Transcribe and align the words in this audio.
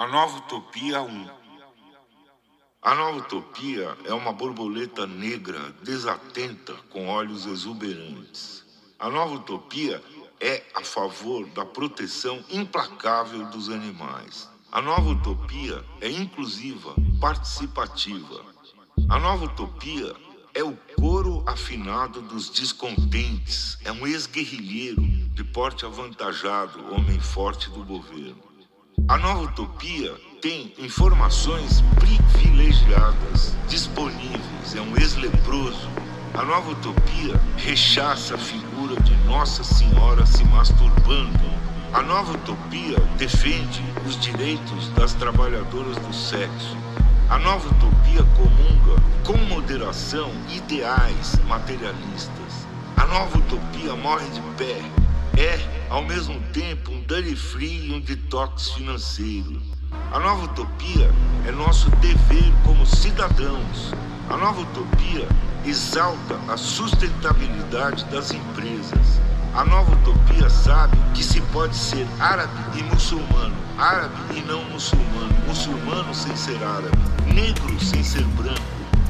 A 0.00 0.06
Nova 0.06 0.38
Utopia 0.38 1.02
1. 1.02 1.28
A 2.80 2.94
Nova 2.94 3.18
Utopia 3.18 3.94
é 4.06 4.14
uma 4.14 4.32
borboleta 4.32 5.06
negra 5.06 5.74
desatenta 5.82 6.72
com 6.88 7.06
olhos 7.08 7.44
exuberantes. 7.44 8.64
A 8.98 9.10
Nova 9.10 9.34
Utopia 9.34 10.02
é 10.40 10.62
a 10.74 10.82
favor 10.82 11.46
da 11.48 11.66
proteção 11.66 12.42
implacável 12.48 13.44
dos 13.50 13.68
animais. 13.68 14.48
A 14.72 14.80
Nova 14.80 15.10
Utopia 15.10 15.84
é 16.00 16.08
inclusiva, 16.08 16.94
participativa. 17.20 18.42
A 19.10 19.18
Nova 19.18 19.44
Utopia 19.44 20.16
é 20.54 20.64
o 20.64 20.74
coro 20.98 21.44
afinado 21.46 22.22
dos 22.22 22.48
descontentes, 22.48 23.76
é 23.84 23.92
um 23.92 24.06
ex-guerrilheiro 24.06 25.02
de 25.02 25.44
porte 25.44 25.84
avantajado, 25.84 26.90
homem 26.94 27.20
forte 27.20 27.68
do 27.68 27.84
governo. 27.84 28.49
A 29.08 29.16
nova 29.18 29.42
utopia 29.42 30.14
tem 30.40 30.72
informações 30.78 31.82
privilegiadas 31.98 33.56
disponíveis, 33.68 34.74
é 34.76 34.80
um 34.80 34.96
ex-leproso. 34.96 35.88
A 36.34 36.44
nova 36.44 36.70
utopia 36.70 37.40
rechaça 37.56 38.34
a 38.34 38.38
figura 38.38 39.00
de 39.02 39.14
Nossa 39.26 39.64
Senhora 39.64 40.24
se 40.26 40.44
masturbando. 40.44 41.50
A 41.92 42.02
nova 42.02 42.32
utopia 42.32 42.98
defende 43.16 43.82
os 44.06 44.18
direitos 44.18 44.88
das 44.90 45.12
trabalhadoras 45.14 45.96
do 45.96 46.14
sexo. 46.14 46.76
A 47.28 47.38
nova 47.38 47.68
utopia 47.68 48.24
comunga 48.36 49.02
com 49.24 49.36
moderação 49.52 50.30
ideais 50.48 51.36
materialistas. 51.46 52.66
A 52.96 53.06
nova 53.06 53.38
utopia 53.38 53.94
morre 53.96 54.28
de 54.30 54.40
pé 54.56 54.99
é, 55.36 55.58
ao 55.88 56.02
mesmo 56.02 56.40
tempo, 56.52 56.90
um 56.92 57.02
dane 57.02 57.34
free 57.36 57.88
e 57.88 57.94
um 57.94 58.00
detox 58.00 58.70
financeiro. 58.70 59.60
A 60.12 60.18
nova 60.18 60.44
utopia 60.44 61.10
é 61.46 61.52
nosso 61.52 61.90
dever 61.96 62.52
como 62.64 62.84
cidadãos. 62.86 63.92
A 64.28 64.36
nova 64.36 64.60
utopia 64.60 65.26
exalta 65.64 66.38
a 66.48 66.56
sustentabilidade 66.56 68.04
das 68.06 68.32
empresas. 68.32 69.20
A 69.54 69.64
nova 69.64 69.92
utopia 69.92 70.48
sabe 70.48 70.96
que 71.14 71.24
se 71.24 71.40
pode 71.52 71.76
ser 71.76 72.06
árabe 72.20 72.52
e 72.78 72.82
muçulmano, 72.84 73.54
árabe 73.78 74.14
e 74.36 74.40
não 74.42 74.62
muçulmano, 74.64 75.34
muçulmano 75.46 76.14
sem 76.14 76.34
ser 76.36 76.62
árabe, 76.62 76.98
negro 77.34 77.78
sem 77.80 78.02
ser 78.02 78.24
branco, 78.24 78.60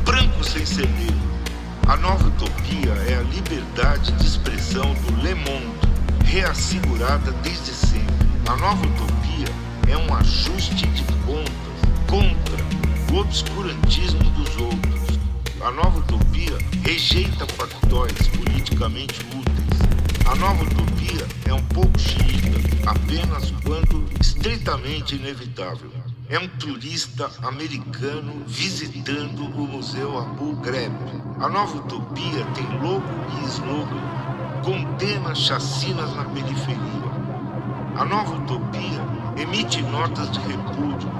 branco 0.04 0.42
sem 0.42 0.64
ser 0.64 0.88
negro. 0.88 1.30
A 1.86 1.96
nova 1.96 2.26
utopia 2.26 2.92
é 3.08 3.18
a 3.18 3.22
liberdade 3.22 4.12
de 4.12 4.26
expressão 4.26 4.94
do 4.94 5.22
Le 5.22 5.34
Monde 5.34 5.79
reassegurada 6.30 7.32
desde 7.42 7.72
sempre. 7.72 8.14
A 8.48 8.56
nova 8.56 8.86
utopia 8.86 9.48
é 9.88 9.96
um 9.96 10.14
ajuste 10.14 10.86
de 10.86 11.02
contas 11.26 11.50
contra 12.08 13.12
o 13.12 13.18
obscurantismo 13.18 14.22
dos 14.30 14.56
outros. 14.56 15.18
A 15.60 15.72
nova 15.72 15.98
utopia 15.98 16.56
rejeita 16.84 17.44
factóis 17.46 18.28
politicamente 18.28 19.20
úteis. 19.34 20.30
A 20.30 20.36
nova 20.36 20.62
utopia 20.62 21.26
é 21.46 21.52
um 21.52 21.62
pouco 21.64 21.98
xiita, 21.98 22.60
apenas 22.88 23.52
quando 23.64 24.04
estritamente 24.20 25.16
inevitável. 25.16 25.90
É 26.28 26.38
um 26.38 26.46
turista 26.46 27.28
americano 27.42 28.44
visitando 28.46 29.46
o 29.46 29.66
Museu 29.66 30.16
Abu 30.16 30.54
Ghraib. 30.60 30.94
A 31.40 31.48
nova 31.48 31.76
utopia 31.76 32.46
tem 32.54 32.80
logo 32.80 33.02
e 33.42 33.48
slogan 33.48 34.39
condena 34.62 35.34
chacinas 35.34 36.14
na 36.14 36.24
periferia. 36.24 37.10
A 37.96 38.04
nova 38.04 38.34
utopia 38.34 39.00
emite 39.36 39.82
notas 39.82 40.30
de 40.30 40.38
repúdio, 40.40 41.10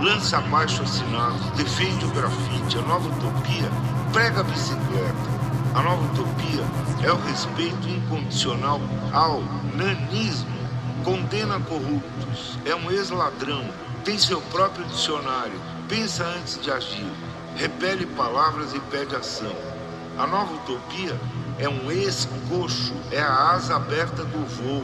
lança 0.00 0.38
abaixo 0.38 0.82
assinados, 0.82 1.50
defende 1.50 2.04
o 2.04 2.10
grafite. 2.10 2.78
A 2.78 2.82
nova 2.82 3.08
utopia 3.08 3.70
prega 4.12 4.40
a 4.40 4.44
bicicleta. 4.44 5.34
A 5.74 5.82
nova 5.82 6.04
utopia 6.04 6.64
é 7.02 7.12
o 7.12 7.16
respeito 7.16 7.88
incondicional 7.88 8.80
ao 9.12 9.42
nanismo, 9.74 10.54
condena 11.04 11.58
corruptos, 11.60 12.58
é 12.64 12.74
um 12.74 12.90
ex-ladrão, 12.90 13.64
tem 14.04 14.16
seu 14.16 14.40
próprio 14.40 14.84
dicionário, 14.86 15.60
pensa 15.88 16.24
antes 16.24 16.60
de 16.60 16.70
agir, 16.70 17.10
repele 17.56 18.06
palavras 18.06 18.72
e 18.72 18.80
pede 18.80 19.16
ação. 19.16 19.52
A 20.16 20.26
nova 20.26 20.54
utopia 20.54 21.18
é 21.58 21.68
um 21.68 21.90
ex-coxo, 21.90 22.94
é 23.12 23.20
a 23.20 23.52
asa 23.52 23.76
aberta 23.76 24.24
do 24.24 24.44
voo, 24.44 24.82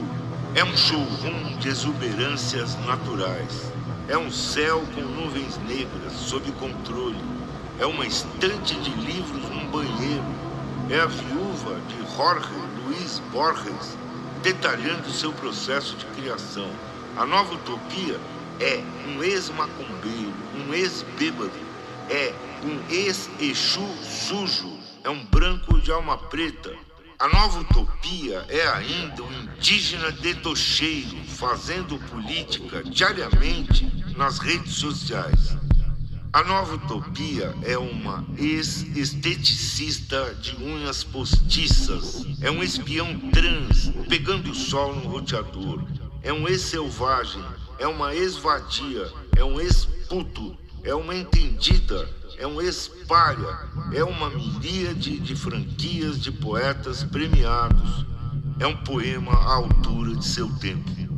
é 0.55 0.63
um 0.65 0.77
showroom 0.77 1.57
de 1.59 1.69
exuberâncias 1.69 2.77
naturais, 2.87 3.73
é 4.09 4.17
um 4.17 4.31
céu 4.31 4.85
com 4.95 5.01
nuvens 5.01 5.59
negras 5.67 6.13
sob 6.13 6.51
controle, 6.53 7.21
é 7.79 7.87
uma 7.87 8.07
estante 8.07 8.75
de 8.77 8.91
livros 8.91 9.43
num 9.49 9.67
banheiro, 9.69 10.25
é 10.89 11.01
a 11.01 11.07
viúva 11.07 11.77
de 11.89 12.17
Jorge 12.17 12.49
Luiz 12.85 13.21
Borges 13.33 13.97
detalhando 14.43 15.11
seu 15.11 15.33
processo 15.33 15.97
de 15.97 16.07
criação. 16.07 16.71
A 17.17 17.27
nova 17.27 17.55
utopia 17.55 18.19
é 18.61 18.81
um 19.09 19.23
ex-macumbeiro, 19.23 20.33
um 20.57 20.73
ex-bêbado, 20.73 21.51
é 22.09 22.33
um 22.65 22.81
ex-exu 22.93 23.87
sujo 24.03 24.80
é 25.03 25.11
um 25.11 25.25
branco 25.27 25.81
de 25.81 25.91
alma 25.91 26.17
preta. 26.17 26.75
A 27.19 27.29
nova 27.29 27.61
utopia 27.61 28.45
é 28.49 28.67
ainda 28.69 29.23
um 29.23 29.33
indígena 29.43 30.11
detocheiro 30.11 31.17
fazendo 31.27 31.99
política 32.11 32.83
diariamente 32.83 33.87
nas 34.17 34.39
redes 34.39 34.75
sociais. 34.75 35.57
A 36.33 36.45
nova 36.45 36.75
utopia 36.75 37.55
é 37.63 37.77
uma 37.77 38.25
ex-esteticista 38.39 40.35
de 40.35 40.57
unhas 40.63 41.03
postiças. 41.03 42.25
É 42.41 42.51
um 42.51 42.63
espião 42.63 43.19
trans 43.31 43.91
pegando 44.09 44.51
o 44.51 44.55
sol 44.55 44.95
no 44.95 45.09
roteador. 45.09 45.85
É 46.23 46.33
um 46.33 46.47
ex-selvagem. 46.49 47.45
É 47.79 47.87
uma 47.87 48.15
ex-vadia. 48.15 49.13
É 49.37 49.45
um 49.45 49.61
ex-puto. 49.61 50.57
É 50.83 50.95
uma 50.95 51.15
entendida 51.15 52.09
é 52.41 52.47
um 52.47 52.59
espalha, 52.59 53.69
é 53.93 54.03
uma 54.03 54.31
miríade 54.31 55.21
de 55.21 55.37
franquias 55.37 56.19
de 56.19 56.33
poetas 56.33 57.05
premiados. 57.05 58.07
É 58.59 58.67
um 58.67 58.77
poema 58.79 59.33
à 59.33 59.57
altura 59.57 60.17
de 60.17 60.25
seu 60.25 60.49
tempo. 60.57 61.10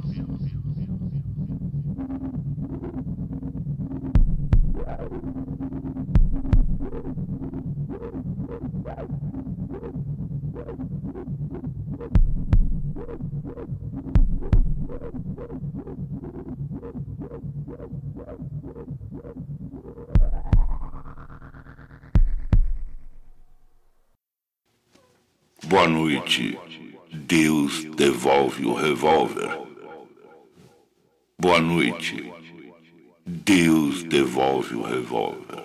O 28.60 28.74
revólver. 28.74 29.58
Boa 31.38 31.60
noite. 31.60 32.32
Deus 33.24 34.02
devolve 34.02 34.74
o 34.74 34.82
revólver. 34.82 35.62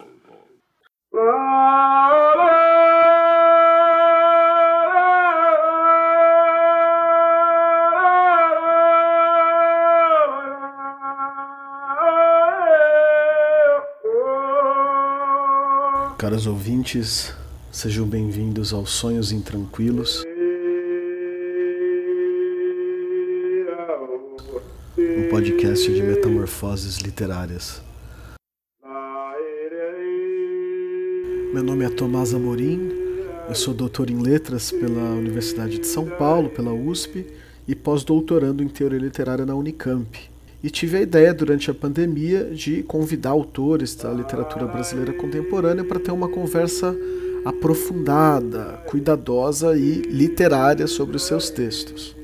Caros 16.18 16.48
ouvintes, 16.48 17.36
Sejam 17.78 18.07
bem-vindos 18.07 18.74
aos 18.74 18.89
Sonhos 18.89 19.31
Intranquilos. 19.31 20.24
Podcast 25.38 25.94
de 25.94 26.01
metamorfoses 26.01 26.98
literárias. 26.98 27.80
Meu 31.54 31.62
nome 31.62 31.86
é 31.86 31.89
Tomás 31.89 32.34
Amorim, 32.34 32.89
eu 33.48 33.54
sou 33.54 33.72
doutor 33.72 34.10
em 34.10 34.19
letras 34.19 34.72
pela 34.72 35.12
Universidade 35.12 35.78
de 35.78 35.86
São 35.86 36.07
Paulo, 36.07 36.50
pela 36.50 36.74
USP, 36.74 37.24
e 37.68 37.75
pós-doutorando 37.75 38.63
em 38.63 38.68
teoria 38.68 38.98
literária 38.98 39.45
na 39.45 39.54
Unicamp. 39.54 40.07
E 40.63 40.72
tive 40.72 40.98
a 40.98 41.01
ideia 41.01 41.31
durante 41.36 41.69
a 41.69 41.74
pandemia 41.75 42.45
de 42.45 42.81
convidar 42.81 43.30
autores 43.30 43.94
da 43.94 44.12
literatura 44.12 44.66
brasileira 44.66 45.13
contemporânea 45.13 45.84
para 45.84 46.00
ter 46.00 46.10
uma 46.10 46.30
conversa 46.30 46.98
aprofundada, 47.45 48.81
cuidadosa 48.88 49.78
e 49.78 50.01
literária 50.01 50.88
sobre 50.88 51.16
os 51.16 51.28
seus 51.28 51.51
textos. 51.51 52.18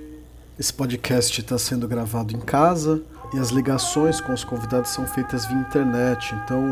Esse 0.57 0.71
podcast 0.71 1.41
está 1.41 1.57
sendo 1.57 1.87
gravado 1.87 2.31
em 2.31 2.39
casa, 2.39 3.01
E 3.33 3.39
as 3.39 3.49
ligações 3.49 4.21
com 4.21 4.31
os 4.31 4.43
convidados 4.43 4.91
são 4.91 5.07
feitas 5.07 5.47
via 5.47 5.57
internet, 5.57 6.35
então 6.35 6.63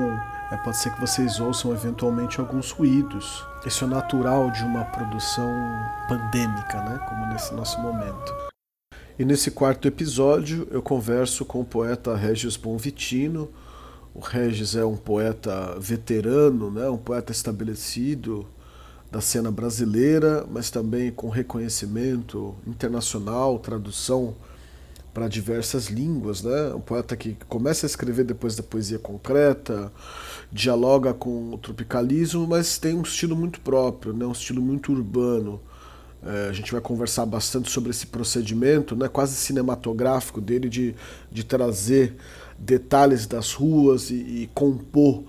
é, 0.52 0.58
pode 0.58 0.78
ser 0.78 0.94
que 0.94 1.02
vocês 1.02 1.40
ouçam 1.40 1.74
eventualmente 1.74 2.40
alguns 2.40 2.70
ruídos. 2.70 3.44
Isso 3.66 3.84
é 3.84 3.88
natural 3.88 4.52
de 4.52 4.64
uma 4.64 4.86
produção 4.86 5.50
pandêmica, 6.08 6.84
né? 6.84 7.00
como 7.10 7.26
nesse 7.26 7.52
nosso 7.56 7.82
momento. 7.82 8.32
E 9.18 9.26
nesse 9.26 9.50
quarto 9.50 9.88
episódio 9.88 10.68
eu 10.70 10.84
converso 10.84 11.44
com 11.44 11.62
o 11.62 11.66
poeta 11.66 12.16
Regis 12.16 12.56
Bonvitino. 12.56 13.50
O 14.14 14.20
Regis 14.20 14.76
é 14.76 14.86
um 14.86 14.96
poeta 14.96 15.76
veterano, 15.80 16.70
né? 16.70 16.88
um 16.88 16.98
poeta 16.98 17.32
estabelecido 17.32 18.48
da 19.12 19.20
cena 19.20 19.52
brasileira, 19.52 20.46
mas 20.50 20.70
também 20.70 21.12
com 21.12 21.28
reconhecimento 21.28 22.56
internacional, 22.66 23.60
tradução 23.60 24.34
para 25.14 25.28
diversas 25.28 25.88
línguas, 25.88 26.42
né? 26.42 26.74
Um 26.74 26.80
poeta 26.80 27.18
que 27.18 27.36
começa 27.50 27.86
a 27.86 27.88
escrever 27.88 28.24
depois 28.24 28.56
da 28.56 28.64
poesia 28.64 28.98
concreta, 28.98 29.92
dialoga 30.50 31.14
com 31.14 31.54
o 31.54 31.58
tropicalismo, 31.58 32.48
mas 32.48 32.78
tem 32.78 32.94
um 32.94 33.02
estilo 33.02 33.36
muito 33.36 33.60
próprio, 33.60 34.14
né? 34.14 34.26
Um 34.26 34.32
estilo 34.32 34.62
muito 34.62 34.94
urbano. 34.94 35.60
É, 36.24 36.48
a 36.50 36.54
gente 36.54 36.72
vai 36.72 36.80
conversar 36.80 37.26
bastante 37.26 37.70
sobre 37.70 37.90
esse 37.90 38.08
procedimento, 38.08 38.96
né? 38.96 39.10
Quase 39.10 39.36
cinematográfico 39.36 40.40
dele 40.40 40.70
de, 40.70 40.96
de 41.30 41.44
trazer 41.44 42.16
detalhes 42.58 43.28
das 43.28 43.52
ruas 43.54 44.10
e, 44.10 44.14
e 44.14 44.50
compor 44.54 45.24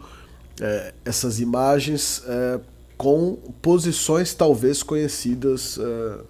é, 0.61 0.95
essas 1.05 1.41
imagens 1.41 2.23
é, 2.29 2.61
com 3.03 3.37
posições 3.61 4.33
talvez 4.33 4.81
conhecidas 4.81 5.77
é, 5.77 6.21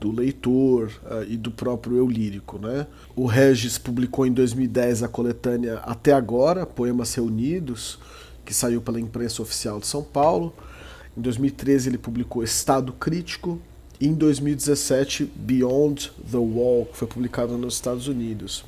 do 0.00 0.10
leitor 0.10 0.90
uh, 1.04 1.22
e 1.28 1.36
do 1.36 1.50
próprio 1.50 1.98
eu 1.98 2.08
lírico. 2.08 2.58
Né? 2.58 2.86
O 3.14 3.26
Regis 3.26 3.76
publicou 3.76 4.26
em 4.26 4.32
2010 4.32 5.02
a 5.02 5.08
coletânea 5.08 5.74
Até 5.80 6.14
Agora, 6.14 6.64
Poemas 6.64 7.14
Reunidos, 7.14 7.98
que 8.46 8.54
saiu 8.54 8.80
pela 8.80 8.98
imprensa 8.98 9.42
oficial 9.42 9.78
de 9.78 9.86
São 9.86 10.02
Paulo. 10.02 10.54
Em 11.14 11.20
2013 11.20 11.90
ele 11.90 11.98
publicou 11.98 12.42
Estado 12.42 12.94
Crítico 12.94 13.60
e 14.00 14.08
em 14.08 14.14
2017 14.14 15.30
Beyond 15.36 16.12
the 16.30 16.38
Wall, 16.38 16.86
que 16.86 16.96
foi 16.96 17.08
publicado 17.08 17.58
nos 17.58 17.74
Estados 17.74 18.08
Unidos. 18.08 18.64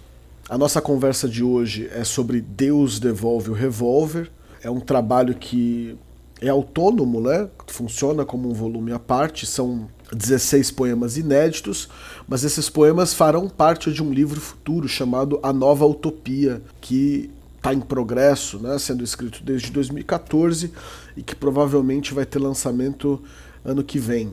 A 0.50 0.58
nossa 0.58 0.82
conversa 0.82 1.26
de 1.26 1.42
hoje 1.42 1.88
é 1.94 2.04
sobre 2.04 2.42
Deus 2.42 3.00
devolve 3.00 3.48
o 3.48 3.54
revólver. 3.54 4.30
É 4.62 4.70
um 4.70 4.80
trabalho 4.80 5.34
que 5.34 5.96
é 6.40 6.48
autônomo, 6.48 7.20
né? 7.20 7.48
Funciona 7.66 8.24
como 8.24 8.48
um 8.48 8.54
volume 8.54 8.92
à 8.92 8.98
parte, 8.98 9.46
são 9.46 9.88
16 10.12 10.70
poemas 10.70 11.16
inéditos, 11.16 11.88
mas 12.26 12.44
esses 12.44 12.70
poemas 12.70 13.12
farão 13.12 13.48
parte 13.48 13.92
de 13.92 14.02
um 14.02 14.12
livro 14.12 14.40
futuro 14.40 14.88
chamado 14.88 15.38
A 15.42 15.52
Nova 15.52 15.86
Utopia, 15.86 16.62
que 16.80 17.30
está 17.56 17.74
em 17.74 17.80
progresso, 17.80 18.58
né, 18.58 18.78
sendo 18.78 19.04
escrito 19.04 19.42
desde 19.42 19.70
2014 19.70 20.72
e 21.16 21.22
que 21.22 21.34
provavelmente 21.34 22.14
vai 22.14 22.24
ter 22.24 22.38
lançamento 22.38 23.20
ano 23.64 23.82
que 23.82 23.98
vem. 23.98 24.32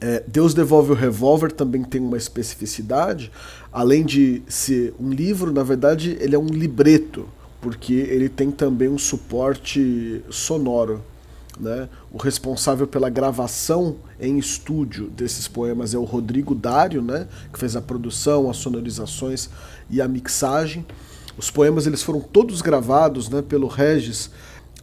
É, 0.00 0.24
Deus 0.26 0.54
Devolve 0.54 0.92
o 0.92 0.94
Revólver 0.94 1.52
também 1.52 1.84
tem 1.84 2.00
uma 2.00 2.16
especificidade, 2.16 3.30
além 3.70 4.04
de 4.04 4.42
ser 4.48 4.94
um 4.98 5.10
livro, 5.10 5.52
na 5.52 5.62
verdade 5.62 6.16
ele 6.20 6.34
é 6.34 6.38
um 6.38 6.46
libreto, 6.46 7.28
porque 7.60 7.92
ele 7.92 8.30
tem 8.30 8.50
também 8.50 8.88
um 8.88 8.96
suporte 8.96 10.22
sonoro. 10.30 11.02
Né? 11.60 11.88
O 12.10 12.18
responsável 12.18 12.86
pela 12.86 13.10
gravação 13.10 13.96
em 14.18 14.38
estúdio 14.38 15.08
desses 15.08 15.46
poemas 15.46 15.94
é 15.94 15.98
o 15.98 16.04
Rodrigo 16.04 16.54
Dário, 16.54 17.02
né? 17.02 17.28
que 17.52 17.58
fez 17.58 17.76
a 17.76 17.82
produção, 17.82 18.48
as 18.48 18.56
sonorizações 18.56 19.50
e 19.90 20.00
a 20.00 20.08
mixagem. 20.08 20.86
Os 21.36 21.50
poemas 21.50 21.86
eles 21.86 22.02
foram 22.02 22.20
todos 22.20 22.60
gravados 22.60 23.28
né, 23.28 23.42
pelo 23.42 23.66
Regis 23.66 24.30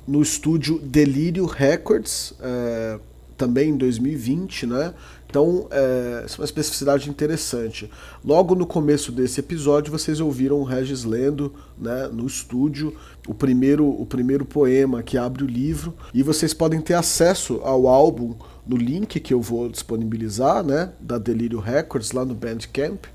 no 0.08 0.22
estúdio 0.22 0.80
Delírio 0.80 1.46
Records, 1.46 2.34
é, 2.40 3.00
também 3.36 3.70
em 3.70 3.78
2020, 3.78 4.66
né? 4.66 4.94
Então, 5.30 5.68
é, 5.70 6.26
é 6.26 6.40
uma 6.40 6.46
especificidade 6.46 7.10
interessante. 7.10 7.92
Logo 8.24 8.56
no 8.56 8.66
começo 8.66 9.12
desse 9.12 9.40
episódio, 9.42 9.92
vocês 9.92 10.20
ouviram 10.20 10.58
o 10.60 10.64
Regis 10.64 11.04
lendo 11.04 11.54
né, 11.78 12.10
no 12.12 12.26
estúdio 12.26 12.96
o 13.28 13.34
primeiro, 13.34 13.88
o 13.88 14.06
primeiro 14.06 14.46
poema 14.46 15.04
que 15.04 15.18
abre 15.18 15.44
o 15.44 15.48
livro. 15.48 15.94
E 16.14 16.24
vocês 16.24 16.54
podem 16.54 16.80
ter 16.80 16.94
acesso 16.94 17.60
ao 17.64 17.88
álbum 17.88 18.36
no 18.66 18.78
link 18.78 19.20
que 19.20 19.34
eu 19.34 19.42
vou 19.42 19.70
disponibilizar, 19.70 20.64
né, 20.64 20.94
da 21.00 21.18
Delírio 21.18 21.60
Records, 21.60 22.14
lá 22.14 22.24
no 22.24 22.34
Bandcamp. 22.34 23.06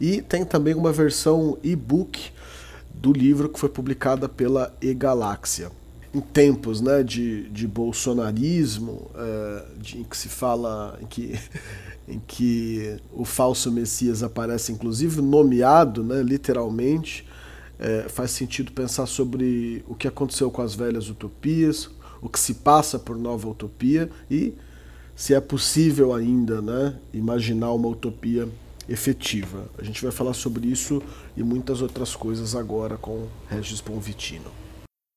E 0.00 0.22
tem 0.22 0.44
também 0.44 0.74
uma 0.74 0.92
versão 0.92 1.56
e-book 1.62 2.32
do 2.92 3.12
livro 3.12 3.48
que 3.48 3.60
foi 3.60 3.68
publicada 3.68 4.28
pela 4.28 4.74
E-Galáxia 4.82 5.70
em 6.12 6.20
tempos 6.20 6.80
né, 6.80 7.02
de, 7.02 7.48
de 7.50 7.66
bolsonarismo, 7.66 9.10
é, 9.14 9.64
de, 9.78 9.98
em 9.98 10.04
que 10.04 10.16
se 10.16 10.28
fala 10.28 10.98
em 11.00 11.06
que, 11.06 11.38
em 12.08 12.20
que 12.26 12.96
o 13.12 13.24
falso 13.24 13.70
Messias 13.70 14.22
aparece, 14.22 14.72
inclusive 14.72 15.20
nomeado, 15.22 16.02
né, 16.02 16.22
literalmente, 16.22 17.26
é, 17.78 18.06
faz 18.08 18.32
sentido 18.32 18.72
pensar 18.72 19.06
sobre 19.06 19.84
o 19.88 19.94
que 19.94 20.08
aconteceu 20.08 20.50
com 20.50 20.62
as 20.62 20.74
velhas 20.74 21.08
utopias, 21.08 21.88
o 22.20 22.28
que 22.28 22.38
se 22.38 22.54
passa 22.54 22.98
por 22.98 23.16
nova 23.16 23.48
utopia 23.48 24.10
e 24.30 24.52
se 25.14 25.32
é 25.32 25.40
possível 25.40 26.12
ainda 26.12 26.60
né, 26.60 26.96
imaginar 27.12 27.72
uma 27.72 27.88
utopia 27.88 28.48
efetiva. 28.88 29.70
A 29.78 29.84
gente 29.84 30.02
vai 30.02 30.10
falar 30.10 30.34
sobre 30.34 30.66
isso 30.66 31.02
e 31.36 31.42
muitas 31.42 31.80
outras 31.80 32.16
coisas 32.16 32.54
agora 32.54 32.96
com 32.96 33.26
Regis 33.48 33.80
Bonvitino. 33.80 34.59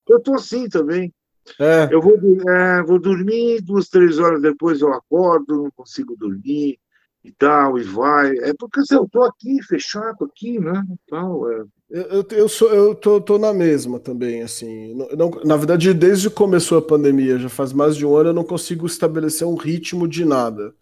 Eu 0.07 0.19
tô 0.19 0.35
assim 0.35 0.67
também. 0.67 1.13
É. 1.59 1.89
Eu 1.91 2.01
vou, 2.01 2.17
é, 2.49 2.83
vou 2.83 2.99
dormir, 2.99 3.61
duas, 3.61 3.89
três 3.89 4.17
horas 4.17 4.41
depois 4.41 4.81
eu 4.81 4.93
acordo, 4.93 5.63
não 5.63 5.71
consigo 5.71 6.15
dormir 6.15 6.79
e 7.23 7.31
tal, 7.31 7.77
e 7.77 7.83
vai. 7.83 8.37
É 8.39 8.53
porque 8.57 8.79
assim, 8.79 8.95
eu 8.95 9.07
tô 9.09 9.23
aqui, 9.23 9.61
fechado 9.63 10.25
aqui, 10.25 10.59
né? 10.59 10.83
Tal, 11.09 11.49
é. 11.51 11.63
Eu, 11.89 12.25
eu, 12.31 12.49
sou, 12.49 12.69
eu 12.73 12.95
tô, 12.95 13.21
tô 13.21 13.37
na 13.37 13.53
mesma 13.53 13.99
também, 13.99 14.41
assim. 14.41 14.95
Não, 15.15 15.29
na 15.45 15.55
verdade, 15.55 15.93
desde 15.93 16.29
que 16.29 16.35
começou 16.35 16.77
a 16.77 16.81
pandemia, 16.81 17.37
já 17.37 17.49
faz 17.49 17.71
mais 17.71 17.95
de 17.95 18.05
um 18.05 18.15
ano, 18.15 18.29
eu 18.29 18.33
não 18.33 18.43
consigo 18.43 18.85
estabelecer 18.85 19.47
um 19.47 19.55
ritmo 19.55 20.07
de 20.07 20.25
nada. 20.25 20.73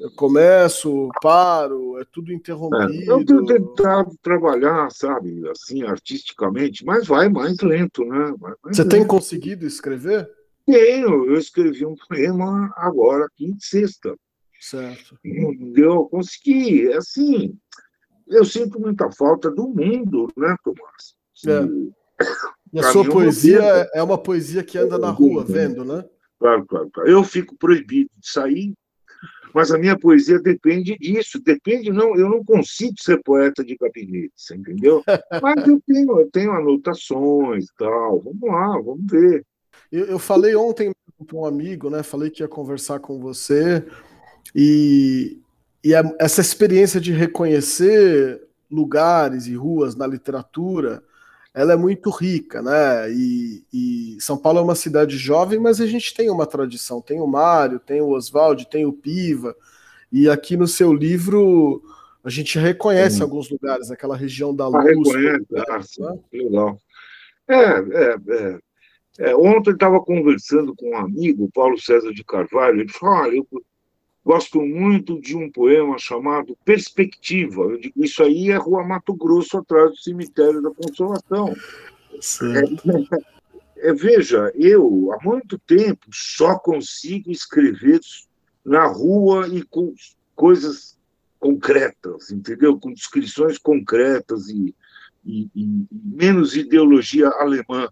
Eu 0.00 0.10
começo, 0.12 1.08
paro, 1.20 1.98
é 2.00 2.04
tudo 2.12 2.32
interrompido. 2.32 2.92
É, 2.92 3.10
eu 3.10 3.24
tenho 3.24 3.44
tentado 3.44 4.16
trabalhar, 4.22 4.90
sabe, 4.92 5.42
assim, 5.48 5.82
artisticamente, 5.82 6.84
mas 6.84 7.06
vai 7.06 7.28
mais 7.28 7.58
lento, 7.60 8.04
né? 8.04 8.32
Mais 8.40 8.56
Você 8.64 8.82
lento. 8.82 8.92
tem 8.92 9.06
conseguido 9.06 9.66
escrever? 9.66 10.28
Tenho, 10.64 11.26
eu 11.26 11.36
escrevi 11.36 11.84
um 11.84 11.96
poema 12.08 12.72
agora, 12.76 13.28
quinta 13.36 13.58
e 13.60 13.66
sexta. 13.66 14.14
Certo. 14.60 15.18
Eu 15.74 16.04
consegui, 16.06 16.92
assim, 16.92 17.56
eu 18.26 18.44
sinto 18.44 18.80
muita 18.80 19.10
falta 19.10 19.50
do 19.50 19.68
mundo, 19.68 20.28
né, 20.36 20.54
Tomás? 20.62 21.14
É. 21.46 22.24
E 22.72 22.78
a 22.78 22.92
sua 22.92 23.08
poesia 23.08 23.88
é 23.94 24.02
uma 24.02 24.18
poesia 24.18 24.62
que 24.62 24.78
anda 24.78 24.98
na 24.98 25.10
rua, 25.10 25.44
vendo, 25.44 25.84
né? 25.84 26.04
Claro, 26.38 26.66
claro, 26.66 26.90
claro. 26.92 27.08
Eu 27.08 27.24
fico 27.24 27.56
proibido 27.56 28.10
de 28.16 28.30
sair, 28.30 28.74
mas 29.54 29.70
a 29.70 29.78
minha 29.78 29.98
poesia 29.98 30.38
depende 30.38 30.96
disso. 30.98 31.40
Depende, 31.42 31.90
não, 31.90 32.16
eu 32.16 32.28
não 32.28 32.44
consigo 32.44 32.94
ser 32.98 33.22
poeta 33.22 33.64
de 33.64 33.76
gabinete, 33.76 34.32
entendeu? 34.52 35.02
Mas 35.42 35.66
eu 35.66 35.80
tenho, 35.86 36.20
eu 36.20 36.30
tenho 36.30 36.52
anotações 36.52 37.66
e 37.66 37.74
tal. 37.76 38.20
Vamos 38.20 38.42
lá, 38.42 38.80
vamos 38.80 39.06
ver. 39.10 39.44
Eu, 39.90 40.06
eu 40.06 40.18
falei 40.18 40.54
ontem 40.54 40.92
com 41.30 41.42
um 41.42 41.46
amigo, 41.46 41.90
né? 41.90 42.02
Falei 42.02 42.30
que 42.30 42.42
ia 42.42 42.48
conversar 42.48 43.00
com 43.00 43.18
você 43.18 43.84
e, 44.54 45.40
e 45.82 45.94
a, 45.94 46.02
essa 46.18 46.40
experiência 46.40 47.00
de 47.00 47.12
reconhecer 47.12 48.40
lugares 48.70 49.46
e 49.46 49.54
ruas 49.54 49.96
na 49.96 50.06
literatura 50.06 51.02
ela 51.54 51.72
é 51.72 51.76
muito 51.76 52.10
rica, 52.10 52.62
né? 52.62 53.10
E, 53.10 53.64
e, 53.72 54.20
São 54.20 54.36
Paulo 54.36 54.58
é 54.58 54.62
uma 54.62 54.74
cidade 54.74 55.16
jovem, 55.16 55.58
mas 55.58 55.80
a 55.80 55.86
gente 55.86 56.14
tem 56.14 56.30
uma 56.30 56.46
tradição. 56.46 57.00
Tem 57.00 57.20
o 57.20 57.26
Mário, 57.26 57.80
tem 57.80 58.00
o 58.00 58.10
Oswaldo, 58.10 58.64
tem 58.64 58.86
o 58.86 58.92
Piva. 58.92 59.56
E 60.12 60.28
aqui 60.28 60.56
no 60.56 60.66
seu 60.66 60.92
livro 60.92 61.82
a 62.24 62.30
gente 62.30 62.58
reconhece 62.58 63.22
alguns 63.22 63.48
lugares, 63.50 63.90
aquela 63.90 64.16
região 64.16 64.54
da 64.54 64.64
ah, 64.64 64.68
luz. 64.68 65.14
Reconhece, 65.14 66.02
ah, 66.02 66.12
né? 66.12 66.20
legal. 66.32 66.78
É, 67.48 67.54
é, 67.54 68.16
é. 68.28 68.58
é 69.30 69.36
ontem 69.36 69.70
eu 69.70 69.74
estava 69.74 70.00
conversando 70.00 70.74
com 70.76 70.90
um 70.90 70.96
amigo, 70.96 71.50
Paulo 71.54 71.80
César 71.80 72.12
de 72.12 72.22
Carvalho, 72.24 72.80
ele 72.80 72.92
falou: 72.92 73.16
olha, 73.16 73.36
eu 73.36 73.46
Gosto 74.28 74.60
muito 74.60 75.18
de 75.18 75.34
um 75.34 75.50
poema 75.50 75.96
chamado 75.96 76.54
Perspectiva. 76.62 77.62
Eu 77.62 77.80
digo, 77.80 78.04
isso 78.04 78.22
aí 78.22 78.50
é 78.50 78.56
Rua 78.56 78.86
Mato 78.86 79.14
Grosso, 79.14 79.56
atrás 79.56 79.90
do 79.90 79.96
cemitério 79.96 80.60
da 80.60 80.70
Consolação. 80.70 81.56
É, 83.78 83.88
é, 83.88 83.94
veja, 83.94 84.52
eu 84.54 85.10
há 85.14 85.24
muito 85.24 85.58
tempo 85.58 86.08
só 86.12 86.58
consigo 86.58 87.30
escrever 87.30 88.00
na 88.62 88.84
rua 88.84 89.48
e 89.48 89.62
com 89.62 89.94
coisas 90.36 90.98
concretas, 91.40 92.30
entendeu? 92.30 92.78
Com 92.78 92.92
descrições 92.92 93.56
concretas 93.56 94.50
e, 94.50 94.74
e, 95.24 95.48
e, 95.56 95.86
menos 95.90 96.54
ideologia 96.54 97.28
alemã. 97.28 97.88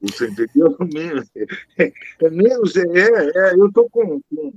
Você 0.00 0.28
entendeu? 0.28 0.78
É, 1.76 1.92
é 2.22 2.30
menos, 2.30 2.74
é, 2.74 2.84
é, 2.86 3.54
eu 3.54 3.66
estou 3.66 3.90
com, 3.90 4.18
com 4.34 4.52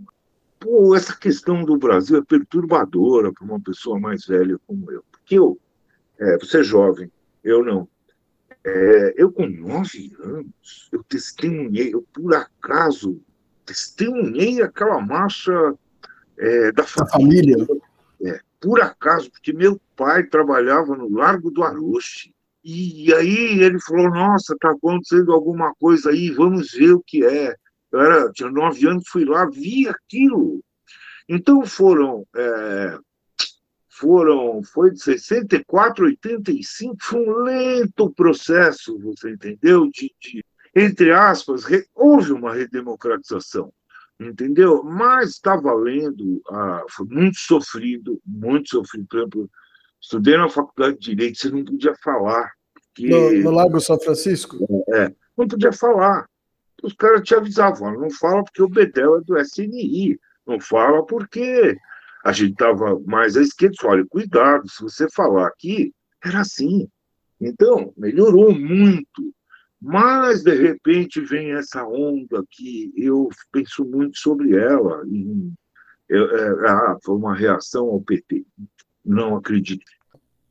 pô, 0.60 0.96
essa 0.96 1.16
questão 1.16 1.64
do 1.64 1.78
Brasil 1.78 2.18
é 2.18 2.24
perturbadora 2.24 3.32
para 3.32 3.46
uma 3.46 3.60
pessoa 3.60 4.00
mais 4.00 4.26
velha 4.26 4.60
como 4.66 4.92
eu. 4.92 5.04
Porque 5.12 5.38
eu, 5.38 5.60
é, 6.20 6.38
você 6.38 6.60
é 6.60 6.64
jovem, 6.64 7.12
eu 7.44 7.64
não. 7.64 7.88
É, 8.64 9.14
eu, 9.16 9.32
com 9.32 9.48
nove 9.48 10.14
anos, 10.20 10.90
eu 10.92 11.04
testemunhei, 11.04 11.94
eu 11.94 12.06
por 12.14 12.34
acaso 12.36 13.22
testemunhei 13.66 14.62
aquela 14.62 15.00
marcha 15.00 15.74
é, 16.38 16.72
da 16.72 16.84
família. 16.84 17.66
família. 17.66 17.82
É, 18.22 18.40
por 18.60 18.82
acaso, 18.82 19.30
porque 19.32 19.54
meu 19.54 19.80
pai 19.96 20.24
trabalhava 20.24 20.96
no 20.96 21.10
Largo 21.10 21.52
do 21.52 21.64
Aroche. 21.64 22.34
E 22.64 23.14
aí 23.14 23.62
ele 23.62 23.80
falou: 23.80 24.10
Nossa, 24.10 24.54
está 24.54 24.72
acontecendo 24.72 25.32
alguma 25.32 25.74
coisa 25.76 26.10
aí, 26.10 26.32
vamos 26.32 26.72
ver 26.72 26.92
o 26.92 27.04
que 27.06 27.24
é. 27.24 27.56
Eu 27.92 28.02
era, 28.02 28.32
tinha 28.32 28.50
nove 28.50 28.88
anos, 28.88 29.08
fui 29.08 29.26
lá, 29.26 29.46
vi 29.50 29.88
aquilo. 29.88 30.62
Então 31.28 31.66
foram. 31.66 32.26
É, 32.36 32.98
foram 33.90 34.62
foi 34.64 34.92
de 34.92 35.02
64 35.02 36.06
a 36.06 36.10
85, 36.10 36.98
foi 37.02 37.20
um 37.20 37.44
lento 37.44 38.14
processo, 38.14 39.00
você 39.00 39.32
entendeu? 39.32 39.90
De, 39.90 40.14
de 40.22 40.46
entre 40.76 41.12
aspas, 41.12 41.64
re, 41.64 41.84
houve 41.96 42.32
uma 42.32 42.54
redemocratização 42.54 43.74
entendeu? 44.20 44.84
Mas 44.84 45.32
está 45.32 45.56
valendo, 45.56 46.42
ah, 46.50 46.84
foi 46.90 47.06
muito 47.08 47.38
sofrido, 47.38 48.20
muito 48.26 48.70
sofrido. 48.70 49.08
Por 49.08 49.18
exemplo, 49.20 49.50
estudei 50.02 50.38
na 50.38 50.50
faculdade 50.50 50.98
de 50.98 51.16
Direito, 51.16 51.38
você 51.38 51.50
não 51.50 51.64
podia 51.64 51.94
falar. 52.04 52.52
Porque, 52.74 53.10
no, 53.10 53.44
no 53.44 53.52
Lago 53.52 53.80
São 53.80 54.00
Francisco? 54.00 54.58
É, 54.94 55.14
não 55.38 55.48
podia 55.48 55.72
falar. 55.72 56.28
Os 56.84 56.94
caras 56.94 57.22
te 57.24 57.34
avisavam, 57.34 58.00
não 58.00 58.12
fala 58.12 58.44
porque 58.44 58.62
o 58.62 58.70
Bedel 58.70 59.18
é 59.18 59.22
do 59.22 59.38
SNI, 59.40 60.20
não 60.46 60.60
fala 60.60 61.06
porque 61.06 61.78
a 62.24 62.32
gente 62.32 62.52
estava 62.52 63.00
mais 63.06 63.36
à 63.36 63.42
esquerda. 63.42 63.76
Olha, 63.86 64.06
cuidado, 64.08 64.70
se 64.70 64.82
você 64.84 65.10
falar 65.10 65.48
aqui, 65.48 65.94
era 66.24 66.42
assim. 66.42 66.90
Então, 67.40 67.94
melhorou 67.98 68.54
muito. 68.54 69.34
Mas, 69.80 70.44
de 70.44 70.56
repente, 70.56 71.22
vem 71.22 71.52
essa 71.52 71.86
onda 71.86 72.44
que 72.50 72.92
eu 72.98 73.30
penso 73.52 73.86
muito 73.86 74.20
sobre 74.20 74.56
ela. 74.56 75.04
E, 75.08 75.52
eu, 76.10 76.26
é, 76.36 76.70
ah, 76.70 76.98
foi 77.04 77.16
uma 77.16 77.36
reação 77.36 77.86
ao 77.88 78.02
PT. 78.02 78.46
Não 79.06 79.36
acredito. 79.36 79.86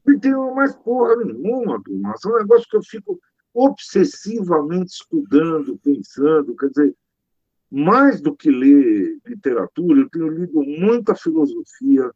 Não 0.07 0.19
tem 0.19 0.33
mais 0.55 0.75
porra 0.77 1.17
nenhuma, 1.17 1.83
turma. 1.83 2.15
É 2.25 2.29
um 2.29 2.39
negócio 2.39 2.69
que 2.71 2.77
eu 2.77 2.83
fico 2.83 3.21
obsessivamente 3.57 4.93
estudando, 4.93 5.79
pensando. 5.79 6.55
Quer 6.57 6.69
dizer, 6.69 6.97
mais 7.71 8.21
do 8.21 8.37
que 8.37 8.51
ler 8.51 9.19
literatura, 9.27 10.01
eu 10.01 10.11
tenho 10.11 10.29
lido 10.29 10.63
muita 10.63 11.15
filosofia, 11.15 12.11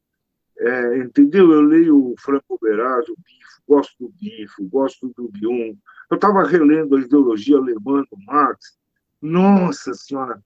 é, 0.58 0.98
entendeu? 0.98 1.50
Eu 1.50 1.62
leio 1.62 2.12
o 2.12 2.14
Franco 2.20 2.58
Berardi, 2.60 3.10
o 3.10 3.16
Bifo, 3.16 3.62
gosto 3.66 3.94
do 3.98 4.08
Bifo, 4.10 4.64
gosto 4.68 5.08
do 5.16 5.28
Bion, 5.28 5.74
eu 6.10 6.14
estava 6.14 6.44
relendo 6.44 6.96
a 6.96 7.00
ideologia 7.00 7.56
alemã 7.56 8.04
do 8.10 8.18
Marx. 8.26 8.78
Nossa 9.22 9.94
Senhora! 9.94 10.42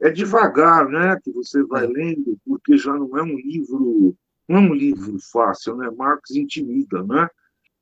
É 0.00 0.10
devagar 0.10 0.88
né, 0.88 1.18
que 1.22 1.30
você 1.30 1.62
vai 1.64 1.84
é. 1.84 1.88
lendo, 1.88 2.38
porque 2.46 2.76
já 2.76 2.94
não 2.94 3.16
é 3.16 3.22
um 3.22 3.36
livro, 3.36 4.16
não 4.48 4.56
é 4.56 4.60
um 4.60 4.74
livro 4.74 5.16
fácil, 5.32 5.76
né? 5.76 5.90
Marx 5.96 6.30
intimida, 6.32 7.02
né? 7.04 7.28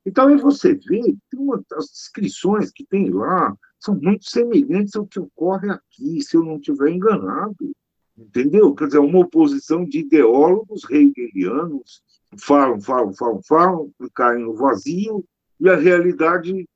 Então 0.05 0.27
aí 0.27 0.37
você 0.37 0.73
vê, 0.73 1.01
tem 1.29 1.39
uma, 1.39 1.63
as 1.73 1.87
descrições 1.87 2.71
que 2.71 2.85
tem 2.85 3.09
lá 3.09 3.55
são 3.79 3.95
muito 3.95 4.29
semelhantes 4.29 4.95
ao 4.95 5.07
que 5.07 5.19
ocorre 5.19 5.69
aqui, 5.69 6.21
se 6.21 6.35
eu 6.35 6.43
não 6.43 6.57
estiver 6.57 6.89
enganado. 6.89 7.71
Entendeu? 8.17 8.73
Quer 8.75 8.87
dizer, 8.87 8.99
uma 8.99 9.19
oposição 9.19 9.85
de 9.85 9.99
ideólogos 9.99 10.83
hegelianos 10.89 12.03
falam, 12.37 12.79
falam, 12.79 13.13
falam, 13.13 13.41
falam, 13.43 13.91
caem 14.13 14.43
no 14.43 14.55
vazio, 14.55 15.25
e 15.59 15.69
a 15.69 15.75
realidade 15.75 16.67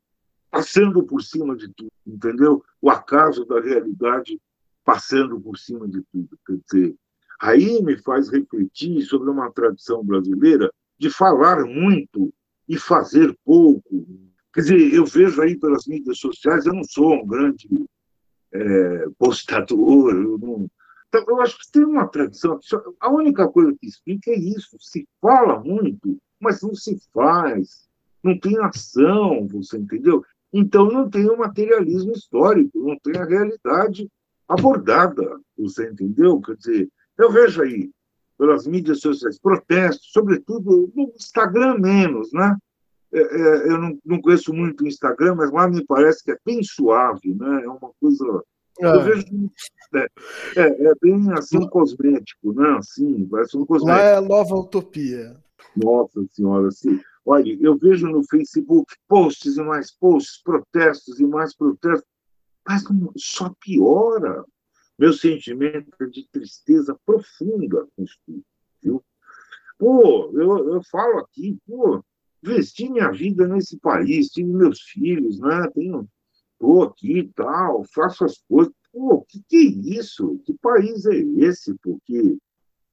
passando 0.50 1.04
por 1.04 1.22
cima 1.22 1.56
de 1.56 1.68
tudo, 1.74 1.92
entendeu? 2.06 2.64
O 2.82 2.90
acaso 2.90 3.46
da 3.46 3.60
realidade 3.60 4.40
passando 4.84 5.40
por 5.40 5.58
cima 5.58 5.88
de 5.88 6.02
tudo. 6.12 6.38
Quer 6.46 6.58
dizer, 6.66 6.96
aí 7.42 7.82
me 7.84 7.98
faz 7.98 8.30
refletir 8.30 9.02
sobre 9.02 9.30
uma 9.30 9.52
tradição 9.52 10.04
brasileira 10.04 10.72
de 10.98 11.10
falar 11.10 11.66
muito 11.66 12.34
e 12.68 12.78
fazer 12.78 13.38
pouco. 13.46 14.06
Quer 14.54 14.62
dizer, 14.62 14.94
eu 14.94 15.06
vejo 15.06 15.42
aí 15.42 15.58
pelas 15.58 15.86
mídias 15.86 16.20
sociais, 16.20 16.66
eu 16.66 16.74
não 16.74 16.84
sou 16.84 17.14
um 17.14 17.26
grande 17.26 17.68
é, 18.52 19.06
postador, 19.18 20.14
eu 20.14 20.38
não. 20.38 20.70
Então, 21.08 21.24
eu 21.28 21.42
acho 21.42 21.58
que 21.58 21.72
tem 21.72 21.86
uma 21.86 22.08
tradição. 22.08 22.60
A 23.00 23.10
única 23.10 23.48
coisa 23.48 23.76
que 23.80 23.88
explica 23.88 24.32
é 24.32 24.38
isso: 24.38 24.78
se 24.80 25.08
fala 25.22 25.60
muito, 25.60 26.18
mas 26.40 26.62
não 26.62 26.74
se 26.74 27.00
faz, 27.14 27.88
não 28.24 28.38
tem 28.38 28.58
ação, 28.60 29.48
você 29.48 29.78
entendeu? 29.78 30.24
Então, 30.52 30.90
não 30.90 31.10
tem 31.10 31.30
o 31.30 31.38
materialismo 31.38 32.12
histórico, 32.12 32.80
não 32.80 32.98
tem 33.00 33.18
a 33.18 33.26
realidade 33.26 34.10
abordada, 34.48 35.40
você 35.58 35.90
entendeu? 35.90 36.42
Quer 36.42 36.56
dizer, 36.56 36.90
eu 37.18 37.32
vejo 37.32 37.62
aí, 37.62 37.92
pelas 38.38 38.68
mídias 38.68 39.00
sociais, 39.00 39.40
protestos, 39.40 40.12
sobretudo 40.12 40.92
no 40.96 41.12
Instagram 41.16 41.80
menos, 41.80 42.32
né? 42.32 42.56
É, 43.12 43.20
é, 43.20 43.72
eu 43.72 43.78
não, 43.78 43.98
não, 44.06 44.22
conheço 44.22 44.54
muito 44.54 44.84
o 44.84 44.88
Instagram, 44.88 45.36
mas 45.36 45.52
lá 45.52 45.68
me 45.68 45.84
parece 45.86 46.24
que 46.24 46.32
é 46.32 46.38
bem 46.46 46.62
suave, 46.62 47.34
né? 47.34 47.64
É 47.64 47.70
uma 47.70 47.92
coisa. 48.00 48.44
É. 48.80 48.86
Eu 48.86 49.02
vejo. 49.02 49.26
É, 49.96 50.08
é, 50.58 50.88
é, 50.88 50.94
bem 51.02 51.32
assim 51.34 51.66
cosmético, 51.70 52.54
né? 52.54 52.78
Assim, 52.78 53.26
parece 53.26 53.58
um 53.58 53.66
cosmético. 53.66 53.98
Lá 53.98 54.10
é 54.10 54.16
a 54.16 54.22
nova 54.22 54.56
utopia. 54.56 55.38
Nossa 55.76 56.24
Senhora, 56.32 56.68
assim. 56.68 57.00
Olha, 57.26 57.58
eu 57.60 57.78
vejo 57.78 58.08
no 58.08 58.24
Facebook 58.24 58.94
posts 59.08 59.58
e 59.58 59.64
mais 59.64 59.92
posts, 59.92 60.42
protestos 60.44 61.20
e 61.20 61.26
mais 61.26 61.56
protestos, 61.56 62.08
mas 62.68 62.84
só 63.16 63.52
piora. 63.60 64.46
Meu 64.98 65.14
sentimento 65.14 65.92
é 66.02 66.06
de 66.06 66.28
tristeza 66.30 66.98
profunda 67.06 67.88
com 67.96 68.04
isso 68.04 68.18
tudo, 68.26 68.44
viu? 68.82 69.04
Pô, 69.78 70.32
eu, 70.34 70.74
eu 70.74 70.84
falo 70.84 71.20
aqui, 71.20 71.58
pô, 71.68 72.04
minha 72.90 73.12
vida 73.12 73.48
nesse 73.48 73.78
país, 73.78 74.30
tive 74.30 74.52
meus 74.52 74.82
filhos, 74.82 75.40
né? 75.40 75.70
Tenho, 75.74 76.08
tô 76.60 76.84
aqui 76.84 77.20
e 77.20 77.28
tal, 77.34 77.84
faço 77.94 78.26
as 78.26 78.40
coisas. 78.50 78.74
Pô, 78.92 79.24
que 79.28 79.44
que 79.48 79.58
é 79.58 79.98
isso? 80.00 80.40
Que 80.46 80.54
país 80.56 81.06
é 81.06 81.16
esse? 81.16 81.76
Porque 81.76 82.38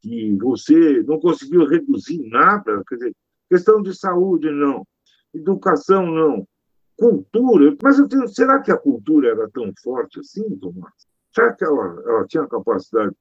que 0.01 0.37
você 0.37 1.03
não 1.05 1.19
conseguiu 1.19 1.65
reduzir 1.65 2.19
nada, 2.29 2.85
quer 2.87 2.97
dizer, 2.97 3.17
Questão 3.49 3.83
de 3.83 3.95
saúde, 3.95 4.51
não. 4.51 4.87
Educação, 5.33 6.07
não. 6.07 6.49
Cultura. 6.97 7.77
Mas 7.83 7.99
eu 7.99 8.09
tenho, 8.09 8.27
será 8.29 8.61
que 8.61 8.73
a 8.73 8.77
cultura 8.77 9.29
era 9.31 9.49
tão 9.51 9.73
forte 9.83 10.21
assim, 10.21 10.57
Tomás? 10.59 10.93
Será 11.35 11.53
que 11.53 11.65
ela, 11.65 12.03
ela 12.07 12.27
tinha 12.27 12.47
capacidade 12.47 13.15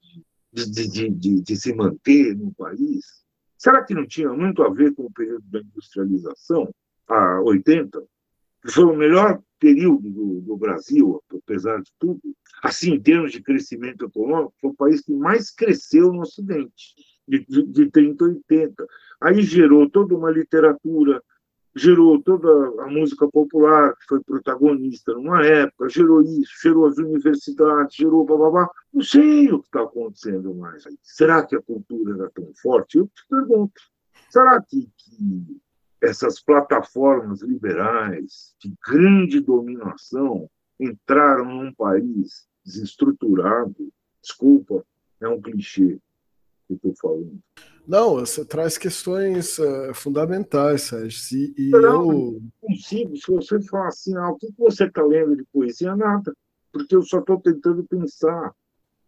de, 0.51 0.69
de, 0.69 1.09
de, 1.09 1.41
de, 1.41 1.55
se 1.55 1.73
manter 1.73 2.35
no 2.35 2.53
país? 2.53 3.23
Será 3.57 3.83
que 3.83 3.95
não 3.95 4.05
tinha 4.05 4.31
muito 4.31 4.61
a 4.61 4.69
ver 4.69 4.93
com 4.93 5.05
o 5.05 5.11
período 5.11 5.43
da 5.49 5.59
industrialização, 5.59 6.73
a 7.07 7.41
80? 7.41 8.03
Que 8.61 8.71
foi 8.71 8.83
o 8.83 8.95
melhor 8.95 9.41
período 9.59 10.09
do, 10.09 10.41
do 10.41 10.57
Brasil, 10.57 11.23
apesar 11.33 11.81
de 11.81 11.91
tudo. 11.97 12.21
Assim, 12.61 12.91
em 12.91 13.01
termos 13.01 13.31
de 13.31 13.41
crescimento 13.41 14.05
econômico, 14.05 14.53
foi 14.61 14.69
o 14.69 14.75
país 14.75 15.01
que 15.01 15.11
mais 15.11 15.49
cresceu 15.49 16.11
no 16.11 16.21
Ocidente, 16.21 16.93
de, 17.27 17.43
de, 17.45 17.63
de 17.63 17.89
30 17.89 18.23
a 18.23 18.27
80. 18.27 18.87
Aí 19.21 19.41
gerou 19.41 19.89
toda 19.89 20.15
uma 20.15 20.29
literatura, 20.29 21.21
gerou 21.75 22.21
toda 22.21 22.83
a 22.83 22.87
música 22.87 23.27
popular, 23.27 23.95
que 23.95 24.05
foi 24.07 24.23
protagonista 24.23 25.13
numa 25.13 25.45
época, 25.45 25.89
gerou 25.89 26.21
isso, 26.21 26.51
gerou 26.61 26.85
as 26.85 26.97
universidades, 26.97 27.95
gerou 27.95 28.25
babá. 28.25 28.69
Não 28.93 29.01
sei 29.01 29.51
o 29.51 29.59
que 29.59 29.67
está 29.67 29.81
acontecendo 29.81 30.53
mais 30.53 30.85
aí. 30.85 30.97
Será 31.01 31.45
que 31.45 31.55
a 31.55 31.61
cultura 31.61 32.15
era 32.15 32.29
tão 32.29 32.51
forte? 32.61 32.97
Eu 32.97 33.07
te 33.07 33.27
pergunto. 33.27 33.81
Será 34.29 34.61
que, 34.61 34.89
que 34.97 35.61
essas 36.01 36.39
plataformas 36.39 37.41
liberais 37.41 38.55
de 38.59 38.73
grande 38.87 39.39
dominação 39.39 40.49
entraram 40.79 41.45
num 41.45 41.73
país 41.73 42.47
desestruturado? 42.63 43.91
Desculpa, 44.21 44.85
é 45.19 45.27
um 45.27 45.41
clichê 45.41 45.99
que 46.67 46.73
estou 46.73 46.93
falando. 46.95 47.39
Não, 47.87 48.15
você 48.15 48.45
traz 48.45 48.77
questões 48.77 49.59
uh, 49.59 49.93
fundamentais, 49.93 50.83
Sérgio. 50.83 51.37
E, 51.37 51.53
e 51.57 51.69
não, 51.69 52.11
eu 52.11 52.41
consigo. 52.61 53.15
Se 53.17 53.27
você 53.27 53.61
falar 53.63 53.87
assim, 53.87 54.15
ah, 54.15 54.29
o 54.29 54.37
que 54.37 54.53
você 54.57 54.85
está 54.85 55.03
lendo 55.03 55.35
de 55.35 55.43
poesia? 55.51 55.95
Nada, 55.95 56.33
porque 56.71 56.95
eu 56.95 57.01
só 57.03 57.19
estou 57.19 57.39
tentando 57.41 57.83
pensar, 57.83 58.53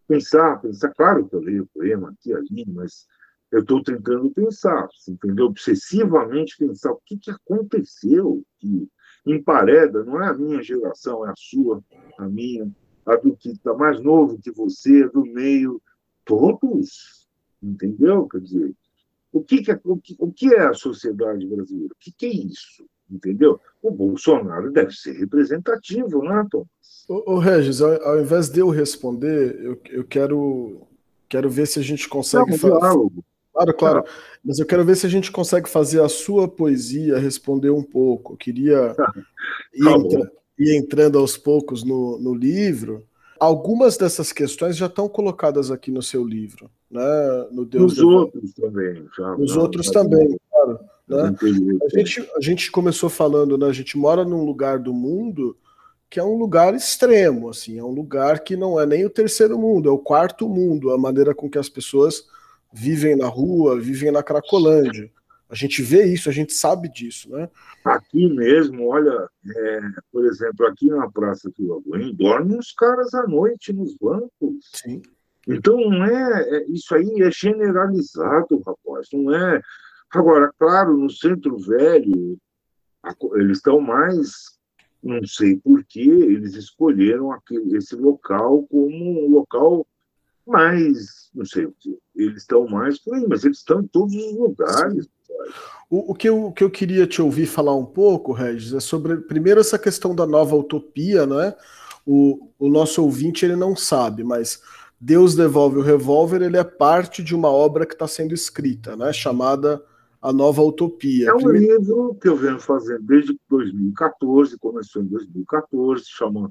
pensar, 0.06 0.60
pensar. 0.60 0.92
Claro 0.94 1.26
que 1.26 1.34
eu 1.34 1.40
leio 1.40 1.68
poema 1.72 2.10
aqui 2.10 2.30
e 2.30 2.34
ali, 2.34 2.64
mas 2.68 3.06
Eu 3.50 3.60
estou 3.60 3.82
tentando 3.82 4.30
pensar, 4.30 4.88
entendeu? 5.08 5.46
Obsessivamente 5.46 6.58
pensar 6.58 6.92
o 6.92 7.00
que, 7.04 7.16
que 7.16 7.30
aconteceu 7.30 8.44
que 8.58 8.88
empareda, 9.24 10.04
não 10.04 10.22
é 10.22 10.28
a 10.28 10.34
minha 10.34 10.62
geração, 10.62 11.26
é 11.26 11.30
a 11.30 11.34
sua, 11.36 11.82
a 12.18 12.28
minha, 12.28 12.70
a 13.04 13.16
do 13.16 13.36
que 13.36 13.50
está 13.50 13.72
mais 13.74 14.00
novo 14.00 14.38
que 14.38 14.50
você, 14.50 15.08
do 15.08 15.24
meio, 15.24 15.80
todos, 16.24 17.25
entendeu? 17.66 18.28
Quer 18.28 18.40
dizer, 18.40 18.74
o 19.32 19.42
que, 19.42 19.62
que, 19.62 19.70
é, 19.70 19.80
o 19.84 19.96
que, 19.96 20.16
o 20.18 20.32
que 20.32 20.54
é 20.54 20.66
a 20.66 20.74
sociedade 20.74 21.46
brasileira? 21.46 21.92
O 21.92 21.98
que, 21.98 22.12
que 22.12 22.26
é 22.26 22.30
isso? 22.30 22.86
Entendeu? 23.10 23.60
O 23.82 23.90
Bolsonaro 23.90 24.72
deve 24.72 24.92
ser 24.92 25.12
representativo, 25.12 26.22
né, 26.22 26.46
Thomas? 26.50 26.68
Ô, 27.08 27.34
ô 27.34 27.38
Regis, 27.38 27.80
ao, 27.80 28.02
ao, 28.02 28.20
invés 28.20 28.48
de 28.48 28.60
eu 28.60 28.68
responder, 28.68 29.60
eu, 29.62 29.80
eu 29.90 30.04
quero, 30.04 30.86
quero 31.28 31.48
ver 31.48 31.66
se 31.66 31.78
a 31.78 31.82
gente 31.82 32.08
consegue 32.08 32.50
Não, 32.50 32.58
fazer. 32.58 32.78
Diálogo. 32.78 33.24
Claro, 33.52 33.74
claro. 33.74 34.04
Mas 34.44 34.58
eu 34.58 34.66
quero 34.66 34.84
ver 34.84 34.96
se 34.96 35.06
a 35.06 35.08
gente 35.08 35.32
consegue 35.32 35.68
fazer 35.68 36.02
a 36.02 36.08
sua 36.08 36.46
poesia 36.46 37.18
responder 37.18 37.70
um 37.70 37.82
pouco. 37.82 38.34
Eu 38.34 38.36
queria 38.36 38.94
tá 38.94 39.12
ir, 39.72 39.88
entra, 39.88 40.32
ir 40.58 40.76
entrando 40.76 41.18
aos 41.18 41.38
poucos 41.38 41.82
no, 41.82 42.18
no 42.18 42.34
livro. 42.34 43.06
Algumas 43.38 43.96
dessas 43.96 44.32
questões 44.32 44.76
já 44.76 44.86
estão 44.86 45.08
colocadas 45.08 45.70
aqui 45.70 45.90
no 45.90 46.02
seu 46.02 46.24
livro, 46.24 46.70
né? 46.90 47.48
No 47.50 47.64
Deus 47.64 47.96
Nos 47.96 47.98
outros 47.98 48.52
também. 48.54 49.06
Já, 49.16 49.36
Nos 49.36 49.54
não, 49.54 49.62
outros 49.62 49.86
também, 49.88 50.36
claro. 50.50 50.78
Né? 51.08 51.36
A, 51.84 51.98
gente, 51.98 52.30
a 52.36 52.40
gente 52.40 52.70
começou 52.70 53.08
falando, 53.08 53.56
né? 53.56 53.66
A 53.66 53.72
gente 53.72 53.96
mora 53.96 54.24
num 54.24 54.44
lugar 54.44 54.78
do 54.78 54.92
mundo 54.92 55.56
que 56.08 56.20
é 56.20 56.24
um 56.24 56.36
lugar 56.36 56.74
extremo, 56.74 57.50
assim, 57.50 57.78
é 57.78 57.84
um 57.84 57.90
lugar 57.90 58.40
que 58.40 58.56
não 58.56 58.78
é 58.78 58.86
nem 58.86 59.04
o 59.04 59.10
terceiro 59.10 59.58
mundo, 59.58 59.88
é 59.88 59.92
o 59.92 59.98
quarto 59.98 60.48
mundo, 60.48 60.92
a 60.92 60.98
maneira 60.98 61.34
com 61.34 61.50
que 61.50 61.58
as 61.58 61.68
pessoas 61.68 62.28
vivem 62.72 63.16
na 63.16 63.26
rua, 63.26 63.78
vivem 63.80 64.12
na 64.12 64.22
Cracolândia. 64.22 65.10
A 65.48 65.54
gente 65.54 65.80
vê 65.82 66.04
isso, 66.04 66.28
a 66.28 66.32
gente 66.32 66.52
sabe 66.52 66.88
disso, 66.88 67.30
né? 67.30 67.48
Aqui 67.84 68.28
mesmo, 68.28 68.88
olha, 68.88 69.28
é, 69.56 69.80
por 70.12 70.24
exemplo, 70.26 70.66
aqui 70.66 70.86
na 70.86 71.08
Praça 71.10 71.50
Quiloguém, 71.52 72.14
dormem 72.14 72.58
os 72.58 72.72
caras 72.72 73.14
à 73.14 73.26
noite 73.26 73.72
nos 73.72 73.94
bancos. 73.96 74.30
Sim. 74.74 75.02
Então, 75.46 75.76
não 75.88 76.04
é, 76.04 76.42
é, 76.42 76.66
isso 76.68 76.94
aí 76.94 77.22
é 77.22 77.30
generalizado, 77.30 78.62
rapaz, 78.66 79.08
não 79.12 79.32
é. 79.34 79.62
Agora, 80.10 80.52
claro, 80.58 80.96
no 80.96 81.10
Centro 81.10 81.56
Velho, 81.58 82.36
eles 83.34 83.58
estão 83.58 83.80
mais, 83.80 84.58
não 85.02 85.24
sei 85.24 85.56
por 85.56 85.84
que, 85.84 86.08
eles 86.08 86.54
escolheram 86.54 87.30
aquele, 87.30 87.76
esse 87.76 87.94
local 87.94 88.66
como 88.68 88.88
um 88.88 89.30
local 89.30 89.86
mais, 90.46 91.30
não 91.34 91.44
sei 91.44 91.66
o 91.66 91.74
que, 91.78 91.96
eles 92.14 92.42
estão 92.42 92.66
mais 92.66 92.98
por 92.98 93.14
aí, 93.14 93.26
mas 93.28 93.44
eles 93.44 93.58
estão 93.58 93.80
em 93.80 93.86
todos 93.86 94.14
os 94.14 94.32
lugares. 94.36 95.08
O, 95.88 96.12
o, 96.12 96.14
que 96.14 96.28
eu, 96.28 96.46
o 96.46 96.52
que 96.52 96.64
eu 96.64 96.70
queria 96.70 97.06
te 97.06 97.22
ouvir 97.22 97.46
falar 97.46 97.74
um 97.76 97.84
pouco, 97.84 98.32
Regis, 98.32 98.72
é 98.72 98.80
sobre, 98.80 99.18
primeiro, 99.18 99.60
essa 99.60 99.78
questão 99.78 100.14
da 100.14 100.26
nova 100.26 100.56
utopia, 100.56 101.26
né? 101.26 101.54
O, 102.04 102.48
o 102.58 102.68
nosso 102.68 103.02
ouvinte 103.02 103.44
ele 103.44 103.56
não 103.56 103.74
sabe, 103.76 104.22
mas 104.22 104.62
Deus 105.00 105.34
devolve 105.34 105.78
o 105.78 105.82
revólver, 105.82 106.42
ele 106.42 106.56
é 106.56 106.64
parte 106.64 107.22
de 107.22 107.34
uma 107.34 107.48
obra 107.48 107.84
que 107.84 107.92
está 107.92 108.08
sendo 108.08 108.32
escrita, 108.34 108.96
né? 108.96 109.12
Chamada 109.12 109.82
A 110.20 110.32
Nova 110.32 110.62
Utopia. 110.62 111.28
É 111.28 111.34
um 111.34 111.42
primeiro... 111.42 111.78
livro 111.78 112.14
que 112.20 112.28
eu 112.28 112.36
venho 112.36 112.58
fazendo 112.58 113.02
desde 113.02 113.38
2014, 113.48 114.56
começou 114.58 115.02
em 115.02 115.06
2014, 115.06 116.04
chamando. 116.06 116.50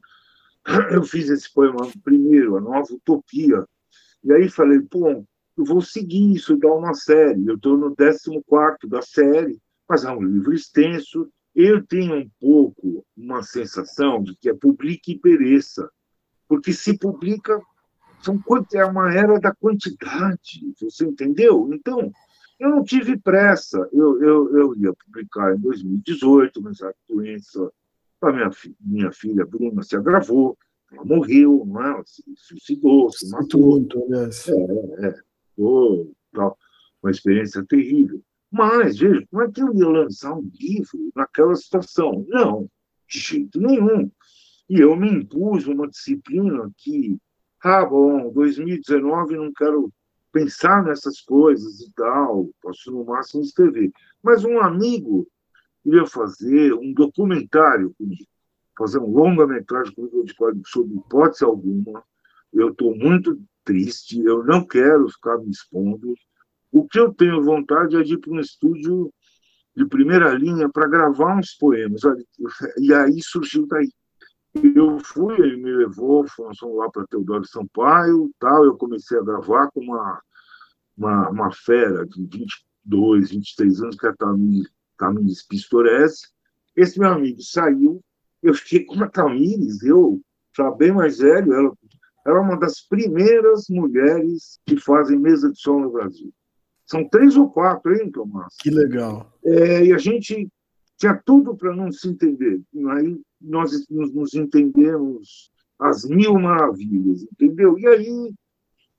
Eu 0.92 1.04
fiz 1.04 1.30
esse 1.30 1.52
poema 1.54 1.88
primeiro, 2.04 2.58
A 2.58 2.62
Nova 2.62 2.92
Utopia, 2.92 3.66
e 4.24 4.34
aí 4.34 4.50
falei, 4.50 4.80
pô, 4.82 5.24
eu 5.58 5.64
vou 5.64 5.82
seguir 5.82 6.34
isso, 6.36 6.58
dar 6.58 6.74
uma 6.74 6.94
série. 6.94 7.48
Eu 7.48 7.56
estou 7.56 7.78
no 7.78 7.96
14 7.96 8.88
da 8.88 9.02
série, 9.02 9.58
mas 9.88 10.04
é 10.04 10.12
um 10.12 10.22
livro 10.22 10.54
extenso. 10.54 11.30
Eu 11.54 11.86
tenho 11.86 12.16
um 12.16 12.30
pouco 12.40 13.06
uma 13.16 13.42
sensação 13.44 14.22
de 14.22 14.36
que 14.36 14.50
é 14.50 14.54
publique 14.54 15.14
e 15.14 15.20
pereça, 15.20 15.90
porque 16.48 16.74
se 16.74 16.98
publica, 16.98 17.62
são, 18.26 18.42
é 18.74 18.86
uma 18.86 19.14
era 19.14 19.40
da 19.40 19.54
quantidade, 19.54 20.74
você 20.82 21.06
entendeu? 21.06 21.70
Então, 21.74 22.12
eu 22.60 22.70
não 22.70 22.84
tive 22.84 23.18
pressa. 23.18 23.78
Eu, 23.92 24.22
eu, 24.22 24.58
eu 24.58 24.76
ia 24.76 24.94
publicar 24.94 25.56
em 25.56 25.60
2018, 25.60 26.62
mas 26.62 26.82
a 26.82 26.92
doença 27.08 27.72
a 28.22 28.32
minha, 28.32 28.52
minha 28.80 29.12
filha 29.12 29.46
Bruna 29.46 29.84
se 29.84 29.96
agravou. 29.96 30.58
Ela 30.92 31.06
morreu, 31.06 31.64
não 31.66 31.84
é? 31.84 31.90
Ela 31.90 32.04
se 32.06 32.24
suicidou, 32.36 33.12
se 33.12 33.30
matou. 33.30 33.62
Muito, 33.62 34.04
aliás. 34.04 34.48
É, 34.48 35.08
é. 35.08 35.16
Oh, 35.58 36.12
tal. 36.34 36.58
Uma 37.04 37.12
experiência 37.12 37.64
terrível. 37.66 38.22
Mas, 38.52 38.98
veja, 38.98 39.26
como 39.30 39.44
é 39.44 39.52
que 39.52 39.62
eu 39.62 39.74
ia 39.76 39.88
lançar 39.88 40.34
um 40.34 40.50
livro 40.60 41.12
naquela 41.16 41.56
situação? 41.56 42.26
Não, 42.28 42.70
de 43.08 43.20
jeito 43.20 43.60
nenhum. 43.60 44.10
E 44.70 44.80
eu 44.80 44.96
me 44.96 45.10
impus 45.10 45.68
uma 45.68 45.88
disciplina 45.88 46.72
que, 46.78 47.18
ah, 47.64 47.86
bom, 47.86 48.32
2019 48.32 49.38
não 49.38 49.52
quero 49.54 49.92
pensar 50.32 50.84
nessas 50.84 51.22
coisas 51.22 51.82
e 51.82 51.92
tal, 51.94 52.50
posso 52.62 52.92
no 52.92 53.06
máximo 53.06 53.44
escrever. 53.44 53.92
Mas 54.22 54.44
um 54.44 54.60
amigo 54.60 55.28
ia 55.86 56.06
fazer 56.06 56.74
um 56.74 56.94
documentário 56.94 57.94
comigo 57.98 58.26
fazer 58.78 59.00
um 59.00 59.10
longa-metragem 59.10 59.94
comigo 59.94 60.24
de 60.24 60.36
código 60.36 60.68
sob 60.68 60.94
hipótese 60.94 61.44
alguma. 61.44 62.04
Eu 62.54 62.70
estou 62.70 62.96
muito 62.96 63.42
triste, 63.64 64.22
eu 64.22 64.44
não 64.44 64.66
quero 64.66 65.10
ficar 65.10 65.38
me 65.38 65.50
expondo. 65.50 66.14
O 66.72 66.88
que 66.88 67.00
eu 67.00 67.14
tenho 67.14 67.44
vontade 67.44 67.96
é 67.96 68.04
de 68.04 68.14
ir 68.14 68.20
para 68.20 68.34
um 68.34 68.40
estúdio 68.40 69.12
de 69.76 69.86
primeira 69.86 70.34
linha 70.34 70.70
para 70.70 70.88
gravar 70.88 71.38
uns 71.38 71.54
poemas. 71.54 72.02
E 72.80 72.94
aí 72.94 73.22
surgiu 73.22 73.66
daí. 73.68 73.90
Eu 74.64 75.00
fui, 75.00 75.36
ele 75.36 75.58
me 75.58 75.72
levou, 75.72 76.26
fomos 76.28 76.58
lá 76.62 76.90
para 76.90 77.06
Teodoro 77.08 77.46
Sampaio, 77.46 78.32
tal. 78.40 78.64
Eu 78.64 78.78
comecei 78.78 79.18
a 79.18 79.24
gravar 79.24 79.70
com 79.72 79.82
uma, 79.82 80.22
uma, 80.98 81.30
uma 81.30 81.52
fera 81.52 82.06
de 82.06 82.22
22, 82.22 83.32
23 83.32 83.82
anos, 83.82 83.96
que 83.98 84.08
é 84.08 84.10
a 84.10 84.16
Tamires, 84.16 84.70
Tamires 84.98 85.46
Pistorese. 85.46 86.28
Esse 86.76 87.00
meu 87.00 87.10
amigo 87.10 87.42
saiu, 87.42 88.02
eu 88.42 88.54
fiquei 88.54 88.86
com 88.86 89.04
a 89.04 89.10
Tamires, 89.10 89.82
eu, 89.84 90.22
já 90.56 90.72
bem 90.72 90.92
mais 90.92 91.18
velho, 91.20 91.54
ela, 91.54 91.74
ela 92.26 92.38
é 92.38 92.42
uma 92.42 92.58
das 92.58 92.82
primeiras 92.82 93.66
mulheres 93.70 94.60
que 94.66 94.78
fazem 94.78 95.20
mesa 95.20 95.52
de 95.52 95.60
som 95.60 95.80
no 95.80 95.92
Brasil. 95.92 96.34
São 96.86 97.08
três 97.10 97.36
ou 97.36 97.50
quatro, 97.50 97.96
hein, 97.96 98.12
Tomás? 98.12 98.56
Que 98.60 98.70
legal. 98.70 99.34
É, 99.44 99.86
e 99.86 99.94
a 99.94 99.98
gente 99.98 100.48
tinha 100.98 101.20
tudo 101.26 101.56
para 101.56 101.76
não 101.76 101.92
se 101.92 102.08
entender. 102.08 102.62
Aí 102.92 103.20
nós 103.46 103.88
nos, 103.90 104.14
nos 104.14 104.34
entendemos 104.34 105.52
às 105.80 106.06
mil 106.06 106.40
maravilhas, 106.40 107.24
entendeu? 107.24 107.78
E 107.78 107.88
aí 107.88 108.34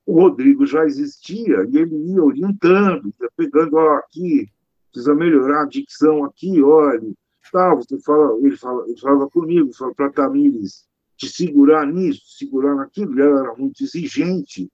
o 0.05 0.21
Rodrigo 0.21 0.67
já 0.67 0.85
existia 0.85 1.67
e 1.71 1.79
ele 1.79 1.97
ia 2.13 2.23
orientando, 2.23 3.13
ia 3.21 3.31
pegando, 3.37 3.77
ó, 3.77 3.95
aqui, 3.97 4.49
precisa 4.93 5.15
melhorar 5.15 5.63
a 5.63 5.69
dicção 5.69 6.25
aqui, 6.25 6.63
olha, 6.63 7.13
Tá, 7.53 7.75
você 7.75 7.99
fala, 8.01 8.37
ele, 8.39 8.57
fala, 8.57 8.85
ele 8.89 8.99
falava 8.99 9.31
comigo, 9.31 9.73
falava 9.73 9.95
para 9.95 10.11
Tamires 10.11 10.87
te 11.17 11.29
segurar 11.29 11.87
nisso, 11.87 12.23
segurar 12.37 12.75
naquilo, 12.75 13.19
ela 13.21 13.41
era 13.41 13.55
muito 13.55 13.83
exigente, 13.83 14.71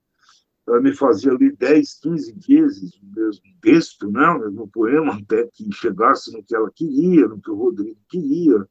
ela 0.67 0.81
me 0.81 0.93
fazia 0.93 1.33
ler 1.33 1.55
10, 1.57 2.01
15 2.01 2.33
vezes 2.49 2.95
o 2.95 3.07
mesmo 3.15 3.43
texto, 3.61 4.11
né, 4.11 4.29
o 4.31 4.41
mesmo 4.41 4.69
poema, 4.69 5.15
até 5.15 5.47
que 5.53 5.71
chegasse 5.73 6.33
no 6.33 6.43
que 6.43 6.55
ela 6.55 6.71
queria, 6.75 7.29
no 7.29 7.41
que 7.41 7.51
o 7.51 7.57
Rodrigo 7.57 7.99
queria. 8.09 8.67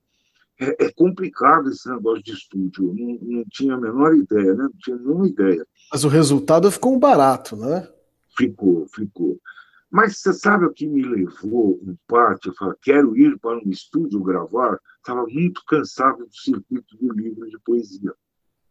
É, 0.62 0.86
é 0.86 0.92
complicado 0.92 1.70
esse 1.70 1.90
negócio 1.90 2.24
de 2.24 2.34
estúdio, 2.34 2.90
eu 2.90 2.94
não, 2.94 3.18
não 3.20 3.46
tinha 3.50 3.74
a 3.74 3.82
menor 3.82 4.16
ideia, 4.16 4.54
né? 4.54 4.64
não 4.66 4.78
tinha 4.78 4.96
nenhuma 4.96 5.28
ideia. 5.28 5.66
Mas 5.92 6.04
o 6.04 6.08
resultado 6.08 6.72
ficou 6.72 6.94
um 6.94 7.00
barato, 7.00 7.56
né? 7.56 7.90
Ficou, 8.38 8.88
ficou. 8.88 9.40
Mas 9.90 10.20
você 10.20 10.32
sabe 10.32 10.66
o 10.66 10.72
que 10.72 10.86
me 10.86 11.02
levou, 11.02 11.80
em 11.84 11.98
parte, 12.08 12.50
a 12.50 12.54
falar, 12.54 12.76
quero 12.80 13.18
ir 13.18 13.40
para 13.40 13.58
um 13.58 13.70
estúdio 13.72 14.22
gravar? 14.22 14.80
Estava 14.98 15.26
muito 15.26 15.64
cansado 15.66 16.26
do 16.26 16.36
circuito 16.36 16.96
do 16.96 17.12
livro 17.12 17.50
de 17.50 17.58
poesia. 17.66 18.14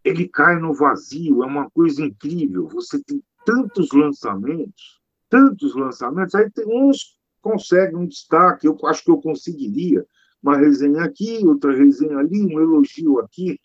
Ele 0.05 0.29
cai 0.29 0.61
no 0.61 0.73
vazio, 0.73 1.43
é 1.43 1.47
uma 1.47 1.69
coisa 1.71 2.03
incrível. 2.03 2.69
Você 2.69 3.03
tem 3.03 3.21
tantos 3.45 3.91
lançamentos, 3.93 5.01
tantos 5.29 5.75
lançamentos, 5.75 6.37
aí 6.37 6.49
tem 6.51 6.67
uns 6.67 7.19
conseguem 7.43 7.97
um 7.97 8.07
destaque, 8.07 8.67
eu 8.67 8.79
acho 8.85 9.03
que 9.03 9.11
eu 9.11 9.21
conseguiria 9.21 10.07
uma 10.43 10.57
resenha 10.57 11.03
aqui, 11.03 11.41
outra 11.45 11.73
resenha 11.75 12.19
ali, 12.19 12.43
um 12.43 12.61
elogio 12.61 13.19
aqui. 13.21 13.59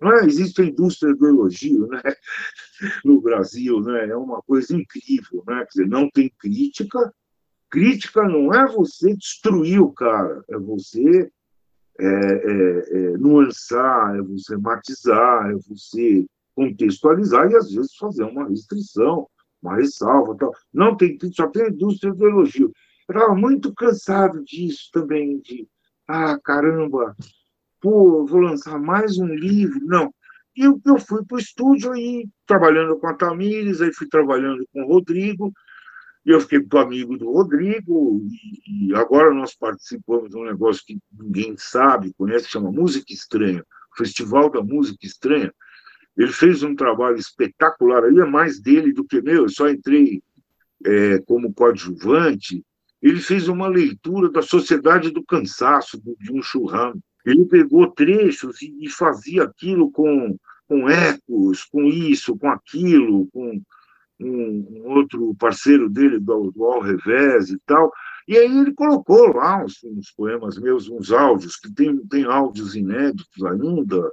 Não 0.00 0.12
é? 0.12 0.24
Existe 0.26 0.62
a 0.62 0.64
indústria 0.64 1.14
do 1.14 1.26
elogio 1.28 1.86
né? 1.86 2.02
no 3.04 3.20
Brasil, 3.20 3.80
né? 3.80 4.08
é 4.08 4.16
uma 4.16 4.42
coisa 4.42 4.74
incrível. 4.74 5.44
Né? 5.46 5.58
Quer 5.58 5.68
dizer, 5.68 5.88
não 5.88 6.10
tem 6.10 6.32
crítica. 6.38 7.14
Crítica 7.70 8.22
não 8.24 8.52
é 8.52 8.66
você 8.66 9.16
destruir 9.16 9.80
o 9.80 9.92
cara, 9.92 10.44
é 10.50 10.58
você 10.58 11.30
é, 11.98 12.04
é, 12.04 12.98
é, 13.14 13.16
nuançar, 13.16 14.18
é 14.18 14.22
você 14.22 14.56
matizar, 14.56 15.50
é 15.50 15.54
você 15.68 16.26
contextualizar 16.54 17.50
e, 17.50 17.56
às 17.56 17.72
vezes, 17.72 17.96
fazer 17.96 18.24
uma 18.24 18.48
restrição. 18.48 19.28
uma 19.62 19.76
ressalva 19.76 20.36
tal. 20.36 20.52
Não 20.72 20.96
tem 20.96 21.16
só 21.32 21.46
tem 21.46 21.62
a 21.62 21.68
indústria 21.68 22.12
do 22.12 22.26
elogio. 22.26 22.72
Eu 23.08 23.14
estava 23.16 23.34
muito 23.34 23.72
cansado 23.74 24.42
disso 24.44 24.90
também, 24.92 25.38
de 25.38 25.68
ah, 26.12 26.38
caramba, 26.44 27.16
pô, 27.80 28.26
vou 28.26 28.40
lançar 28.40 28.78
mais 28.78 29.16
um 29.16 29.26
livro. 29.26 29.80
Não. 29.86 30.12
Eu, 30.54 30.78
eu 30.84 30.98
fui 30.98 31.24
para 31.24 31.36
o 31.36 31.40
estúdio 31.40 31.90
aí, 31.92 32.28
trabalhando 32.46 32.98
com 32.98 33.06
a 33.06 33.14
Tamires, 33.14 33.80
aí 33.80 33.90
fui 33.94 34.06
trabalhando 34.06 34.62
com 34.70 34.82
o 34.82 34.86
Rodrigo, 34.86 35.50
e 36.26 36.30
eu 36.30 36.40
fiquei 36.42 36.62
amigo 36.78 37.16
do 37.16 37.32
Rodrigo, 37.32 38.20
e, 38.28 38.88
e, 38.88 38.94
agora 38.94 39.32
nós 39.32 39.54
participamos 39.54 40.28
de 40.28 40.36
um 40.36 40.44
negócio 40.44 40.82
que 40.86 40.98
ninguém 41.18 41.54
sabe, 41.56 42.12
conhece, 42.12 42.50
chama 42.50 42.70
Música 42.70 43.10
Estranha, 43.10 43.64
Festival 43.96 44.50
da 44.50 44.62
Música 44.62 45.06
Estranha. 45.06 45.52
Ele 46.14 46.32
fez 46.32 46.62
um 46.62 46.76
trabalho 46.76 47.16
espetacular, 47.16 48.04
aí 48.04 48.18
é 48.18 48.26
mais 48.26 48.60
dele 48.60 48.92
do 48.92 49.02
que 49.02 49.22
meu, 49.22 49.44
eu 49.44 49.48
só 49.48 49.66
entrei 49.70 50.22
é, 50.84 51.18
como 51.20 51.54
coadjuvante. 51.54 52.62
Ele 53.02 53.20
fez 53.20 53.48
uma 53.48 53.66
leitura 53.66 54.30
da 54.30 54.42
Sociedade 54.42 55.10
do 55.10 55.24
Cansaço, 55.24 56.00
de 56.20 56.32
um 56.32 56.40
churrasco. 56.40 57.00
Ele 57.26 57.44
pegou 57.44 57.90
trechos 57.90 58.62
e, 58.62 58.88
fazia 58.88 59.44
aquilo 59.44 59.90
com, 59.90 60.36
com 60.68 60.88
ecos, 60.88 61.64
com 61.64 61.84
isso, 61.84 62.36
com 62.36 62.48
aquilo, 62.48 63.28
com 63.32 63.60
um, 64.20 64.66
um 64.70 64.90
outro 64.90 65.34
parceiro 65.34 65.88
dele 65.88 66.18
do, 66.18 66.52
do 66.52 66.64
Al 66.64 66.80
Revés 66.80 67.50
e 67.50 67.58
tal. 67.66 67.90
E 68.26 68.36
aí 68.36 68.58
ele 68.58 68.72
colocou 68.72 69.34
lá 69.34 69.64
uns, 69.64 69.82
uns, 69.84 70.12
poemas 70.12 70.58
meus, 70.58 70.88
uns 70.88 71.10
áudios, 71.10 71.56
que 71.56 71.72
tem, 71.72 71.96
tem 72.06 72.24
áudios 72.24 72.76
inéditos 72.76 73.44
ainda, 73.44 74.12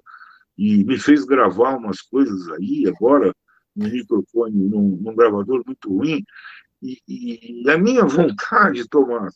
e 0.58 0.84
me 0.84 0.97
fez 0.97 1.25
gravar 1.25 1.78
umas 1.78 2.02
coisas 2.02 2.49
aí, 2.49 2.86
agora, 2.88 3.34
no 3.75 3.88
microfone, 3.88 4.56
num, 4.56 4.99
num 5.02 5.15
gravador 5.15 5.63
muito 5.65 5.89
ruim. 5.89 6.23
E, 6.82 6.98
e, 7.08 7.70
a 7.70 7.78
minha 7.78 8.06
vontade, 8.06 8.88
Tomás, 8.88 9.36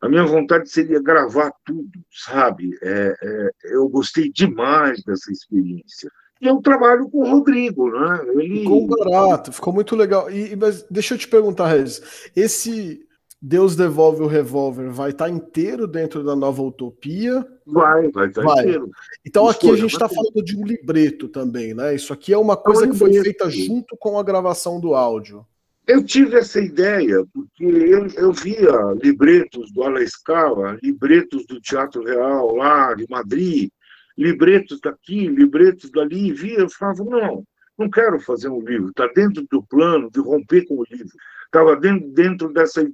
a 0.00 0.08
minha 0.08 0.24
vontade 0.24 0.68
seria 0.68 1.00
gravar 1.00 1.52
tudo, 1.64 1.90
sabe? 2.10 2.76
É, 2.82 3.16
é, 3.22 3.50
eu 3.74 3.88
gostei 3.88 4.30
demais 4.30 5.02
dessa 5.02 5.32
experiência. 5.32 6.10
E 6.40 6.46
eu 6.46 6.60
trabalho 6.60 7.08
com 7.08 7.20
o 7.20 7.30
Rodrigo, 7.30 7.90
né? 7.90 8.20
Ele... 8.34 8.60
Ficou 8.60 8.86
barato, 8.86 9.52
ficou 9.52 9.72
muito 9.72 9.96
legal. 9.96 10.30
E, 10.30 10.54
mas 10.56 10.82
deixa 10.90 11.14
eu 11.14 11.18
te 11.18 11.26
perguntar, 11.26 11.68
Regis, 11.68 12.30
esse 12.36 13.06
Deus 13.46 13.76
devolve 13.76 14.22
o 14.22 14.26
revólver 14.26 14.88
vai 14.88 15.10
estar 15.10 15.26
tá 15.26 15.30
inteiro 15.30 15.86
dentro 15.86 16.24
da 16.24 16.34
nova 16.34 16.62
utopia? 16.62 17.46
Vai, 17.66 18.10
vai 18.10 18.28
estar 18.28 18.42
tá 18.42 18.62
inteiro. 18.62 18.90
Então 19.22 19.46
aqui 19.46 19.70
a 19.70 19.76
gente 19.76 19.92
está 19.92 20.08
falando 20.08 20.42
de 20.42 20.56
um 20.56 20.64
libreto 20.64 21.28
também, 21.28 21.74
né? 21.74 21.94
Isso 21.94 22.10
aqui 22.10 22.32
é 22.32 22.38
uma 22.38 22.56
coisa 22.56 22.84
é 22.84 22.88
um 22.88 22.92
que 22.92 22.98
foi 22.98 23.12
feita 23.22 23.50
junto 23.50 23.98
com 23.98 24.18
a 24.18 24.22
gravação 24.22 24.80
do 24.80 24.94
áudio. 24.94 25.46
Eu 25.86 26.02
tive 26.02 26.36
essa 26.36 26.58
ideia 26.60 27.26
porque 27.32 27.64
eu, 27.64 28.06
eu 28.16 28.32
via 28.32 28.72
libretos 29.02 29.70
do 29.70 29.82
Ala 29.82 30.02
Escala, 30.02 30.78
libretos 30.82 31.44
do 31.46 31.60
Teatro 31.60 32.02
Real 32.02 32.56
lá 32.56 32.94
de 32.94 33.06
Madrid, 33.10 33.70
libretos 34.16 34.80
daqui, 34.80 35.28
libretos 35.28 35.90
dali, 35.90 36.32
via, 36.32 36.60
eu 36.60 36.70
falava, 36.70 37.04
não, 37.04 37.44
não 37.76 37.90
quero 37.90 38.18
fazer 38.18 38.48
um 38.48 38.60
livro, 38.60 38.88
está 38.88 39.06
dentro 39.08 39.46
do 39.50 39.62
plano 39.62 40.10
de 40.10 40.20
romper 40.20 40.64
com 40.66 40.78
o 40.78 40.86
livro, 40.90 41.12
estava 41.44 41.76
dentro, 41.76 42.08
dentro 42.12 42.52
desse 42.52 42.90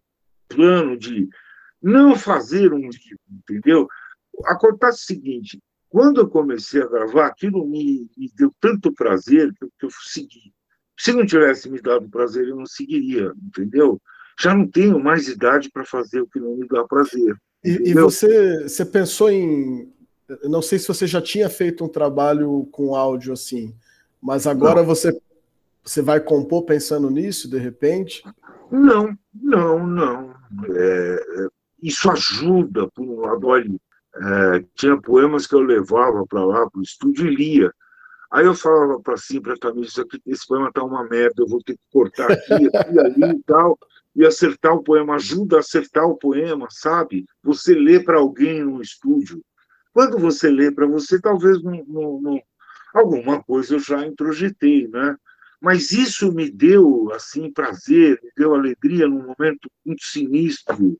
plano 0.48 0.96
de 0.96 1.28
não 1.80 2.16
fazer 2.16 2.72
um 2.72 2.88
livro, 2.88 3.20
entendeu? 3.30 3.86
Acontece 4.46 5.02
o 5.02 5.06
seguinte, 5.06 5.62
quando 5.88 6.20
eu 6.20 6.28
comecei 6.28 6.82
a 6.82 6.88
gravar, 6.88 7.26
aquilo 7.26 7.64
me, 7.64 8.10
me 8.16 8.28
deu 8.34 8.52
tanto 8.60 8.92
prazer 8.92 9.52
que 9.54 9.64
eu, 9.64 9.70
que 9.78 9.86
eu 9.86 9.90
segui. 9.90 10.52
Se 11.00 11.14
não 11.14 11.24
tivesse 11.24 11.70
me 11.70 11.80
dado 11.80 12.06
prazer, 12.10 12.46
eu 12.46 12.56
não 12.56 12.66
seguiria, 12.66 13.32
entendeu? 13.42 13.98
Já 14.38 14.54
não 14.54 14.68
tenho 14.68 15.02
mais 15.02 15.28
idade 15.28 15.70
para 15.70 15.82
fazer 15.82 16.20
o 16.20 16.26
que 16.26 16.38
não 16.38 16.54
me 16.54 16.68
dá 16.68 16.84
prazer. 16.84 17.34
E, 17.64 17.90
e, 17.90 17.94
você, 17.94 18.64
você 18.64 18.84
pensou 18.84 19.30
em. 19.30 19.90
Não 20.44 20.60
sei 20.60 20.78
se 20.78 20.86
você 20.86 21.06
já 21.06 21.22
tinha 21.22 21.48
feito 21.48 21.82
um 21.82 21.88
trabalho 21.88 22.68
com 22.70 22.94
áudio 22.94 23.32
assim, 23.32 23.74
mas 24.20 24.46
agora 24.46 24.82
você, 24.82 25.18
você 25.82 26.02
vai 26.02 26.20
compor 26.20 26.66
pensando 26.66 27.08
nisso, 27.08 27.48
de 27.48 27.56
repente? 27.56 28.22
Não, 28.70 29.16
não, 29.34 29.86
não. 29.86 30.34
É, 30.68 31.14
é 31.14 31.48
isso 31.82 32.10
ajuda, 32.10 32.88
por 32.88 33.06
um 33.06 33.20
lado. 33.20 33.46
Olha, 33.46 33.74
é, 34.16 34.64
tinha 34.74 35.00
poemas 35.00 35.46
que 35.46 35.54
eu 35.54 35.60
levava 35.60 36.26
para 36.26 36.44
lá, 36.44 36.68
para 36.68 36.78
o 36.78 36.82
estúdio 36.82 37.26
e 37.26 37.34
lia. 37.34 37.72
Aí 38.30 38.46
eu 38.46 38.54
falava 38.54 39.00
para 39.00 39.16
si, 39.16 39.40
para 39.40 39.54
a 39.54 39.58
Camila, 39.58 39.84
isso 39.84 40.00
aqui, 40.00 40.20
esse 40.26 40.46
poema 40.46 40.70
tá 40.72 40.84
uma 40.84 41.02
merda, 41.04 41.42
eu 41.42 41.48
vou 41.48 41.60
ter 41.62 41.74
que 41.74 41.82
cortar 41.92 42.30
aqui, 42.30 42.54
aqui, 42.74 42.98
ali 42.98 43.36
e 43.36 43.42
tal, 43.42 43.76
e 44.14 44.24
acertar 44.24 44.72
o 44.72 44.84
poema. 44.84 45.16
Ajuda 45.16 45.56
a 45.56 45.60
acertar 45.60 46.06
o 46.06 46.16
poema, 46.16 46.68
sabe? 46.70 47.24
Você 47.42 47.74
lê 47.74 47.98
para 47.98 48.18
alguém 48.18 48.62
no 48.62 48.80
estúdio. 48.80 49.42
Quando 49.92 50.16
você 50.18 50.48
lê 50.48 50.70
para 50.70 50.86
você, 50.86 51.20
talvez 51.20 51.60
não, 51.62 51.84
não, 51.88 52.20
não, 52.20 52.40
alguma 52.94 53.42
coisa 53.42 53.74
eu 53.74 53.80
já 53.80 54.06
introjetei, 54.06 54.86
né? 54.86 55.16
Mas 55.60 55.90
isso 55.90 56.32
me 56.32 56.48
deu, 56.50 57.10
assim, 57.12 57.52
prazer, 57.52 58.18
me 58.22 58.30
deu 58.36 58.54
alegria 58.54 59.08
num 59.08 59.26
momento 59.26 59.68
muito 59.84 60.04
sinistro 60.04 60.96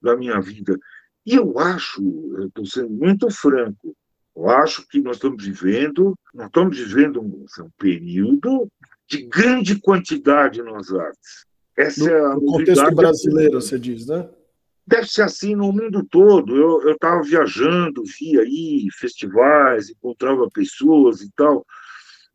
da 0.00 0.16
minha 0.16 0.40
vida. 0.40 0.78
E 1.26 1.34
eu 1.34 1.58
acho, 1.58 2.00
estou 2.46 2.64
sendo 2.64 2.90
muito 2.90 3.30
franco, 3.30 3.94
eu 4.36 4.48
acho 4.48 4.86
que 4.88 5.00
nós 5.00 5.16
estamos 5.16 5.44
vivendo, 5.44 6.16
nós 6.32 6.46
estamos 6.46 6.78
vivendo 6.78 7.20
um, 7.20 7.44
assim, 7.44 7.62
um 7.62 7.70
período 7.78 8.70
de 9.06 9.22
grande 9.22 9.78
quantidade 9.78 10.62
nas 10.62 10.92
artes. 10.92 11.44
Essa 11.76 12.04
no, 12.04 12.10
é 12.10 12.20
a 12.20 12.34
no 12.34 12.46
contexto 12.46 12.94
brasileiro, 12.94 13.60
você 13.60 13.78
diz, 13.78 14.06
né? 14.06 14.28
Deve 14.86 15.06
ser 15.06 15.22
assim 15.22 15.54
no 15.54 15.72
mundo 15.72 16.04
todo. 16.04 16.56
Eu 16.56 16.92
estava 16.92 17.22
viajando, 17.22 18.02
via 18.18 18.40
aí 18.42 18.88
festivais, 18.92 19.90
encontrava 19.90 20.48
pessoas 20.50 21.20
e 21.20 21.30
tal. 21.36 21.64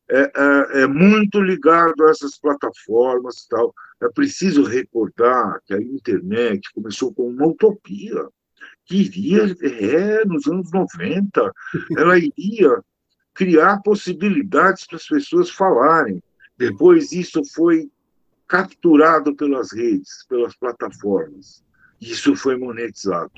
É, 0.09 0.21
é, 0.21 0.81
é, 0.83 0.87
muito 0.87 1.41
ligado 1.41 2.05
a 2.05 2.11
essas 2.11 2.37
plataformas 2.37 3.37
e 3.37 3.47
tal. 3.49 3.73
É 4.01 4.09
preciso 4.09 4.63
recordar 4.63 5.59
que 5.65 5.73
a 5.73 5.81
internet 5.81 6.71
começou 6.73 7.13
com 7.13 7.27
uma 7.27 7.47
utopia 7.47 8.27
que 8.85 8.97
iria, 8.97 9.55
é, 9.61 10.25
nos 10.25 10.47
anos 10.47 10.71
90, 10.71 11.51
ela 11.97 12.17
iria 12.17 12.83
criar 13.33 13.81
possibilidades 13.81 14.85
para 14.87 14.97
as 14.97 15.07
pessoas 15.07 15.49
falarem. 15.49 16.21
Depois 16.57 17.11
isso 17.11 17.41
foi 17.53 17.89
capturado 18.47 19.35
pelas 19.35 19.73
redes, 19.73 20.25
pelas 20.29 20.55
plataformas. 20.55 21.63
Isso 21.99 22.35
foi 22.35 22.57
monetizado. 22.57 23.31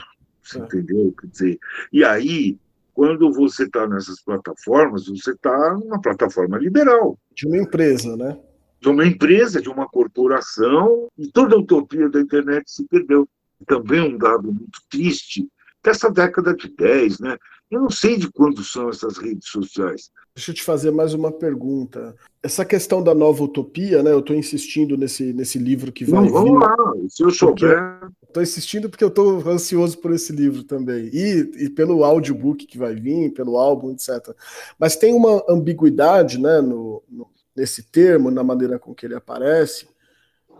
Você 0.43 0.59
é. 0.59 0.63
entendeu? 0.63 1.13
Quer 1.19 1.27
dizer, 1.27 1.59
e 1.91 2.03
aí, 2.03 2.57
quando 2.93 3.31
você 3.31 3.63
está 3.63 3.87
nessas 3.87 4.21
plataformas, 4.21 5.07
você 5.07 5.31
está 5.31 5.73
numa 5.73 6.01
plataforma 6.01 6.57
liberal. 6.57 7.17
De 7.33 7.47
uma 7.47 7.57
empresa, 7.57 8.15
né? 8.15 8.39
De 8.79 8.89
uma 8.89 9.05
empresa, 9.05 9.61
de 9.61 9.69
uma 9.69 9.87
corporação, 9.87 11.07
e 11.17 11.27
toda 11.31 11.55
a 11.55 11.59
utopia 11.59 12.09
da 12.09 12.21
internet 12.21 12.69
se 12.69 12.85
perdeu 12.87 13.27
também 13.65 14.01
um 14.01 14.17
dado 14.17 14.51
muito 14.51 14.79
triste 14.89 15.47
dessa 15.83 16.09
década 16.09 16.53
de 16.53 16.67
10, 16.69 17.19
né? 17.19 17.37
Eu 17.69 17.81
não 17.81 17.89
sei 17.89 18.17
de 18.17 18.31
quando 18.31 18.63
são 18.63 18.89
essas 18.89 19.17
redes 19.17 19.49
sociais. 19.49 20.09
Deixa 20.33 20.51
eu 20.51 20.55
te 20.55 20.63
fazer 20.63 20.91
mais 20.91 21.13
uma 21.13 21.31
pergunta. 21.31 22.15
Essa 22.41 22.63
questão 22.63 23.03
da 23.03 23.13
nova 23.13 23.43
utopia, 23.43 24.01
né? 24.03 24.11
Eu 24.11 24.19
estou 24.19 24.35
insistindo 24.35 24.95
nesse, 24.95 25.33
nesse 25.33 25.57
livro 25.57 25.91
que 25.91 26.05
vai. 26.05 26.21
Não, 26.21 26.29
vamos 26.29 26.51
vir, 26.51 26.59
lá, 26.59 26.75
se 27.09 27.23
eu 27.23 27.31
souber. 27.31 28.07
Estou 28.23 28.43
insistindo 28.43 28.89
porque 28.89 29.03
eu 29.03 29.09
estou 29.09 29.41
ansioso 29.49 29.97
por 29.97 30.13
esse 30.13 30.31
livro 30.31 30.63
também. 30.63 31.09
E, 31.11 31.65
e 31.65 31.69
pelo 31.69 32.03
audiobook 32.03 32.65
que 32.65 32.77
vai 32.77 32.93
vir, 32.93 33.33
pelo 33.33 33.57
álbum, 33.57 33.91
etc. 33.91 34.33
Mas 34.79 34.95
tem 34.95 35.13
uma 35.13 35.43
ambiguidade 35.49 36.39
né, 36.39 36.61
no, 36.61 37.03
no, 37.09 37.27
nesse 37.55 37.83
termo, 37.83 38.29
na 38.29 38.43
maneira 38.43 38.77
com 38.77 38.93
que 38.93 39.07
ele 39.07 39.15
aparece, 39.15 39.87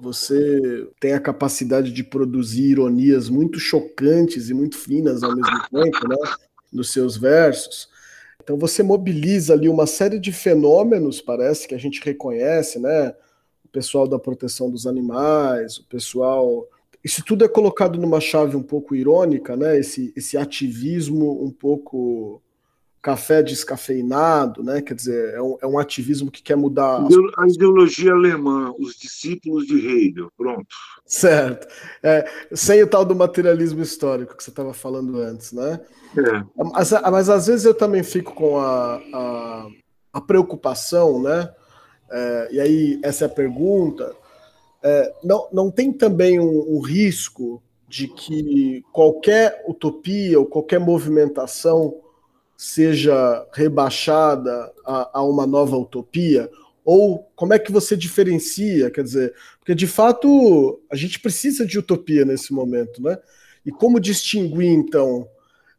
você 0.02 0.88
tem 1.00 1.14
a 1.14 1.20
capacidade 1.20 1.92
de 1.92 2.04
produzir 2.04 2.72
ironias 2.72 3.30
muito 3.30 3.60
chocantes 3.60 4.50
e 4.50 4.54
muito 4.54 4.78
finas 4.78 5.24
ao 5.24 5.36
mesmo 5.36 5.62
tempo, 5.72 6.08
né? 6.08 6.18
Nos 6.72 6.92
seus 6.92 7.18
versos. 7.18 7.90
Então 8.42 8.58
você 8.58 8.82
mobiliza 8.82 9.54
ali 9.54 9.68
uma 9.68 9.86
série 9.86 10.20
de 10.20 10.32
fenômenos, 10.32 11.20
parece 11.22 11.68
que 11.68 11.76
a 11.76 11.78
gente 11.78 12.02
reconhece, 12.04 12.80
né? 12.80 13.14
O 13.66 13.68
pessoal 13.70 14.08
da 14.08 14.18
proteção 14.18 14.70
dos 14.70 14.88
animais, 14.88 15.78
o 15.78 15.86
pessoal. 15.86 16.66
Isso 17.04 17.24
tudo 17.26 17.44
é 17.44 17.48
colocado 17.48 18.00
numa 18.00 18.20
chave 18.20 18.56
um 18.56 18.64
pouco 18.64 18.96
irônica, 18.96 19.56
né? 19.56 19.78
Esse, 19.80 20.14
esse 20.16 20.38
ativismo 20.38 21.44
um 21.44 21.52
pouco 21.52 22.42
café 23.08 23.41
descafeinado, 23.41 24.62
né? 24.62 24.82
Quer 24.82 24.93
dizer, 24.93 25.34
é 25.34 25.41
um, 25.41 25.58
é 25.62 25.65
um 25.65 25.80
ativismo 25.80 26.30
que 26.30 26.43
quer 26.43 26.58
mudar. 26.58 27.00
A 27.38 27.48
ideologia 27.48 28.12
alemã, 28.12 28.74
os 28.78 28.98
discípulos 28.98 29.65
de 29.65 29.78
Hegel, 29.78 30.30
pronto. 30.36 30.67
Certo. 31.06 31.65
É, 32.04 32.30
sem 32.54 32.84
o 32.84 32.88
tal 32.88 33.06
do 33.06 33.15
materialismo 33.15 33.82
histórico 33.82 34.36
que 34.36 34.43
você 34.43 34.50
estava 34.50 34.74
falando 34.74 35.22
antes, 35.22 35.54
né? 35.54 35.80
É. 36.17 36.43
Mas, 36.54 36.91
mas 36.91 37.30
às 37.30 37.48
vezes 37.48 37.65
eu 37.65 37.74
também 37.74 38.04
fico 38.04 38.34
com 38.34 38.60
a, 38.60 39.02
a, 39.13 39.67
a 40.12 40.20
preocupação, 40.20 41.24
né? 41.24 41.50
É, 42.12 42.50
e 42.52 42.60
aí, 42.60 43.00
essa 43.02 43.24
é 43.24 43.28
a 43.28 43.30
pergunta. 43.30 44.13
é, 44.84 45.13
não, 45.24 45.48
não 45.54 45.72
tem 45.72 45.93
também 45.93 46.41
um, 46.41 46.76
um 46.76 46.82
risco 46.82 47.63
de 47.88 48.10
que 48.10 48.84
qualquer 48.91 49.63
utopia 49.65 50.38
ou 50.38 50.46
qualquer 50.46 50.78
movimentação 50.78 52.02
seja 52.58 53.48
rebaixada 53.54 54.74
a, 54.84 55.20
a, 55.20 55.24
uma 55.24 55.46
nova 55.46 55.78
utopia? 55.78 56.50
Ou 56.84 57.20
como 57.36 57.54
é 57.54 57.60
que 57.60 57.72
você 57.72 57.96
diferencia? 57.96 58.89
Quer 58.89 59.04
dizer, 59.04 59.36
porque 59.60 59.76
de 59.76 59.86
fato 59.86 60.82
a 60.91 60.96
gente 60.96 61.20
precisa 61.20 61.65
de 61.65 61.78
utopia 61.78 62.26
nesse 62.26 62.52
momento, 62.52 63.02
né? 63.02 63.17
E 63.65 63.72
como 63.72 64.00
distinguir 64.00 64.72
então? 64.72 65.28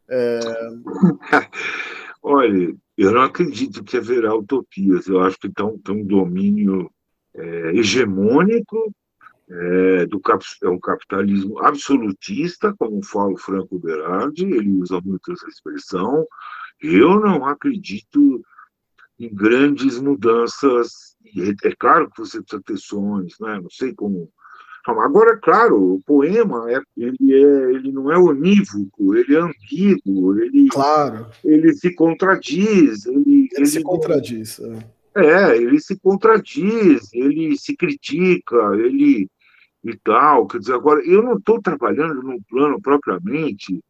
É... 0.08 0.38
Olha, 2.22 2.74
eu 2.96 3.12
não 3.12 3.22
acredito 3.22 3.82
que 3.82 3.96
haverá 3.96 4.34
utopias. 4.34 5.06
Eu 5.06 5.20
acho 5.20 5.38
que 5.38 5.48
tem, 5.48 5.78
tem 5.78 5.94
um 5.94 6.04
domínio 6.04 6.90
é, 7.34 7.76
hegemônico 7.76 8.92
é, 9.50 10.06
do 10.06 10.20
é 10.62 10.68
um 10.68 10.78
capitalismo 10.78 11.58
absolutista, 11.60 12.74
como 12.78 13.02
fala 13.02 13.32
o 13.32 13.38
Franco 13.38 13.78
Berardi, 13.78 14.44
ele 14.44 14.70
usa 14.72 15.00
muito 15.00 15.32
essa 15.32 15.48
expressão. 15.48 16.26
Eu 16.80 17.20
não 17.20 17.44
acredito 17.44 18.42
em 19.18 19.34
grandes 19.34 19.98
mudanças. 19.98 21.16
É 21.64 21.74
claro 21.78 22.10
que 22.10 22.18
você 22.20 22.40
precisa 22.40 22.62
ter 22.64 22.76
sonhos, 22.76 23.34
né? 23.40 23.60
não 23.60 23.70
sei 23.70 23.94
como. 23.94 24.30
Agora, 24.86 25.32
é 25.32 25.36
claro, 25.36 25.94
o 25.94 26.02
poema 26.02 26.70
é, 26.70 26.80
ele, 26.96 27.34
é, 27.34 27.70
ele 27.72 27.92
não 27.92 28.10
é 28.10 28.16
unívoco, 28.16 29.14
ele 29.14 29.36
é 29.36 29.40
ambíguo, 29.40 30.40
ele, 30.40 30.68
claro. 30.68 31.26
ele 31.44 31.74
se 31.74 31.94
contradiz. 31.94 33.04
Ele, 33.04 33.18
ele, 33.18 33.48
ele 33.54 33.66
se 33.66 33.82
contradiz. 33.82 34.58
É. 35.14 35.26
é, 35.26 35.56
ele 35.58 35.78
se 35.78 35.98
contradiz, 35.98 37.12
ele 37.12 37.58
se 37.58 37.76
critica, 37.76 38.56
ele 38.76 39.28
e 39.84 39.96
tal. 39.98 40.46
Quer 40.46 40.58
dizer, 40.58 40.74
agora, 40.74 41.04
eu 41.04 41.22
não 41.22 41.36
estou 41.36 41.60
trabalhando 41.60 42.22
num 42.22 42.40
plano 42.48 42.80
propriamente. 42.80 43.80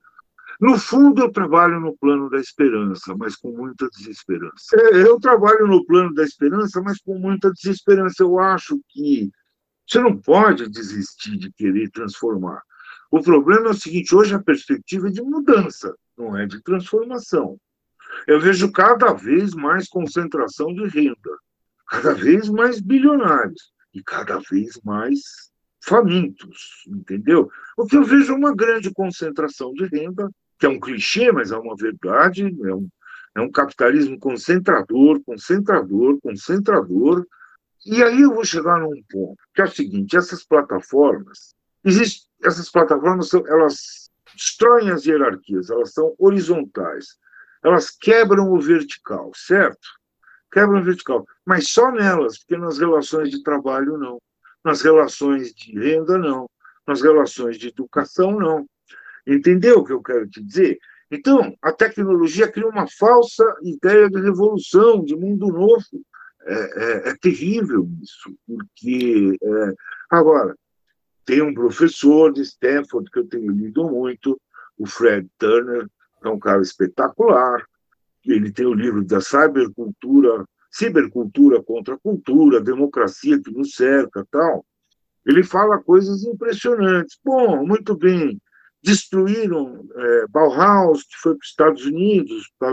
No 0.60 0.76
fundo, 0.76 1.22
eu 1.22 1.30
trabalho 1.30 1.78
no 1.80 1.96
plano 1.96 2.28
da 2.28 2.38
esperança, 2.38 3.14
mas 3.16 3.36
com 3.36 3.52
muita 3.52 3.88
desesperança. 3.90 4.76
É, 4.76 5.02
eu 5.02 5.18
trabalho 5.20 5.68
no 5.68 5.84
plano 5.86 6.12
da 6.12 6.24
esperança, 6.24 6.82
mas 6.82 6.98
com 6.98 7.16
muita 7.16 7.52
desesperança. 7.52 8.24
Eu 8.24 8.40
acho 8.40 8.80
que 8.88 9.30
você 9.86 10.00
não 10.00 10.16
pode 10.16 10.68
desistir 10.68 11.36
de 11.36 11.52
querer 11.52 11.90
transformar. 11.90 12.60
O 13.10 13.22
problema 13.22 13.68
é 13.68 13.70
o 13.70 13.74
seguinte: 13.74 14.14
hoje 14.14 14.34
a 14.34 14.42
perspectiva 14.42 15.08
é 15.08 15.12
de 15.12 15.22
mudança, 15.22 15.94
não 16.16 16.36
é 16.36 16.44
de 16.44 16.60
transformação. 16.62 17.58
Eu 18.26 18.40
vejo 18.40 18.72
cada 18.72 19.12
vez 19.12 19.54
mais 19.54 19.88
concentração 19.88 20.74
de 20.74 20.88
renda, 20.88 21.38
cada 21.86 22.14
vez 22.14 22.48
mais 22.48 22.80
bilionários 22.80 23.72
e 23.94 24.02
cada 24.02 24.40
vez 24.50 24.78
mais 24.84 25.20
famintos, 25.80 26.84
entendeu? 26.86 27.50
O 27.76 27.86
que 27.86 27.96
eu 27.96 28.04
vejo 28.04 28.32
é 28.32 28.36
uma 28.36 28.54
grande 28.54 28.92
concentração 28.92 29.72
de 29.72 29.86
renda, 29.86 30.28
que 30.58 30.66
é 30.66 30.68
um 30.68 30.80
clichê, 30.80 31.30
mas 31.30 31.50
é 31.52 31.56
uma 31.56 31.76
verdade, 31.76 32.42
é 32.42 32.74
um, 32.74 32.88
é 33.36 33.40
um 33.40 33.50
capitalismo 33.50 34.18
concentrador, 34.18 35.22
concentrador, 35.24 36.18
concentrador. 36.20 37.26
E 37.86 38.02
aí 38.02 38.22
eu 38.22 38.34
vou 38.34 38.44
chegar 38.44 38.80
num 38.80 39.02
ponto, 39.08 39.38
que 39.54 39.62
é 39.62 39.64
o 39.64 39.70
seguinte, 39.70 40.16
essas 40.16 40.44
plataformas, 40.44 41.54
existe, 41.84 42.28
essas 42.42 42.70
plataformas, 42.70 43.32
elas 43.32 44.10
destroem 44.34 44.90
as 44.90 45.06
hierarquias, 45.06 45.70
elas 45.70 45.92
são 45.92 46.14
horizontais, 46.18 47.16
elas 47.62 47.90
quebram 47.90 48.52
o 48.52 48.60
vertical, 48.60 49.30
certo? 49.34 49.88
Quebram 50.50 50.80
o 50.80 50.84
vertical, 50.84 51.26
mas 51.44 51.68
só 51.70 51.90
nelas, 51.90 52.38
porque 52.38 52.56
nas 52.56 52.78
relações 52.78 53.30
de 53.30 53.42
trabalho 53.42 53.98
não. 53.98 54.20
Nas 54.64 54.82
relações 54.82 55.54
de 55.54 55.78
renda, 55.78 56.18
não. 56.18 56.48
Nas 56.86 57.02
relações 57.02 57.58
de 57.58 57.68
educação, 57.68 58.38
não. 58.38 58.66
Entendeu 59.28 59.78
o 59.78 59.84
que 59.84 59.92
eu 59.92 60.02
quero 60.02 60.28
te 60.28 60.42
dizer? 60.42 60.78
Então, 61.10 61.54
a 61.62 61.72
tecnologia 61.72 62.50
cria 62.50 62.66
uma 62.66 62.86
falsa 62.86 63.44
ideia 63.62 64.08
de 64.08 64.20
revolução, 64.20 65.04
de 65.04 65.14
mundo 65.14 65.48
novo. 65.48 65.84
É, 66.46 66.54
é, 66.54 67.08
é 67.10 67.16
terrível 67.20 67.88
isso, 68.02 68.34
porque. 68.46 69.36
É... 69.42 69.74
Agora, 70.10 70.56
tem 71.24 71.42
um 71.42 71.52
professor 71.52 72.32
de 72.32 72.40
Stanford 72.40 73.10
que 73.10 73.18
eu 73.18 73.28
tenho 73.28 73.52
lido 73.52 73.84
muito, 73.84 74.40
o 74.78 74.86
Fred 74.86 75.28
Turner, 75.38 75.86
que 76.20 76.26
é 76.26 76.30
um 76.30 76.38
cara 76.38 76.62
espetacular. 76.62 77.62
Ele 78.24 78.50
tem 78.50 78.66
o 78.66 78.74
livro 78.74 79.04
da 79.04 79.20
cybercultura 79.20 80.46
cibercultura 80.70 81.62
contra 81.62 81.94
a 81.94 81.98
cultura, 81.98 82.60
democracia 82.60 83.40
que 83.40 83.50
nos 83.50 83.72
cerca, 83.74 84.26
tal. 84.30 84.64
Ele 85.26 85.42
fala 85.42 85.82
coisas 85.82 86.24
impressionantes. 86.24 87.18
Bom, 87.24 87.66
muito 87.66 87.96
bem. 87.96 88.40
Destruíram 88.82 89.88
é, 89.94 90.26
Bauhaus, 90.28 91.02
que 91.02 91.16
foi 91.16 91.32
para 91.34 91.42
os 91.42 91.48
Estados 91.48 91.84
Unidos, 91.84 92.50
da, 92.60 92.72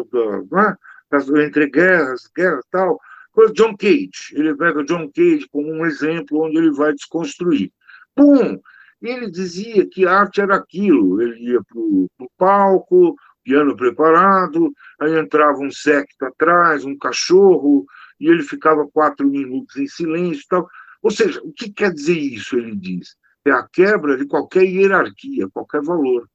né, 0.51 0.75
entre 1.45 1.69
guerras, 1.69 2.29
guerras 2.35 2.65
tal. 2.71 2.99
Coisa 3.31 3.53
John 3.53 3.75
Cage. 3.75 4.33
Ele 4.33 4.55
pega 4.55 4.83
John 4.83 5.09
Cage 5.13 5.47
como 5.51 5.71
um 5.71 5.85
exemplo 5.85 6.43
onde 6.43 6.57
ele 6.57 6.71
vai 6.71 6.93
desconstruir. 6.93 7.71
Bom, 8.15 8.59
ele 9.01 9.29
dizia 9.29 9.87
que 9.87 10.05
arte 10.05 10.41
era 10.41 10.55
aquilo. 10.55 11.21
Ele 11.21 11.51
ia 11.51 11.61
para 11.63 11.79
o 11.79 12.09
palco, 12.37 13.15
piano 13.43 13.77
preparado, 13.77 14.73
aí 14.99 15.17
entrava 15.17 15.59
um 15.59 15.71
secto 15.71 16.23
atrás, 16.23 16.83
um 16.83 16.97
cachorro, 16.97 17.85
e 18.19 18.27
ele 18.27 18.41
ficava 18.41 18.87
quatro 18.87 19.27
minutos 19.27 19.77
em 19.77 19.87
silêncio 19.87 20.41
e 20.43 20.47
tal. 20.47 20.67
Ou 21.01 21.11
seja, 21.11 21.39
o 21.43 21.53
que 21.53 21.71
quer 21.71 21.93
dizer 21.93 22.17
isso, 22.17 22.57
ele 22.57 22.75
diz? 22.75 23.15
É 23.45 23.51
a 23.51 23.63
quebra 23.63 24.17
de 24.17 24.25
qualquer 24.25 24.63
hierarquia, 24.63 25.47
qualquer 25.53 25.81
valor, 25.81 26.27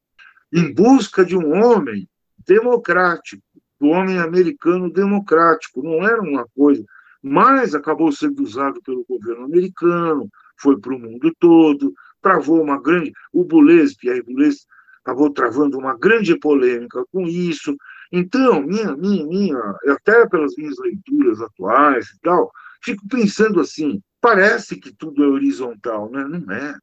em 0.53 0.73
busca 0.73 1.25
de 1.25 1.37
um 1.37 1.53
homem 1.53 2.09
democrático, 2.47 3.43
do 3.81 3.89
homem 3.89 4.19
americano 4.19 4.93
democrático. 4.93 5.83
Não 5.83 6.05
era 6.05 6.21
uma 6.23 6.47
coisa, 6.55 6.85
mas 7.23 7.75
acabou 7.75 8.13
sendo 8.13 8.43
usado 8.43 8.81
pelo 8.83 9.05
governo 9.09 9.45
americano, 9.45 10.29
foi 10.57 10.79
para 10.79 10.95
o 10.95 10.99
mundo 10.99 11.35
todo, 11.39 11.93
travou 12.23 12.63
uma 12.63 12.81
grande. 12.81 13.13
O 13.33 13.45
Boulez, 13.45 13.97
Pierre 13.97 14.23
Boulez, 14.23 14.67
acabou 15.05 15.31
travando 15.31 15.79
uma 15.79 15.97
grande 15.97 16.39
polêmica 16.39 17.05
com 17.13 17.23
isso. 17.27 17.77
Então, 18.13 18.63
minha, 18.63 18.97
minha, 18.97 19.27
minha, 19.27 19.59
até 19.89 20.29
pelas 20.29 20.55
minhas 20.57 20.77
leituras 20.79 21.41
atuais 21.41 22.09
e 22.09 22.21
tal, 22.21 22.51
fico 22.83 23.07
pensando 23.09 23.61
assim: 23.61 24.03
parece 24.21 24.77
que 24.77 24.93
tudo 24.95 25.25
é 25.25 25.29
horizontal, 25.29 26.11
né? 26.11 26.25
Não 26.25 26.55
é. 26.55 26.75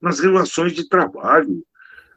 Nas 0.00 0.20
relações 0.20 0.72
de 0.72 0.88
trabalho, 0.88 1.62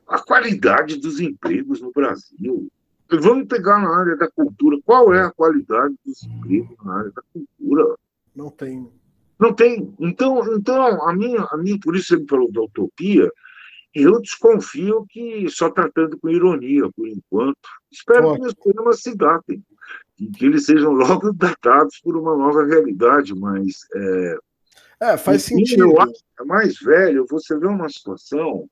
a 0.07 0.19
qualidade 0.19 0.97
dos 0.97 1.19
empregos 1.19 1.81
no 1.81 1.91
Brasil. 1.91 2.71
Vamos 3.09 3.47
pegar 3.47 3.79
na 3.79 3.95
área 3.95 4.15
da 4.15 4.29
cultura. 4.29 4.77
Qual 4.85 5.13
é 5.13 5.23
a 5.23 5.31
qualidade 5.31 5.95
dos 6.05 6.23
empregos 6.23 6.77
na 6.83 6.99
área 6.99 7.11
da 7.11 7.21
cultura? 7.33 7.95
Não 8.35 8.49
tem. 8.49 8.89
Não 9.39 9.53
tem. 9.53 9.93
Então, 9.99 10.55
então 10.55 11.07
a 11.07 11.13
minha, 11.13 11.41
a 11.51 11.57
minha, 11.57 11.79
por 11.79 11.95
isso 11.95 12.07
você 12.07 12.17
me 12.17 12.27
falou 12.27 12.51
da 12.51 12.61
utopia, 12.61 13.31
eu 13.93 14.19
desconfio 14.19 15.05
que, 15.07 15.47
só 15.49 15.69
tratando 15.69 16.17
com 16.17 16.29
ironia 16.29 16.89
por 16.95 17.07
enquanto, 17.07 17.57
espero 17.91 18.29
Ótimo. 18.29 18.41
que 18.41 18.47
os 18.47 18.53
problemas 18.55 19.01
se 19.01 19.15
datem, 19.15 19.63
que 20.15 20.45
eles 20.45 20.65
sejam 20.65 20.91
logo 20.93 21.31
datados 21.33 21.99
por 21.99 22.17
uma 22.17 22.35
nova 22.35 22.65
realidade, 22.65 23.35
mas. 23.35 23.85
É, 23.95 24.37
é 25.11 25.17
faz 25.17 25.43
sentido. 25.43 25.83
Eu 25.83 25.99
acho 25.99 26.13
que 26.13 26.41
é 26.41 26.45
mais 26.45 26.77
velho, 26.79 27.25
você 27.29 27.57
vê 27.57 27.67
uma 27.67 27.89
situação 27.89 28.69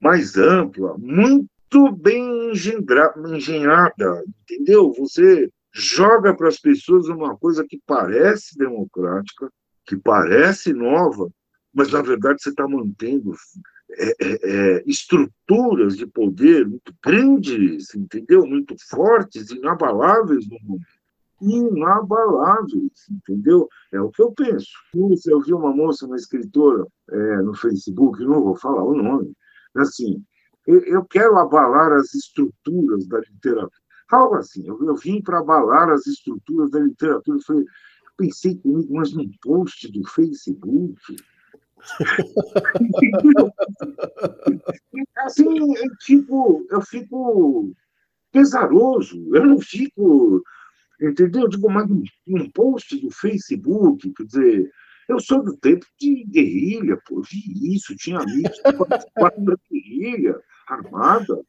mais 0.00 0.36
ampla, 0.36 0.96
muito 0.98 1.92
bem 1.92 2.52
engenhada, 2.52 4.24
entendeu? 4.42 4.92
Você 4.98 5.50
joga 5.72 6.34
para 6.34 6.48
as 6.48 6.58
pessoas 6.58 7.08
uma 7.08 7.36
coisa 7.36 7.64
que 7.66 7.80
parece 7.86 8.56
democrática, 8.56 9.50
que 9.84 9.96
parece 9.96 10.72
nova, 10.72 11.28
mas 11.72 11.92
na 11.92 12.02
verdade 12.02 12.42
você 12.42 12.50
está 12.50 12.66
mantendo 12.66 13.34
é, 13.90 14.08
é, 14.20 14.38
é, 14.42 14.82
estruturas 14.86 15.96
de 15.96 16.06
poder 16.06 16.66
muito 16.66 16.94
grandes, 17.02 17.94
entendeu? 17.94 18.46
Muito 18.46 18.74
fortes, 18.88 19.50
inabaláveis 19.50 20.46
no 20.48 20.58
mundo. 20.62 20.84
Inabaláveis, 21.40 23.08
entendeu? 23.10 23.68
É 23.92 24.00
o 24.00 24.10
que 24.10 24.22
eu 24.22 24.32
penso. 24.32 24.68
Eu 25.26 25.40
vi 25.40 25.54
uma 25.54 25.74
moça, 25.74 26.06
uma 26.06 26.16
escritora, 26.16 26.86
é, 27.10 27.36
no 27.42 27.54
Facebook, 27.54 28.22
não 28.24 28.42
vou 28.42 28.56
falar 28.56 28.82
o 28.82 28.96
nome, 28.96 29.32
assim, 29.76 30.24
eu, 30.66 31.04
quero 31.04 31.38
abalar 31.38 31.92
as 31.92 32.12
estruturas 32.14 33.06
da 33.06 33.20
literatura. 33.20 33.70
Algo 34.10 34.34
assim, 34.34 34.66
eu, 34.66 34.82
eu 34.84 34.96
vim 34.96 35.22
para 35.22 35.38
abalar 35.38 35.88
as 35.90 36.06
estruturas 36.06 36.70
da 36.70 36.80
literatura. 36.80 37.38
Eu 37.38 37.42
falei, 37.42 37.64
pensei 38.16 38.56
comigo, 38.56 38.94
mas 38.94 39.14
num 39.14 39.30
post 39.40 39.90
do 39.90 40.06
Facebook, 40.08 41.16
assim, 45.18 45.58
eu 45.58 45.68
eu 46.70 46.80
fico 46.82 47.72
pesaroso, 48.32 49.16
eu 49.34 49.46
não 49.46 49.58
fico, 49.58 50.42
entendeu? 51.00 51.48
Digo, 51.48 51.70
mas 51.70 51.88
um 52.26 52.50
post 52.50 53.00
do 53.00 53.10
Facebook, 53.10 54.12
quer 54.12 54.24
dizer, 54.24 54.70
Eu 55.08 55.18
sou 55.18 55.42
do 55.42 55.56
tempo 55.56 55.86
de 55.98 56.24
guerrilha, 56.24 57.00
pô, 57.06 57.22
vi 57.22 57.74
isso, 57.74 57.96
tinha 57.96 58.18
amigos 58.18 58.60
que 58.60 58.72
participaram 58.74 59.42
da 59.44 59.56
guerrilha 59.70 60.38
armada 60.68 61.42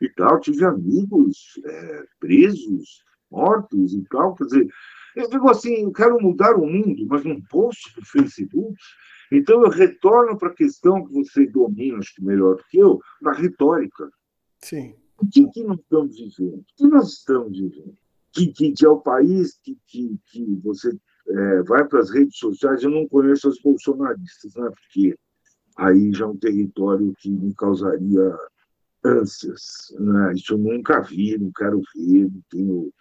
e 0.00 0.08
tal, 0.08 0.40
tive 0.40 0.64
amigos 0.64 1.60
é, 1.66 2.04
presos, 2.18 3.02
mortos 3.30 3.92
e 3.92 4.02
tal, 4.08 4.34
quer 4.34 4.44
dizer, 4.44 4.68
eu 5.16 5.28
digo 5.28 5.50
assim, 5.50 5.82
eu 5.82 5.92
quero 5.92 6.20
mudar 6.20 6.56
o 6.56 6.66
mundo, 6.66 7.06
mas 7.06 7.24
não 7.24 7.40
posto 7.42 7.90
no 8.00 8.06
Facebook. 8.06 8.74
Então 9.30 9.62
eu 9.62 9.70
retorno 9.70 10.38
para 10.38 10.48
a 10.48 10.54
questão 10.54 11.04
que 11.04 11.12
você 11.12 11.46
domina, 11.46 11.98
acho 11.98 12.14
que 12.14 12.24
melhor 12.24 12.56
do 12.56 12.64
que 12.70 12.78
eu, 12.78 13.00
da 13.20 13.32
retórica. 13.32 14.10
Sim. 14.60 14.94
O 15.18 15.28
que, 15.28 15.46
que 15.50 15.62
nós 15.62 15.78
estamos 15.78 16.16
vivendo? 16.16 16.60
O 16.60 16.64
que 16.76 16.86
nós 16.86 17.12
estamos 17.12 17.58
vivendo? 17.58 17.96
Que, 18.34 18.48
que, 18.48 18.72
que 18.72 18.84
é 18.84 18.88
o 18.88 19.00
país 19.00 19.58
que, 19.62 19.78
que, 19.86 20.18
que 20.26 20.60
você 20.62 20.96
é, 21.28 21.62
vai 21.62 21.84
para 21.86 22.00
as 22.00 22.10
redes 22.10 22.36
sociais, 22.36 22.82
eu 22.82 22.90
não 22.90 23.08
conheço 23.08 23.48
os 23.48 23.60
bolsonaristas, 23.60 24.54
né? 24.56 24.68
porque 24.70 25.16
aí 25.76 26.12
já 26.12 26.24
é 26.24 26.28
um 26.28 26.36
território 26.36 27.14
que 27.18 27.30
me 27.30 27.54
causaria 27.54 28.36
ânsias. 29.04 29.92
Né? 29.98 30.34
Isso 30.34 30.54
eu 30.54 30.58
nunca 30.58 31.00
vi, 31.00 31.38
não 31.38 31.50
quero 31.52 31.80
ver, 31.94 32.30
não 32.30 32.42
tenho 32.50 32.92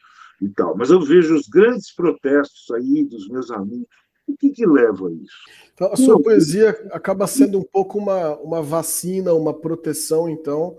e 0.42 0.50
tal. 0.50 0.76
Mas 0.76 0.90
eu 0.90 1.02
vejo 1.02 1.36
os 1.36 1.48
grandes 1.48 1.94
protestos 1.94 2.70
aí 2.72 3.04
dos 3.06 3.28
meus 3.30 3.50
amigos. 3.50 3.88
O 4.28 4.36
que, 4.38 4.50
que 4.52 4.66
leva 4.66 5.08
a 5.08 5.12
isso? 5.12 5.36
Então, 5.74 5.92
a 5.92 5.98
sua 5.98 6.22
poesia 6.22 6.70
acaba 6.92 7.28
sendo 7.28 7.60
um 7.60 7.64
pouco 7.64 7.98
uma, 7.98 8.38
uma 8.38 8.62
vacina, 8.62 9.34
uma 9.34 9.54
proteção, 9.54 10.30
então, 10.30 10.78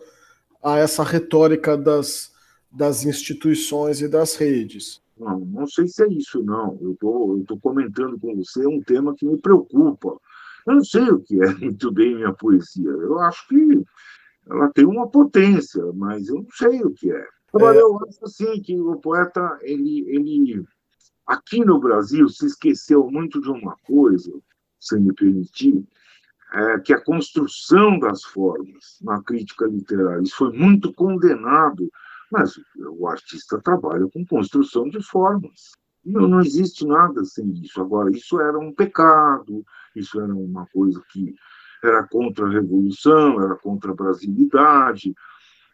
a 0.63 0.79
essa 0.79 1.03
retórica 1.03 1.77
das, 1.77 2.33
das 2.75 3.05
instituições 3.05 4.01
e 4.01 4.09
das 4.09 4.37
redes. 4.37 5.03
Não, 5.19 5.39
não 5.39 5.67
sei 5.67 5.87
se 5.87 6.03
é 6.03 6.09
isso, 6.09 6.43
não. 6.43 6.77
Eu 6.81 6.97
tô, 7.01 7.39
estou 7.39 7.59
comentando 7.61 8.19
com 8.19 8.35
você 8.37 8.67
um 8.67 8.83
tema 8.83 9.15
que 9.15 9.25
me 9.25 9.39
preocupa. 9.39 10.19
Eu 10.67 10.75
não 10.75 10.85
sei 10.85 11.09
o 11.09 11.21
que 11.21 11.41
é 11.43 11.55
muito 11.55 11.93
bem 11.93 12.17
minha 12.17 12.33
poesia. 12.33 12.91
Eu 12.91 13.19
acho 13.21 13.47
que 13.49 13.85
ela 14.47 14.71
tem 14.71 14.85
uma 14.85 15.09
potência, 15.09 15.83
mas 15.95 16.29
eu 16.29 16.37
não 16.37 16.49
sei 16.53 16.83
o 16.83 16.91
que 16.91 17.11
é. 17.11 17.27
Agora, 17.53 17.79
é... 17.79 17.81
eu 17.81 17.97
acho 18.09 18.25
assim 18.25 18.61
que 18.61 18.79
o 18.79 18.97
poeta, 18.97 19.59
ele, 19.63 20.05
ele, 20.09 20.65
aqui 21.27 21.65
no 21.65 21.79
Brasil, 21.79 22.29
se 22.29 22.47
esqueceu 22.47 23.09
muito 23.09 23.41
de 23.41 23.49
uma 23.49 23.77
coisa, 23.85 24.33
se 24.81 24.99
me 24.99 25.15
permitir, 25.15 25.87
é, 26.53 26.79
que 26.81 26.93
é 26.93 26.97
a 26.97 27.05
construção 27.05 27.99
das 27.99 28.23
formas 28.25 28.99
na 29.01 29.23
crítica 29.23 29.67
literária. 29.67 30.23
Isso 30.23 30.37
foi 30.37 30.53
muito 30.53 30.93
condenado, 30.93 31.91
mas 32.35 32.55
o 32.77 33.07
artista 33.07 33.61
trabalha 33.61 34.09
com 34.13 34.27
construção 34.27 34.89
de 34.89 35.01
formas. 35.01 35.71
Não, 36.05 36.27
não 36.27 36.41
existe 36.41 36.85
nada 36.85 37.25
sem 37.25 37.49
isso. 37.63 37.81
Agora, 37.81 38.11
isso 38.11 38.41
era 38.41 38.59
um 38.59 38.73
pecado, 38.75 39.65
isso 39.95 40.21
era 40.21 40.35
uma 40.35 40.67
coisa 40.67 41.01
que 41.11 41.35
era 41.83 42.03
contra 42.09 42.47
a 42.47 42.51
revolução, 42.51 43.41
era 43.41 43.55
contra 43.55 43.93
a 43.93 43.95
brasilidade, 43.95 45.15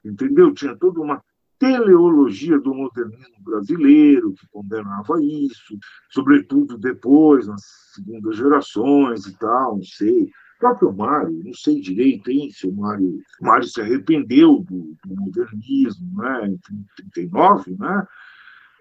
entendeu? 0.04 0.52
Tinha 0.52 0.76
toda 0.76 1.00
uma 1.00 1.22
teleologia 1.58 2.58
do 2.58 2.74
modernismo 2.74 3.42
brasileiro 3.42 4.34
que 4.34 4.46
condenava 4.48 5.22
isso, 5.22 5.78
sobretudo 6.10 6.76
depois, 6.76 7.46
nas 7.46 7.62
segundas 7.94 8.36
gerações 8.36 9.26
e 9.26 9.38
tal, 9.38 9.76
não 9.76 9.84
sei. 9.84 10.30
Próprio 10.60 10.92
Mário, 10.92 11.42
não 11.42 11.54
sei 11.54 11.80
direito, 11.80 12.30
hein, 12.30 12.50
se 12.50 12.68
o 12.68 12.72
Mário, 12.72 13.18
Mário 13.40 13.66
se 13.66 13.80
arrependeu 13.80 14.58
do, 14.60 14.94
do 15.04 15.16
modernismo, 15.16 16.22
né, 16.22 16.46
em 16.46 16.60
1939, 16.70 17.76
né? 17.78 18.06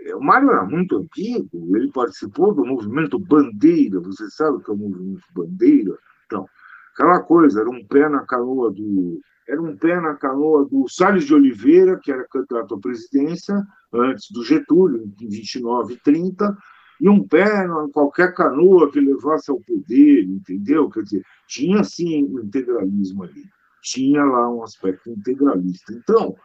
É, 0.02 0.16
o 0.16 0.22
Mário 0.22 0.52
era 0.52 0.66
muito 0.66 0.98
antigo, 0.98 1.76
ele 1.76 1.92
participou 1.92 2.54
do 2.54 2.66
movimento 2.66 3.18
Bandeira, 3.18 4.00
você 4.00 4.30
sabe 4.30 4.58
o 4.58 4.60
que 4.60 4.70
é 4.70 4.74
o 4.74 4.78
movimento 4.78 5.24
Bandeira? 5.34 5.98
Então, 6.26 6.46
aquela 6.94 7.22
coisa, 7.22 7.62
era 7.62 7.70
um 7.70 7.84
pé 7.86 8.08
na 8.10 8.26
canoa 8.26 8.72
do, 8.72 9.20
era 9.48 9.62
um 9.62 9.76
pé 9.76 10.00
na 10.00 10.16
canoa 10.16 10.66
do 10.66 10.88
Salles 10.88 11.26
de 11.26 11.34
Oliveira, 11.34 11.98
que 11.98 12.12
era 12.12 12.28
candidato 12.28 12.76
à 12.76 12.80
presidência, 12.80 13.56
antes 13.94 14.30
do 14.32 14.44
Getúlio, 14.44 15.12
em 15.20 15.28
29 15.28 15.94
e 15.94 15.98
30, 15.98 16.56
e 17.00 17.08
um 17.08 17.26
pé 17.26 17.66
em 17.66 17.92
qualquer 17.92 18.34
canoa 18.34 18.92
que 18.92 19.00
levasse 19.00 19.50
ao 19.50 19.60
poder, 19.62 20.24
entendeu? 20.24 20.90
Quer 20.90 21.04
dizer, 21.04 21.26
tinha 21.48 21.84
sim 21.84 22.26
o 22.26 22.42
integralismo 22.42 23.24
ali, 23.24 23.46
tinha 23.82 24.24
lá 24.24 24.50
um 24.50 24.64
aspecto 24.64 25.10
integralista. 25.10 25.94
Então, 25.94 26.36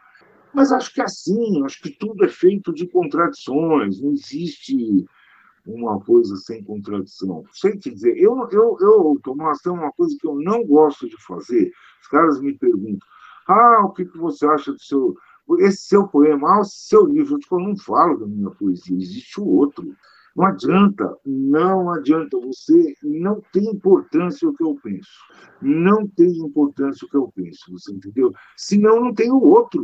mas 0.53 0.71
acho 0.71 0.93
que 0.93 1.01
é 1.01 1.03
assim, 1.03 1.63
acho 1.65 1.81
que 1.81 1.89
tudo 1.89 2.23
é 2.23 2.29
feito 2.29 2.73
de 2.73 2.87
contradições, 2.87 4.01
não 4.01 4.13
existe 4.13 5.05
uma 5.65 5.99
coisa 5.99 6.35
sem 6.37 6.63
contradição. 6.63 7.43
Sei 7.51 7.77
te 7.77 7.91
dizer, 7.91 8.17
eu, 8.17 8.47
eu, 8.51 8.77
eu 8.79 9.19
Tomás, 9.23 9.59
tem 9.59 9.73
uma 9.73 9.91
coisa 9.91 10.15
que 10.19 10.27
eu 10.27 10.35
não 10.35 10.63
gosto 10.65 11.09
de 11.09 11.21
fazer. 11.25 11.71
Os 12.01 12.07
caras 12.07 12.39
me 12.39 12.57
perguntam: 12.57 13.07
ah, 13.47 13.81
o 13.83 13.91
que, 13.91 14.05
que 14.05 14.17
você 14.17 14.45
acha 14.45 14.71
do 14.71 14.81
seu. 14.81 15.17
Esse 15.59 15.87
seu 15.87 16.07
poema, 16.07 16.55
ah, 16.55 16.61
o 16.61 16.65
seu 16.65 17.05
livro. 17.05 17.35
Eu, 17.35 17.39
digo, 17.39 17.55
eu 17.55 17.67
não 17.67 17.77
falo 17.77 18.17
da 18.17 18.25
minha 18.25 18.49
poesia, 18.51 18.95
existe 18.97 19.39
o 19.39 19.45
outro. 19.45 19.95
Não 20.35 20.45
adianta, 20.45 21.17
não 21.25 21.91
adianta. 21.91 22.37
Você 22.39 22.93
não 23.03 23.41
tem 23.53 23.63
importância 23.65 24.47
o 24.47 24.53
que 24.53 24.63
eu 24.63 24.77
penso. 24.83 25.09
Não 25.61 26.07
tem 26.07 26.29
importância 26.39 27.05
o 27.05 27.09
que 27.09 27.17
eu 27.17 27.31
penso, 27.33 27.71
você 27.71 27.93
entendeu? 27.93 28.33
Senão 28.57 28.99
não 28.99 29.13
tem 29.13 29.31
o 29.31 29.41
outro. 29.41 29.81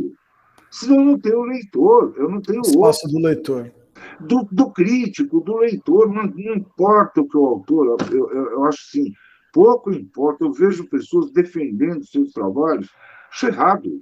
Senão 0.69 1.05
não 1.05 1.19
tem 1.19 1.33
o 1.33 1.43
leitor. 1.43 2.13
Eu 2.17 2.29
não 2.29 2.41
tenho 2.41 2.59
o 2.59 2.67
Espaço 2.67 3.05
outro. 3.05 3.11
do 3.11 3.19
leitor 3.19 3.71
do, 4.19 4.47
do 4.51 4.71
crítico, 4.71 5.41
do 5.41 5.57
leitor, 5.57 6.11
não, 6.11 6.23
não, 6.23 6.55
importa 6.55 7.21
o 7.21 7.27
que 7.27 7.37
o 7.37 7.45
autor, 7.45 7.97
eu, 8.11 8.29
eu, 8.31 8.51
eu, 8.51 8.65
acho 8.65 8.79
assim, 8.87 9.13
pouco 9.53 9.91
importa, 9.91 10.43
eu 10.43 10.51
vejo 10.51 10.89
pessoas 10.89 11.31
defendendo 11.31 12.05
seus 12.05 12.31
trabalhos, 12.31 12.89
isso 13.33 13.45
é 13.45 13.49
errado. 13.49 14.01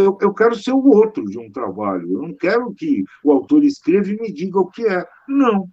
Eu, 0.00 0.18
eu 0.20 0.34
quero 0.34 0.54
ser 0.54 0.72
o 0.72 0.86
outro 0.86 1.24
de 1.24 1.38
um 1.38 1.50
trabalho, 1.50 2.12
eu 2.12 2.22
não 2.22 2.34
quero 2.34 2.72
que 2.74 3.04
o 3.22 3.32
autor 3.32 3.64
escreva 3.64 4.08
e 4.10 4.20
me 4.20 4.32
diga 4.32 4.58
o 4.58 4.70
que 4.70 4.86
é. 4.86 5.06
Não. 5.28 5.68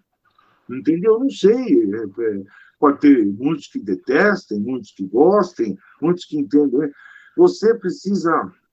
Entendeu? 0.69 1.13
Eu 1.13 1.19
não 1.21 1.29
sei. 1.29 1.55
É, 1.55 2.03
é, 2.03 2.43
pode 2.79 2.99
ter 2.99 3.25
muitos 3.25 3.67
que 3.67 3.79
detestem, 3.79 4.59
muitos 4.59 4.91
que 4.91 5.05
gostem, 5.05 5.77
muitos 6.01 6.25
que 6.25 6.37
entendem. 6.37 6.91
Você 7.35 7.73
precisa 7.75 8.31
é, 8.31 8.66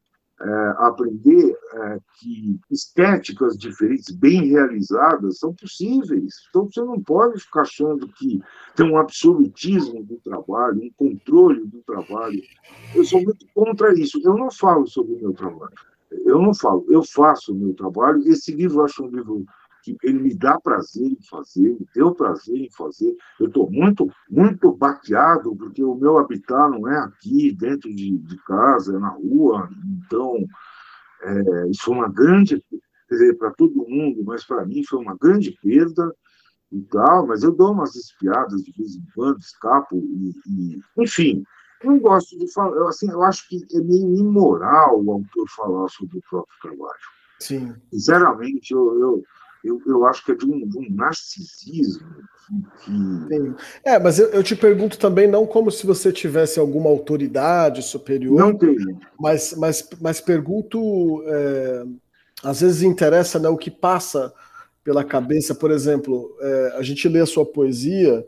aprender 0.79 1.57
é, 1.75 1.99
que 2.18 2.61
estéticas 2.70 3.57
diferentes, 3.57 4.14
bem 4.14 4.49
realizadas, 4.49 5.38
são 5.38 5.55
possíveis. 5.55 6.35
Então, 6.51 6.68
você 6.70 6.81
não 6.81 7.01
pode 7.01 7.40
ficar 7.40 7.62
achando 7.62 8.09
que 8.09 8.40
tem 8.75 8.90
um 8.90 8.97
absolutismo 8.97 10.03
do 10.05 10.16
trabalho, 10.16 10.83
um 10.83 10.90
controle 10.97 11.64
do 11.66 11.83
trabalho. 11.83 12.42
Eu 12.94 13.05
sou 13.05 13.23
muito 13.23 13.47
contra 13.55 13.94
isso. 13.99 14.20
Eu 14.25 14.37
não 14.37 14.51
falo 14.51 14.87
sobre 14.87 15.14
o 15.14 15.20
meu 15.20 15.33
trabalho. 15.33 15.75
Eu 16.11 16.40
não 16.40 16.55
falo, 16.55 16.85
eu 16.88 17.03
faço 17.03 17.53
o 17.53 17.57
meu 17.57 17.75
trabalho. 17.75 18.23
Esse 18.27 18.53
livro 18.53 18.81
eu 18.81 18.85
acho 18.85 19.05
um 19.05 19.09
livro 19.09 19.44
que 19.85 19.97
ele 20.03 20.18
me 20.18 20.35
dá 20.35 20.59
prazer 20.59 21.12
em 21.12 21.18
fazer, 21.29 21.77
me 21.79 21.87
deu 21.94 22.14
prazer 22.14 22.57
em 22.57 22.70
fazer. 22.70 23.14
Eu 23.38 23.49
estou 23.49 23.70
muito, 23.70 24.11
muito 24.31 24.73
baqueado, 24.73 25.55
porque 25.55 25.85
o 25.85 25.94
meu 25.94 26.16
habitat 26.16 26.70
não 26.70 26.88
é 26.88 26.99
aqui, 27.01 27.53
dentro 27.53 27.94
de, 27.94 28.16
de 28.16 28.37
casa, 28.44 28.97
é 28.97 28.99
na 28.99 29.11
rua. 29.11 29.68
Então, 30.07 30.37
é, 31.23 31.68
isso 31.68 31.85
foi 31.85 31.94
uma 31.94 32.09
grande, 32.09 32.64
quer 33.09 33.14
dizer, 33.14 33.37
para 33.37 33.53
todo 33.53 33.87
mundo, 33.87 34.25
mas 34.25 34.44
para 34.44 34.64
mim 34.64 34.83
foi 34.85 34.99
uma 35.01 35.16
grande 35.16 35.53
perda 35.62 36.14
e 36.73 36.81
tal, 36.85 37.27
mas 37.27 37.42
eu 37.42 37.53
dou 37.53 37.73
umas 37.73 37.94
espiadas 37.94 38.62
de 38.62 38.73
vez 38.73 38.97
em 38.97 39.05
quando, 39.14 39.38
escapo, 39.38 39.97
e, 39.97 40.33
e 40.47 40.81
enfim, 40.99 41.44
não 41.85 41.99
gosto 41.99 42.38
de 42.38 42.51
falar, 42.53 42.75
eu, 42.75 42.88
assim, 42.88 43.11
eu 43.11 43.23
acho 43.23 43.47
que 43.49 43.64
é 43.73 43.81
meio 43.81 44.16
imoral 44.16 45.03
o 45.03 45.12
autor 45.12 45.49
falar 45.55 45.88
sobre 45.88 46.18
o 46.18 46.23
próprio 46.29 46.57
trabalho. 46.62 46.99
Sim. 47.38 47.75
Sinceramente, 47.92 48.73
eu, 48.73 48.99
eu, 48.99 49.23
eu, 49.64 49.81
eu 49.87 50.05
acho 50.05 50.24
que 50.24 50.33
é 50.33 50.35
de 50.35 50.44
um, 50.44 50.68
de 50.68 50.79
um 50.79 50.87
narcisismo. 50.90 52.07
Que... 52.85 53.55
É, 53.83 53.98
mas 53.98 54.18
eu, 54.18 54.29
eu, 54.29 54.42
te 54.42 54.55
pergunto 54.55 54.98
também, 54.98 55.27
não 55.27 55.46
como 55.46 55.70
se 55.70 55.87
você 55.87 56.12
tivesse 56.12 56.61
alguma 56.61 56.90
autoridade 56.90 57.83
superior. 57.83 58.38
Não 58.38 58.54
tenho. 58.54 59.00
Mas, 59.19 59.54
mas, 59.56 59.88
mas 60.00 60.21
pergunto, 60.21 61.25
é, 61.27 61.85
às 62.42 62.60
vezes 62.60 62.83
interessa 62.83 63.38
né, 63.38 63.48
o 63.48 63.56
que 63.56 63.71
passa 63.71 64.33
pela 64.85 65.02
cabeça. 65.02 65.54
Por 65.54 65.71
exemplo, 65.71 66.37
é, 66.38 66.75
a 66.77 66.83
gente 66.83 67.08
lê 67.08 67.21
a 67.21 67.27
sua 67.27 67.46
poesia, 67.46 68.27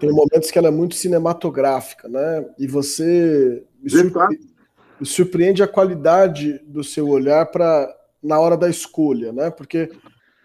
tem 0.00 0.10
momentos 0.10 0.50
que 0.50 0.58
ela 0.58 0.68
é 0.68 0.72
muito 0.72 0.94
cinematográfica, 0.94 2.08
né? 2.08 2.46
E 2.58 2.66
você 2.66 3.62
me, 3.82 3.90
surpre... 3.90 4.40
me 4.98 5.06
surpreende 5.06 5.62
a 5.62 5.68
qualidade 5.68 6.58
do 6.66 6.82
seu 6.82 7.06
olhar 7.08 7.44
para 7.46 7.94
na 8.22 8.38
hora 8.38 8.56
da 8.56 8.68
escolha, 8.68 9.32
né? 9.32 9.50
Porque 9.50 9.90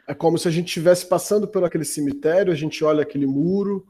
é 0.07 0.13
como 0.13 0.37
se 0.37 0.47
a 0.47 0.51
gente 0.51 0.67
estivesse 0.67 1.05
passando 1.05 1.47
por 1.47 1.63
aquele 1.63 1.85
cemitério, 1.85 2.51
a 2.51 2.55
gente 2.55 2.83
olha 2.83 3.01
aquele 3.01 3.25
muro, 3.25 3.85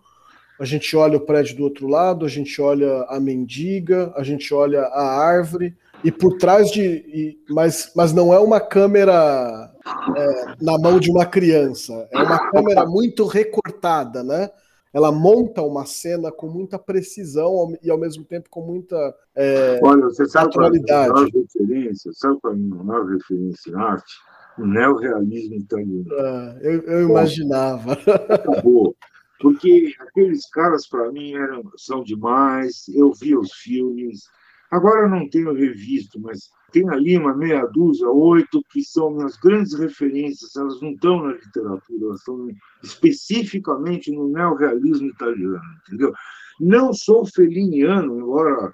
a 0.59 0.65
gente 0.65 0.95
olha 0.95 1.17
o 1.17 1.25
prédio 1.25 1.57
do 1.57 1.63
outro 1.63 1.87
lado, 1.87 2.25
a 2.25 2.29
gente 2.29 2.61
olha 2.61 3.05
a 3.09 3.19
mendiga, 3.19 4.13
a 4.15 4.23
gente 4.23 4.53
olha 4.53 4.81
a 4.81 5.19
árvore, 5.19 5.75
e 6.03 6.11
por 6.11 6.37
trás 6.37 6.71
de. 6.71 6.81
E, 6.81 7.39
mas, 7.49 7.91
mas 7.95 8.13
não 8.13 8.33
é 8.33 8.39
uma 8.39 8.59
câmera 8.59 9.71
é, 10.15 10.55
na 10.61 10.77
mão 10.77 10.99
de 10.99 11.11
uma 11.11 11.25
criança, 11.25 12.07
é 12.11 12.17
uma 12.17 12.51
câmera 12.51 12.85
muito 12.85 13.25
recortada, 13.25 14.23
né? 14.23 14.49
ela 14.95 15.11
monta 15.11 15.61
uma 15.61 15.85
cena 15.85 16.31
com 16.31 16.47
muita 16.47 16.79
precisão 16.79 17.75
e 17.83 17.91
ao 17.91 17.97
mesmo 17.97 18.23
tempo 18.23 18.49
com 18.49 18.61
muita 18.61 18.95
é, 19.35 19.77
Olha, 19.83 20.03
você 20.03 20.25
sabe 20.25 20.53
qual 20.53 20.71
é 20.73 20.77
a 20.77 21.09
maior 21.09 21.27
referência? 21.27 22.11
Sabe 22.13 22.39
qual 22.39 22.53
é 22.53 22.55
a 22.55 22.59
maior 22.59 23.05
referência 23.05 23.71
em 23.71 23.75
arte? 23.75 24.13
O 24.57 24.65
neorrealismo 24.65 25.55
italiano. 25.55 26.05
Ah, 26.11 26.57
eu, 26.61 26.81
eu 26.81 27.09
imaginava. 27.09 27.93
Acabou. 28.29 28.95
Porque 29.39 29.93
aqueles 29.99 30.49
caras, 30.49 30.87
para 30.87 31.11
mim, 31.11 31.33
eram, 31.33 31.63
são 31.77 32.03
demais. 32.03 32.87
Eu 32.87 33.13
vi 33.13 33.35
os 33.35 33.51
filmes. 33.53 34.23
Agora 34.71 35.07
não 35.07 35.29
tenho 35.29 35.53
revisto, 35.53 36.19
mas 36.19 36.49
tem 36.71 36.89
ali 36.89 37.17
uma 37.17 37.35
meia 37.35 37.65
dúzia, 37.67 38.09
oito, 38.09 38.61
que 38.71 38.83
são 38.83 39.11
minhas 39.11 39.37
grandes 39.37 39.77
referências. 39.77 40.55
Elas 40.55 40.81
não 40.81 40.91
estão 40.91 41.23
na 41.23 41.33
literatura, 41.33 42.05
elas 42.05 42.19
estão 42.19 42.47
especificamente 42.83 44.11
no 44.11 44.27
neorrealismo 44.29 45.07
italiano, 45.07 45.61
entendeu? 45.87 46.13
Não 46.59 46.93
sou 46.93 47.25
feliniano, 47.25 48.19
embora 48.19 48.73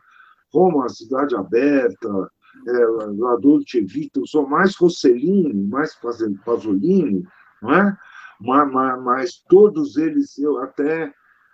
Roma, 0.53 0.89
Cidade 0.89 1.35
Aberta, 1.35 2.31
é, 2.67 3.39
Dolce 3.39 3.81
Vita, 3.81 4.21
sou 4.25 4.47
mais 4.47 4.75
Rossellini, 4.75 5.53
mais 5.53 5.97
Pasolini, 6.45 7.23
não 7.61 7.73
é? 7.73 7.97
Mas, 8.39 8.71
mas, 8.71 9.03
mas 9.03 9.43
todos 9.47 9.97
eles 9.97 10.37
eu 10.37 10.57
até 10.59 11.13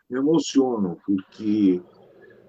me 0.09 0.19
emociono, 0.19 0.97
porque 1.05 1.81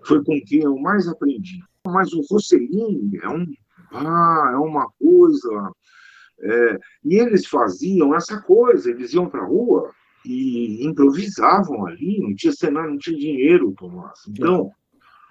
foi 0.06 0.22
com 0.24 0.40
quem 0.46 0.62
eu 0.62 0.78
mais 0.78 1.08
aprendi. 1.08 1.60
Mas 1.86 2.12
o 2.12 2.22
Rossellini 2.30 3.18
é 3.22 3.28
um 3.28 3.46
ah, 3.92 4.50
é 4.52 4.56
uma 4.56 4.88
coisa. 4.98 5.72
É, 6.40 6.78
e 7.04 7.16
eles 7.16 7.46
faziam 7.46 8.14
essa 8.14 8.40
coisa, 8.40 8.90
eles 8.90 9.12
iam 9.12 9.28
para 9.28 9.42
a 9.42 9.46
rua 9.46 9.90
e 10.24 10.86
improvisavam 10.86 11.86
ali, 11.86 12.20
não 12.20 12.34
tinha 12.34 12.52
cenário, 12.52 12.90
não 12.90 12.98
tinha 12.98 13.18
dinheiro, 13.18 13.74
Tomás. 13.76 14.20
Então, 14.28 14.72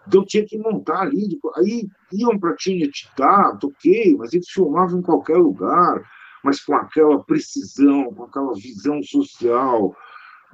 então 0.07 0.25
tinha 0.25 0.45
que 0.45 0.57
montar 0.57 1.01
ali. 1.01 1.37
Aí 1.55 1.87
iam 2.13 2.39
para 2.39 2.55
Tinetitá, 2.55 3.55
toquei, 3.59 4.15
mas 4.15 4.33
eles 4.33 4.49
filmavam 4.49 4.99
em 4.99 5.03
qualquer 5.03 5.37
lugar, 5.37 6.01
mas 6.43 6.63
com 6.63 6.73
aquela 6.75 7.23
precisão, 7.23 8.13
com 8.13 8.23
aquela 8.23 8.53
visão 8.53 9.03
social 9.03 9.95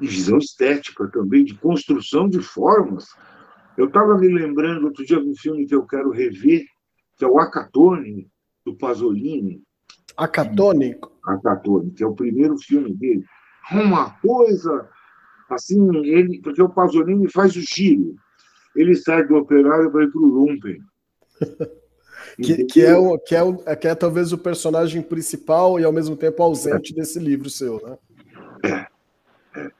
e 0.01 0.07
visão 0.07 0.39
estética 0.39 1.07
também, 1.09 1.43
de 1.43 1.53
construção 1.55 2.27
de 2.27 2.41
formas. 2.41 3.05
Eu 3.77 3.85
estava 3.85 4.17
me 4.17 4.27
lembrando 4.27 4.85
outro 4.85 5.05
dia 5.05 5.21
de 5.21 5.29
um 5.29 5.35
filme 5.35 5.65
que 5.65 5.75
eu 5.75 5.85
quero 5.85 6.09
rever, 6.09 6.65
que 7.17 7.23
é 7.23 7.27
o 7.27 7.39
Acatone, 7.39 8.27
do 8.65 8.75
Pasolini. 8.75 9.61
Acatone? 10.17 10.95
Acatone, 11.27 11.91
que 11.91 12.03
é 12.03 12.07
o 12.07 12.15
primeiro 12.15 12.57
filme 12.57 12.93
dele. 12.93 13.23
Uma 13.71 14.11
coisa, 14.19 14.89
assim, 15.49 15.95
ele, 16.05 16.41
porque 16.41 16.61
o 16.61 16.69
Pasolini 16.69 17.29
faz 17.31 17.55
o 17.55 17.61
giro. 17.61 18.15
Ele 18.75 18.95
sai 18.95 19.25
do 19.25 19.35
operário 19.35 19.91
para 19.91 20.03
ir 20.03 20.11
para 20.11 20.21
o 20.21 20.25
Lumpen. 20.25 20.81
que, 22.41 22.65
que, 22.65 22.81
é 22.81 22.95
o, 22.95 23.19
que, 23.19 23.35
é 23.35 23.43
o, 23.43 23.57
que 23.57 23.87
é 23.87 23.95
talvez 23.95 24.31
o 24.31 24.37
personagem 24.37 25.01
principal 25.01 25.79
e 25.79 25.83
ao 25.83 25.91
mesmo 25.91 26.15
tempo 26.15 26.41
ausente 26.41 26.93
é. 26.93 26.95
desse 26.95 27.19
livro 27.19 27.49
seu, 27.49 27.81
né? 27.85 27.97
É, 28.63 28.87
é. 29.59 29.71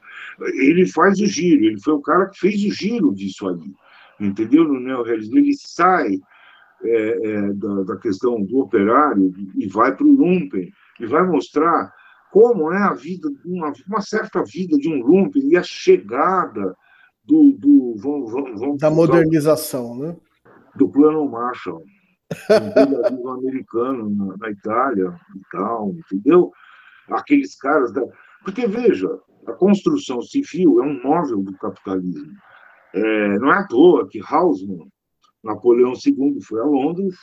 Ele 0.54 0.86
faz 0.86 1.20
o 1.20 1.26
giro, 1.26 1.64
ele 1.64 1.80
foi 1.80 1.94
o 1.94 2.02
cara 2.02 2.26
que 2.26 2.38
fez 2.38 2.62
o 2.64 2.70
giro 2.70 3.14
disso 3.14 3.48
ali. 3.48 3.72
Entendeu? 4.20 4.64
No 4.64 4.78
neorrealismo, 4.78 5.38
ele 5.38 5.54
sai 5.54 6.20
é, 6.84 7.28
é, 7.28 7.52
da, 7.54 7.82
da, 7.82 7.96
questão 7.96 8.42
do 8.42 8.58
operário 8.58 9.32
e 9.56 9.66
vai 9.66 9.94
para 9.94 10.06
o 10.06 10.12
lumpen 10.12 10.70
e 11.00 11.06
vai 11.06 11.26
mostrar 11.26 11.92
como 12.30 12.72
é 12.72 12.82
a 12.82 12.92
vida, 12.92 13.28
uma, 13.44 13.72
uma 13.88 14.00
certa 14.00 14.44
vida 14.44 14.76
de 14.76 14.88
um 14.88 15.00
lumpen 15.00 15.48
e 15.48 15.56
a 15.56 15.62
chegada 15.62 16.76
do, 17.24 17.52
do 17.52 17.94
vamos, 17.96 18.32
vamos, 18.32 18.78
da 18.78 18.90
modernização, 18.90 19.96
né? 19.96 20.16
Do 20.76 20.88
plano 20.88 21.28
Marshall, 21.28 21.82
do 23.10 23.28
americano 23.30 24.10
na, 24.10 24.36
na, 24.36 24.50
Itália 24.50 25.18
e 25.34 25.40
tal, 25.50 25.90
entendeu? 25.90 26.52
Aqueles 27.08 27.56
caras 27.56 27.92
da, 27.92 28.02
porque 28.44 28.66
veja, 28.66 29.08
a 29.46 29.52
construção 29.52 30.20
civil 30.20 30.82
é 30.82 30.86
um 30.86 31.02
móvel 31.02 31.42
do 31.42 31.56
capitalismo. 31.58 32.32
É, 32.92 33.38
não 33.38 33.52
é 33.52 33.58
à 33.58 33.66
toa 33.66 34.08
que 34.08 34.20
Hausmann 34.20 34.88
Napoleão 35.44 35.92
II 35.92 36.40
foi 36.40 36.60
a 36.60 36.64
Londres, 36.64 37.14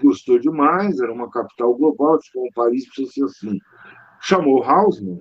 gostou 0.00 0.38
demais, 0.38 0.98
era 1.00 1.12
uma 1.12 1.30
capital 1.30 1.76
global, 1.76 2.18
como 2.32 2.52
Paris 2.54 2.86
precisa 2.86 3.12
ser 3.12 3.24
assim. 3.24 3.58
Chamou 4.22 4.64
Haussmann, 4.64 5.20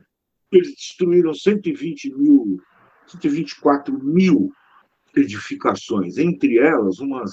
eles 0.52 0.70
destruíram 0.70 1.34
120 1.34 2.16
mil, 2.16 2.58
124 3.08 3.98
mil 4.04 4.52
edificações, 5.16 6.18
entre 6.18 6.58
elas 6.58 7.00
umas 7.00 7.32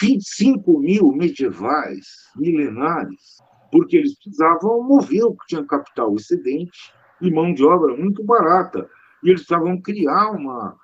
25 0.00 0.78
mil 0.78 1.12
medievais, 1.12 2.06
milenares, 2.36 3.38
porque 3.70 3.96
eles 3.96 4.14
precisavam 4.18 4.82
mover 4.82 5.24
o 5.24 5.34
que 5.34 5.46
tinha 5.48 5.64
capital 5.64 6.14
excedente 6.14 6.92
e 7.20 7.30
mão 7.30 7.52
de 7.52 7.64
obra 7.64 7.96
muito 7.96 8.24
barata. 8.24 8.88
E 9.22 9.28
eles 9.28 9.44
precisavam 9.44 9.80
criar 9.80 10.30
uma, 10.30 10.74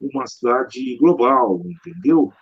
uma 0.00 0.26
cidade 0.26 0.96
global, 0.98 1.60
entendeu? 1.64 2.32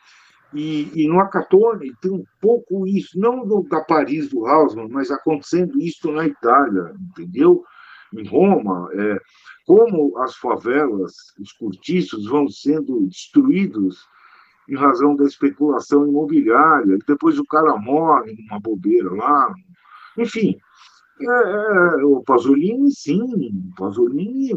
E, 0.54 0.90
e 0.94 1.08
no 1.08 1.20
Acatone 1.20 1.94
tem 2.00 2.10
um 2.10 2.24
pouco 2.40 2.86
isso, 2.86 3.18
não 3.18 3.46
do, 3.46 3.62
da 3.62 3.82
Paris 3.82 4.28
do 4.28 4.46
Hausmann, 4.46 4.88
mas 4.90 5.10
acontecendo 5.10 5.80
isso 5.80 6.10
na 6.10 6.26
Itália, 6.26 6.94
entendeu? 7.10 7.62
Em 8.14 8.26
Roma, 8.26 8.88
é, 8.92 9.20
como 9.66 10.16
as 10.18 10.36
favelas, 10.36 11.12
os 11.38 11.52
cortiços 11.52 12.26
vão 12.26 12.48
sendo 12.48 13.06
destruídos 13.06 14.06
em 14.68 14.76
razão 14.76 15.16
da 15.16 15.24
especulação 15.24 16.06
imobiliária, 16.06 16.98
depois 17.06 17.38
o 17.38 17.46
cara 17.46 17.76
morre 17.76 18.34
numa 18.34 18.60
bobeira 18.60 19.10
lá. 19.14 19.52
Enfim, 20.16 20.56
é, 21.20 21.24
é, 21.24 22.04
o 22.04 22.22
Pasolini, 22.22 22.90
sim, 22.90 23.22
o 23.22 23.74
Pasolini 23.76 24.52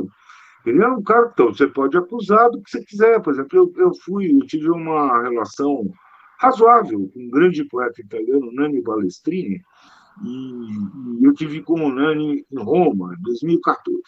ele 0.65 0.83
é 0.83 0.87
um 0.87 1.01
cara, 1.01 1.29
então, 1.33 1.47
você 1.47 1.67
pode 1.67 1.97
acusar 1.97 2.49
do 2.51 2.61
que 2.61 2.69
você 2.69 2.83
quiser. 2.83 3.21
Por 3.21 3.33
exemplo, 3.33 3.57
eu, 3.57 3.73
eu 3.77 3.93
fui, 3.95 4.31
eu 4.31 4.45
tive 4.45 4.69
uma 4.69 5.21
relação 5.23 5.91
razoável 6.39 7.09
com 7.13 7.19
um 7.19 7.29
grande 7.29 7.63
poeta 7.65 8.01
italiano, 8.01 8.51
Nani 8.53 8.81
Balestrini, 8.81 9.61
e, 10.24 11.26
eu 11.26 11.34
tive 11.34 11.62
com 11.62 11.86
o 11.86 11.93
Nani 11.93 12.45
em 12.51 12.64
Roma, 12.64 13.16
em 13.18 13.22
2014. 13.24 14.01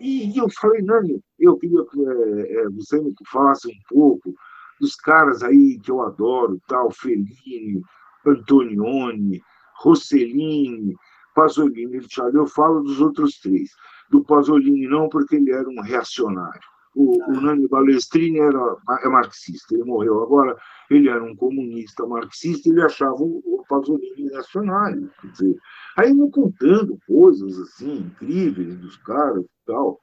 E, 0.00 0.32
e 0.32 0.38
eu 0.38 0.48
falei, 0.50 0.82
Nani, 0.82 1.22
eu 1.38 1.56
queria 1.56 1.84
que 1.84 2.04
é, 2.04 2.62
é, 2.62 2.68
você 2.70 3.00
me 3.00 3.12
falasse 3.26 3.68
um 3.68 3.78
pouco 3.88 4.34
dos 4.80 4.94
caras 4.96 5.42
aí 5.42 5.78
que 5.80 5.90
eu 5.90 6.02
adoro, 6.02 6.60
tal, 6.68 6.90
Fellini, 6.90 7.82
Antonioni, 8.24 9.42
Rossellini, 9.78 10.94
Pasolini. 11.34 12.00
Eu 12.32 12.46
falo 12.46 12.82
dos 12.82 13.00
outros 13.00 13.38
três 13.40 13.70
do 14.10 14.24
Pasolini 14.24 14.88
não, 14.88 15.08
porque 15.08 15.36
ele 15.36 15.52
era 15.52 15.68
um 15.68 15.80
reacionário. 15.80 16.77
O, 16.94 17.22
o 17.30 17.40
Nani 17.40 17.68
Balestrini 17.68 18.38
era, 18.38 18.76
é 19.04 19.08
marxista, 19.08 19.74
ele 19.74 19.84
morreu 19.84 20.22
agora, 20.22 20.56
ele 20.90 21.08
era 21.08 21.22
um 21.22 21.36
comunista 21.36 22.06
marxista, 22.06 22.68
ele 22.68 22.82
achava 22.82 23.16
o, 23.20 23.58
Pasolini 23.68 24.30
reacionário. 24.30 25.10
Quer 25.20 25.30
dizer, 25.30 25.56
aí 25.96 26.12
me 26.12 26.30
contando 26.30 26.98
coisas 27.06 27.58
assim, 27.58 27.98
incríveis 27.98 28.76
dos 28.78 28.96
caras 28.96 29.44
e 29.44 29.66
tal. 29.66 30.00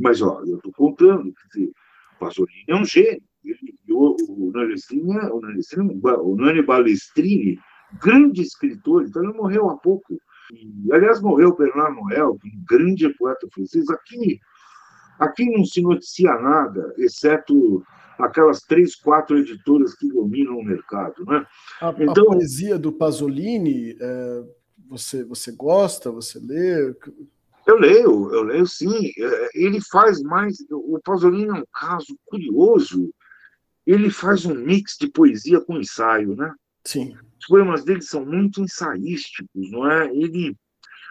Mas, 0.00 0.22
ó, 0.22 0.42
eu 0.44 0.56
estou 0.56 0.72
contando, 0.72 1.32
quer 1.32 1.48
dizer, 1.48 1.72
o 2.16 2.18
Pasolini 2.18 2.64
é 2.68 2.74
um 2.74 2.84
gênio. 2.84 3.22
Ele, 3.44 3.76
o, 3.90 4.16
o, 4.28 4.50
Nani, 4.52 4.74
o, 5.22 6.32
o 6.32 6.36
Nani 6.36 6.62
Balestrini, 6.62 7.58
grande 8.00 8.42
escritor, 8.42 9.04
então 9.04 9.22
ele 9.22 9.34
morreu 9.34 9.68
há 9.70 9.76
pouco. 9.76 10.18
E, 10.52 10.92
aliás, 10.92 11.20
morreu 11.20 11.56
Bernard 11.56 11.94
Noël, 11.94 12.32
um 12.32 12.64
grande 12.68 13.08
poeta 13.16 13.46
francês. 13.52 13.88
Aqui, 13.90 14.40
aqui 15.18 15.44
não 15.50 15.64
se 15.64 15.80
noticia 15.82 16.34
nada, 16.38 16.94
exceto 16.98 17.84
aquelas 18.18 18.60
três, 18.60 18.94
quatro 18.94 19.38
editoras 19.38 19.94
que 19.94 20.08
dominam 20.08 20.58
o 20.58 20.64
mercado. 20.64 21.24
Né? 21.24 21.46
A, 21.80 21.94
então, 21.98 22.24
a 22.24 22.34
poesia 22.34 22.78
do 22.78 22.92
Pasolini, 22.92 23.96
é, 24.00 24.44
você, 24.88 25.24
você 25.24 25.52
gosta, 25.52 26.10
você 26.10 26.38
lê? 26.38 26.94
Eu 27.66 27.78
leio, 27.78 28.32
eu 28.32 28.42
leio 28.42 28.66
sim. 28.66 29.10
É, 29.18 29.48
ele 29.54 29.80
faz 29.90 30.22
mais. 30.22 30.56
O 30.70 30.98
Pasolini 31.04 31.48
é 31.48 31.60
um 31.60 31.64
caso 31.72 32.16
curioso. 32.24 33.10
Ele 33.84 34.10
faz 34.10 34.44
um 34.44 34.54
mix 34.54 34.96
de 34.98 35.08
poesia 35.08 35.60
com 35.60 35.78
ensaio, 35.78 36.34
né? 36.34 36.52
Sim. 36.84 37.16
Os 37.38 37.46
poemas 37.46 37.84
dele 37.84 38.02
são 38.02 38.24
muito 38.24 38.60
ensaísticos, 38.60 39.70
não 39.70 39.88
é? 39.90 40.06
Ele, 40.14 40.56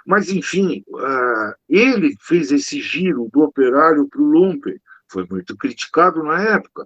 mas, 0.05 0.29
enfim, 0.29 0.83
uh, 0.89 1.53
ele 1.67 2.15
fez 2.21 2.51
esse 2.51 2.79
giro 2.79 3.27
do 3.33 3.41
operário 3.41 4.07
para 4.07 4.21
o 4.21 4.25
lumpen, 4.25 4.79
foi 5.09 5.25
muito 5.29 5.57
criticado 5.57 6.21
na 6.23 6.41
época. 6.41 6.85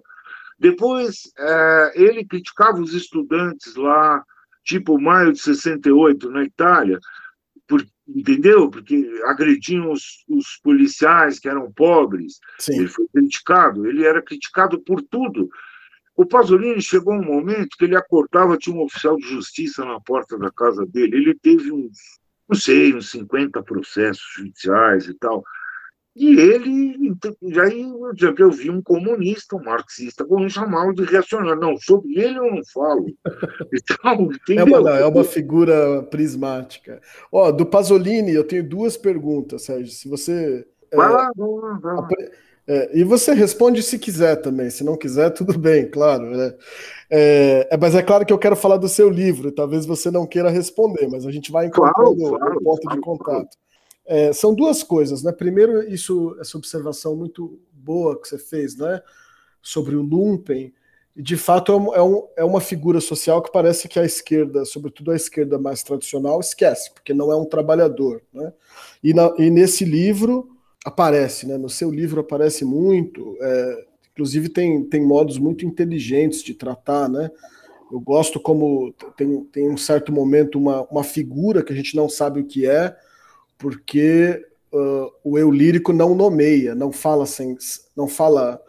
Depois, 0.58 1.24
uh, 1.38 1.90
ele 1.94 2.24
criticava 2.24 2.80
os 2.80 2.94
estudantes 2.94 3.74
lá, 3.76 4.24
tipo 4.64 5.00
maio 5.00 5.32
de 5.32 5.40
68, 5.40 6.30
na 6.30 6.44
Itália, 6.44 6.98
por, 7.66 7.84
entendeu? 8.08 8.70
Porque 8.70 9.20
agrediam 9.24 9.90
os, 9.90 10.24
os, 10.28 10.58
policiais 10.62 11.38
que 11.38 11.48
eram 11.48 11.70
pobres. 11.72 12.38
Sim. 12.58 12.78
Ele 12.78 12.88
foi 12.88 13.06
criticado, 13.12 13.86
ele 13.86 14.04
era 14.04 14.22
criticado 14.22 14.80
por 14.80 15.02
tudo. 15.02 15.48
O 16.16 16.26
Pasolini 16.26 16.82
chegou 16.82 17.14
um 17.14 17.24
momento 17.24 17.76
que 17.78 17.84
ele 17.84 17.96
acordava, 17.96 18.58
tinha 18.58 18.76
um 18.76 18.82
oficial 18.82 19.16
de 19.16 19.26
justiça 19.26 19.84
na 19.84 20.00
porta 20.00 20.36
da 20.36 20.50
casa 20.50 20.84
dele. 20.86 21.16
Ele 21.16 21.34
teve 21.34 21.72
uns, 21.72 22.19
não 22.50 22.58
sei, 22.58 22.92
uns 22.94 23.10
50 23.12 23.62
processos 23.62 24.24
judiciais 24.36 25.06
e 25.06 25.14
tal. 25.14 25.44
E 26.16 26.38
ele, 26.38 26.96
então, 27.06 27.34
já 27.44 27.62
eu 28.36 28.50
vi 28.50 28.68
um 28.68 28.82
comunista, 28.82 29.54
um 29.54 29.62
marxista, 29.62 30.24
como 30.24 30.50
chamá-lo 30.50 30.92
de 30.92 31.04
reacionário. 31.04 31.60
Não, 31.60 31.76
sobre 31.78 32.18
ele 32.18 32.38
eu 32.38 32.54
não 32.54 32.62
falo. 32.72 33.06
Então, 33.72 34.30
é, 34.56 34.64
uma, 34.64 34.90
é 34.98 35.06
uma 35.06 35.22
figura 35.22 36.02
prismática. 36.04 37.00
Ó, 37.30 37.52
do 37.52 37.64
Pasolini, 37.64 38.32
eu 38.32 38.42
tenho 38.42 38.68
duas 38.68 38.96
perguntas, 38.96 39.62
Sérgio. 39.62 39.92
Se 39.92 40.08
você. 40.08 40.66
Vai 40.92 41.06
é, 41.06 41.10
lá, 41.10 41.30
vai 41.36 41.48
lá, 41.48 41.78
vai 41.80 41.94
lá. 41.94 42.08
É, 42.72 42.88
e 42.96 43.02
você 43.02 43.34
responde 43.34 43.82
se 43.82 43.98
quiser 43.98 44.36
também. 44.36 44.70
Se 44.70 44.84
não 44.84 44.96
quiser, 44.96 45.30
tudo 45.34 45.58
bem, 45.58 45.90
claro. 45.90 46.30
Né? 46.30 46.54
É, 47.10 47.68
é, 47.68 47.76
mas 47.76 47.96
é 47.96 48.02
claro 48.02 48.24
que 48.24 48.32
eu 48.32 48.38
quero 48.38 48.54
falar 48.54 48.76
do 48.76 48.88
seu 48.88 49.10
livro. 49.10 49.50
Talvez 49.50 49.84
você 49.84 50.08
não 50.08 50.24
queira 50.24 50.50
responder, 50.50 51.08
mas 51.08 51.26
a 51.26 51.32
gente 51.32 51.50
vai 51.50 51.66
encontrando 51.66 52.16
claro, 52.16 52.38
claro, 52.38 52.58
o 52.58 52.62
ponto 52.62 52.88
de 52.88 53.00
contato. 53.00 53.56
É, 54.06 54.32
são 54.32 54.54
duas 54.54 54.84
coisas, 54.84 55.24
né? 55.24 55.32
Primeiro, 55.32 55.82
isso, 55.82 56.36
essa 56.40 56.56
observação 56.56 57.16
muito 57.16 57.58
boa 57.72 58.20
que 58.20 58.28
você 58.28 58.38
fez, 58.38 58.76
né? 58.76 59.02
Sobre 59.60 59.96
o 59.96 60.02
Lumpen. 60.02 60.72
De 61.16 61.36
fato, 61.36 61.72
é, 61.72 61.98
é, 61.98 62.02
um, 62.02 62.28
é 62.36 62.44
uma 62.44 62.60
figura 62.60 63.00
social 63.00 63.42
que 63.42 63.50
parece 63.50 63.88
que 63.88 63.98
a 63.98 64.04
esquerda, 64.04 64.64
sobretudo 64.64 65.10
a 65.10 65.16
esquerda 65.16 65.58
mais 65.58 65.82
tradicional, 65.82 66.38
esquece, 66.38 66.94
porque 66.94 67.12
não 67.12 67.32
é 67.32 67.36
um 67.36 67.44
trabalhador, 67.44 68.22
né? 68.32 68.52
E, 69.02 69.12
na, 69.12 69.34
e 69.38 69.50
nesse 69.50 69.84
livro 69.84 70.59
aparece, 70.84 71.46
né? 71.46 71.58
No 71.58 71.68
seu 71.68 71.90
livro 71.90 72.20
aparece 72.20 72.64
muito, 72.64 73.36
é, 73.40 73.84
inclusive 74.12 74.48
tem, 74.48 74.84
tem 74.84 75.02
modos 75.02 75.38
muito 75.38 75.66
inteligentes 75.66 76.42
de 76.42 76.54
tratar, 76.54 77.08
né? 77.08 77.30
Eu 77.90 78.00
gosto 78.00 78.38
como 78.38 78.94
tem, 79.16 79.44
tem 79.44 79.68
um 79.68 79.76
certo 79.76 80.12
momento 80.12 80.58
uma, 80.58 80.82
uma 80.84 81.02
figura 81.02 81.62
que 81.62 81.72
a 81.72 81.76
gente 81.76 81.96
não 81.96 82.08
sabe 82.08 82.40
o 82.40 82.46
que 82.46 82.64
é, 82.64 82.96
porque 83.58 84.40
uh, 84.72 85.10
o 85.24 85.36
eu 85.36 85.50
lírico 85.50 85.92
não 85.92 86.14
nomeia, 86.14 86.74
não 86.74 86.92
fala 86.92 87.26
sem, 87.26 87.56
não 87.96 88.06
fala, 88.06 88.60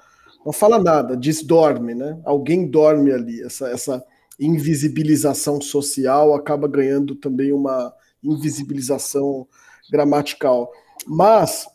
não 0.45 0.51
fala 0.51 0.79
nada, 0.79 1.15
diz 1.15 1.43
dorme, 1.43 1.93
né? 1.93 2.19
Alguém 2.25 2.67
dorme 2.67 3.11
ali. 3.11 3.41
Essa, 3.43 3.69
essa 3.69 4.03
invisibilização 4.39 5.61
social 5.61 6.33
acaba 6.33 6.67
ganhando 6.67 7.15
também 7.15 7.53
uma 7.53 7.93
invisibilização 8.23 9.47
gramatical. 9.91 10.71
Mas 11.05 11.67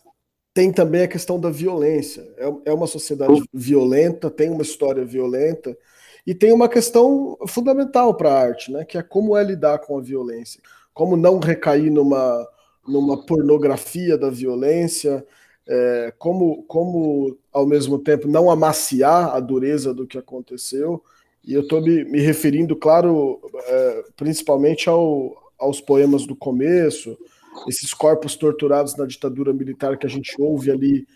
tem 0.57 0.73
também 0.73 1.03
a 1.03 1.09
questão 1.09 1.39
da 1.39 1.51
violência. 1.51 2.27
É, 2.39 2.71
é 2.71 2.73
uma 2.73 2.87
sociedade 2.87 3.45
violenta, 3.53 4.31
tem 4.31 4.49
uma 4.49 4.63
história 4.63 5.05
violenta. 5.05 5.77
E 6.27 6.35
tem 6.35 6.51
uma 6.51 6.67
questão 6.67 7.37
fundamental 7.47 8.15
para 8.15 8.33
a 8.33 8.41
arte, 8.41 8.73
né? 8.73 8.83
Que 8.83 8.97
é 8.97 9.03
como 9.03 9.37
é 9.37 9.45
lidar 9.45 9.81
com 9.81 9.99
a 9.99 10.01
violência, 10.01 10.59
como 10.95 11.15
não 11.15 11.39
recair 11.39 11.93
numa 11.93 12.49
numa 12.89 13.21
pornografia 13.27 14.17
da 14.17 14.31
violência, 14.31 15.27
é, 15.69 16.15
como, 16.19 16.63
como, 16.69 17.37
ao 17.53 17.67
mesmo 17.67 17.99
tempo, 17.99 18.29
não 18.29 18.49
amaciar 18.49 19.35
a 19.35 19.41
dureza 19.41 19.93
do 19.93 20.07
que 20.07 20.17
aconteceu. 20.17 21.03
E 21.45 21.53
eu 21.53 21.63
estou 21.63 21.83
me, 21.83 22.05
me, 22.05 22.21
referindo, 22.21 22.77
claro, 22.77 23.41
é, 23.67 24.05
principalmente 24.17 24.89
ao, 24.89 25.35
aos 25.59 25.81
poemas 25.81 26.25
do 26.27 26.37
começo, 26.37 27.19
esses 27.69 27.93
corpos 27.93 28.37
torturados 28.37 28.97
na 28.97 29.07
ditadura 29.07 29.53
militar 29.53 29.97
que 29.97 30.07
a 30.07 30.11
gente 30.11 30.35
ouve 30.39 30.71
ali, 30.71 31.07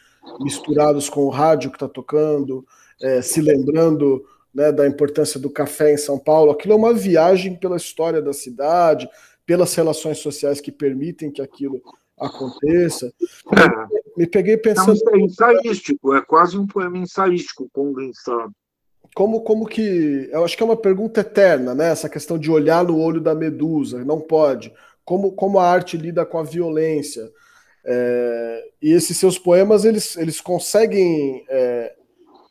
misturados 0.40 1.08
com 1.08 1.24
o 1.24 1.30
rádio 1.30 1.70
que 1.70 1.76
está 1.76 1.88
tocando, 1.88 2.64
é, 3.00 3.22
se 3.22 3.40
lembrando 3.40 4.24
né, 4.54 4.70
da 4.72 4.86
importância 4.86 5.40
do 5.40 5.50
café 5.50 5.92
em 5.92 5.96
São 5.96 6.18
Paulo. 6.18 6.50
Aquilo 6.50 6.74
é 6.74 6.76
uma 6.76 6.92
viagem 6.92 7.56
pela 7.56 7.76
história 7.76 8.20
da 8.20 8.32
cidade, 8.32 9.08
pelas 9.46 9.74
relações 9.74 10.18
sociais 10.18 10.60
que 10.60 10.70
permitem 10.70 11.30
que 11.30 11.42
aquilo 11.42 11.80
aconteça. 12.18 13.06
É. 13.06 14.00
Me 14.16 14.26
peguei 14.26 14.56
pensando. 14.56 14.98
É 15.08 15.16
um 15.16 15.20
ensaístico, 15.20 16.14
é 16.14 16.20
quase 16.20 16.58
um 16.58 16.66
poema 16.66 16.98
ensaístico 16.98 17.68
condensado. 17.72 18.52
Como, 19.14 19.40
como 19.40 19.66
que. 19.66 20.28
Eu 20.30 20.44
acho 20.44 20.56
que 20.56 20.62
é 20.62 20.66
uma 20.66 20.76
pergunta 20.76 21.20
eterna, 21.20 21.74
né? 21.74 21.90
Essa 21.90 22.08
questão 22.08 22.38
de 22.38 22.50
olhar 22.50 22.84
no 22.84 22.98
olho 22.98 23.20
da 23.20 23.34
medusa, 23.34 24.04
não 24.04 24.20
pode. 24.20 24.72
Como, 25.10 25.32
como 25.32 25.58
a 25.58 25.68
arte 25.68 25.96
lida 25.96 26.24
com 26.24 26.38
a 26.38 26.44
violência. 26.44 27.28
É, 27.84 28.68
e 28.80 28.92
esses 28.92 29.16
seus 29.16 29.36
poemas, 29.36 29.84
eles, 29.84 30.16
eles 30.16 30.40
conseguem 30.40 31.44
é, 31.48 31.96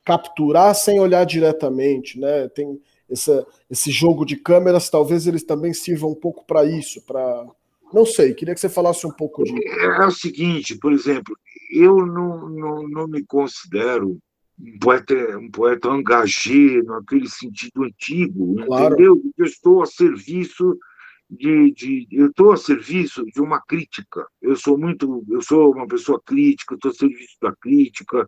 capturar 0.05 0.75
sem 0.75 0.99
olhar 0.99 1.23
diretamente, 1.23 2.19
né? 2.19 2.49
Tem, 2.49 2.77
essa, 3.09 3.47
esse 3.71 3.91
jogo 3.91 4.25
de 4.25 4.35
câmeras, 4.35 4.89
talvez 4.89 5.25
eles 5.25 5.41
também 5.41 5.73
sirvam 5.73 6.09
um 6.09 6.15
pouco 6.15 6.45
para 6.45 6.65
isso, 6.65 7.01
para 7.03 7.47
não 7.93 8.05
sei, 8.05 8.33
queria 8.33 8.53
que 8.53 8.59
você 8.59 8.67
falasse 8.67 9.07
um 9.07 9.11
pouco 9.11 9.41
disso. 9.45 9.57
É, 9.65 10.03
é 10.03 10.05
o 10.05 10.11
seguinte, 10.11 10.77
por 10.77 10.91
exemplo, 10.91 11.33
eu 11.73 12.05
não, 12.05 12.49
não, 12.49 12.89
não 12.89 13.07
me 13.07 13.23
considero 13.23 14.19
um 14.59 14.77
poeta, 14.79 15.15
um 15.37 15.49
poeta 15.49 15.87
engagé 15.87 16.83
naquele 16.83 17.29
sentido 17.29 17.85
antigo, 17.85 18.65
claro. 18.65 18.95
entendeu? 18.95 19.21
Eu 19.37 19.45
estou 19.45 19.81
a 19.81 19.85
serviço 19.85 20.77
de, 21.29 21.71
de 21.71 22.07
eu 22.11 22.27
estou 22.27 22.51
a 22.51 22.57
serviço 22.57 23.23
de 23.25 23.39
uma 23.39 23.61
crítica. 23.61 24.25
Eu 24.41 24.55
sou 24.55 24.77
muito, 24.77 25.23
eu 25.29 25.41
sou 25.41 25.73
uma 25.73 25.87
pessoa 25.87 26.19
crítica, 26.25 26.75
estou 26.75 26.91
a 26.91 26.93
serviço 26.93 27.37
da 27.41 27.55
crítica, 27.55 28.27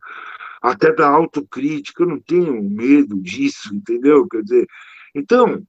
até 0.61 0.93
da 0.93 1.07
autocrítica. 1.07 2.03
Eu 2.03 2.09
não 2.09 2.19
tenho 2.19 2.61
medo 2.61 3.19
disso, 3.19 3.73
entendeu? 3.73 4.27
Quer 4.27 4.43
dizer, 4.43 4.67
então 5.15 5.65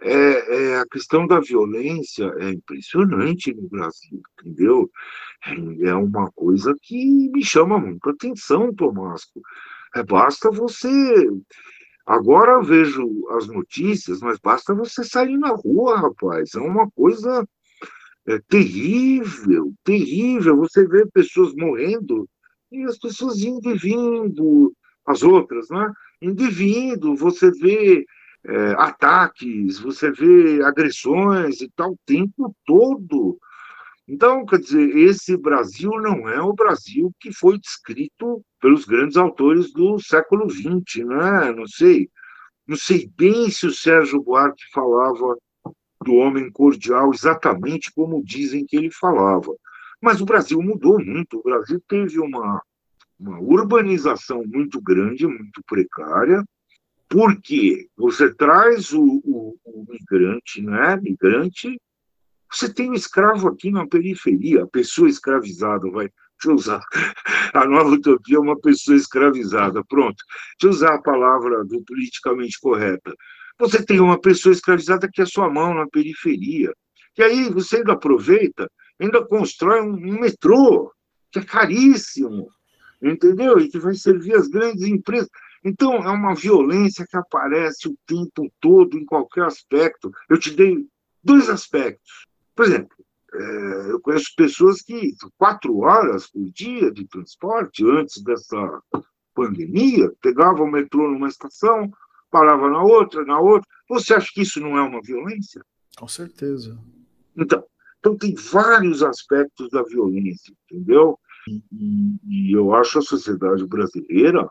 é, 0.00 0.72
é, 0.72 0.78
a 0.80 0.86
questão 0.86 1.26
da 1.26 1.38
violência 1.38 2.24
é 2.38 2.50
impressionante 2.50 3.54
no 3.54 3.68
Brasil, 3.68 4.20
entendeu? 4.40 4.90
É, 5.46 5.88
é 5.90 5.94
uma 5.94 6.30
coisa 6.32 6.74
que 6.82 7.30
me 7.30 7.44
chama 7.44 7.78
muito 7.78 8.10
atenção, 8.10 8.74
Tomasco. 8.74 9.40
É, 9.94 10.02
basta 10.02 10.50
você 10.50 10.88
Agora 12.06 12.52
eu 12.52 12.62
vejo 12.62 13.28
as 13.30 13.46
notícias, 13.46 14.20
mas 14.20 14.38
basta 14.38 14.74
você 14.74 15.04
sair 15.04 15.38
na 15.38 15.50
rua, 15.50 16.00
rapaz. 16.00 16.54
É 16.54 16.60
uma 16.60 16.90
coisa 16.90 17.46
é, 18.26 18.38
terrível, 18.48 19.72
terrível. 19.84 20.56
Você 20.56 20.86
vê 20.86 21.06
pessoas 21.06 21.54
morrendo 21.54 22.28
e 22.70 22.82
as 22.84 22.98
pessoas 22.98 23.40
indo 23.40 23.70
e 23.70 23.78
vindo, 23.78 24.74
as 25.06 25.22
outras, 25.22 25.68
né? 25.70 25.92
Indo 26.20 26.44
e 26.44 26.50
vindo. 26.50 27.14
Você 27.16 27.50
vê 27.52 28.04
é, 28.44 28.74
ataques, 28.78 29.78
você 29.78 30.10
vê 30.10 30.62
agressões 30.64 31.60
e 31.60 31.70
tal 31.76 31.92
o 31.92 31.98
tempo 32.04 32.54
todo. 32.66 33.38
Então, 34.08 34.44
quer 34.44 34.58
dizer, 34.58 34.96
esse 34.96 35.36
Brasil 35.36 35.90
não 36.00 36.28
é 36.28 36.40
o 36.42 36.52
Brasil 36.52 37.12
que 37.20 37.32
foi 37.32 37.58
descrito 37.58 38.44
pelos 38.62 38.84
grandes 38.84 39.16
autores 39.16 39.72
do 39.72 39.98
século 39.98 40.48
XX, 40.48 41.04
né? 41.04 41.52
Não 41.52 41.66
sei, 41.66 42.08
não 42.66 42.76
sei 42.76 43.10
bem 43.18 43.50
se 43.50 43.66
o 43.66 43.72
Sérgio 43.72 44.22
Buarque 44.22 44.62
falava 44.72 45.36
do 46.04 46.14
homem 46.14 46.50
cordial 46.50 47.12
exatamente 47.12 47.92
como 47.92 48.24
dizem 48.24 48.64
que 48.64 48.76
ele 48.76 48.90
falava. 48.90 49.52
Mas 50.00 50.20
o 50.20 50.24
Brasil 50.24 50.62
mudou 50.62 51.04
muito. 51.04 51.38
O 51.38 51.42
Brasil 51.42 51.82
teve 51.88 52.20
uma, 52.20 52.62
uma 53.18 53.40
urbanização 53.40 54.44
muito 54.46 54.80
grande, 54.80 55.26
muito 55.26 55.60
precária, 55.66 56.44
porque 57.08 57.88
você 57.96 58.32
traz 58.32 58.92
o, 58.92 59.20
o, 59.24 59.56
o 59.64 59.86
migrante, 59.90 60.62
né? 60.62 60.96
Migrante 60.96 61.76
você 62.52 62.72
tem 62.72 62.90
um 62.90 62.94
escravo 62.94 63.48
aqui 63.48 63.70
na 63.70 63.86
periferia, 63.86 64.64
a 64.64 64.66
pessoa 64.66 65.08
escravizada, 65.08 65.90
vai. 65.90 66.10
Deixa 66.42 66.50
eu 66.50 66.54
usar. 66.54 66.82
A 67.54 67.64
nova 67.64 67.90
utopia 67.90 68.36
é 68.36 68.40
uma 68.40 68.58
pessoa 68.58 68.96
escravizada. 68.96 69.84
Pronto. 69.84 70.16
Deixa 70.60 70.66
eu 70.66 70.70
usar 70.70 70.94
a 70.94 71.02
palavra 71.02 71.64
do 71.64 71.82
politicamente 71.84 72.58
correta. 72.60 73.14
Você 73.58 73.84
tem 73.84 74.00
uma 74.00 74.20
pessoa 74.20 74.52
escravizada 74.52 75.08
que 75.08 75.22
é 75.22 75.26
sua 75.26 75.48
mão 75.48 75.72
na 75.72 75.86
periferia. 75.86 76.74
E 77.16 77.22
aí 77.22 77.48
você 77.50 77.76
ainda 77.76 77.92
aproveita, 77.92 78.68
ainda 79.00 79.24
constrói 79.24 79.82
um, 79.82 80.20
metrô, 80.20 80.92
que 81.30 81.38
é 81.38 81.44
caríssimo, 81.44 82.48
entendeu? 83.00 83.58
E 83.60 83.68
que 83.68 83.78
vai 83.78 83.94
servir 83.94 84.34
as 84.34 84.48
grandes 84.48 84.82
empresas. 84.82 85.28
Então, 85.64 85.94
é 85.94 86.10
uma 86.10 86.34
violência 86.34 87.06
que 87.08 87.16
aparece 87.16 87.86
o 87.86 87.96
tempo 88.04 88.50
todo, 88.60 88.98
em 88.98 89.04
qualquer 89.04 89.44
aspecto. 89.44 90.10
Eu 90.28 90.38
te 90.38 90.50
dei 90.50 90.84
dois 91.22 91.48
aspectos. 91.48 92.26
Por 92.56 92.64
exemplo, 92.64 92.96
eu 93.90 94.00
conheço 94.00 94.32
pessoas 94.36 94.82
que 94.82 95.14
quatro 95.38 95.78
horas 95.78 96.28
por 96.30 96.44
dia 96.50 96.90
de 96.90 97.06
transporte 97.06 97.84
antes 97.88 98.22
dessa 98.22 98.82
pandemia, 99.34 100.12
pegavam 100.20 100.66
o 100.66 100.70
metrô 100.70 101.10
numa 101.10 101.28
estação, 101.28 101.90
parava 102.30 102.68
na 102.68 102.82
outra, 102.82 103.24
na 103.24 103.40
outra. 103.40 103.66
Você 103.88 104.14
acha 104.14 104.28
que 104.32 104.42
isso 104.42 104.60
não 104.60 104.76
é 104.76 104.82
uma 104.82 105.00
violência? 105.02 105.64
Com 105.96 106.08
certeza. 106.08 106.78
Então, 107.36 107.64
Então, 108.00 108.16
tem 108.16 108.34
vários 108.34 109.02
aspectos 109.02 109.70
da 109.70 109.82
violência, 109.84 110.52
entendeu? 110.70 111.18
E, 111.48 111.62
e, 111.72 112.50
e 112.50 112.52
eu 112.52 112.74
acho 112.74 112.98
a 112.98 113.02
sociedade 113.02 113.66
brasileira 113.66 114.48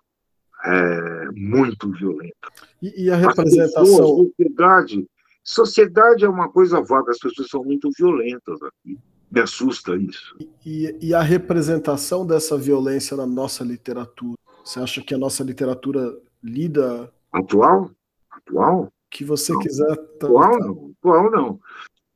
é, 0.64 1.32
muito 1.32 1.92
violenta. 1.92 2.48
E, 2.82 3.06
e 3.06 3.12
a 3.12 3.16
representação. 3.16 3.84
Pessoas, 3.84 4.28
sociedade, 4.30 5.08
sociedade 5.44 6.26
é 6.26 6.30
uma 6.30 6.50
coisa 6.50 6.82
vaga, 6.82 7.12
as 7.12 7.20
pessoas 7.20 7.50
são 7.50 7.64
muito 7.64 7.90
violentas 7.98 8.62
aqui. 8.62 8.98
Me 9.32 9.40
assusta 9.40 9.96
isso. 9.96 10.36
E, 10.66 10.96
e 11.02 11.14
a 11.14 11.22
representação 11.22 12.26
dessa 12.26 12.58
violência 12.58 13.16
na 13.16 13.26
nossa 13.26 13.64
literatura? 13.64 14.38
Você 14.64 14.80
acha 14.80 15.02
que 15.02 15.14
a 15.14 15.18
nossa 15.18 15.44
literatura 15.44 16.14
lida. 16.44 17.12
Atual? 17.32 17.92
Atual? 18.30 18.92
Que 19.10 19.24
você 19.24 19.54
não. 19.54 19.60
quiser. 19.60 19.92
Atual 19.92 20.60
não. 20.60 20.94
Atual 21.00 21.32
não. 21.32 21.60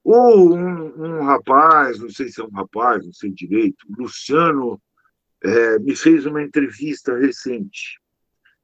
Ou 0.04 0.56
um, 0.56 1.04
um, 1.04 1.24
rapaz, 1.24 2.00
não 2.00 2.10
sei 2.10 2.30
se 2.30 2.40
é 2.40 2.44
um 2.44 2.52
rapaz, 2.52 3.04
não 3.04 3.12
sei 3.12 3.32
direito, 3.32 3.86
Luciano 3.98 4.80
é, 5.44 5.80
me 5.80 5.96
fez 5.96 6.28
uma 6.28 6.44
entrevista 6.44 7.18
recente. 7.18 8.00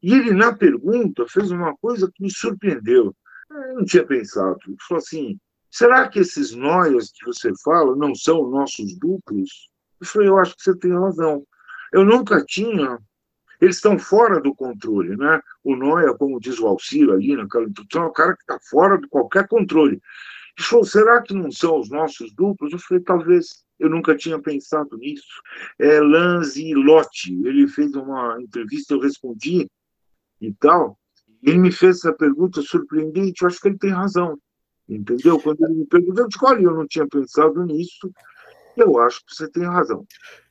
E 0.03 0.14
ele, 0.14 0.34
na 0.34 0.53
pergunta, 0.53 1.26
fez 1.28 1.49
uma 1.51 1.76
coisa 1.78 2.12
que 2.14 2.24
me 2.24 2.30
surpreendeu. 2.30 3.16
Eu 3.54 3.76
não 3.76 3.86
tinha 3.86 4.06
pensado. 4.06 4.58
Ele 4.68 4.78
falou 4.88 5.02
assim: 5.02 5.39
será 5.70 6.08
que 6.08 6.20
esses 6.20 6.52
noias 6.52 7.12
que 7.12 7.26
você 7.26 7.52
fala 7.64 7.95
não 7.95 8.16
são 8.16 8.49
nossos 8.49 8.97
duplos? 8.97 9.70
Eu 9.99 10.08
falei: 10.08 10.28
eu 10.30 10.38
acho 10.38 10.56
que 10.56 10.64
você 10.64 10.78
tem 10.78 10.91
razão. 10.93 11.45
Eu 11.91 12.06
nunca 12.06 12.43
tinha. 12.45 12.97
Eles 13.60 13.76
estão 13.76 13.99
fora 13.99 14.39
do 14.39 14.56
controle, 14.56 15.16
né? 15.16 15.39
O 15.64 15.76
Noia, 15.76 16.16
como 16.16 16.39
diz 16.39 16.60
o 16.60 16.68
Alcir 16.68 17.10
ali 17.12 17.36
naquela 17.36 17.66
introdução, 17.66 18.04
é 18.04 18.08
o 18.08 18.12
cara 18.12 18.36
que 18.36 18.41
está 18.41 18.58
fora 18.70 18.97
de 18.97 19.08
qualquer 19.08 19.47
controle. 19.47 20.02
Ele 20.58 20.68
falou: 20.68 20.86
será 20.86 21.22
que 21.22 21.34
não 21.34 21.52
são 21.52 21.80
os 21.80 21.89
nossos 21.89 22.34
duplos? 22.34 22.72
Eu 22.72 22.80
falei: 22.80 23.04
talvez. 23.04 23.66
Eu 23.80 23.89
nunca 23.89 24.16
tinha 24.16 24.39
pensado 24.39 24.95
nisso. 24.95 25.41
É 25.80 25.99
Lanzi 25.99 26.72
Lotti. 26.76 27.34
Ele 27.43 27.68
fez 27.68 27.91
uma 27.95 28.39
entrevista, 28.39 28.93
eu 28.93 28.99
respondi 28.99 29.68
e 30.39 30.54
tal. 30.54 30.99
Ele 31.44 31.58
me 31.58 31.72
fez 31.72 31.98
essa 31.98 32.14
pergunta 32.14 32.62
surpreendente, 32.62 33.42
eu 33.42 33.48
acho 33.48 33.60
que 33.60 33.68
ele 33.68 33.78
tem 33.78 33.92
razão. 33.92 34.38
Entendeu? 34.88 35.39
Quando 35.39 35.64
ele 35.66 35.76
me 35.76 35.86
perguntou, 35.86 36.24
eu 36.24 36.28
disse: 36.28 36.46
olha, 36.46 36.64
eu 36.64 36.76
não 36.76 36.88
tinha 36.88 37.08
pensado 37.08 37.64
nisso, 37.66 38.12
eu 38.76 39.00
acho 39.00 39.26
que 39.26 39.34
você 39.34 39.50
tem 39.50 39.64
razão. 39.64 40.06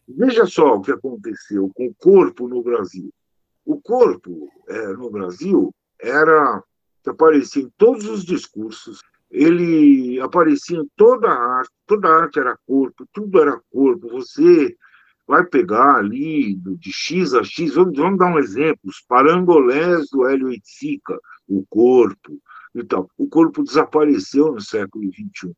Veja 0.09 0.47
só 0.47 0.75
o 0.75 0.81
que 0.81 0.91
aconteceu 0.91 1.71
com 1.75 1.87
o 1.87 1.95
corpo 1.95 2.49
no 2.49 2.63
Brasil. 2.63 3.13
O 3.65 3.81
corpo 3.81 4.49
é, 4.69 4.89
no 4.95 5.11
Brasil 5.11 5.73
era 6.01 6.63
que 7.03 7.11
aparecia 7.11 7.63
em 7.63 7.73
todos 7.77 8.07
os 8.07 8.25
discursos, 8.25 9.01
ele 9.31 10.21
aparecia 10.21 10.79
em 10.79 10.91
toda 10.97 11.29
a 11.29 11.59
arte, 11.59 11.71
toda 11.87 12.09
a 12.09 12.23
arte 12.23 12.41
era 12.41 12.59
corpo, 12.67 13.07
tudo 13.13 13.41
era 13.41 13.61
corpo. 13.71 14.09
Você 14.09 14.77
vai 15.31 15.45
pegar 15.45 15.95
ali 15.95 16.57
de 16.57 16.93
X 16.93 17.35
a 17.35 17.45
X, 17.45 17.75
vamos, 17.75 17.97
vamos 17.97 18.19
dar 18.19 18.27
um 18.27 18.39
exemplo, 18.39 18.81
os 18.85 19.01
parangolés 19.01 20.11
do 20.11 20.27
Hélio 20.27 20.53
Itzica, 20.53 21.17
o 21.49 21.65
corpo 21.71 22.37
e 22.75 22.83
tal. 22.83 23.09
O 23.17 23.29
corpo 23.29 23.63
desapareceu 23.63 24.51
no 24.53 24.61
século 24.61 25.05
XXI, 25.05 25.53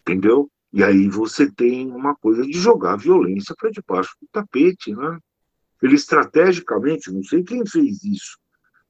entendeu? 0.00 0.50
E 0.72 0.82
aí 0.82 1.08
você 1.08 1.48
tem 1.48 1.88
uma 1.92 2.16
coisa 2.16 2.42
de 2.42 2.52
jogar 2.52 2.96
violência 2.96 3.54
para 3.56 3.70
debaixo 3.70 4.10
do 4.20 4.26
tapete, 4.32 4.92
né? 4.92 5.16
Ele 5.80 5.94
estrategicamente, 5.94 7.12
não 7.12 7.22
sei 7.22 7.44
quem 7.44 7.64
fez 7.64 8.02
isso, 8.02 8.36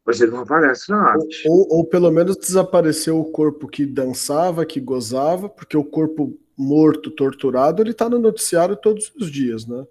mas 0.05 0.19
ele 0.19 0.31
não 0.31 0.41
aparece 0.41 0.91
na 0.91 1.11
arte. 1.11 1.43
Ou, 1.47 1.67
ou, 1.71 1.87
pelo 1.87 2.11
menos 2.11 2.39
desapareceu 2.39 3.21
o 3.21 3.31
corpo 3.31 3.69
que 3.69 3.85
dançava, 3.85 4.65
que 4.65 4.81
gozava, 4.81 5.51
porque 5.51 5.77
o 5.77 5.85
corpo 5.85 6.39
morto, 6.57 7.11
torturado, 7.11 7.83
ele 7.83 7.91
está 7.91 8.09
no 8.09 8.19
noticiário 8.19 8.77
todos 8.77 9.13
os 9.21 9.31
dias, 9.31 9.67
né? 9.67 9.85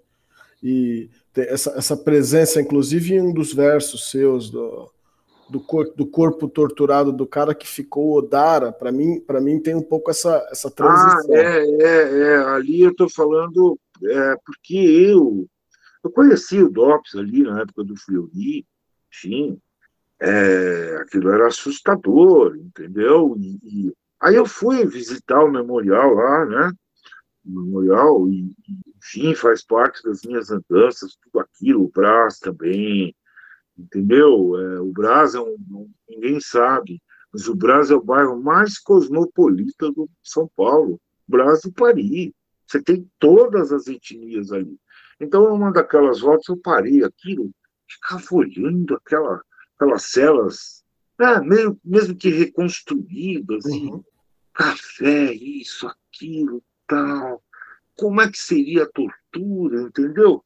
E 0.62 1.10
essa, 1.36 1.70
essa 1.70 1.96
presença, 1.96 2.60
inclusive, 2.60 3.14
em 3.14 3.20
um 3.20 3.32
dos 3.32 3.52
versos 3.52 4.10
seus 4.10 4.50
do, 4.50 4.90
do, 5.50 5.60
cor, 5.60 5.92
do 5.96 6.06
corpo 6.06 6.48
torturado 6.48 7.12
do 7.12 7.26
cara 7.26 7.54
que 7.54 7.66
ficou 7.66 8.16
Odara, 8.16 8.72
para 8.72 8.92
mim, 8.92 9.20
para 9.20 9.40
mim 9.40 9.58
tem 9.58 9.74
um 9.74 9.82
pouco 9.82 10.10
essa, 10.10 10.46
essa 10.50 10.70
transição. 10.70 11.34
Ah, 11.34 11.38
é, 11.38 11.64
é, 11.64 12.22
é. 12.22 12.36
ali 12.36 12.82
eu 12.82 12.90
estou 12.90 13.08
falando 13.10 13.78
é, 14.04 14.36
porque 14.44 14.76
eu 14.76 15.48
eu 16.02 16.10
conheci 16.10 16.60
o 16.60 16.68
DOPS 16.68 17.14
ali 17.14 17.44
na 17.44 17.60
época 17.60 17.84
do 17.84 17.96
Fleury, 17.96 18.66
enfim, 19.12 19.58
é, 20.20 20.96
aquilo 21.00 21.30
era 21.30 21.46
assustador, 21.46 22.56
entendeu? 22.56 23.36
E, 23.38 23.58
e, 23.62 23.92
aí 24.20 24.34
eu 24.34 24.46
fui 24.46 24.84
visitar 24.84 25.42
o 25.44 25.50
memorial 25.50 26.14
lá, 26.14 26.44
né? 26.44 26.72
O 27.44 27.60
memorial, 27.60 28.28
e, 28.28 28.52
enfim, 29.02 29.34
faz 29.34 29.64
parte 29.64 30.02
das 30.04 30.22
minhas 30.22 30.50
andanças, 30.50 31.16
tudo 31.16 31.40
aquilo, 31.40 31.84
o 31.84 31.90
Brás 31.90 32.38
também, 32.38 33.14
entendeu? 33.76 34.56
É, 34.58 34.80
o 34.80 34.92
Brás 34.92 35.34
é 35.34 35.40
um, 35.40 35.56
um, 35.70 35.90
ninguém 36.08 36.40
sabe, 36.40 37.02
mas 37.32 37.48
o 37.48 37.54
Brás 37.54 37.90
é 37.90 37.94
o 37.94 38.02
bairro 38.02 38.40
mais 38.40 38.78
cosmopolita 38.78 39.90
do 39.90 40.08
São 40.22 40.48
Paulo, 40.54 41.00
Brás 41.26 41.62
do 41.62 41.72
Paris. 41.72 42.32
Você 42.66 42.80
tem 42.80 43.10
todas 43.18 43.72
as 43.72 43.88
etnias 43.88 44.52
ali. 44.52 44.78
Então, 45.20 45.52
uma 45.52 45.72
daquelas 45.72 46.20
voltas, 46.20 46.48
eu 46.48 46.56
parei 46.56 47.04
aquilo, 47.04 47.50
ficava 47.88 48.24
olhando 48.30 48.94
aquela, 48.94 49.42
aquelas 49.76 50.04
celas, 50.04 50.84
né, 51.18 51.40
meio, 51.40 51.78
mesmo 51.84 52.16
que 52.16 52.28
reconstruídas, 52.30 53.64
uhum. 53.64 54.02
café, 54.54 55.32
isso, 55.32 55.88
aquilo, 55.88 56.62
tal 56.86 57.42
como 57.96 58.20
é 58.20 58.30
que 58.30 58.38
seria 58.38 58.84
a 58.84 58.90
tortura, 58.90 59.82
entendeu? 59.82 60.44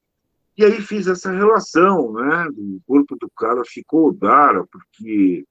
E 0.57 0.65
aí 0.65 0.81
fiz 0.81 1.07
essa 1.07 1.31
relação, 1.31 2.13
né? 2.15 2.49
O 2.57 2.81
corpo 2.87 3.17
do 3.21 3.31
cara 3.37 3.63
ficou 3.65 4.13
Dara, 4.13 4.67
porque 4.67 5.45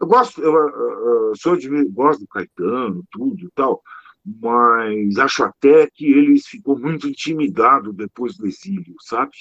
eu 0.00 0.06
gosto, 0.06 0.42
eu, 0.42 0.52
eu, 0.52 1.28
eu 1.28 1.36
sou 1.36 1.56
de 1.56 1.68
gosto 1.86 2.20
do 2.20 2.28
Caetano, 2.28 3.04
tudo 3.12 3.44
e 3.44 3.50
tal, 3.54 3.80
mas 4.24 5.18
acho 5.18 5.44
até 5.44 5.88
que 5.88 6.06
ele 6.06 6.40
ficou 6.40 6.78
muito 6.78 7.08
intimidado 7.08 7.92
depois 7.92 8.36
do 8.36 8.46
exílio, 8.46 8.94
sabe? 9.00 9.32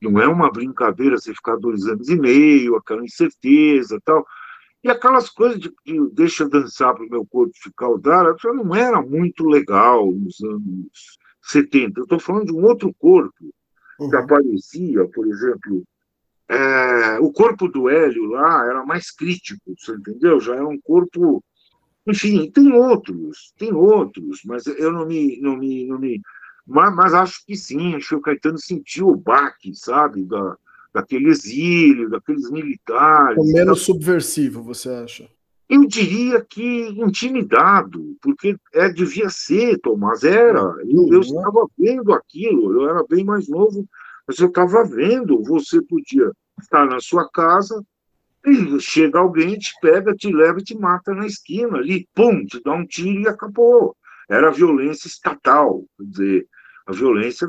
Não 0.00 0.20
é 0.20 0.26
uma 0.26 0.50
brincadeira 0.50 1.16
você 1.16 1.32
ficar 1.34 1.56
dois 1.56 1.86
anos 1.86 2.08
e 2.08 2.16
meio, 2.16 2.76
aquela 2.76 3.04
incerteza 3.04 4.00
tal. 4.04 4.26
E 4.82 4.90
aquelas 4.90 5.28
coisas 5.28 5.60
de, 5.60 5.70
de 5.84 6.10
deixa 6.12 6.48
dançar 6.48 6.94
para 6.94 7.04
o 7.04 7.10
meu 7.10 7.24
corpo 7.26 7.52
ficar 7.54 7.88
o 7.88 7.98
Dara, 7.98 8.34
não 8.44 8.74
era 8.74 9.00
muito 9.00 9.44
legal 9.44 10.10
nos 10.10 10.40
anos 10.42 11.19
70. 11.42 12.00
Eu 12.00 12.04
estou 12.04 12.18
falando 12.18 12.46
de 12.46 12.52
um 12.52 12.64
outro 12.64 12.94
corpo 12.98 13.52
uhum. 13.98 14.10
que 14.10 14.16
aparecia, 14.16 15.06
por 15.08 15.26
exemplo, 15.26 15.84
é, 16.48 17.18
o 17.20 17.32
corpo 17.32 17.68
do 17.68 17.88
Hélio 17.88 18.24
lá 18.24 18.66
era 18.66 18.84
mais 18.84 19.10
crítico, 19.10 19.72
você 19.78 19.92
entendeu? 19.92 20.40
Já 20.40 20.54
era 20.54 20.66
um 20.66 20.80
corpo. 20.80 21.44
Enfim, 22.06 22.50
tem 22.50 22.72
outros, 22.72 23.52
tem 23.56 23.72
outros, 23.72 24.40
mas 24.44 24.66
eu 24.66 24.90
não 24.90 25.06
me. 25.06 25.40
Não 25.40 25.56
me, 25.56 25.86
não 25.86 25.98
me 25.98 26.20
mas, 26.66 26.94
mas 26.94 27.14
acho 27.14 27.44
que 27.46 27.56
sim, 27.56 27.94
acho 27.94 28.08
que 28.08 28.14
o 28.14 28.20
Caetano 28.20 28.58
sentiu 28.58 29.08
o 29.08 29.16
baque, 29.16 29.74
sabe, 29.74 30.24
da, 30.24 30.56
daquele 30.92 31.28
exílio, 31.28 32.10
daqueles 32.10 32.50
militares. 32.50 33.38
O 33.38 33.52
menos 33.52 33.82
subversivo, 33.82 34.62
você 34.62 34.88
acha? 34.88 35.28
Eu 35.70 35.86
diria 35.86 36.44
que 36.44 36.88
intimidado, 36.88 38.16
porque 38.20 38.56
é, 38.74 38.88
devia 38.88 39.30
ser, 39.30 39.78
Tomás, 39.78 40.24
era. 40.24 40.58
Eu, 40.58 41.06
eu 41.12 41.20
estava 41.20 41.64
vendo 41.78 42.12
aquilo, 42.12 42.72
eu 42.72 42.90
era 42.90 43.06
bem 43.08 43.24
mais 43.24 43.48
novo, 43.48 43.88
mas 44.26 44.36
eu 44.40 44.48
estava 44.48 44.84
vendo. 44.84 45.44
Você 45.44 45.80
podia 45.80 46.32
estar 46.60 46.86
na 46.86 46.98
sua 46.98 47.30
casa 47.30 47.80
e 48.44 48.80
chega 48.80 49.20
alguém, 49.20 49.56
te 49.56 49.72
pega, 49.80 50.12
te 50.12 50.32
leva 50.32 50.58
e 50.58 50.64
te 50.64 50.76
mata 50.76 51.14
na 51.14 51.24
esquina 51.24 51.78
ali, 51.78 52.08
pum, 52.16 52.44
te 52.44 52.60
dá 52.64 52.72
um 52.72 52.84
tiro 52.84 53.20
e 53.20 53.28
acabou. 53.28 53.96
Era 54.28 54.50
violência 54.50 55.06
estatal, 55.06 55.84
quer 55.96 56.04
dizer, 56.04 56.48
a 56.84 56.92
violência 56.92 57.48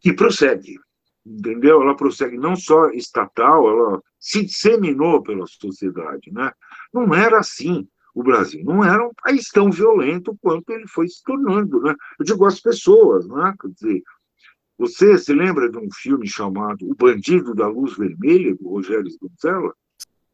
que 0.00 0.12
prossegue, 0.12 0.78
entendeu? 1.24 1.80
Ela 1.80 1.96
prossegue 1.96 2.36
não 2.36 2.54
só 2.56 2.90
estatal, 2.90 3.66
ela 3.70 4.02
se 4.20 4.44
disseminou 4.44 5.22
pela 5.22 5.46
sociedade, 5.46 6.30
né? 6.30 6.52
Não 6.92 7.14
era 7.14 7.38
assim. 7.38 7.86
O 8.14 8.22
Brasil 8.22 8.64
não 8.64 8.82
era 8.84 9.06
um 9.06 9.12
país 9.22 9.48
tão 9.48 9.70
violento 9.70 10.36
quanto 10.40 10.70
ele 10.70 10.88
foi 10.88 11.06
se 11.06 11.22
tornando, 11.22 11.80
né? 11.80 11.94
Eu 12.18 12.24
digo 12.24 12.44
as 12.44 12.60
pessoas, 12.60 13.28
né? 13.28 13.54
Quer 13.60 13.68
dizer, 13.68 14.02
você 14.76 15.18
se 15.18 15.32
lembra 15.32 15.70
de 15.70 15.78
um 15.78 15.88
filme 15.92 16.26
chamado 16.26 16.88
O 16.90 16.94
Bandido 16.94 17.54
da 17.54 17.68
Luz 17.68 17.96
Vermelha, 17.96 18.56
do 18.56 18.68
Rogério 18.68 19.10
Gonzalo? 19.20 19.74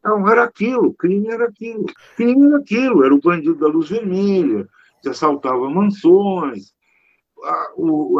Não, 0.03 0.29
era 0.29 0.43
aquilo, 0.43 0.93
crime 0.93 1.29
era 1.29 1.45
aquilo. 1.45 1.85
Crime 2.15 2.45
era 2.45 2.57
aquilo, 2.57 3.03
era 3.03 3.13
o 3.13 3.19
bandido 3.19 3.55
da 3.55 3.67
luz 3.67 3.89
vermelha, 3.89 4.67
que 5.01 5.09
assaltava 5.09 5.67
mansões. 5.67 6.73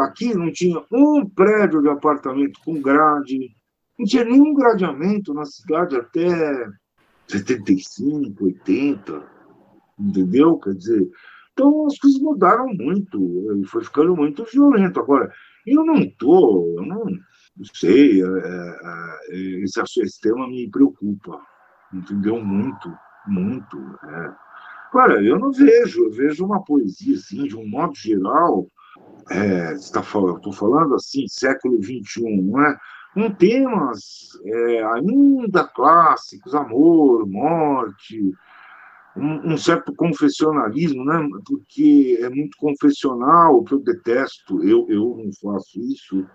Aqui 0.02 0.34
não 0.34 0.52
tinha 0.52 0.82
um 0.90 1.24
prédio 1.24 1.80
de 1.80 1.88
apartamento 1.88 2.58
com 2.64 2.80
grade, 2.80 3.54
não 3.96 4.04
tinha 4.04 4.24
nenhum 4.24 4.52
gradeamento 4.52 5.32
na 5.32 5.44
cidade 5.44 5.96
até 5.96 6.68
75, 7.28 8.44
80, 8.44 9.22
entendeu? 9.98 10.58
Quer 10.58 10.74
dizer, 10.74 11.08
Então 11.52 11.86
as 11.86 11.98
coisas 11.98 12.20
mudaram 12.20 12.68
muito, 12.68 13.64
foi 13.66 13.84
ficando 13.84 14.14
muito 14.14 14.44
violento. 14.44 15.00
Agora, 15.00 15.32
eu 15.66 15.84
não 15.84 15.96
estou, 15.96 16.74
eu 16.76 16.86
não, 16.86 17.04
sei, 17.74 18.22
é, 18.22 18.26
é, 18.26 19.36
esse, 19.62 19.80
esse 19.80 20.20
tema 20.20 20.46
me 20.48 20.70
preocupa, 20.70 21.40
entendeu? 21.92 22.44
Muito, 22.44 22.92
muito. 23.26 23.78
É. 24.04 24.46
Eu 25.28 25.38
não 25.38 25.52
vejo, 25.52 26.04
eu 26.04 26.10
vejo 26.10 26.46
uma 26.46 26.64
poesia 26.64 27.16
assim, 27.16 27.44
de 27.44 27.54
um 27.54 27.68
modo 27.68 27.94
geral, 27.94 28.66
é, 29.30 29.74
está 29.74 30.02
falando, 30.02 30.36
estou 30.36 30.52
falando 30.52 30.94
assim, 30.94 31.26
século 31.28 31.82
XXI, 31.82 32.40
não 32.40 32.62
é? 32.62 32.78
Com 33.16 33.30
temas 33.30 34.38
é, 34.44 34.84
ainda 34.92 35.64
clássicos, 35.64 36.54
amor, 36.54 37.26
morte, 37.26 38.20
um, 39.16 39.54
um, 39.54 39.56
certo 39.56 39.94
confessionalismo, 39.94 41.02
né? 41.02 41.26
porque 41.46 42.18
é 42.20 42.28
muito 42.28 42.58
confessional, 42.58 43.64
que 43.64 43.72
eu 43.72 43.78
detesto, 43.78 44.62
eu, 44.62 44.86
eu 44.90 45.16
não 45.16 45.32
faço 45.32 45.80
isso. 45.80 46.26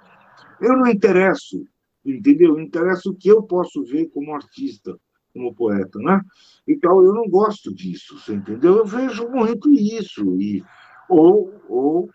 Eu 0.59 0.75
não 0.75 0.88
interesso, 0.88 1.63
entendeu? 2.03 2.59
Interessa 2.59 3.09
o 3.09 3.15
que 3.15 3.29
eu 3.29 3.43
posso 3.43 3.84
ver 3.84 4.07
como 4.07 4.34
artista, 4.34 4.97
como 5.36 5.53
poeta, 5.53 5.99
né? 5.99 6.19
Então, 6.67 7.05
eu 7.05 7.13
não 7.13 7.29
gosto 7.29 7.71
disso, 7.71 8.17
você 8.17 8.34
entendeu? 8.34 8.77
Eu 8.77 8.86
vejo 8.86 9.29
muito 9.29 9.71
isso, 9.71 10.36
e, 10.41 10.63
ou, 11.07 11.53
ou 11.69 12.09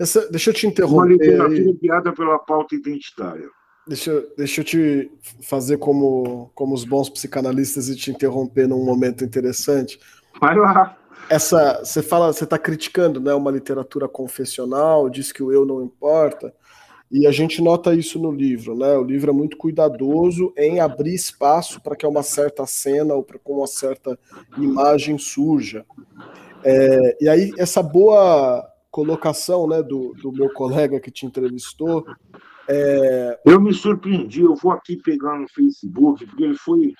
Essa, 0.00 0.28
deixa 0.32 0.50
eu 0.50 0.54
te 0.54 0.66
interromper. 0.66 0.96
Uma 0.96 1.06
literatura 1.12 1.78
guiada 1.80 2.12
pela 2.12 2.40
pauta 2.40 2.74
identitária. 2.74 3.48
Deixa, 3.86 4.24
deixa 4.36 4.60
eu 4.60 4.64
te 4.64 5.10
fazer 5.42 5.78
como, 5.78 6.50
como 6.54 6.74
os 6.74 6.84
bons 6.84 7.08
psicanalistas 7.08 7.88
e 7.88 7.96
te 7.96 8.10
interromper 8.10 8.68
num 8.68 8.84
momento 8.84 9.24
interessante. 9.24 9.98
Vai 10.40 10.56
lá. 10.56 10.96
Essa, 11.28 11.80
você 11.84 12.02
fala, 12.02 12.32
você 12.32 12.44
está 12.44 12.58
criticando, 12.58 13.20
né, 13.20 13.32
uma 13.34 13.50
literatura 13.50 14.08
confessional, 14.08 15.08
diz 15.08 15.32
que 15.32 15.42
o 15.42 15.52
eu 15.52 15.64
não 15.64 15.82
importa, 15.82 16.52
e 17.10 17.26
a 17.26 17.32
gente 17.32 17.60
nota 17.60 17.94
isso 17.94 18.20
no 18.20 18.30
livro, 18.30 18.76
né? 18.76 18.96
O 18.96 19.02
livro 19.02 19.30
é 19.30 19.32
muito 19.32 19.56
cuidadoso 19.56 20.52
em 20.56 20.78
abrir 20.78 21.14
espaço 21.14 21.80
para 21.80 21.96
que 21.96 22.06
uma 22.06 22.22
certa 22.22 22.64
cena 22.66 23.14
ou 23.14 23.24
para 23.24 23.36
que 23.36 23.50
uma 23.50 23.66
certa 23.66 24.16
imagem 24.56 25.18
surja. 25.18 25.84
É, 26.62 27.16
e 27.20 27.28
aí 27.28 27.52
essa 27.58 27.82
boa 27.82 28.64
colocação, 28.90 29.66
né, 29.66 29.82
do, 29.82 30.14
do 30.22 30.32
meu 30.32 30.52
colega 30.52 31.00
que 31.00 31.10
te 31.10 31.26
entrevistou 31.26 32.04
é... 32.70 33.40
Eu 33.44 33.60
me 33.60 33.74
surpreendi, 33.74 34.42
eu 34.42 34.54
vou 34.54 34.72
aqui 34.72 34.96
pegar 34.96 35.38
no 35.38 35.48
Facebook, 35.48 36.24
porque 36.26 36.44
ele 36.44 36.56
foi, 36.56 36.92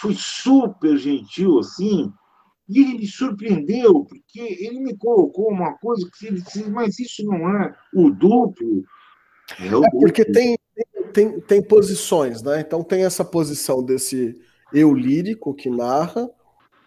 foi 0.00 0.14
super 0.16 0.96
gentil, 0.96 1.58
assim, 1.58 2.12
e 2.68 2.80
ele 2.80 2.98
me 2.98 3.06
surpreendeu, 3.06 4.04
porque 4.04 4.40
ele 4.40 4.80
me 4.80 4.96
colocou 4.96 5.50
uma 5.50 5.76
coisa 5.78 6.08
que 6.16 6.26
ele 6.26 6.40
disse, 6.40 6.70
mas 6.70 6.98
isso 6.98 7.24
não 7.24 7.48
é 7.56 7.74
o 7.92 8.10
duplo. 8.10 8.84
É, 9.58 9.74
o 9.74 9.84
é 9.84 9.90
porque 9.90 10.24
duplo. 10.24 10.34
Tem, 10.34 10.58
tem, 11.12 11.40
tem 11.40 11.62
posições, 11.62 12.42
né? 12.42 12.60
Então 12.60 12.84
tem 12.84 13.04
essa 13.04 13.24
posição 13.24 13.84
desse 13.84 14.40
eu 14.72 14.94
lírico 14.94 15.52
que 15.52 15.68
narra, 15.68 16.30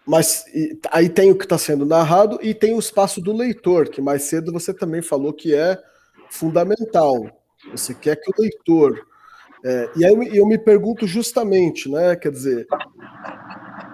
mas 0.06 0.46
aí 0.90 1.08
tem 1.08 1.30
o 1.30 1.36
que 1.36 1.44
está 1.44 1.58
sendo 1.58 1.84
narrado 1.84 2.38
e 2.42 2.54
tem 2.54 2.74
o 2.74 2.78
espaço 2.78 3.20
do 3.20 3.36
leitor, 3.36 3.90
que 3.90 4.00
mais 4.00 4.22
cedo 4.22 4.52
você 4.52 4.72
também 4.72 5.02
falou 5.02 5.34
que 5.34 5.54
é 5.54 5.78
fundamental. 6.30 7.43
Você 7.70 7.94
quer 7.94 8.16
que 8.16 8.30
o 8.30 8.42
leitor. 8.42 9.06
É, 9.64 9.90
e 9.96 10.04
aí 10.04 10.12
eu, 10.12 10.22
eu, 10.22 10.46
me 10.46 10.58
pergunto 10.58 11.06
justamente, 11.06 11.90
né? 11.90 12.16
Quer 12.16 12.30
dizer, 12.30 12.66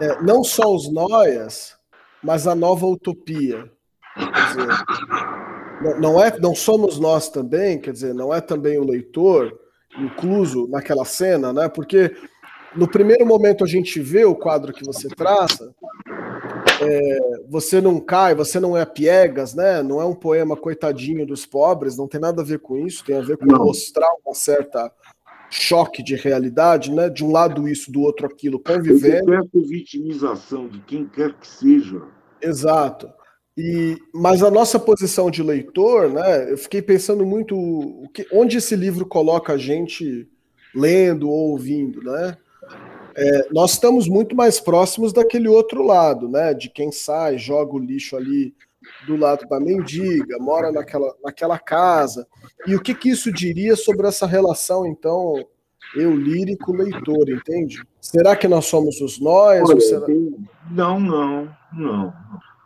é, 0.01 0.23
não 0.23 0.43
só 0.43 0.75
os 0.75 0.93
noias, 0.93 1.77
mas 2.23 2.47
a 2.47 2.55
nova 2.55 2.87
utopia. 2.87 3.71
Dizer, 4.17 4.67
não, 5.83 6.01
não, 6.01 6.23
é, 6.23 6.37
não 6.39 6.55
somos 6.55 6.99
nós 6.99 7.29
também, 7.29 7.81
quer 7.81 7.93
dizer, 7.93 8.15
não 8.15 8.35
é 8.35 8.41
também 8.41 8.79
o 8.79 8.85
leitor 8.85 9.59
incluso 9.99 10.69
naquela 10.69 11.05
cena, 11.05 11.53
né? 11.53 11.69
Porque 11.69 12.15
no 12.77 12.89
primeiro 12.89 13.27
momento 13.27 13.65
a 13.65 13.67
gente 13.67 14.01
vê 14.01 14.25
o 14.25 14.35
quadro 14.35 14.73
que 14.73 14.85
você 14.85 15.09
traça, 15.09 15.75
é, 16.81 17.19
você 17.49 17.81
não 17.81 18.01
cai, 18.01 18.35
você 18.35 18.59
não 18.59 18.77
é 18.77 18.85
piegas, 18.85 19.55
né? 19.55 19.83
Não 19.83 20.01
é 20.01 20.05
um 20.05 20.15
poema 20.15 20.57
coitadinho 20.57 21.27
dos 21.27 21.45
pobres, 21.45 21.97
não 21.97 22.09
tem 22.09 22.21
nada 22.21 22.43
a 22.43 22.45
ver 22.45 22.59
com 22.61 22.77
isso, 22.79 23.05
tem 23.05 23.17
a 23.17 23.23
ver 23.23 23.37
com 23.37 23.47
não. 23.47 23.65
mostrar 23.65 24.09
uma 24.25 24.35
certa 24.35 24.91
choque 25.51 26.03
de 26.03 26.15
realidade, 26.15 26.91
né? 26.93 27.09
De 27.09 27.25
um 27.25 27.31
lado 27.31 27.69
isso, 27.69 27.93
do 27.93 28.01
outro 28.01 28.27
aquilo, 28.27 28.59
convivendo. 28.59 29.35
Eu 29.35 29.49
vitimização 29.55 30.69
de 30.69 30.81
quem 30.81 31.07
quer 31.07 31.35
que 31.35 31.47
seja. 31.47 32.03
Exato. 32.41 33.11
E, 33.57 33.99
mas 34.15 34.43
a 34.43 34.51
nossa 34.51 34.79
posição 34.79 35.31
de 35.31 35.43
leitor, 35.43 36.09
né? 36.09 36.51
Eu 36.51 36.57
fiquei 36.57 36.81
pensando 36.81 37.27
muito 37.27 37.57
o 37.57 38.09
que, 38.09 38.27
onde 38.33 38.57
esse 38.57 38.75
livro 38.75 39.05
coloca 39.05 39.53
a 39.53 39.59
gente 39.59 40.27
lendo 40.75 41.29
ou 41.29 41.51
ouvindo, 41.51 42.01
né? 42.03 42.37
É, 43.21 43.49
nós 43.53 43.73
estamos 43.73 44.09
muito 44.09 44.35
mais 44.35 44.59
próximos 44.59 45.13
daquele 45.13 45.47
outro 45.47 45.83
lado, 45.83 46.27
né? 46.27 46.55
De 46.55 46.71
quem 46.71 46.91
sai, 46.91 47.37
joga 47.37 47.75
o 47.75 47.79
lixo 47.79 48.17
ali 48.17 48.55
do 49.07 49.15
lado 49.15 49.47
da 49.47 49.61
mendiga, 49.61 50.39
mora 50.39 50.73
naquela, 50.73 51.15
naquela 51.23 51.59
casa. 51.59 52.27
E 52.67 52.75
o 52.75 52.81
que, 52.81 52.95
que 52.95 53.11
isso 53.11 53.31
diria 53.31 53.77
sobre 53.77 54.09
essa 54.09 54.27
relação, 54.27 54.87
então, 54.87 55.35
eu 55.95 56.17
lírico 56.17 56.73
leitor, 56.73 57.29
entende? 57.29 57.83
Será 58.01 58.35
que 58.35 58.49
nós 58.49 58.65
somos 58.65 58.99
os 59.03 59.21
nós? 59.21 59.69
Olha, 59.69 59.81
será... 59.81 60.07
Não, 60.71 60.99
não, 60.99 61.55
não. 61.75 62.15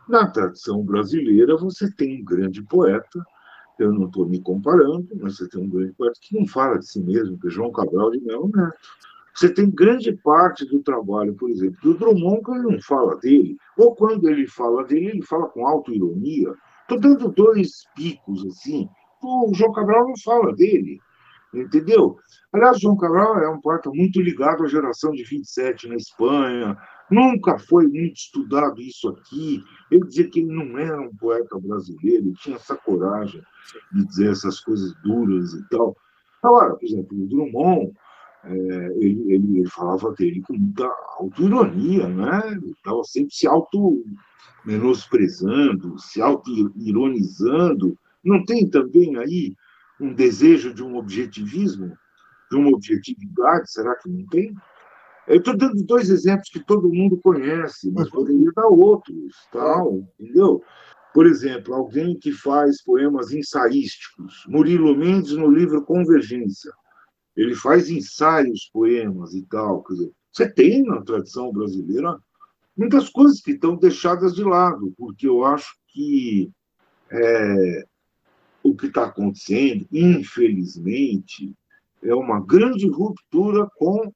Na 0.07 0.25
tradição 0.27 0.81
brasileira, 0.83 1.57
você 1.57 1.91
tem 1.91 2.21
um 2.21 2.23
grande 2.23 2.63
poeta, 2.63 3.19
eu 3.77 3.91
não 3.91 4.05
estou 4.05 4.25
me 4.25 4.39
comparando, 4.39 5.05
mas 5.19 5.35
você 5.35 5.49
tem 5.49 5.61
um 5.61 5.69
grande 5.69 5.91
poeta 5.91 6.17
que 6.21 6.39
não 6.39 6.47
fala 6.47 6.79
de 6.79 6.87
si 6.87 7.01
mesmo, 7.01 7.37
que 7.37 7.47
é 7.47 7.51
João 7.51 7.73
Cabral 7.73 8.09
de 8.11 8.21
Melo 8.21 8.49
Neto. 8.55 8.77
Você 9.35 9.53
tem 9.53 9.69
grande 9.69 10.13
parte 10.13 10.65
do 10.65 10.81
trabalho, 10.81 11.35
por 11.35 11.49
exemplo, 11.49 11.77
do 11.83 11.97
Drummond, 11.97 12.41
que 12.41 12.51
ele 12.51 12.71
não 12.71 12.81
fala 12.81 13.17
dele, 13.17 13.57
ou 13.77 13.93
quando 13.93 14.29
ele 14.29 14.47
fala 14.47 14.85
dele, 14.85 15.07
ele 15.07 15.21
fala 15.23 15.49
com 15.49 15.67
autoironia. 15.67 16.53
Estou 16.83 16.99
dando 16.99 17.29
dois 17.29 17.83
picos 17.95 18.45
assim. 18.45 18.87
O 19.21 19.51
João 19.53 19.73
Cabral 19.73 20.07
não 20.07 20.13
fala 20.23 20.55
dele, 20.55 20.99
entendeu? 21.53 22.17
Aliás, 22.53 22.77
o 22.77 22.79
João 22.79 22.95
Cabral 22.95 23.39
é 23.39 23.49
um 23.49 23.59
poeta 23.59 23.89
muito 23.93 24.21
ligado 24.21 24.63
à 24.63 24.67
geração 24.67 25.11
de 25.11 25.23
27 25.23 25.89
na 25.89 25.95
Espanha, 25.95 26.77
nunca 27.11 27.59
foi 27.59 27.87
muito 27.87 28.15
estudado 28.15 28.79
isso 28.81 29.09
aqui. 29.09 29.61
Ele 29.91 30.05
dizia 30.05 30.29
que 30.29 30.39
ele 30.39 30.53
não 30.53 30.77
era 30.77 31.01
um 31.01 31.13
poeta 31.13 31.59
brasileiro, 31.59 32.27
ele 32.27 32.35
tinha 32.35 32.55
essa 32.55 32.75
coragem 32.77 33.41
de 33.91 34.05
dizer 34.05 34.31
essas 34.31 34.61
coisas 34.61 34.93
duras 35.03 35.53
e 35.53 35.69
tal. 35.69 35.93
Agora, 36.41 36.75
por 36.75 36.85
exemplo, 36.85 37.21
o 37.21 37.27
Drummond 37.27 37.91
é, 38.47 38.93
ele, 38.97 39.33
ele, 39.33 39.59
ele, 39.59 39.69
falava 39.69 40.11
dele 40.13 40.41
com 40.41 40.53
muita 40.53 40.85
auto-ironia, 41.17 42.07
né? 42.07 42.59
Estava 42.77 43.03
sempre 43.03 43.33
se 43.33 43.47
auto-menosprezando, 43.47 45.97
se 45.97 46.21
auto-ironizando. 46.21 47.97
Não 48.23 48.45
tem 48.45 48.69
também 48.69 49.17
aí 49.17 49.55
um 49.99 50.13
desejo 50.13 50.71
de 50.73 50.83
um 50.83 50.95
objetivismo, 50.95 51.97
de 52.51 52.57
uma 52.57 52.69
objetividade? 52.69 53.71
Será 53.71 53.95
que 53.95 54.07
não 54.09 54.27
tem? 54.27 54.53
Eu 55.27 55.37
estou 55.37 55.57
dando 55.57 55.83
dois 55.83 56.11
exemplos 56.11 56.49
que 56.49 56.63
todo 56.63 56.93
mundo 56.93 57.17
conhece, 57.17 57.89
mas 57.91 58.11
poderia 58.11 58.51
dar 58.55 58.67
outros, 58.67 59.33
tal, 59.51 60.07
entendeu? 60.19 60.61
Por 61.15 61.25
exemplo, 61.25 61.73
alguém 61.73 62.15
que 62.19 62.31
faz 62.31 62.83
poemas 62.83 63.31
ensaísticos, 63.31 64.45
Murilo 64.47 64.95
Mendes 64.95 65.31
no 65.31 65.49
livro 65.49 65.81
Convergência 65.81 66.71
ele 67.35 67.55
faz 67.55 67.89
ensaios, 67.89 68.69
poemas 68.71 69.33
e 69.33 69.43
tal. 69.43 69.83
Quer 69.83 69.93
dizer, 69.93 70.11
você 70.31 70.49
tem 70.49 70.83
na 70.83 71.01
tradição 71.01 71.51
brasileira 71.51 72.17
muitas 72.77 73.09
coisas 73.09 73.41
que 73.41 73.51
estão 73.51 73.75
deixadas 73.75 74.35
de 74.35 74.43
lado, 74.43 74.93
porque 74.97 75.27
eu 75.27 75.45
acho 75.45 75.75
que 75.87 76.51
é, 77.11 77.85
o 78.63 78.75
que 78.75 78.87
está 78.87 79.05
acontecendo, 79.05 79.87
infelizmente, 79.91 81.53
é 82.03 82.13
uma 82.13 82.39
grande 82.39 82.87
ruptura 82.87 83.67
com 83.77 84.11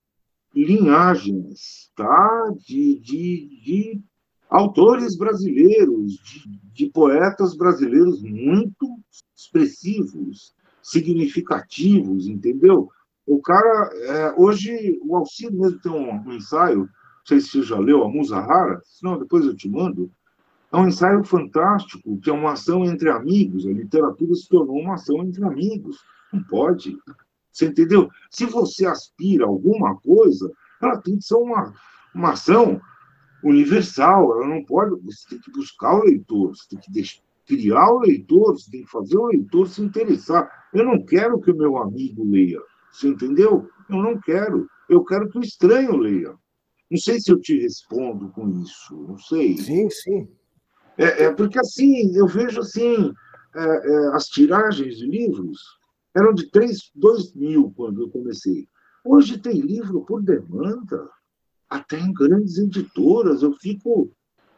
linhagens 0.54 1.92
tá? 1.96 2.54
de, 2.58 3.00
de, 3.00 3.62
de 3.64 4.02
autores 4.50 5.16
brasileiros, 5.16 6.14
de, 6.18 6.60
de 6.74 6.90
poetas 6.90 7.56
brasileiros 7.56 8.22
muito 8.22 9.00
expressivos, 9.36 10.54
significativos, 10.82 12.28
entendeu? 12.28 12.90
O 13.30 13.40
cara, 13.44 13.92
é, 13.94 14.34
hoje, 14.36 15.00
o 15.04 15.16
Alcido 15.16 15.56
mesmo 15.56 15.80
tem 15.80 15.92
um, 15.92 16.10
um, 16.10 16.34
ensaio, 16.34 16.80
não 16.80 16.90
sei 17.24 17.40
se 17.40 17.50
você 17.50 17.62
já 17.62 17.78
leu, 17.78 18.04
a 18.04 18.10
Musa 18.10 18.40
Rara, 18.40 18.82
senão 18.84 19.20
depois 19.20 19.46
eu 19.46 19.56
te 19.56 19.70
mando. 19.70 20.12
É 20.74 20.78
um 20.78 20.88
ensaio 20.88 21.24
fantástico, 21.24 22.20
que 22.20 22.28
é 22.32 22.34
uma 22.34 22.54
ação 22.54 22.84
entre 22.84 23.08
amigos. 23.08 23.68
A 23.68 23.70
literatura 23.70 24.34
se 24.34 24.50
tornou 24.50 24.80
uma 24.80 24.96
ação 24.96 25.22
entre 25.22 25.44
amigos. 25.46 26.00
Não 26.34 26.42
pode. 26.42 26.98
Você 27.52 27.68
entendeu? 27.68 28.10
Se 28.32 28.48
você 28.48 28.88
aspira 28.88 29.46
a 29.46 29.48
alguma 29.48 29.96
coisa, 29.98 30.52
ela 30.82 30.98
tem 30.98 31.18
que 31.18 31.24
ser 31.24 31.36
uma, 31.36 31.72
uma 32.16 32.32
ação 32.32 32.82
universal. 33.44 34.38
Ela 34.38 34.48
não 34.48 34.66
pode. 34.66 35.00
Você 35.04 35.30
tem 35.30 35.40
que 35.40 35.52
buscar 35.52 36.00
o 36.00 36.04
leitor, 36.04 36.56
você 36.56 36.68
tem 36.68 36.80
que 36.80 36.92
deixar, 36.92 37.22
criar 37.46 37.92
o 37.92 38.00
leitor, 38.00 38.54
você 38.54 38.72
tem 38.72 38.84
que 38.84 38.90
fazer 38.90 39.18
o 39.18 39.28
leitor 39.28 39.68
se 39.68 39.84
interessar. 39.84 40.50
Eu 40.74 40.84
não 40.84 41.06
quero 41.06 41.40
que 41.40 41.52
o 41.52 41.58
meu 41.58 41.78
amigo 41.78 42.28
leia. 42.28 42.60
Você 42.92 43.08
entendeu? 43.08 43.70
Eu 43.90 43.98
não 43.98 44.20
quero. 44.20 44.68
Eu 44.90 45.04
quero 45.04 45.30
que 45.30 45.38
o 45.38 45.42
estranho 45.42 45.98
leia. 45.98 46.36
Não 46.90 46.98
sei 46.98 47.20
se 47.20 47.32
eu 47.32 47.40
te 47.40 47.60
respondo 47.60 48.30
com 48.30 48.50
isso, 48.62 48.96
não 49.08 49.18
sei. 49.18 49.58
Sim, 49.58 49.90
sim. 49.90 50.28
É, 50.98 51.26
é 51.26 51.34
porque 51.34 51.60
assim, 51.60 52.16
eu 52.16 52.28
vejo 52.28 52.60
assim, 52.60 53.14
é, 53.56 53.62
é, 53.62 54.08
as 54.16 54.26
tiragens 54.26 54.98
de 54.98 55.06
livros 55.06 55.60
eram 56.16 56.34
de 56.34 56.50
3, 56.50 56.92
2 56.96 57.34
mil 57.36 57.72
quando 57.76 58.02
eu 58.02 58.10
comecei. 58.10 58.68
Hoje 59.06 59.40
tem 59.40 59.62
livro 59.62 60.04
por 60.04 60.22
demanda, 60.22 61.08
até 61.70 62.00
em 62.00 62.12
grandes 62.12 62.58
editoras. 62.58 63.44
Eu 63.44 63.54
fico 63.54 64.12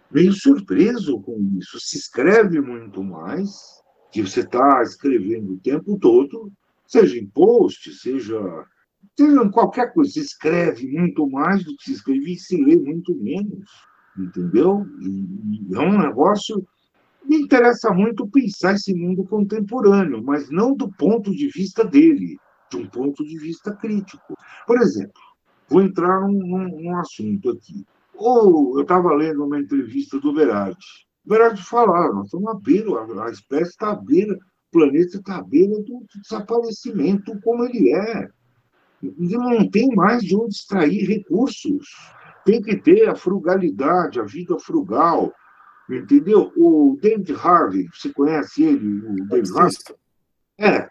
meio 0.10 0.34
surpreso 0.34 1.22
com 1.22 1.38
isso. 1.58 1.80
Se 1.80 1.98
escreve 1.98 2.62
muito 2.62 3.04
mais, 3.04 3.52
que 4.12 4.22
você 4.22 4.40
está 4.40 4.82
escrevendo 4.82 5.54
o 5.54 5.60
tempo 5.60 6.00
todo, 6.00 6.52
seja 6.92 7.18
em 7.18 7.28
post, 7.28 7.94
seja 7.94 8.66
seja 9.18 9.50
qualquer 9.50 9.94
coisa, 9.94 10.12
se 10.12 10.20
escreve 10.20 10.88
muito 10.88 11.28
mais 11.30 11.64
do 11.64 11.76
que 11.76 11.86
se 11.86 11.94
escreve 11.94 12.34
e 12.34 12.38
se 12.38 12.62
lê 12.64 12.76
muito 12.78 13.16
menos, 13.16 13.70
entendeu? 14.18 14.86
E, 15.00 15.76
é 15.76 15.80
um 15.80 15.98
negócio. 16.00 16.66
Me 17.24 17.38
interessa 17.38 17.92
muito 17.92 18.28
pensar 18.28 18.74
esse 18.74 18.94
mundo 18.94 19.24
contemporâneo, 19.24 20.24
mas 20.24 20.50
não 20.50 20.76
do 20.76 20.92
ponto 20.92 21.32
de 21.32 21.50
vista 21.50 21.84
dele, 21.84 22.38
de 22.70 22.78
um 22.78 22.88
ponto 22.88 23.24
de 23.24 23.38
vista 23.38 23.76
crítico. 23.76 24.36
Por 24.66 24.82
exemplo, 24.82 25.22
vou 25.70 25.82
entrar 25.82 26.22
num, 26.22 26.34
num, 26.34 26.82
num 26.82 26.98
assunto 26.98 27.52
aqui. 27.52 27.86
Ou 28.16 28.78
eu 28.78 28.82
estava 28.82 29.14
lendo 29.14 29.46
uma 29.46 29.60
entrevista 29.60 30.20
do 30.20 30.34
Berardi. 30.34 30.86
O 31.26 31.30
Berardi 31.30 31.62
falava, 31.64 32.14
nós 32.14 32.26
estamos 32.26 32.48
à 32.50 32.56
beira, 32.56 33.24
a, 33.24 33.30
espécie 33.30 33.70
está 33.72 33.92
à 33.92 33.96
beira, 33.96 34.38
planeta 34.72 35.18
está 35.18 35.38
à 35.38 35.44
beira 35.44 35.76
do 35.82 36.06
desaparecimento 36.22 37.40
como 37.42 37.66
ele 37.66 37.94
é 37.94 38.30
não 39.18 39.70
tem 39.70 39.88
mais 39.96 40.24
de 40.24 40.36
onde 40.36 40.54
extrair 40.54 41.08
recursos. 41.08 41.88
Tem 42.46 42.62
que 42.62 42.76
ter 42.76 43.10
a 43.10 43.16
frugalidade, 43.16 44.20
a 44.20 44.24
vida 44.24 44.58
frugal. 44.60 45.34
Entendeu? 45.90 46.52
O 46.56 46.98
David 47.02 47.34
Harvey, 47.34 47.88
você 47.92 48.14
conhece 48.14 48.64
ele? 48.64 49.00
O 49.00 49.28
David 49.28 49.52
Harvey? 49.58 49.78
É. 50.60 50.90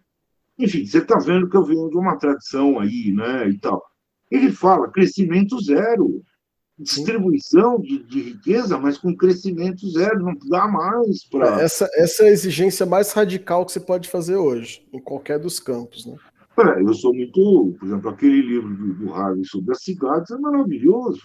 Enfim, 0.58 0.84
você 0.84 0.98
está 0.98 1.18
vendo 1.18 1.48
que 1.48 1.56
eu 1.56 1.64
venho 1.64 1.88
de 1.88 1.96
uma 1.96 2.18
tradição 2.18 2.78
aí, 2.78 3.12
né? 3.14 3.48
E 3.48 3.58
tal. 3.58 3.82
Ele 4.30 4.52
fala 4.52 4.90
crescimento 4.90 5.60
zero. 5.62 6.22
Distribuição 6.80 7.78
de, 7.78 8.02
de 8.04 8.22
riqueza, 8.22 8.78
mas 8.78 8.96
com 8.96 9.14
crescimento 9.14 9.88
zero, 9.90 10.24
não 10.24 10.34
dá 10.48 10.66
mais 10.66 11.22
para. 11.24 11.60
É, 11.60 11.64
essa, 11.64 11.88
essa 11.94 12.24
é 12.24 12.28
a 12.28 12.32
exigência 12.32 12.86
mais 12.86 13.12
radical 13.12 13.66
que 13.66 13.72
você 13.72 13.80
pode 13.80 14.08
fazer 14.08 14.36
hoje, 14.36 14.82
em 14.92 14.98
qualquer 14.98 15.38
dos 15.38 15.60
campos, 15.60 16.06
né? 16.06 16.16
É, 16.58 16.82
eu 16.82 16.94
sou 16.94 17.14
muito, 17.14 17.76
por 17.78 17.86
exemplo, 17.86 18.10
aquele 18.10 18.40
livro 18.42 18.74
do, 18.74 18.94
do 18.94 19.14
Harvey 19.14 19.44
sobre 19.44 19.72
as 19.72 19.82
cidades 19.82 20.30
é 20.30 20.38
maravilhoso, 20.38 21.22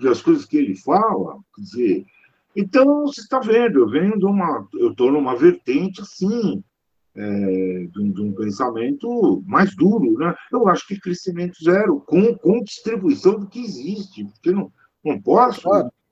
e 0.00 0.08
as 0.08 0.20
coisas 0.22 0.44
que 0.44 0.58
ele 0.58 0.76
fala, 0.76 1.38
quer 1.54 1.62
dizer, 1.62 2.06
então 2.54 3.06
você 3.06 3.20
está 3.20 3.40
vendo, 3.40 3.78
eu 3.78 3.88
venho 3.88 4.18
de 4.18 4.24
uma, 4.24 4.68
eu 4.74 4.90
estou 4.90 5.10
numa 5.10 5.36
vertente 5.36 6.00
assim, 6.00 6.62
é, 7.14 7.86
de, 7.86 8.00
um, 8.00 8.12
de, 8.12 8.22
um, 8.22 8.32
pensamento 8.32 9.42
mais 9.46 9.74
duro, 9.74 10.18
né? 10.18 10.34
Eu 10.52 10.68
acho 10.68 10.86
que 10.86 11.00
crescimento 11.00 11.56
zero, 11.62 12.00
com, 12.06 12.34
com 12.36 12.62
distribuição 12.62 13.38
do 13.38 13.48
que 13.48 13.60
existe, 13.60 14.24
porque 14.24 14.52
não, 14.52 14.72
não 15.04 15.20
posso 15.20 15.68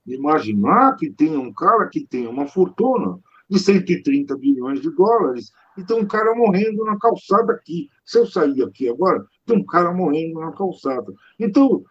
imaginar 0.06 0.96
que 0.96 1.10
tenha 1.10 1.38
um 1.38 1.52
cara 1.52 1.88
que 1.88 2.00
tenha 2.04 2.30
uma 2.30 2.46
fortuna 2.46 3.18
de 3.48 3.58
130 3.58 4.36
bilhões 4.36 4.80
de 4.80 4.90
dólares 4.90 5.52
e 5.76 5.84
tem 5.84 5.96
um 5.96 6.06
cara 6.06 6.34
morrendo 6.34 6.84
na 6.84 6.98
calçada 6.98 7.52
aqui. 7.52 7.88
Se 8.04 8.18
eu 8.18 8.26
sair 8.26 8.62
aqui 8.62 8.88
agora, 8.88 9.24
tem 9.46 9.56
um 9.56 9.64
cara 9.64 9.92
morrendo 9.92 10.40
na 10.40 10.52
calçada. 10.52 11.12
Então, 11.38 11.84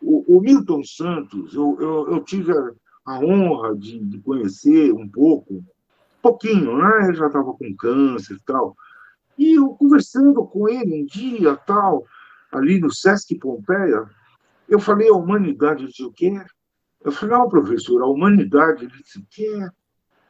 o, 0.00 0.36
o 0.36 0.40
Milton 0.40 0.82
Santos, 0.82 1.54
eu, 1.54 1.76
eu, 1.80 2.10
eu 2.12 2.24
tive 2.24 2.52
a, 2.52 2.70
a 3.06 3.18
honra 3.20 3.76
de, 3.76 3.98
de, 4.00 4.18
conhecer 4.18 4.92
um 4.92 5.08
pouco, 5.08 5.64
pouquinho, 6.20 6.76
né? 6.76 7.08
Ele 7.08 7.14
já 7.14 7.26
estava 7.26 7.52
com 7.52 7.76
câncer 7.76 8.34
e 8.34 8.44
tal. 8.44 8.76
E 9.38 9.58
eu 9.58 9.68
conversando 9.68 10.44
com 10.44 10.68
ele 10.68 11.02
um 11.02 11.06
dia, 11.06 11.56
tal, 11.56 12.04
ali 12.50 12.80
no 12.80 12.92
Sesc 12.92 13.34
Pompeia, 13.36 14.04
eu 14.74 14.80
falei, 14.80 15.08
a 15.08 15.14
humanidade, 15.14 15.86
disse, 15.86 16.02
o 16.02 16.12
quê? 16.12 16.32
Eu 17.04 17.12
falei, 17.12 17.36
não, 17.36 17.48
professor, 17.48 18.02
a 18.02 18.06
humanidade, 18.06 18.86
disse, 18.86 19.18
o 19.18 19.26
quê? 19.30 19.68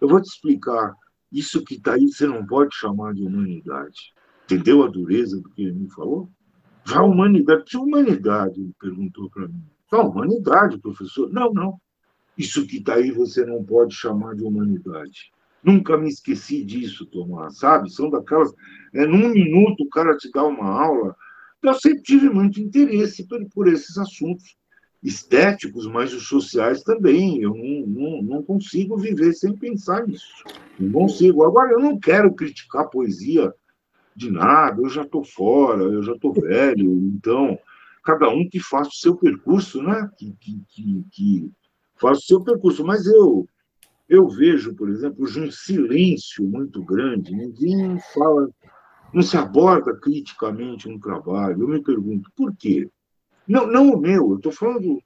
Eu 0.01 0.09
vou 0.09 0.21
te 0.21 0.27
explicar. 0.27 0.95
Isso 1.31 1.65
que 1.65 1.75
está 1.75 1.95
aí 1.95 2.07
você 2.07 2.27
não 2.27 2.45
pode 2.47 2.75
chamar 2.75 3.15
de 3.15 3.23
humanidade. 3.23 4.13
Entendeu 4.45 4.83
a 4.83 4.89
dureza 4.89 5.41
do 5.41 5.49
que 5.51 5.63
ele 5.63 5.73
me 5.73 5.91
falou? 5.91 6.31
Já 6.85 6.99
a 6.99 7.05
humanidade. 7.05 7.65
Que 7.65 7.77
humanidade? 7.77 8.61
Ele 8.61 8.75
perguntou 8.79 9.31
para 9.31 9.49
mim. 9.49 9.65
Não, 9.91 10.09
humanidade, 10.09 10.79
professor. 10.79 11.31
Não, 11.31 11.53
não. 11.53 11.81
Isso 12.37 12.67
que 12.67 12.79
está 12.79 12.95
aí 12.95 13.11
você 13.11 13.47
não 13.47 13.63
pode 13.65 13.95
chamar 13.95 14.35
de 14.35 14.43
humanidade. 14.43 15.31
Nunca 15.63 15.97
me 15.97 16.09
esqueci 16.09 16.65
disso, 16.65 17.07
Tomás, 17.07 17.59
sabe? 17.59 17.91
São 17.91 18.11
daquelas. 18.11 18.53
É, 18.93 19.07
num 19.07 19.29
minuto 19.29 19.85
o 19.85 19.89
cara 19.89 20.17
te 20.17 20.31
dá 20.33 20.43
uma 20.43 20.69
aula. 20.69 21.15
Eu 21.63 21.75
sempre 21.75 22.03
tive 22.03 22.29
muito 22.29 22.61
interesse 22.61 23.27
por, 23.27 23.45
por 23.51 23.69
esses 23.69 23.97
assuntos 23.97 24.57
estéticos, 25.03 25.87
mas 25.87 26.13
os 26.13 26.27
sociais 26.27 26.83
também. 26.83 27.41
Eu 27.41 27.55
não, 27.55 27.87
não, 27.87 28.23
não 28.23 28.43
consigo 28.43 28.97
viver 28.97 29.33
sem 29.35 29.57
pensar 29.57 30.07
nisso. 30.07 30.45
Não 30.79 30.93
consigo. 30.93 31.45
Agora, 31.45 31.73
eu 31.73 31.81
não 31.81 31.99
quero 31.99 32.33
criticar 32.35 32.89
poesia 32.89 33.53
de 34.15 34.31
nada, 34.31 34.81
eu 34.81 34.89
já 34.89 35.03
estou 35.03 35.25
fora, 35.25 35.83
eu 35.83 36.03
já 36.03 36.13
estou 36.13 36.35
velho, 36.35 36.93
então, 37.07 37.59
cada 38.05 38.29
um 38.29 38.47
que 38.47 38.61
faça 38.61 38.91
o 38.91 38.95
seu 38.95 39.17
percurso, 39.17 39.83
né? 39.83 40.09
Que, 40.19 40.35
que, 40.39 40.61
que, 40.69 41.05
que 41.11 41.51
faça 41.97 42.21
o 42.21 42.25
seu 42.25 42.41
percurso. 42.43 42.85
Mas 42.85 43.07
eu, 43.07 43.47
eu 44.09 44.29
vejo, 44.29 44.75
por 44.75 44.89
exemplo, 44.91 45.25
um 45.25 45.51
silêncio 45.51 46.45
muito 46.45 46.83
grande, 46.85 47.35
ninguém 47.35 47.99
fala, 48.13 48.51
não 49.13 49.23
se 49.23 49.37
aborda 49.37 49.95
criticamente 49.95 50.89
um 50.89 50.99
trabalho. 50.99 51.63
Eu 51.63 51.69
me 51.69 51.83
pergunto, 51.83 52.31
por 52.35 52.55
quê? 52.57 52.89
Não, 53.47 53.67
não 53.67 53.93
o 53.93 53.99
meu, 53.99 54.31
eu 54.31 54.37
estou 54.37 54.53
falando 54.53 55.03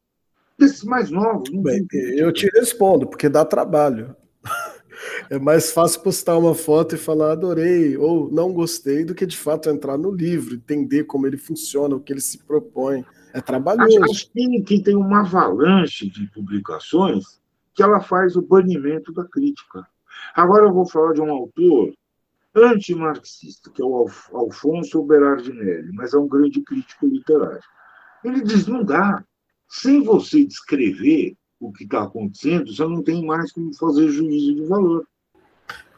desses 0.59 0.85
mais 0.85 1.11
novos. 1.11 1.49
Bem, 1.51 1.87
eu 1.93 2.33
te 2.33 2.49
respondo, 2.55 3.07
porque 3.07 3.29
dá 3.29 3.45
trabalho. 3.45 4.15
É 5.29 5.39
mais 5.39 5.73
fácil 5.73 6.01
postar 6.01 6.39
uma 6.39 6.55
foto 6.55 6.95
e 6.95 6.99
falar 6.99 7.33
adorei 7.33 7.99
ou 7.99 8.31
não 8.33 8.53
gostei 8.53 9.05
do 9.05 9.15
que 9.15 9.27
de 9.27 9.37
fato 9.37 9.69
entrar 9.69 9.99
no 9.99 10.11
livro, 10.11 10.55
entender 10.55 11.05
como 11.05 11.27
ele 11.27 11.37
funciona, 11.37 11.95
o 11.95 12.01
que 12.01 12.13
ele 12.13 12.21
se 12.21 12.39
propõe. 12.39 13.05
É 13.35 13.41
trabalhoso. 13.43 14.03
Acho, 14.05 14.31
que 14.33 14.81
tem 14.83 14.97
uma 14.97 15.21
avalanche 15.21 16.09
de 16.09 16.27
publicações 16.29 17.41
que 17.75 17.83
ela 17.83 18.01
faz 18.01 18.37
o 18.37 18.43
banimento 18.43 19.13
da 19.13 19.25
crítica. 19.25 19.87
Agora 20.35 20.65
eu 20.65 20.73
vou 20.73 20.87
falar 20.87 21.13
de 21.13 21.21
um 21.21 21.31
autor 21.31 21.93
antimarxista, 22.57 23.71
que 23.71 23.83
é 23.83 23.85
o 23.85 24.09
Alfonso 24.33 25.03
Berardinelli, 25.03 25.93
mas 25.93 26.15
é 26.15 26.19
um 26.19 26.27
grande 26.27 26.63
crítico 26.63 27.07
literário. 27.07 27.61
Ele 28.25 28.43
diz: 28.43 28.67
não 28.67 28.83
dá. 28.83 29.23
Sem 29.69 30.03
você 30.03 30.45
descrever 30.45 31.37
o 31.59 31.73
que 31.73 31.85
está 31.85 32.05
acontecendo, 32.05 32.73
você 32.73 32.85
não 32.85 33.03
tem 33.03 33.25
mais 33.25 33.53
como 33.53 33.75
fazer 33.75 34.09
juízo 34.09 34.55
de 34.55 34.65
valor. 34.65 35.07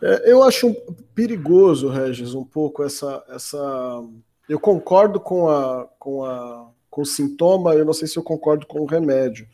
É, 0.01 0.33
eu 0.33 0.43
acho 0.43 0.75
perigoso, 1.15 1.89
Regis, 1.89 2.35
um 2.35 2.45
pouco 2.45 2.83
essa. 2.83 3.23
essa... 3.29 4.03
Eu 4.49 4.59
concordo 4.59 5.21
com, 5.21 5.49
a, 5.51 5.87
com, 5.99 6.25
a, 6.25 6.71
com 6.89 7.03
o 7.03 7.07
sintoma, 7.07 7.75
eu 7.75 7.85
não 7.85 7.93
sei 7.93 8.09
se 8.09 8.17
eu 8.17 8.23
concordo 8.23 8.67
com 8.67 8.81
o 8.81 8.87
remédio. 8.87 9.47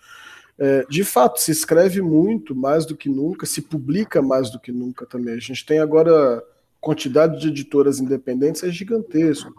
É, 0.57 0.86
de 0.88 1.02
fato, 1.02 1.40
se 1.40 1.50
escreve 1.50 2.00
muito, 2.00 2.55
mais 2.55 2.86
do 2.86 2.96
que 2.96 3.09
nunca, 3.09 3.44
se 3.44 3.61
publica 3.61 4.22
mais 4.22 4.50
do 4.50 4.61
que 4.61 4.70
nunca 4.70 5.05
também. 5.05 5.34
A 5.34 5.40
gente 5.40 5.66
tem 5.66 5.80
agora 5.80 6.40
quantidade 6.85 7.41
de 7.41 7.49
editoras 7.49 7.99
independentes 7.99 8.62
é 8.62 8.70
gigantesco. 8.70 9.53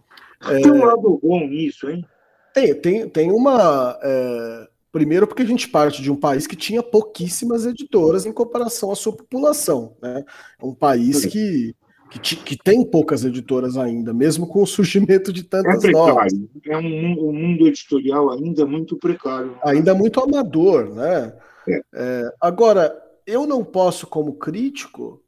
Tem 0.47 0.71
um 0.71 0.85
lado 0.85 1.19
bom 1.21 1.47
nisso, 1.47 1.89
hein? 1.89 2.05
Tem, 2.53 2.73
tem, 2.73 3.09
tem 3.09 3.31
uma. 3.31 3.97
É, 4.01 4.67
primeiro, 4.91 5.27
porque 5.27 5.41
a 5.43 5.45
gente 5.45 5.67
parte 5.67 6.01
de 6.01 6.11
um 6.11 6.15
país 6.15 6.47
que 6.47 6.55
tinha 6.55 6.81
pouquíssimas 6.81 7.65
editoras 7.65 8.25
em 8.25 8.31
comparação 8.31 8.91
à 8.91 8.95
sua 8.95 9.13
população. 9.13 9.97
Né? 10.01 10.23
É 10.61 10.65
um 10.65 10.73
país 10.73 11.25
que, 11.25 11.75
que, 12.21 12.35
que, 12.35 12.57
tem 12.57 12.85
poucas 12.85 13.25
editoras 13.25 13.75
ainda, 13.75 14.13
mesmo 14.13 14.47
com 14.47 14.61
o 14.61 14.67
surgimento 14.67 15.33
de 15.33 15.43
tantas 15.43 15.75
é 15.75 15.79
precário. 15.79 16.13
novas. 16.13 16.33
É 16.65 16.77
um, 16.77 17.29
um 17.29 17.33
mundo 17.33 17.67
editorial 17.67 18.31
ainda 18.31 18.65
muito 18.65 18.95
precário. 18.97 19.57
Ainda 19.63 19.93
muito 19.93 20.21
amador, 20.21 20.93
né? 20.93 21.33
É. 21.67 21.81
É, 21.93 22.31
agora, 22.39 22.95
eu 23.25 23.45
não 23.45 23.63
posso, 23.63 24.07
como 24.07 24.35
crítico, 24.35 25.21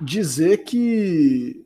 dizer 0.00 0.64
que, 0.64 1.64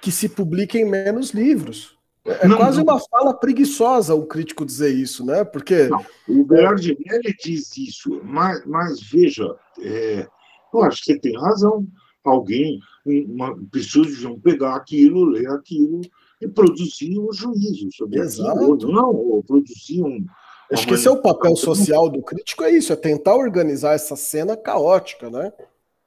que 0.00 0.10
se 0.10 0.28
publiquem 0.28 0.84
menos 0.84 1.30
livros. 1.30 1.96
É 2.24 2.46
não, 2.46 2.56
quase 2.56 2.80
uma 2.80 3.00
fala 3.00 3.34
preguiçosa 3.34 4.14
o 4.14 4.26
crítico 4.26 4.64
dizer 4.64 4.94
isso, 4.94 5.26
né? 5.26 5.44
Porque. 5.44 5.88
Não, 5.88 6.04
o 6.28 6.44
Berardinelli 6.44 7.34
diz 7.42 7.76
isso, 7.76 8.20
mas, 8.22 8.64
mas 8.64 9.00
veja, 9.00 9.56
é, 9.80 10.26
eu 10.72 10.82
acho 10.82 11.00
que 11.00 11.12
você 11.12 11.18
tem 11.18 11.36
razão. 11.36 11.84
alguém, 12.24 12.78
uma, 13.04 13.56
pessoas 13.72 14.06
deviam 14.06 14.38
pegar 14.38 14.76
aquilo, 14.76 15.24
ler 15.24 15.48
aquilo 15.48 16.00
e 16.40 16.46
produzir 16.46 17.18
um 17.18 17.32
juízo 17.32 17.88
sobre 17.92 18.20
Exato. 18.20 18.50
aquilo. 18.50 18.92
Não, 18.92 19.10
ou 19.10 19.42
produzir 19.42 20.02
um. 20.02 20.24
Acho 20.70 20.86
que 20.86 20.94
esse 20.94 21.08
é 21.08 21.10
o 21.10 21.20
papel 21.20 21.54
social 21.56 22.08
do 22.08 22.22
crítico, 22.22 22.64
é 22.64 22.70
isso, 22.70 22.92
é 22.92 22.96
tentar 22.96 23.34
organizar 23.34 23.92
essa 23.92 24.16
cena 24.16 24.56
caótica, 24.56 25.28
né? 25.28 25.52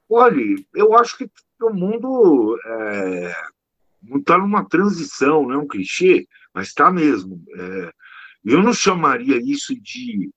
Olha, 0.08 0.42
eu 0.74 0.94
acho 0.94 1.18
que 1.18 1.30
o 1.64 1.72
mundo 1.72 2.56
está 4.14 4.34
é, 4.34 4.38
numa 4.38 4.64
transição, 4.68 5.42
não 5.42 5.52
é 5.52 5.58
um 5.58 5.66
clichê, 5.66 6.26
mas 6.54 6.68
está 6.68 6.90
mesmo. 6.90 7.42
É, 7.54 7.92
eu 8.44 8.62
não 8.62 8.72
chamaria 8.72 9.38
isso 9.42 9.74
de. 9.80 10.30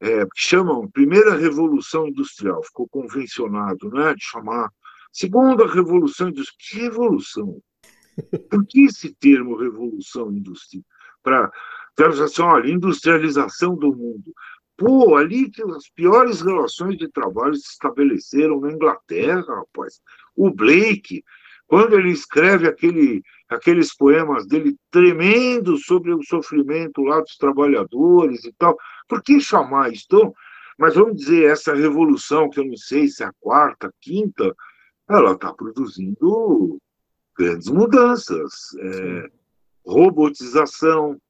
É, 0.00 0.26
chamam 0.36 0.90
primeira 0.90 1.36
revolução 1.36 2.08
industrial, 2.08 2.62
ficou 2.64 2.86
convencionado 2.88 3.88
né, 3.90 4.14
de 4.14 4.22
chamar 4.22 4.68
segunda 5.10 5.66
revolução 5.66 6.28
industrial. 6.28 6.58
Que 6.58 6.78
revolução? 6.78 7.62
Por 8.50 8.66
que 8.66 8.84
esse 8.84 9.14
termo 9.14 9.56
revolução 9.56 10.30
industrial? 10.30 10.84
Para 11.22 11.50
assim, 12.22 12.42
olha, 12.42 12.70
industrialização 12.70 13.76
do 13.76 13.94
mundo. 13.94 14.32
Pô, 14.76 15.16
ali 15.16 15.50
que 15.50 15.62
as 15.62 15.88
piores 15.88 16.40
relações 16.40 16.96
de 16.96 17.08
trabalho 17.08 17.54
se 17.54 17.72
estabeleceram 17.72 18.60
na 18.60 18.72
Inglaterra, 18.72 19.44
rapaz. 19.46 20.00
O 20.34 20.50
Blake, 20.50 21.24
quando 21.66 21.98
ele 21.98 22.10
escreve 22.10 22.66
aquele, 22.66 23.22
aqueles 23.48 23.94
poemas 23.94 24.46
dele 24.46 24.76
tremendos 24.90 25.84
sobre 25.84 26.12
o 26.12 26.22
sofrimento 26.24 27.02
lá 27.02 27.20
dos 27.20 27.36
trabalhadores 27.36 28.44
e 28.44 28.52
tal, 28.58 28.76
por 29.08 29.22
que 29.22 29.40
chamar 29.40 29.92
isso? 29.92 30.04
Então, 30.06 30.34
mas 30.76 30.96
vamos 30.96 31.16
dizer, 31.16 31.50
essa 31.50 31.72
revolução, 31.72 32.50
que 32.50 32.58
eu 32.58 32.64
não 32.64 32.76
sei 32.76 33.06
se 33.06 33.22
é 33.22 33.26
a 33.26 33.32
quarta, 33.40 33.94
quinta, 34.00 34.54
ela 35.08 35.32
está 35.32 35.52
produzindo 35.52 36.78
grandes 37.38 37.68
mudanças. 37.68 38.52
É, 38.80 39.30
robotização, 39.86 41.20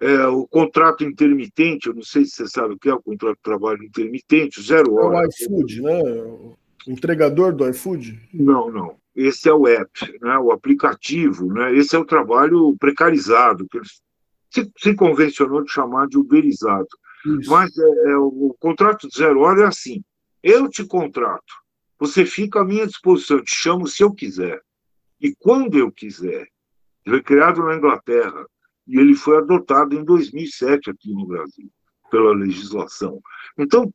é, 0.00 0.26
o 0.26 0.46
contrato 0.46 1.04
intermitente, 1.04 1.86
eu 1.86 1.94
não 1.94 2.02
sei 2.02 2.24
se 2.24 2.32
você 2.32 2.48
sabe 2.48 2.74
o 2.74 2.78
que 2.78 2.88
é 2.88 2.94
o 2.94 3.02
contrato 3.02 3.36
de 3.36 3.42
trabalho 3.42 3.82
intermitente, 3.84 4.62
zero 4.62 4.94
hora. 4.94 5.18
É 5.18 5.26
o 5.26 5.28
iFood, 5.28 5.82
né? 5.82 6.02
O 6.02 6.56
entregador 6.86 7.54
do 7.54 7.68
iFood? 7.68 8.28
Não, 8.32 8.70
não. 8.70 8.96
Esse 9.14 9.48
é 9.48 9.54
o 9.54 9.68
app, 9.68 10.18
né? 10.20 10.36
o 10.38 10.50
aplicativo, 10.50 11.46
né? 11.52 11.72
esse 11.74 11.94
é 11.94 11.98
o 11.98 12.04
trabalho 12.04 12.76
precarizado, 12.78 13.66
que 13.68 13.80
se, 14.50 14.70
se 14.76 14.94
convencionou 14.94 15.62
de 15.62 15.70
chamar 15.70 16.08
de 16.08 16.18
uberizado. 16.18 16.88
Isso. 17.24 17.50
Mas 17.50 17.76
é, 17.78 18.10
é, 18.10 18.16
o 18.16 18.54
contrato 18.58 19.08
de 19.08 19.16
zero 19.16 19.40
hora 19.40 19.62
é 19.62 19.66
assim: 19.66 20.02
eu 20.42 20.68
te 20.68 20.84
contrato, 20.84 21.54
você 21.98 22.26
fica 22.26 22.60
à 22.60 22.64
minha 22.64 22.86
disposição, 22.86 23.38
eu 23.38 23.44
te 23.44 23.54
chamo 23.54 23.86
se 23.86 24.02
eu 24.02 24.12
quiser, 24.12 24.60
e 25.20 25.34
quando 25.34 25.78
eu 25.78 25.90
quiser. 25.90 26.46
Foi 27.06 27.22
criado 27.22 27.62
na 27.62 27.76
Inglaterra, 27.76 28.46
e 28.86 28.98
ele 28.98 29.14
foi 29.14 29.38
adotado 29.38 29.94
em 29.94 30.04
2007 30.04 30.90
aqui 30.90 31.12
no 31.12 31.26
Brasil, 31.26 31.70
pela 32.10 32.34
legislação. 32.34 33.20
Então, 33.58 33.92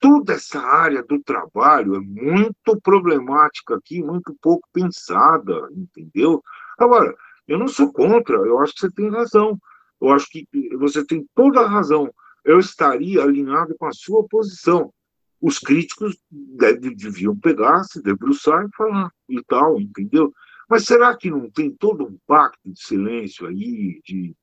toda 0.00 0.34
essa 0.34 0.60
área 0.60 1.02
do 1.02 1.22
trabalho 1.22 1.96
é 1.96 2.00
muito 2.00 2.80
problemática 2.82 3.76
aqui, 3.76 4.02
muito 4.02 4.36
pouco 4.40 4.68
pensada, 4.72 5.68
entendeu? 5.72 6.42
Agora, 6.78 7.14
eu 7.46 7.58
não 7.58 7.68
sou 7.68 7.92
contra, 7.92 8.36
eu 8.36 8.58
acho 8.60 8.74
que 8.74 8.80
você 8.80 8.90
tem 8.90 9.10
razão. 9.10 9.58
Eu 10.00 10.10
acho 10.10 10.28
que 10.30 10.46
você 10.76 11.04
tem 11.04 11.26
toda 11.34 11.60
a 11.60 11.68
razão. 11.68 12.12
Eu 12.44 12.58
estaria 12.60 13.22
alinhado 13.22 13.74
com 13.76 13.86
a 13.86 13.92
sua 13.92 14.26
posição. 14.28 14.92
Os 15.40 15.58
críticos 15.58 16.16
deviam 16.30 17.36
pegar, 17.36 17.84
se 17.84 18.02
debruçar 18.02 18.64
e 18.64 18.76
falar 18.76 19.10
e 19.28 19.42
tal, 19.44 19.80
entendeu? 19.80 20.32
Mas 20.68 20.84
será 20.84 21.16
que 21.16 21.30
não 21.30 21.50
tem 21.50 21.70
todo 21.70 22.04
um 22.04 22.18
pacto 22.26 22.60
de 22.64 22.80
silêncio 22.80 23.46
aí? 23.46 24.00
De, 24.04 24.34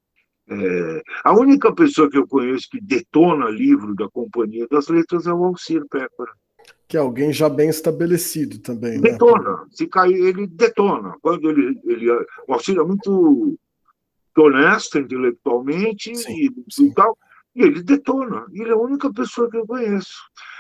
é... 0.50 1.02
A 1.24 1.34
única 1.34 1.74
pessoa 1.74 2.10
que 2.10 2.18
eu 2.18 2.28
conheço 2.28 2.68
que 2.70 2.82
detona 2.82 3.50
livro 3.50 3.96
da 3.96 4.10
Companhia 4.10 4.68
das 4.70 4.88
Letras 4.88 5.28
é 5.28 5.34
o 5.34 5.46
Alcir 5.46 5.86
Pepper. 5.90 6.28
Que 6.88 6.98
é 6.98 7.00
alguém 7.00 7.32
já 7.32 7.48
bem 7.48 7.70
estabelecido 7.70 8.60
também. 8.60 9.00
Né? 9.00 9.12
Detona. 9.12 9.66
Se 9.70 9.88
cair, 9.88 10.16
ele 10.16 10.48
detona. 10.48 11.16
Quando 11.22 11.50
ele, 11.50 11.80
ele, 11.86 12.12
o 12.48 12.54
Alcir 12.54 12.78
é 12.78 12.84
muito 12.84 13.58
honesto 14.38 15.00
intelectualmente 15.00 16.16
sim, 16.16 16.34
e, 16.34 16.72
sim. 16.72 16.88
e 16.88 16.94
tal, 16.94 17.18
e 17.56 17.62
ele 17.64 17.82
detona. 17.82 18.46
Ele 18.52 18.70
é 18.70 18.74
a 18.74 18.78
única 18.78 19.12
pessoa 19.14 19.50
que 19.50 19.58
eu 19.58 19.66
conheço. 19.66 20.16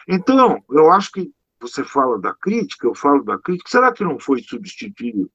Então, 0.07 0.63
eu 0.69 0.91
acho 0.91 1.11
que 1.11 1.31
você 1.59 1.83
fala 1.83 2.19
da 2.19 2.33
crítica, 2.33 2.87
eu 2.87 2.95
falo 2.95 3.23
da 3.23 3.37
crítica. 3.37 3.69
Será 3.69 3.91
que 3.91 4.03
não 4.03 4.19
foi 4.19 4.41
substituído 4.41 5.29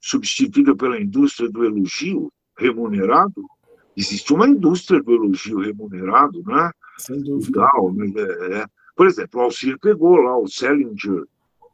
substituída 0.00 0.74
pela 0.74 1.00
indústria 1.00 1.50
do 1.50 1.64
elogio 1.64 2.32
remunerado. 2.56 3.44
Existe 3.96 4.32
uma 4.32 4.48
indústria 4.48 5.02
do 5.02 5.12
elogio 5.12 5.58
remunerado, 5.60 6.42
né? 6.44 6.70
Sem 6.98 7.22
dúvida. 7.22 7.60
Tal, 7.60 7.94
é, 8.00 8.60
é. 8.60 8.66
Por 8.94 9.06
exemplo, 9.06 9.40
o 9.40 9.44
Alcir 9.44 9.78
pegou 9.78 10.16
lá 10.16 10.36
o 10.36 10.48
Selinger, 10.48 11.24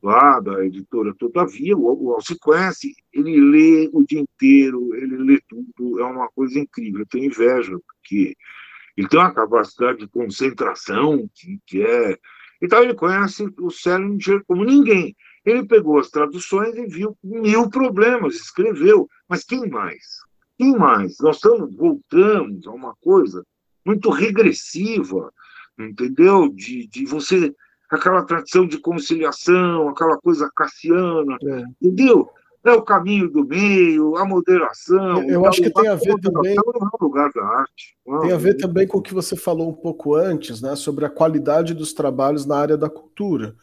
lá 0.03 0.39
da 0.41 0.65
editora 0.65 1.15
Todavia, 1.15 1.77
o, 1.77 2.05
o 2.05 2.13
Alcir 2.13 2.37
conhece, 2.39 2.95
ele 3.13 3.41
lê 3.41 3.91
o 3.93 4.05
dia 4.05 4.21
inteiro, 4.21 4.95
ele 4.95 5.17
lê 5.17 5.41
tudo, 5.49 6.01
é 6.01 6.05
uma 6.05 6.29
coisa 6.29 6.59
incrível. 6.59 7.01
Eu 7.01 7.07
tenho 7.07 7.25
inveja, 7.25 7.79
porque 7.87 8.37
ele 8.97 9.09
tem 9.09 9.19
uma 9.19 9.33
capacidade 9.33 9.99
de 9.99 10.09
concentração 10.09 11.29
que, 11.35 11.59
que 11.67 11.83
é. 11.83 12.19
Então, 12.61 12.83
ele 12.83 12.95
conhece 12.95 13.47
o 13.59 13.71
Selinger 13.71 14.43
como 14.47 14.65
ninguém. 14.65 15.17
Ele 15.45 15.67
pegou 15.67 15.99
as 15.99 16.09
traduções 16.09 16.75
e 16.77 16.87
viu 16.87 17.17
mil 17.23 17.69
problemas, 17.69 18.37
escreveu. 18.37 19.09
Mas 19.29 19.45
quem 19.45 19.69
mais? 19.69 20.03
Quem 20.57 20.77
mais? 20.77 21.17
Nós 21.21 21.37
estamos, 21.37 21.75
voltamos 21.77 22.67
a 22.67 22.71
uma 22.71 22.95
coisa 23.03 23.45
muito 23.85 24.09
regressiva, 24.09 25.31
entendeu? 25.79 26.49
De, 26.49 26.87
de 26.89 27.05
você, 27.05 27.55
aquela 27.91 28.25
tradição 28.25 28.67
de 28.67 28.79
conciliação, 28.79 29.89
aquela 29.89 30.17
coisa 30.19 30.51
cassiana, 30.55 31.37
é. 31.43 31.63
entendeu? 31.83 32.31
É 32.65 32.73
o 32.73 32.81
caminho 32.81 33.31
do 33.31 33.47
meio, 33.47 34.17
a 34.17 34.25
moderação. 34.25 35.23
Eu, 35.25 35.29
eu 35.29 35.47
acho 35.47 35.61
que 35.61 35.71
tem 35.71 35.87
a 35.87 35.97
ver 35.97 36.19
também. 36.21 36.57
É 36.57 37.05
lugar 37.05 37.31
da 37.35 37.45
arte. 37.45 37.95
Tem 38.23 38.33
a 38.33 38.39
ver 38.39 38.55
também 38.55 38.87
com 38.87 38.97
o 38.97 39.03
que 39.03 39.13
você 39.13 39.37
falou 39.37 39.69
um 39.69 39.75
pouco 39.75 40.15
antes, 40.15 40.63
né, 40.63 40.75
sobre 40.75 41.05
a 41.05 41.11
qualidade 41.11 41.75
dos 41.75 41.93
trabalhos 41.93 42.47
na 42.47 42.57
área 42.57 42.77
da 42.79 42.89
cultura. 42.89 43.55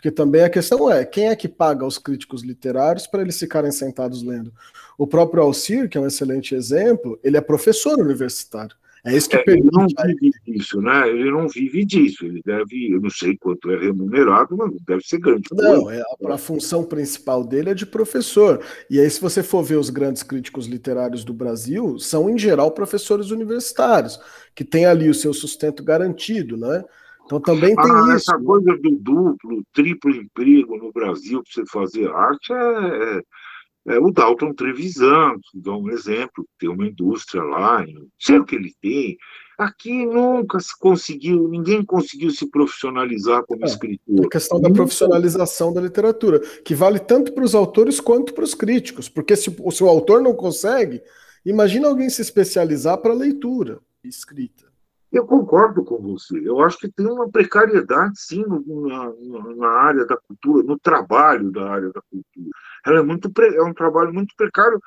Porque 0.00 0.10
também 0.10 0.42
a 0.42 0.48
questão 0.48 0.90
é, 0.90 1.04
quem 1.04 1.28
é 1.28 1.36
que 1.36 1.46
paga 1.46 1.84
os 1.84 1.98
críticos 1.98 2.42
literários 2.42 3.06
para 3.06 3.20
eles 3.20 3.38
ficarem 3.38 3.70
sentados 3.70 4.22
lendo? 4.22 4.50
O 4.96 5.06
próprio 5.06 5.42
Alcir, 5.42 5.90
que 5.90 5.98
é 5.98 6.00
um 6.00 6.06
excelente 6.06 6.54
exemplo, 6.54 7.20
ele 7.22 7.36
é 7.36 7.40
professor 7.42 7.98
universitário. 8.00 8.74
É 9.04 9.14
isso 9.14 9.28
que 9.28 9.36
é. 9.36 9.44
Ele 9.46 9.68
não 9.70 9.86
vive 9.86 10.32
disso, 10.46 10.80
né? 10.80 11.06
Ele 11.06 11.30
não 11.30 11.48
vive 11.48 11.84
disso. 11.84 12.24
Ele 12.24 12.40
deve, 12.44 12.92
eu 12.92 13.00
não 13.00 13.10
sei 13.10 13.36
quanto 13.36 13.70
é 13.70 13.78
remunerado, 13.78 14.56
mas 14.56 14.72
deve 14.86 15.02
ser 15.02 15.18
grande. 15.18 15.48
Não, 15.52 15.90
é, 15.90 16.00
a, 16.00 16.34
a 16.34 16.38
função 16.38 16.82
principal 16.82 17.44
dele 17.44 17.70
é 17.70 17.74
de 17.74 17.84
professor. 17.84 18.62
E 18.88 18.98
aí, 18.98 19.10
se 19.10 19.20
você 19.20 19.42
for 19.42 19.62
ver 19.62 19.76
os 19.76 19.90
grandes 19.90 20.22
críticos 20.22 20.66
literários 20.66 21.24
do 21.24 21.34
Brasil, 21.34 21.98
são 21.98 22.28
em 22.30 22.38
geral 22.38 22.70
professores 22.70 23.30
universitários, 23.30 24.18
que 24.54 24.64
têm 24.64 24.86
ali 24.86 25.10
o 25.10 25.14
seu 25.14 25.34
sustento 25.34 25.84
garantido, 25.84 26.56
né? 26.56 26.84
Então 27.30 27.40
também 27.40 27.76
tem 27.76 27.90
ah, 27.92 28.16
isso. 28.16 28.30
Essa 28.30 28.38
né? 28.38 28.44
coisa 28.44 28.76
do 28.76 28.90
duplo, 28.96 29.62
triplo 29.72 30.10
emprego 30.10 30.76
no 30.76 30.92
Brasil 30.92 31.40
para 31.44 31.64
você 31.64 31.70
fazer 31.70 32.10
arte 32.10 32.52
é, 32.52 32.56
é, 32.56 33.94
é, 33.94 33.98
o 34.00 34.10
Dalton 34.10 34.52
Trevisan, 34.52 35.36
que 35.48 35.60
dá 35.60 35.76
um 35.76 35.88
exemplo, 35.90 36.44
tem 36.58 36.68
uma 36.68 36.88
indústria 36.88 37.44
lá, 37.44 37.86
não 37.86 38.08
sei 38.18 38.38
o 38.38 38.44
que 38.44 38.56
ele 38.56 38.74
tem. 38.82 39.16
Aqui 39.56 40.04
nunca 40.06 40.58
se 40.58 40.76
conseguiu, 40.76 41.46
ninguém 41.46 41.84
conseguiu 41.84 42.30
se 42.30 42.50
profissionalizar 42.50 43.44
como 43.46 43.64
é, 43.64 43.68
escritor. 43.68 44.26
A 44.26 44.28
questão 44.28 44.60
da 44.60 44.70
profissionalização 44.70 45.72
da 45.72 45.80
literatura, 45.80 46.40
que 46.64 46.74
vale 46.74 46.98
tanto 46.98 47.32
para 47.32 47.44
os 47.44 47.54
autores 47.54 48.00
quanto 48.00 48.34
para 48.34 48.42
os 48.42 48.54
críticos, 48.54 49.08
porque 49.08 49.36
se, 49.36 49.54
se 49.70 49.84
o 49.84 49.88
autor 49.88 50.20
não 50.20 50.34
consegue, 50.34 51.00
imagina 51.46 51.86
alguém 51.86 52.10
se 52.10 52.22
especializar 52.22 52.98
para 52.98 53.14
leitura 53.14 53.78
escrita. 54.02 54.69
Eu 55.12 55.26
concordo 55.26 55.84
com 55.84 55.98
você. 55.98 56.40
Eu 56.42 56.60
acho 56.60 56.78
que 56.78 56.88
tem 56.88 57.06
uma 57.06 57.28
precariedade, 57.28 58.20
sim, 58.20 58.44
na, 58.46 59.12
na, 59.56 59.68
área 59.68 60.06
da 60.06 60.16
cultura, 60.16 60.62
no 60.62 60.78
trabalho 60.78 61.50
da 61.50 61.68
área 61.68 61.92
da 61.92 62.00
cultura. 62.02 62.50
Ela 62.86 63.00
é, 63.00 63.02
muito, 63.02 63.30
é 63.42 63.62
um 63.62 63.74
trabalho 63.74 64.12
muito 64.14 64.34
precário 64.36 64.80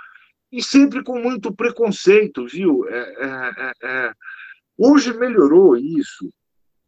e 0.52 0.64
sempre 0.64 1.04
com 1.04 1.20
muito 1.20 1.54
preconceito, 1.54 2.48
viu? 2.48 2.88
É, 2.88 3.00
é, 3.00 3.52
é, 3.58 3.74
é. 3.84 4.14
Hoje 4.78 5.14
melhorou 5.14 5.76
isso, 5.76 6.32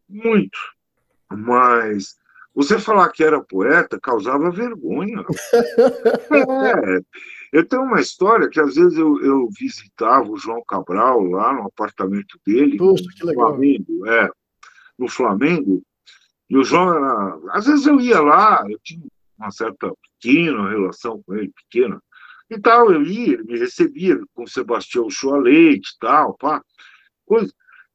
muito, 0.08 0.58
mas 1.30 2.16
você 2.54 2.80
falar 2.80 3.10
que 3.10 3.24
era 3.24 3.44
poeta 3.44 4.00
causava 4.00 4.50
vergonha. 4.50 5.24
é, 6.32 7.00
eu 7.52 7.66
tenho 7.66 7.84
uma 7.84 8.00
história 8.00 8.50
que 8.50 8.60
às 8.60 8.76
vezes 8.76 8.98
eu, 8.98 9.22
eu 9.22 9.50
visitava 9.58 10.30
o 10.30 10.38
João 10.38 10.64
Cabral 10.68 11.22
lá 11.24 11.54
no 11.54 11.68
apartamento 11.68 12.40
dele, 12.46 12.78
legal. 13.24 13.50
Flamengo, 13.50 14.08
é, 14.08 14.30
no 14.98 15.08
Flamengo, 15.08 15.84
e 16.50 16.58
o 16.58 16.64
João 16.64 16.94
era, 16.94 17.40
às 17.52 17.66
vezes 17.66 17.86
eu 17.86 18.00
ia 18.00 18.22
lá, 18.22 18.64
eu 18.70 18.80
tinha 18.84 19.04
uma 19.38 19.52
certa 19.52 19.92
pequena 20.22 20.70
relação 20.70 21.22
com 21.24 21.36
ele, 21.36 21.52
pequena. 21.52 22.02
E 22.50 22.60
tal, 22.60 22.92
eu 22.92 23.02
ia, 23.04 23.34
ele 23.34 23.44
me 23.44 23.58
recebia 23.58 24.20
com 24.34 24.44
o 24.44 24.48
Sebastião 24.48 25.10
Chua 25.10 25.38
Leite 25.38 25.90
e 25.96 26.00
tal, 26.00 26.38
pá, 26.38 26.62
coisa. 27.26 27.52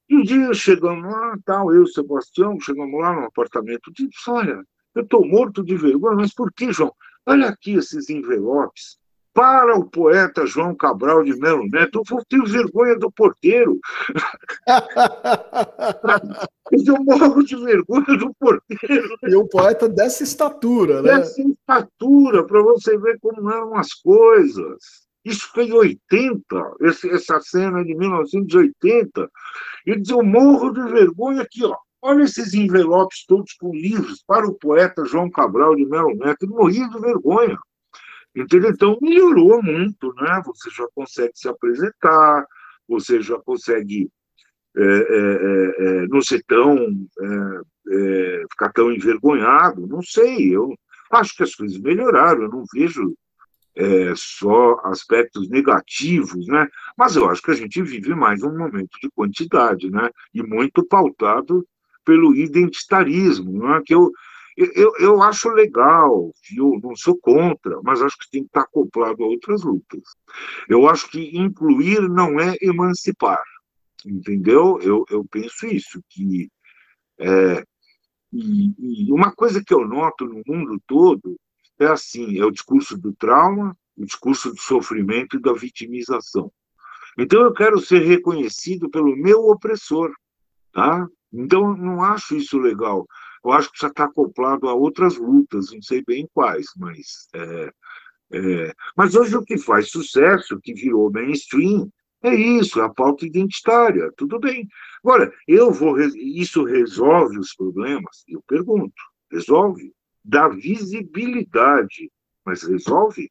E 0.08 0.16
um 0.16 0.22
dia 0.22 0.52
chegamos 0.52 1.04
lá, 1.04 1.38
tal, 1.44 1.72
eu 1.72 1.82
e 1.82 1.84
o 1.84 1.86
Sebastião, 1.86 2.58
chegamos 2.58 3.00
lá 3.00 3.14
no 3.14 3.26
apartamento, 3.26 3.92
disse, 3.92 4.28
olha, 4.28 4.64
eu 4.94 5.02
estou 5.02 5.24
morto 5.24 5.62
de 5.62 5.76
vergonha, 5.76 6.16
mas 6.16 6.34
por 6.34 6.52
que, 6.52 6.72
João? 6.72 6.92
Olha 7.24 7.48
aqui 7.48 7.74
esses 7.74 8.10
envelopes. 8.10 8.98
Para 9.32 9.78
o 9.78 9.84
poeta 9.84 10.44
João 10.44 10.74
Cabral 10.74 11.22
de 11.22 11.36
Melo 11.38 11.64
Neto, 11.68 12.02
eu 12.10 12.24
tenho 12.28 12.44
vergonha 12.46 12.98
do 12.98 13.12
porteiro. 13.12 13.78
eu 16.72 17.04
morro 17.04 17.44
de 17.44 17.54
vergonha 17.56 18.18
do 18.18 18.34
porteiro. 18.34 19.16
E 19.22 19.36
um 19.36 19.46
poeta 19.46 19.88
dessa 19.88 20.24
estatura, 20.24 21.00
né? 21.00 21.18
Dessa 21.18 21.40
estatura, 21.42 22.44
para 22.44 22.60
você 22.60 22.98
ver 22.98 23.20
como 23.20 23.50
eram 23.50 23.76
as 23.76 23.94
coisas. 23.94 25.08
Isso 25.24 25.48
foi 25.52 25.66
em 25.66 25.72
80, 25.72 26.76
essa 27.12 27.40
cena 27.40 27.84
de 27.84 27.94
1980. 27.94 29.30
Ele 29.86 30.00
diz: 30.00 30.10
Eu 30.10 30.22
morro 30.24 30.72
de 30.72 30.82
vergonha 30.90 31.42
aqui, 31.42 31.64
ó. 31.64 31.76
Olha 32.02 32.24
esses 32.24 32.54
envelopes 32.54 33.26
todos 33.26 33.52
com 33.52 33.74
livros 33.74 34.24
para 34.26 34.46
o 34.46 34.54
poeta 34.54 35.04
João 35.04 35.30
Cabral 35.30 35.76
de 35.76 35.84
Melo 35.84 36.14
Neto. 36.16 36.44
Ele 36.44 36.52
morria 36.52 36.88
de 36.88 36.98
vergonha. 36.98 37.58
Então, 38.34 38.98
melhorou 39.00 39.62
muito, 39.62 40.12
né? 40.14 40.40
Você 40.46 40.70
já 40.70 40.86
consegue 40.94 41.32
se 41.34 41.48
apresentar, 41.48 42.46
você 42.88 43.20
já 43.20 43.38
consegue 43.38 44.10
é, 44.76 44.82
é, 44.82 44.84
é, 44.84 46.04
é 46.04 46.06
não 46.08 46.20
ser 46.20 46.42
tão. 46.46 46.76
É, 46.76 47.60
é, 47.92 48.44
ficar 48.50 48.72
tão 48.72 48.92
envergonhado. 48.92 49.86
Não 49.86 50.00
sei, 50.00 50.54
eu 50.54 50.72
acho 51.10 51.34
que 51.34 51.42
as 51.42 51.54
coisas 51.54 51.78
melhoraram, 51.80 52.42
eu 52.42 52.48
não 52.48 52.64
vejo 52.72 53.14
só 54.14 54.78
aspectos 54.84 55.48
negativos, 55.48 56.46
né? 56.46 56.68
Mas 56.98 57.16
eu 57.16 57.30
acho 57.30 57.40
que 57.40 57.50
a 57.50 57.54
gente 57.54 57.80
vive 57.82 58.14
mais 58.14 58.42
um 58.42 58.56
momento 58.56 58.90
de 59.00 59.10
quantidade, 59.10 59.90
né? 59.90 60.10
E 60.34 60.42
muito 60.42 60.84
pautado 60.84 61.66
pelo 62.04 62.34
identitarismo, 62.34 63.66
né? 63.66 63.80
que 63.84 63.94
eu, 63.94 64.10
eu, 64.74 64.92
eu 64.98 65.22
acho 65.22 65.48
legal, 65.50 66.32
viu? 66.48 66.78
não 66.82 66.94
sou 66.96 67.16
contra, 67.18 67.80
mas 67.82 68.02
acho 68.02 68.18
que 68.18 68.30
tem 68.30 68.42
que 68.42 68.48
estar 68.48 68.62
acoplado 68.62 69.22
a 69.22 69.26
outras 69.26 69.62
lutas. 69.62 70.02
Eu 70.68 70.88
acho 70.88 71.10
que 71.10 71.36
incluir 71.36 72.00
não 72.08 72.38
é 72.40 72.54
emancipar, 72.60 73.42
entendeu? 74.04 74.78
Eu, 74.80 75.04
eu 75.10 75.24
penso 75.24 75.66
isso, 75.66 76.02
que 76.08 76.50
é, 77.18 77.64
e, 78.32 79.06
e 79.08 79.12
uma 79.12 79.32
coisa 79.32 79.62
que 79.62 79.74
eu 79.74 79.86
noto 79.86 80.24
no 80.24 80.42
mundo 80.46 80.80
todo 80.86 81.36
é 81.78 81.86
assim, 81.86 82.38
é 82.38 82.44
o 82.44 82.50
discurso 82.50 82.96
do 82.96 83.12
trauma, 83.14 83.76
o 83.96 84.04
discurso 84.04 84.50
do 84.50 84.60
sofrimento 84.60 85.36
e 85.36 85.40
da 85.40 85.52
vitimização. 85.52 86.52
Então 87.18 87.42
eu 87.42 87.52
quero 87.52 87.78
ser 87.80 88.00
reconhecido 88.00 88.88
pelo 88.90 89.16
meu 89.16 89.46
opressor, 89.46 90.12
tá? 90.72 91.06
Então, 91.32 91.76
não 91.76 92.02
acho 92.02 92.36
isso 92.36 92.58
legal. 92.58 93.06
Eu 93.44 93.52
acho 93.52 93.72
que 93.72 93.80
já 93.80 93.88
está 93.88 94.04
acoplado 94.04 94.68
a 94.68 94.74
outras 94.74 95.16
lutas, 95.16 95.72
não 95.72 95.82
sei 95.82 96.02
bem 96.06 96.28
quais, 96.32 96.66
mas. 96.76 97.28
É, 97.34 97.72
é, 98.32 98.74
mas 98.96 99.14
hoje 99.14 99.36
o 99.36 99.44
que 99.44 99.58
faz 99.58 99.90
sucesso, 99.90 100.54
o 100.54 100.60
que 100.60 100.72
virou 100.72 101.10
mainstream, 101.10 101.90
é 102.22 102.34
isso, 102.34 102.80
é 102.80 102.84
a 102.84 102.88
pauta 102.88 103.24
identitária, 103.24 104.12
tudo 104.16 104.38
bem. 104.38 104.68
Agora, 105.02 105.32
eu 105.48 105.72
vou. 105.72 105.98
Isso 105.98 106.64
resolve 106.64 107.38
os 107.38 107.54
problemas? 107.54 108.24
Eu 108.28 108.42
pergunto. 108.46 108.94
Resolve? 109.32 109.92
Dá 110.22 110.48
visibilidade, 110.48 112.10
mas 112.44 112.62
resolve? 112.62 113.30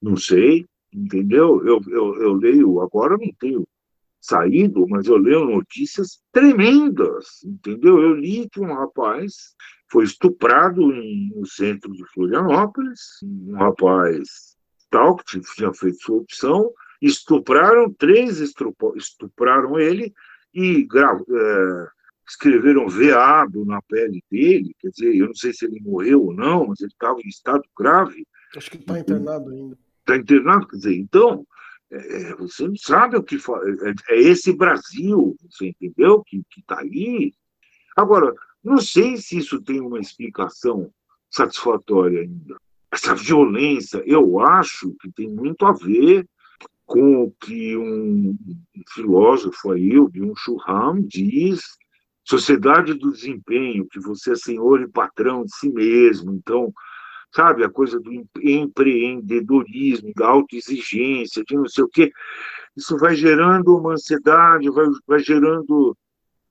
Não 0.00 0.16
sei, 0.16 0.64
entendeu? 0.92 1.66
Eu, 1.66 1.80
eu, 1.88 2.22
eu 2.22 2.32
leio, 2.34 2.80
agora 2.80 3.16
não 3.18 3.32
tenho 3.38 3.66
saído, 4.28 4.86
mas 4.88 5.06
eu 5.06 5.16
leio 5.16 5.44
notícias 5.46 6.20
tremendas, 6.32 7.42
entendeu? 7.44 8.00
Eu 8.00 8.14
li 8.14 8.48
que 8.50 8.60
um 8.60 8.74
rapaz 8.74 9.54
foi 9.90 10.04
estuprado 10.04 10.92
em, 10.92 11.32
no 11.34 11.46
centro 11.46 11.90
de 11.92 12.04
Florianópolis, 12.12 13.00
um 13.22 13.54
rapaz 13.54 14.56
tal 14.90 15.16
que 15.16 15.40
tinha 15.40 15.72
feito 15.72 16.02
sua 16.02 16.16
opção, 16.18 16.70
estupraram, 17.00 17.92
três 17.92 18.40
estupraram 18.40 19.78
ele 19.78 20.12
e 20.54 20.86
é, 20.86 21.86
escreveram 22.28 22.88
veado 22.88 23.64
na 23.64 23.80
pele 23.82 24.22
dele, 24.30 24.74
quer 24.78 24.90
dizer, 24.90 25.16
eu 25.16 25.26
não 25.26 25.34
sei 25.34 25.52
se 25.52 25.64
ele 25.64 25.80
morreu 25.80 26.26
ou 26.26 26.34
não, 26.34 26.66
mas 26.66 26.80
ele 26.80 26.90
estava 26.90 27.18
em 27.20 27.28
estado 27.28 27.62
grave. 27.78 28.26
Acho 28.56 28.70
que 28.70 28.76
está 28.78 28.98
internado 28.98 29.50
ainda. 29.50 29.78
Está 30.00 30.16
internado, 30.16 30.66
quer 30.66 30.76
dizer, 30.76 30.96
então, 30.96 31.46
é, 31.90 32.34
você 32.34 32.68
não 32.68 32.76
sabe 32.76 33.16
o 33.16 33.22
que. 33.22 33.36
É, 33.36 34.14
é 34.14 34.20
esse 34.20 34.52
Brasil, 34.52 35.36
você 35.48 35.68
entendeu? 35.68 36.22
Que 36.24 36.42
está 36.56 36.80
aí. 36.80 37.32
Agora, 37.96 38.34
não 38.62 38.78
sei 38.78 39.16
se 39.16 39.38
isso 39.38 39.62
tem 39.62 39.80
uma 39.80 39.98
explicação 39.98 40.92
satisfatória 41.30 42.22
ainda. 42.22 42.56
Essa 42.90 43.14
violência, 43.14 44.02
eu 44.06 44.40
acho 44.40 44.94
que 45.00 45.10
tem 45.12 45.28
muito 45.28 45.64
a 45.66 45.72
ver 45.72 46.26
com 46.86 47.24
o 47.24 47.30
que 47.32 47.76
um 47.76 48.34
filósofo 48.94 49.72
aí, 49.72 49.98
o 49.98 50.08
Byung-Chul 50.08 50.58
Han, 50.66 51.02
diz 51.02 51.60
sociedade 52.24 52.94
do 52.94 53.10
desempenho, 53.10 53.88
que 53.90 54.00
você 54.00 54.32
é 54.32 54.36
senhor 54.36 54.82
e 54.82 54.88
patrão 54.88 55.44
de 55.44 55.54
si 55.54 55.70
mesmo. 55.70 56.32
Então, 56.32 56.72
sabe? 57.34 57.64
A 57.64 57.68
coisa 57.68 58.00
do 58.00 58.10
empreendedorismo, 58.40 60.12
da 60.14 60.28
autoexigência, 60.28 61.44
de 61.44 61.56
não 61.56 61.68
sei 61.68 61.84
o 61.84 61.88
quê. 61.88 62.10
Isso 62.76 62.96
vai 62.96 63.14
gerando 63.14 63.76
uma 63.76 63.92
ansiedade, 63.92 64.70
vai, 64.70 64.86
vai 65.06 65.18
gerando. 65.20 65.96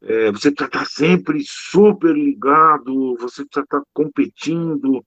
É, 0.01 0.31
você 0.31 0.51
precisa 0.51 0.67
estar 0.67 0.85
sempre 0.85 1.41
super 1.43 2.15
ligado, 2.15 3.15
você 3.17 3.43
precisa 3.45 3.63
estar 3.63 3.81
competindo. 3.93 5.03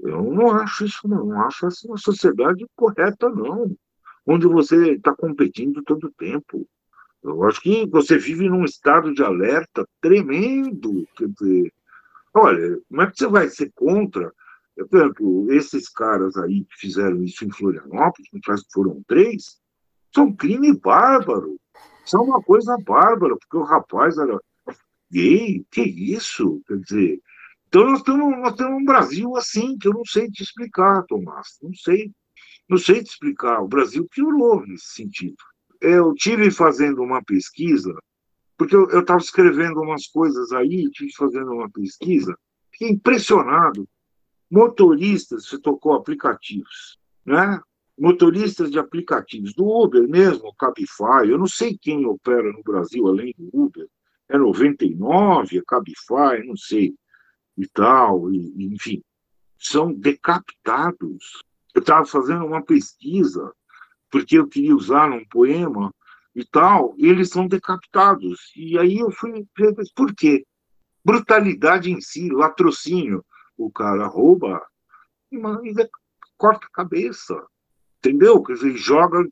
Eu 0.00 0.22
não 0.22 0.50
acho 0.50 0.84
isso, 0.84 1.08
não. 1.08 1.26
não 1.26 1.42
acho 1.42 1.66
essa 1.66 1.86
uma 1.86 1.98
sociedade 1.98 2.66
correta, 2.76 3.28
não. 3.28 3.74
Onde 4.26 4.46
você 4.46 4.92
está 4.92 5.14
competindo 5.14 5.82
todo 5.82 6.08
o 6.08 6.12
tempo. 6.12 6.68
Eu 7.22 7.42
acho 7.44 7.60
que 7.60 7.86
você 7.86 8.16
vive 8.16 8.48
num 8.48 8.64
estado 8.64 9.12
de 9.12 9.22
alerta 9.22 9.88
tremendo. 10.00 11.06
Quer 11.16 11.28
dizer, 11.28 11.72
olha, 12.34 12.78
como 12.88 13.02
é 13.02 13.06
que 13.10 13.18
você 13.18 13.26
vai 13.26 13.48
ser 13.48 13.72
contra 13.74 14.32
por 14.84 15.00
exemplo, 15.00 15.52
esses 15.52 15.88
caras 15.88 16.36
aí 16.36 16.64
que 16.64 16.76
fizeram 16.76 17.22
isso 17.22 17.44
em 17.44 17.50
Florianópolis, 17.50 18.28
que 18.30 18.40
foram 18.72 19.02
três, 19.06 19.58
são 20.14 20.32
crime 20.32 20.72
bárbaro. 20.72 21.58
São 22.04 22.22
uma 22.22 22.42
coisa 22.42 22.76
bárbara, 22.78 23.36
porque 23.36 23.56
o 23.56 23.64
rapaz 23.64 24.16
era 24.16 24.40
gay, 25.10 25.64
que 25.70 25.82
isso? 25.82 26.62
Quer 26.66 26.78
dizer, 26.78 27.22
então 27.68 27.84
nós 27.84 28.02
temos, 28.02 28.38
nós 28.38 28.54
temos 28.54 28.80
um 28.80 28.84
Brasil 28.84 29.36
assim, 29.36 29.76
que 29.76 29.88
eu 29.88 29.92
não 29.92 30.04
sei 30.04 30.30
te 30.30 30.42
explicar, 30.42 31.04
Tomás, 31.04 31.58
não 31.62 31.74
sei, 31.74 32.10
não 32.68 32.78
sei 32.78 33.02
te 33.02 33.10
explicar. 33.10 33.60
O 33.60 33.68
Brasil 33.68 34.06
piorou 34.10 34.64
nesse 34.66 34.94
sentido. 34.94 35.36
Eu 35.80 36.14
tive 36.14 36.50
fazendo 36.50 37.02
uma 37.02 37.22
pesquisa, 37.22 37.94
porque 38.56 38.74
eu 38.74 39.00
estava 39.00 39.20
escrevendo 39.20 39.80
umas 39.80 40.06
coisas 40.06 40.50
aí, 40.52 40.88
tive 40.90 41.12
fazendo 41.14 41.52
uma 41.52 41.70
pesquisa, 41.70 42.36
fiquei 42.72 42.88
impressionado 42.90 43.86
motoristas, 44.50 45.46
você 45.46 45.58
tocou 45.58 45.92
aplicativos, 45.94 46.98
né? 47.24 47.60
motoristas 47.98 48.70
de 48.70 48.78
aplicativos, 48.78 49.52
do 49.54 49.66
Uber 49.66 50.08
mesmo, 50.08 50.54
Cabify, 50.54 51.28
eu 51.28 51.36
não 51.36 51.48
sei 51.48 51.76
quem 51.76 52.06
opera 52.06 52.52
no 52.52 52.62
Brasil 52.62 53.06
além 53.08 53.34
do 53.36 53.50
Uber, 53.52 53.86
é 54.28 54.38
99, 54.38 55.58
é 55.58 55.62
Cabify, 55.66 56.46
não 56.46 56.56
sei, 56.56 56.94
e 57.56 57.66
tal, 57.66 58.32
e, 58.32 58.66
enfim, 58.72 59.02
são 59.58 59.92
decapitados. 59.92 61.42
Eu 61.74 61.80
estava 61.80 62.04
fazendo 62.06 62.46
uma 62.46 62.62
pesquisa, 62.62 63.52
porque 64.10 64.38
eu 64.38 64.46
queria 64.46 64.76
usar 64.76 65.08
num 65.10 65.24
poema 65.26 65.92
e 66.34 66.44
tal, 66.44 66.94
e 66.96 67.06
eles 67.06 67.30
são 67.30 67.48
decapitados. 67.48 68.52
E 68.56 68.78
aí 68.78 68.98
eu 68.98 69.10
fui 69.10 69.44
por 69.94 70.14
quê? 70.14 70.46
Brutalidade 71.04 71.90
em 71.90 72.00
si, 72.00 72.28
latrocínio 72.30 73.24
o 73.58 73.70
cara 73.70 74.06
rouba 74.06 74.64
e 75.30 75.36
corta 76.36 76.66
a 76.66 76.70
cabeça, 76.70 77.34
entendeu? 77.98 78.42
Quer 78.42 78.54
dizer, 78.54 78.76
joga. 78.76 79.26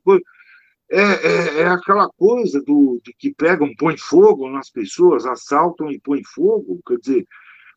É, 0.89 1.01
é, 1.01 1.61
é, 1.61 1.67
aquela 1.67 2.09
coisa 2.09 2.61
do, 2.61 3.01
de 3.03 3.13
que 3.17 3.33
pegam, 3.33 3.73
põem 3.75 3.97
fogo 3.97 4.49
nas 4.49 4.69
pessoas, 4.69 5.25
assaltam 5.25 5.91
e 5.91 5.99
põem 5.99 6.23
fogo. 6.23 6.79
Quer 6.85 6.97
dizer, 6.97 7.27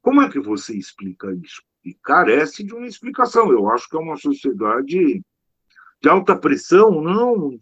como 0.03 0.21
é 0.21 0.31
que 0.31 0.41
você 0.41 0.77
explica 0.77 1.33
isso? 1.33 1.63
E 1.85 1.95
carece 1.95 2.63
de 2.63 2.75
uma 2.75 2.87
explicação. 2.87 3.51
Eu 3.51 3.71
acho 3.71 3.89
que 3.89 3.97
é 3.97 4.01
uma 4.01 4.17
sociedade 4.17 5.23
de 6.03 6.09
alta 6.09 6.37
pressão, 6.37 7.01
não 7.01 7.59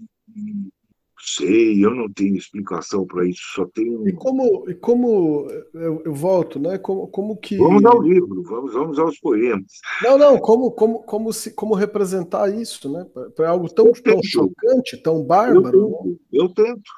Sei, 1.21 1.85
eu 1.85 1.93
não 1.93 2.09
tenho 2.09 2.37
explicação 2.37 3.05
para 3.05 3.27
isso, 3.27 3.43
só 3.55 3.67
tenho. 3.67 4.09
E 4.09 4.13
como, 4.13 4.71
e 4.71 4.75
como 4.75 5.49
eu, 5.75 6.01
eu, 6.05 6.15
volto, 6.15 6.61
né? 6.61 6.79
Como, 6.79 7.09
como 7.09 7.37
que. 7.37 7.57
Vamos 7.57 7.85
ao 7.85 8.01
livro, 8.01 8.41
vamos, 8.45 8.73
vamos 8.73 8.99
aos 9.01 9.19
poemas. 9.19 9.67
Não, 10.03 10.17
não, 10.17 10.39
como, 10.39 10.71
como, 10.71 11.03
como, 11.03 11.33
se, 11.33 11.51
como 11.51 11.75
representar 11.75 12.49
isso, 12.55 12.91
né? 12.93 13.05
Para 13.35 13.51
algo 13.51 13.69
tão, 13.69 13.91
tão 13.93 14.23
chocante, 14.23 14.97
tão 15.03 15.25
bárbaro. 15.25 16.19
Eu 16.33 16.49
tento, 16.49 16.61
eu 16.61 16.65
tento, 16.75 16.91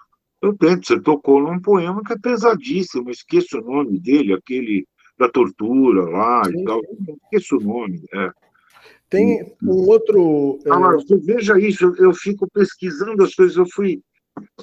eu 0.42 0.56
tento. 0.56 0.86
Você 0.86 1.00
tocou 1.00 1.40
num 1.40 1.60
poema 1.60 2.02
que 2.04 2.12
é 2.12 2.18
pesadíssimo, 2.18 3.10
esqueço 3.10 3.58
o 3.58 3.64
nome 3.64 3.98
dele, 3.98 4.34
aquele 4.34 4.86
da 5.18 5.30
tortura 5.30 6.04
lá 6.04 6.44
Sim. 6.44 6.60
e 6.60 6.64
tal. 6.64 6.80
Esqueço 7.24 7.56
o 7.56 7.60
nome, 7.60 8.02
é. 8.12 8.30
Tem 9.08 9.42
um 9.62 9.88
outro. 9.88 10.58
Ah, 10.70 10.92
é... 10.94 11.16
veja 11.16 11.58
isso, 11.58 11.92
eu 11.98 12.14
fico 12.14 12.46
pesquisando 12.52 13.24
as 13.24 13.34
coisas, 13.34 13.56
eu 13.56 13.66
fui 13.66 14.00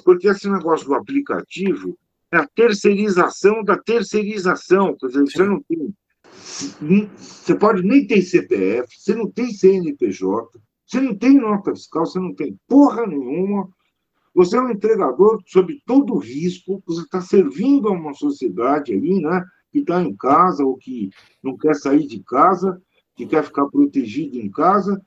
porque 0.04 0.28
esse 0.28 0.48
negócio 0.48 0.86
do 0.86 0.94
aplicativo 0.94 1.98
é 2.32 2.38
a 2.38 2.46
terceirização 2.46 3.62
da 3.62 3.76
terceirização. 3.76 4.96
Quer 4.96 5.06
dizer, 5.06 5.22
você 5.22 5.44
não 5.44 5.62
tem. 5.62 5.94
Você 7.16 7.54
pode 7.54 7.82
nem 7.82 8.06
ter 8.06 8.22
CPF, 8.22 8.88
você 8.96 9.14
não 9.14 9.30
tem 9.30 9.52
CNPJ, 9.52 10.60
você 10.86 11.00
não 11.00 11.16
tem 11.16 11.34
nota 11.34 11.74
fiscal, 11.74 12.06
você 12.06 12.18
não 12.18 12.34
tem 12.34 12.58
porra 12.66 13.06
nenhuma. 13.06 13.68
Você 14.34 14.56
é 14.56 14.60
um 14.60 14.70
entregador 14.70 15.42
sob 15.46 15.80
todo 15.84 16.14
o 16.14 16.18
risco, 16.18 16.82
você 16.86 17.02
está 17.02 17.20
servindo 17.20 17.88
a 17.88 17.92
uma 17.92 18.14
sociedade 18.14 18.92
ali, 18.92 19.20
né? 19.20 19.44
Que 19.72 19.80
está 19.80 20.02
em 20.02 20.14
casa 20.14 20.64
ou 20.64 20.76
que 20.76 21.10
não 21.42 21.56
quer 21.56 21.74
sair 21.74 22.06
de 22.06 22.22
casa, 22.22 22.80
que 23.16 23.26
quer 23.26 23.42
ficar 23.42 23.66
protegido 23.66 24.38
em 24.38 24.50
casa, 24.50 25.02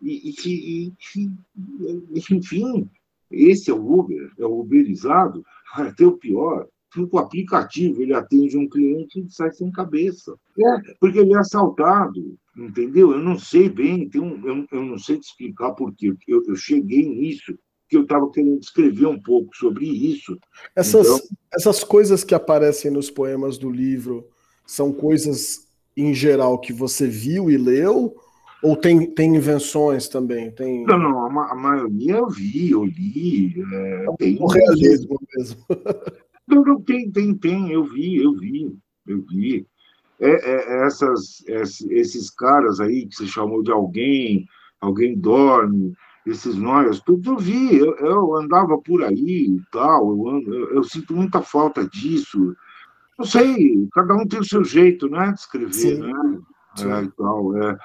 e, 0.00 0.30
e, 0.30 0.92
e 1.14 2.32
enfim, 2.32 2.88
esse 3.30 3.70
é 3.70 3.74
o 3.74 3.98
Uber, 3.98 4.30
é 4.38 4.44
o 4.44 4.60
Uberizado, 4.60 5.44
até 5.72 6.04
o 6.04 6.18
pior, 6.18 6.66
o 6.98 7.18
aplicativo 7.18 8.02
ele 8.02 8.12
atende 8.12 8.56
um 8.56 8.68
cliente 8.68 9.20
e 9.20 9.30
sai 9.30 9.52
sem 9.52 9.70
cabeça. 9.70 10.34
É, 10.58 10.94
porque 10.98 11.18
ele 11.18 11.34
é 11.34 11.38
assaltado, 11.38 12.36
entendeu? 12.56 13.12
Eu 13.12 13.20
não 13.20 13.38
sei 13.38 13.68
bem, 13.68 14.08
tem 14.08 14.20
um, 14.20 14.44
eu, 14.44 14.66
eu 14.72 14.82
não 14.82 14.98
sei 14.98 15.18
te 15.18 15.26
explicar 15.26 15.72
por 15.72 15.94
quê. 15.94 16.12
Eu, 16.26 16.42
eu 16.46 16.56
cheguei 16.56 17.08
nisso, 17.08 17.56
que 17.88 17.96
eu 17.96 18.02
estava 18.02 18.28
querendo 18.30 18.60
escrever 18.60 19.06
um 19.06 19.20
pouco 19.20 19.54
sobre 19.56 19.86
isso. 19.86 20.38
Essas, 20.74 21.06
então... 21.06 21.28
essas 21.54 21.84
coisas 21.84 22.24
que 22.24 22.34
aparecem 22.34 22.90
nos 22.90 23.10
poemas 23.10 23.56
do 23.56 23.70
livro 23.70 24.26
são 24.66 24.92
coisas, 24.92 25.68
em 25.96 26.14
geral, 26.14 26.60
que 26.60 26.72
você 26.72 27.06
viu 27.06 27.50
e 27.50 27.56
leu? 27.56 28.14
Ou 28.62 28.76
tem, 28.76 29.10
tem 29.10 29.36
invenções 29.36 30.08
também? 30.08 30.50
Tem... 30.50 30.84
Não, 30.84 30.98
não, 30.98 31.40
a, 31.40 31.52
a 31.52 31.54
maioria 31.54 32.16
eu 32.16 32.28
vi, 32.28 32.70
eu 32.70 32.84
li. 32.84 33.54
É, 33.72 34.06
tem 34.18 34.36
o 34.38 34.46
realismo 34.46 35.18
mesmo. 35.34 35.64
Não, 36.50 36.64
não, 36.64 36.82
tem, 36.82 37.08
tem, 37.12 37.32
tem, 37.32 37.70
eu 37.70 37.84
vi, 37.84 38.16
eu 38.16 38.34
vi, 38.34 38.76
eu 39.06 39.22
vi. 39.22 39.64
É, 40.18 40.30
é, 40.30 40.80
é 40.82 40.86
essas, 40.86 41.44
esses 41.46 42.28
caras 42.28 42.80
aí 42.80 43.06
que 43.06 43.14
se 43.14 43.28
chamou 43.28 43.62
de 43.62 43.70
alguém, 43.70 44.48
alguém 44.80 45.16
dorme, 45.16 45.94
esses 46.26 46.56
noias, 46.56 47.00
tudo 47.00 47.30
eu 47.30 47.38
vi, 47.38 47.76
eu, 47.76 47.96
eu, 47.98 48.36
andava 48.36 48.76
por 48.78 49.04
aí 49.04 49.46
e 49.46 49.62
tal, 49.70 50.10
eu, 50.10 50.28
ando, 50.28 50.54
eu, 50.54 50.74
eu, 50.74 50.82
sinto 50.84 51.14
muita 51.14 51.40
falta 51.40 51.86
disso. 51.88 52.54
Não 53.16 53.24
sei, 53.24 53.88
cada 53.92 54.14
um 54.14 54.26
tem 54.26 54.40
o 54.40 54.44
seu 54.44 54.64
jeito, 54.64 55.08
né, 55.08 55.32
de 55.32 55.40
escrever, 55.40 55.72
Sim. 55.72 56.00
né? 56.00 56.38
Sim. 56.74 56.92
É, 56.92 57.02
e 57.02 57.10
tal, 57.12 57.56
é. 57.56 57.78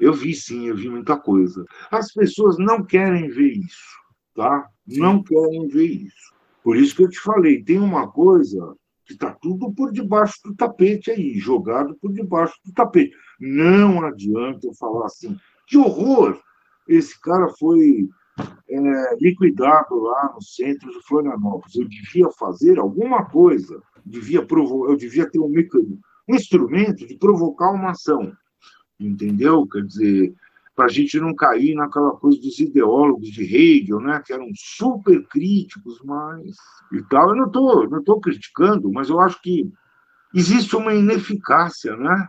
Eu 0.00 0.14
vi 0.14 0.34
sim, 0.34 0.66
eu 0.66 0.76
vi 0.76 0.88
muita 0.88 1.16
coisa. 1.16 1.64
As 1.90 2.10
pessoas 2.12 2.56
não 2.58 2.82
querem 2.82 3.28
ver 3.28 3.52
isso, 3.52 3.98
tá? 4.34 4.66
Não 4.86 5.22
querem 5.22 5.68
ver 5.68 5.86
isso. 5.86 6.34
Por 6.64 6.76
isso 6.76 6.96
que 6.96 7.04
eu 7.04 7.10
te 7.10 7.20
falei, 7.20 7.62
tem 7.62 7.78
uma 7.78 8.10
coisa 8.10 8.74
que 9.04 9.12
está 9.12 9.30
tudo 9.32 9.72
por 9.72 9.92
debaixo 9.92 10.40
do 10.44 10.54
tapete 10.54 11.10
aí, 11.10 11.38
jogado 11.38 11.96
por 12.00 12.12
debaixo 12.12 12.54
do 12.64 12.72
tapete. 12.72 13.14
Não 13.38 14.02
adianta 14.04 14.66
eu 14.66 14.74
falar 14.74 15.06
assim, 15.06 15.36
que 15.66 15.76
horror! 15.76 16.40
Esse 16.88 17.20
cara 17.20 17.48
foi 17.58 18.08
é, 18.68 19.16
liquidado 19.20 19.96
lá 20.00 20.32
no 20.34 20.42
centro 20.42 20.90
de 20.90 21.02
Florianópolis. 21.06 21.74
Eu 21.74 21.88
devia 21.88 22.30
fazer 22.38 22.78
alguma 22.78 23.26
coisa, 23.26 23.82
devia 24.04 24.44
provo 24.44 24.88
eu 24.88 24.96
devia 24.96 25.28
ter 25.30 25.38
um 25.38 25.48
mecanismo, 25.48 26.00
um 26.28 26.34
instrumento 26.34 27.06
de 27.06 27.16
provocar 27.18 27.70
uma 27.70 27.90
ação 27.90 28.32
entendeu? 29.00 29.66
Quer 29.66 29.84
dizer, 29.84 30.34
para 30.76 30.86
a 30.86 30.88
gente 30.88 31.18
não 31.18 31.34
cair 31.34 31.74
naquela 31.74 32.12
coisa 32.12 32.40
dos 32.40 32.58
ideólogos 32.58 33.28
de 33.28 33.42
Hegel, 33.42 34.00
né, 34.00 34.22
que 34.24 34.32
eram 34.32 34.48
super 34.54 35.22
críticos, 35.28 36.00
mas 36.04 36.56
e 36.92 37.02
tal. 37.08 37.30
Eu 37.30 37.36
não 37.36 37.46
estou 37.46 37.88
não 37.88 38.02
tô 38.02 38.20
criticando, 38.20 38.90
mas 38.92 39.08
eu 39.08 39.20
acho 39.20 39.40
que 39.42 39.70
existe 40.34 40.76
uma 40.76 40.94
ineficácia, 40.94 41.96
né? 41.96 42.28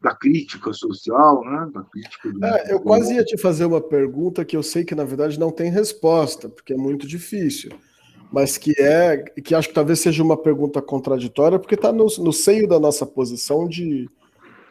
Da 0.00 0.14
crítica 0.16 0.72
social, 0.72 1.44
né? 1.44 1.70
Da 1.72 1.82
crítica 1.84 2.32
é, 2.42 2.72
eu 2.72 2.80
quase 2.80 3.14
ia 3.14 3.24
te 3.24 3.38
fazer 3.38 3.66
uma 3.66 3.80
pergunta 3.80 4.44
que 4.44 4.56
eu 4.56 4.62
sei 4.62 4.84
que, 4.84 4.94
na 4.94 5.04
verdade, 5.04 5.38
não 5.38 5.50
tem 5.50 5.70
resposta, 5.70 6.48
porque 6.48 6.72
é 6.72 6.76
muito 6.76 7.06
difícil 7.06 7.70
mas 8.32 8.56
que 8.56 8.72
é 8.80 9.18
que 9.18 9.54
acho 9.54 9.68
que 9.68 9.74
talvez 9.74 10.00
seja 10.00 10.22
uma 10.22 10.38
pergunta 10.38 10.80
contraditória, 10.80 11.58
porque 11.58 11.74
está 11.74 11.92
no, 11.92 12.06
no 12.06 12.32
seio 12.32 12.66
da 12.66 12.80
nossa 12.80 13.04
posição 13.04 13.68
de, 13.68 14.08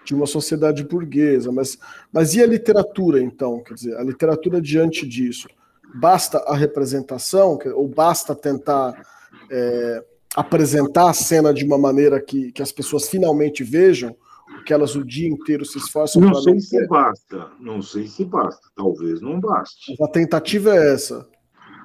de 0.04 0.14
uma 0.16 0.26
sociedade 0.26 0.84
burguesa. 0.84 1.52
Mas, 1.52 1.78
mas 2.12 2.34
e 2.34 2.42
a 2.42 2.48
literatura, 2.48 3.22
então? 3.22 3.62
Quer 3.64 3.74
dizer, 3.74 3.98
a 3.98 4.04
literatura 4.04 4.62
diante 4.62 5.08
disso? 5.08 5.48
Basta 5.94 6.38
a 6.48 6.56
representação, 6.56 7.60
ou 7.76 7.88
basta 7.88 8.34
tentar 8.34 9.02
é, 9.50 10.04
apresentar 10.36 11.10
a 11.10 11.14
cena 11.14 11.54
de 11.54 11.66
uma 11.66 11.78
maneira 11.78 12.20
que, 12.22 12.52
que 12.52 12.62
as 12.62 12.72
pessoas 12.72 13.10
finalmente 13.10 13.64
vejam, 13.64 14.16
que 14.66 14.74
elas 14.74 14.96
o 14.96 15.04
dia 15.04 15.28
inteiro 15.28 15.66
se 15.66 15.78
esforçam 15.78 16.22
para. 16.22 16.32
Não 16.32 16.42
sei 16.42 16.60
se 16.60 16.88
basta, 16.88 17.52
não 17.60 17.82
sei 17.82 18.08
se 18.08 18.26
basta, 18.26 18.70
talvez 18.76 19.22
não 19.22 19.40
baste. 19.40 19.96
Mas 20.00 20.10
a 20.10 20.12
tentativa 20.12 20.76
é 20.76 20.94
essa. 20.94 21.28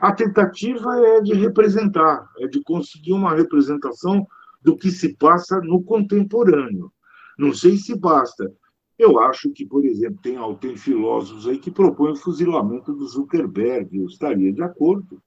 A 0.00 0.12
tentativa 0.12 0.94
é 0.98 1.20
de 1.22 1.32
representar, 1.32 2.28
é 2.38 2.46
de 2.46 2.62
conseguir 2.62 3.12
uma 3.12 3.34
representação 3.34 4.26
do 4.62 4.76
que 4.76 4.90
se 4.90 5.14
passa 5.14 5.60
no 5.60 5.82
contemporâneo. 5.82 6.92
Não 7.36 7.52
sei 7.52 7.76
se 7.76 7.94
basta. 7.94 8.52
Eu 8.98 9.18
acho 9.20 9.50
que, 9.50 9.66
por 9.66 9.84
exemplo, 9.84 10.18
tem, 10.22 10.36
tem 10.56 10.76
filósofos 10.76 11.46
aí 11.46 11.58
que 11.58 11.70
propõem 11.70 12.12
o 12.12 12.16
fuzilamento 12.16 12.94
do 12.94 13.06
Zuckerberg. 13.06 13.98
Eu 13.98 14.06
estaria 14.06 14.52
de 14.52 14.62
acordo. 14.62 15.20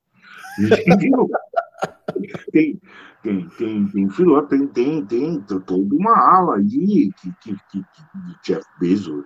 tem, 2.52 2.80
tem, 3.22 3.48
tem, 3.49 3.88
tem 3.88 4.07
tem, 4.48 4.68
tem, 4.68 5.06
tem 5.06 5.41
toda 5.41 5.95
uma 5.95 6.18
ala 6.18 6.57
aí 6.57 7.11
que, 7.22 7.31
que, 7.41 7.56
que, 7.72 7.80
que 7.81 8.41
Jeff 8.44 8.65
Bezos, 8.80 9.23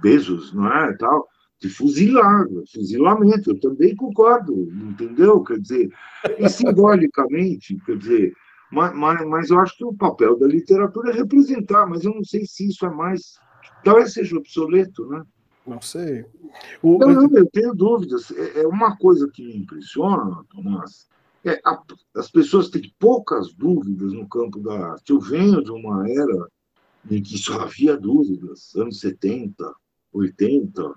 Bezos, 0.00 0.54
não 0.54 0.72
é? 0.72 0.96
Tal, 0.96 1.28
de 1.60 1.68
fuzilar, 1.68 2.46
fuzilamento. 2.72 3.50
Eu 3.50 3.60
também 3.60 3.94
concordo, 3.94 4.68
entendeu? 4.72 5.42
Quer 5.42 5.60
dizer, 5.60 5.90
e 6.38 6.48
simbolicamente, 6.48 7.76
quer 7.84 7.98
dizer, 7.98 8.32
mas, 8.72 8.94
mas, 8.94 9.26
mas 9.28 9.50
eu 9.50 9.60
acho 9.60 9.76
que 9.76 9.84
o 9.84 9.92
papel 9.92 10.38
da 10.38 10.46
literatura 10.46 11.10
é 11.10 11.14
representar, 11.14 11.86
mas 11.86 12.04
eu 12.04 12.14
não 12.14 12.24
sei 12.24 12.46
se 12.46 12.68
isso 12.68 12.86
é 12.86 12.90
mais. 12.90 13.38
Talvez 13.84 14.14
seja 14.14 14.34
obsoleto, 14.36 15.06
né? 15.10 15.22
Não 15.66 15.80
sei. 15.82 16.24
O... 16.82 16.96
Não, 16.98 17.12
não, 17.12 17.36
eu 17.36 17.46
tenho 17.50 17.74
dúvidas. 17.74 18.30
É, 18.30 18.62
é 18.62 18.66
uma 18.66 18.96
coisa 18.96 19.30
que 19.30 19.44
me 19.44 19.58
impressiona, 19.58 20.42
Tomás. 20.50 21.06
É, 21.44 21.60
a, 21.66 21.82
as 22.16 22.30
pessoas 22.30 22.70
têm 22.70 22.90
poucas 22.98 23.52
dúvidas 23.52 24.14
no 24.14 24.26
campo 24.26 24.58
da 24.58 24.92
arte. 24.92 25.10
Eu 25.10 25.20
venho 25.20 25.62
de 25.62 25.70
uma 25.70 26.08
era 26.08 26.48
em 27.10 27.22
que 27.22 27.36
só 27.36 27.60
havia 27.60 27.94
dúvidas, 27.94 28.74
anos 28.74 29.00
70, 29.00 29.70
80, 30.14 30.94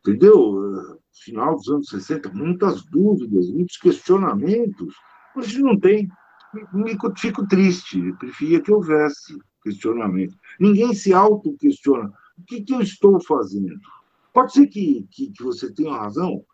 entendeu? 0.00 0.98
Final 1.12 1.54
dos 1.54 1.68
anos 1.68 1.88
60, 1.88 2.30
muitas 2.30 2.82
dúvidas, 2.86 3.48
muitos 3.48 3.76
questionamentos. 3.76 4.92
Hoje 5.36 5.62
não 5.62 5.78
tem 5.78 6.08
fico 7.16 7.46
triste, 7.46 8.12
preferia 8.18 8.60
que 8.60 8.72
houvesse 8.72 9.38
questionamento. 9.62 10.36
Ninguém 10.58 10.94
se 10.94 11.12
auto-questiona. 11.12 12.12
O 12.38 12.44
que, 12.44 12.62
que, 12.62 12.74
eu 12.74 12.80
estou 12.80 13.20
fazendo? 13.22 13.78
Pode 14.32 14.52
ser 14.52 14.66
que, 14.66 15.06
que, 15.10 15.30
que, 15.30 15.42
você 15.42 15.72
tenha 15.72 15.94
razão, 15.94 16.44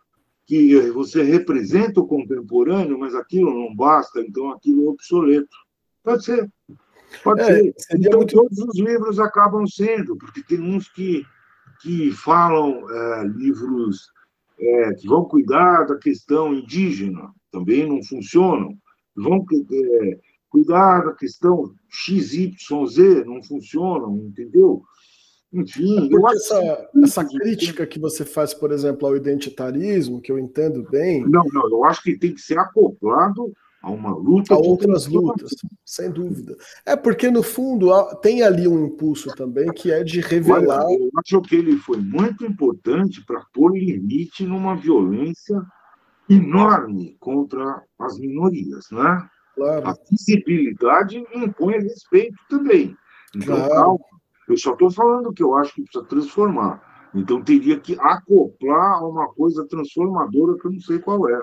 que 0.46 0.80
você 0.90 1.22
representa 1.22 2.00
o 2.00 2.06
contemporâneo, 2.06 2.98
mas 2.98 3.14
aquilo 3.14 3.52
não 3.52 3.74
basta, 3.74 4.20
então 4.20 4.50
aquilo 4.50 4.86
é 4.86 4.88
obsoleto. 4.88 5.56
Pode 6.02 6.24
ser. 6.24 6.50
Pode 7.22 7.40
é, 7.40 7.46
ser. 7.46 7.74
Então, 7.94 8.18
muito... 8.18 8.34
todos 8.34 8.58
os 8.58 8.78
livros 8.78 9.18
acabam 9.18 9.66
sendo, 9.66 10.16
porque 10.16 10.42
tem 10.42 10.60
uns 10.60 10.88
que, 10.88 11.24
que 11.80 12.10
falam 12.12 12.88
é, 12.90 13.24
livros 13.24 14.10
é, 14.58 14.94
que 14.94 15.08
vão 15.08 15.24
cuidar 15.24 15.84
da 15.84 15.96
questão 15.96 16.52
indígena, 16.52 17.32
também 17.50 17.88
não 17.88 18.02
funcionam 18.02 18.76
vão 19.22 19.44
é, 19.72 20.18
cuidar 20.48 21.04
da 21.04 21.12
questão 21.12 21.74
XYZ, 21.88 23.24
não 23.26 23.42
funcionam, 23.42 24.16
entendeu? 24.16 24.82
Enfim, 25.52 26.10
eu 26.12 26.26
acho 26.26 26.36
essa, 26.36 26.90
essa 27.02 27.24
crítica 27.24 27.86
que 27.86 27.98
você 27.98 28.24
faz, 28.24 28.52
por 28.52 28.70
exemplo, 28.70 29.08
ao 29.08 29.16
identitarismo, 29.16 30.20
que 30.20 30.30
eu 30.30 30.38
entendo 30.38 30.86
bem. 30.90 31.22
Não, 31.22 31.44
não, 31.52 31.70
eu 31.70 31.84
acho 31.84 32.02
que 32.02 32.18
tem 32.18 32.34
que 32.34 32.40
ser 32.40 32.58
acoplado 32.58 33.50
a 33.82 33.90
uma 33.90 34.14
luta. 34.14 34.54
A 34.54 34.58
outras 34.58 35.06
lutas, 35.06 35.52
sem 35.84 36.10
dúvida. 36.10 36.54
É 36.84 36.94
porque, 36.96 37.30
no 37.30 37.42
fundo, 37.42 37.90
tem 38.16 38.42
ali 38.42 38.68
um 38.68 38.86
impulso 38.86 39.34
também 39.34 39.72
que 39.72 39.90
é 39.90 40.04
de 40.04 40.20
revelar. 40.20 40.84
Olha, 40.84 40.98
eu 40.98 41.10
acho 41.16 41.40
que 41.42 41.56
ele 41.56 41.76
foi 41.78 41.96
muito 41.98 42.44
importante 42.44 43.24
para 43.24 43.42
pôr 43.52 43.72
limite 43.72 44.44
numa 44.44 44.76
violência 44.76 45.62
enorme 46.28 47.16
contra 47.20 47.82
as 47.98 48.18
minorias, 48.18 48.86
né? 48.90 49.28
Claro. 49.54 49.88
A 49.88 49.94
visibilidade 50.10 51.24
impõe 51.34 51.80
respeito 51.80 52.36
também. 52.48 52.96
Então, 53.34 53.56
claro. 53.56 53.70
calma. 53.70 54.04
Eu 54.48 54.56
só 54.56 54.72
estou 54.72 54.90
falando 54.90 55.32
que 55.32 55.42
eu 55.42 55.54
acho 55.54 55.74
que 55.74 55.82
precisa 55.82 56.04
transformar. 56.04 57.10
Então 57.14 57.42
teria 57.42 57.78
que 57.78 57.96
acoplar 58.00 58.98
a 58.98 59.06
uma 59.06 59.28
coisa 59.28 59.66
transformadora 59.66 60.58
que 60.58 60.66
eu 60.66 60.72
não 60.72 60.80
sei 60.80 60.98
qual 60.98 61.28
é. 61.28 61.40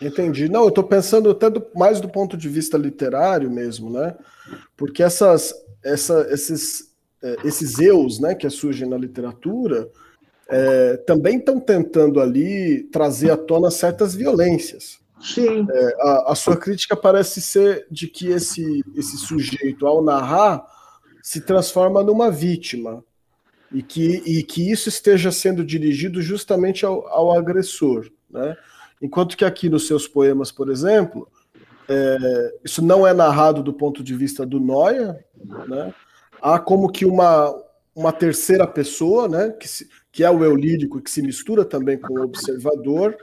Entendi. 0.00 0.48
Não, 0.48 0.62
eu 0.62 0.68
estou 0.68 0.84
pensando 0.84 1.30
até 1.30 1.48
do, 1.48 1.64
mais 1.74 2.00
do 2.00 2.08
ponto 2.08 2.36
de 2.36 2.48
vista 2.48 2.76
literário 2.76 3.50
mesmo, 3.50 3.90
né? 3.90 4.16
Porque 4.76 5.02
essas, 5.02 5.54
essa, 5.84 6.26
esses, 6.32 6.92
é, 7.22 7.36
esses 7.44 7.78
eus 7.78 8.20
né, 8.20 8.34
que 8.34 8.48
surgem 8.50 8.88
na 8.88 8.96
literatura 8.96 9.88
é, 10.48 10.96
também 10.98 11.38
estão 11.38 11.58
tentando 11.58 12.20
ali 12.20 12.84
trazer 12.84 13.30
à 13.30 13.36
tona 13.36 13.70
certas 13.70 14.14
violências. 14.14 14.98
Sim. 15.20 15.66
É, 15.70 15.96
a, 16.00 16.32
a, 16.32 16.34
sua 16.34 16.56
crítica 16.56 16.94
parece 16.94 17.40
ser 17.40 17.86
de 17.90 18.06
que 18.08 18.28
esse, 18.28 18.84
esse 18.94 19.16
sujeito, 19.16 19.86
ao 19.86 20.02
narrar, 20.02 20.64
se 21.22 21.40
transforma 21.40 22.02
numa 22.02 22.30
vítima 22.30 23.02
e 23.72 23.82
que, 23.82 24.22
e 24.26 24.42
que 24.42 24.70
isso 24.70 24.88
esteja 24.88 25.32
sendo 25.32 25.64
dirigido 25.64 26.20
justamente 26.20 26.84
ao, 26.84 27.06
ao 27.08 27.32
agressor, 27.32 28.10
né? 28.30 28.56
Enquanto 29.00 29.36
que 29.36 29.44
aqui 29.44 29.68
nos 29.68 29.86
seus 29.86 30.06
poemas, 30.06 30.52
por 30.52 30.70
exemplo, 30.70 31.28
é, 31.88 32.54
isso 32.64 32.82
não 32.82 33.06
é 33.06 33.12
narrado 33.12 33.62
do 33.62 33.72
ponto 33.72 34.02
de 34.02 34.14
vista 34.14 34.46
do 34.46 34.60
Noia, 34.60 35.24
né? 35.68 35.92
Há 36.40 36.58
como 36.58 36.90
que 36.90 37.04
uma, 37.04 37.54
uma 37.94 38.12
terceira 38.12 38.66
pessoa, 38.66 39.28
né? 39.28 39.50
Que, 39.50 39.66
se, 39.66 39.88
que 40.14 40.22
é 40.22 40.30
o 40.30 40.44
eu 40.44 40.54
lírico, 40.54 41.00
que 41.00 41.10
se 41.10 41.20
mistura 41.20 41.64
também 41.64 41.98
com 41.98 42.14
o 42.14 42.22
observador, 42.22 43.16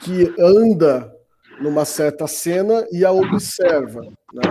que 0.00 0.34
anda 0.38 1.14
numa 1.60 1.84
certa 1.84 2.26
cena 2.26 2.86
e 2.90 3.04
a 3.04 3.12
observa. 3.12 4.00
Né? 4.32 4.42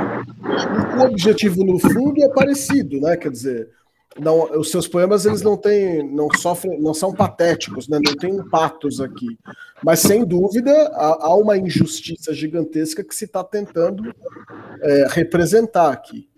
O 0.99 1.05
objetivo, 1.05 1.65
no 1.65 1.79
fundo, 1.79 2.23
é 2.23 2.29
parecido, 2.29 3.01
né? 3.01 3.17
Quer 3.17 3.31
dizer, 3.31 3.71
não, 4.19 4.51
os 4.59 4.69
seus 4.69 4.87
poemas 4.87 5.25
eles 5.25 5.41
não 5.41 5.57
têm, 5.57 6.07
não 6.13 6.27
sofrem, 6.37 6.79
não 6.79 6.93
são 6.93 7.11
patéticos, 7.11 7.87
né? 7.87 7.99
não 8.05 8.15
tem 8.15 8.37
patos 8.49 9.01
aqui. 9.01 9.39
Mas 9.83 9.99
sem 9.99 10.23
dúvida 10.23 10.71
há, 10.93 11.25
há 11.25 11.35
uma 11.35 11.57
injustiça 11.57 12.31
gigantesca 12.35 13.03
que 13.03 13.15
se 13.15 13.25
está 13.25 13.43
tentando 13.43 14.03
é, 14.83 15.07
representar 15.09 15.91
aqui. 15.91 16.29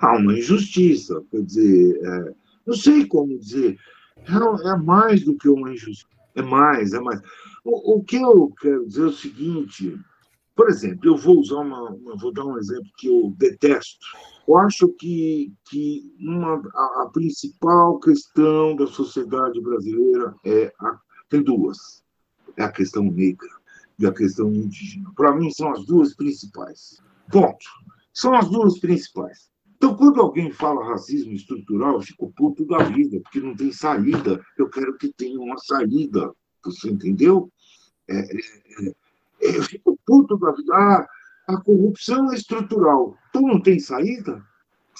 Há 0.00 0.16
uma 0.16 0.32
injustiça, 0.32 1.22
quer 1.30 1.42
dizer, 1.42 2.00
é, 2.02 2.32
não 2.66 2.74
sei 2.74 3.04
como 3.04 3.38
dizer, 3.38 3.76
é, 4.26 4.76
mais 4.76 5.24
do 5.24 5.36
que 5.36 5.48
uma 5.48 5.72
injustiça, 5.72 6.06
é 6.34 6.42
mais, 6.42 6.92
é 6.92 7.00
mais. 7.00 7.20
O, 7.64 7.96
o 7.96 8.04
que 8.04 8.16
eu 8.16 8.52
quero 8.60 8.86
dizer 8.86 9.02
é 9.02 9.06
o 9.06 9.12
seguinte, 9.12 10.00
por 10.54 10.68
exemplo, 10.68 11.08
eu 11.08 11.16
vou 11.16 11.38
usar 11.38 11.56
uma, 11.56 11.90
uma 11.90 12.16
vou 12.16 12.32
dar 12.32 12.44
um 12.44 12.58
exemplo 12.58 12.90
que 12.96 13.08
eu 13.08 13.34
detesto 13.36 13.98
eu 14.46 14.58
acho 14.58 14.88
que, 14.88 15.52
que 15.70 16.14
uma, 16.20 16.60
a, 16.74 17.02
a 17.02 17.10
principal 17.12 17.98
questão 17.98 18.76
da 18.76 18.86
sociedade 18.86 19.60
brasileira 19.60 20.34
é 20.44 20.72
a, 20.78 20.98
tem 21.30 21.42
duas. 21.42 22.02
É 22.56 22.62
a 22.62 22.70
questão 22.70 23.04
negra 23.04 23.48
e 23.98 24.06
a 24.06 24.12
questão 24.12 24.52
indígena. 24.52 25.10
Para 25.16 25.34
mim, 25.34 25.50
são 25.50 25.72
as 25.72 25.84
duas 25.86 26.14
principais. 26.14 27.02
Ponto. 27.30 27.64
São 28.12 28.34
as 28.34 28.48
duas 28.50 28.78
principais. 28.78 29.50
Então, 29.84 29.98
quando 29.98 30.18
alguém 30.18 30.50
fala 30.50 30.82
racismo 30.82 31.34
estrutural, 31.34 31.96
eu 31.96 32.00
fico 32.00 32.32
puto 32.32 32.64
da 32.64 32.78
vida, 32.84 33.20
porque 33.20 33.38
não 33.38 33.54
tem 33.54 33.70
saída. 33.70 34.42
Eu 34.56 34.70
quero 34.70 34.96
que 34.96 35.12
tenha 35.12 35.38
uma 35.38 35.58
saída. 35.58 36.32
Você 36.64 36.88
entendeu? 36.88 37.52
É, 38.08 38.18
é, 38.18 38.88
é, 39.42 39.58
eu 39.58 39.62
fico 39.62 39.98
puto 40.06 40.38
da 40.38 40.52
vida. 40.52 40.74
Ah, 40.74 41.06
a 41.48 41.60
corrupção 41.60 42.32
é 42.32 42.34
estrutural. 42.34 43.14
Tu 43.30 43.42
não 43.42 43.60
tem 43.60 43.78
saída? 43.78 44.42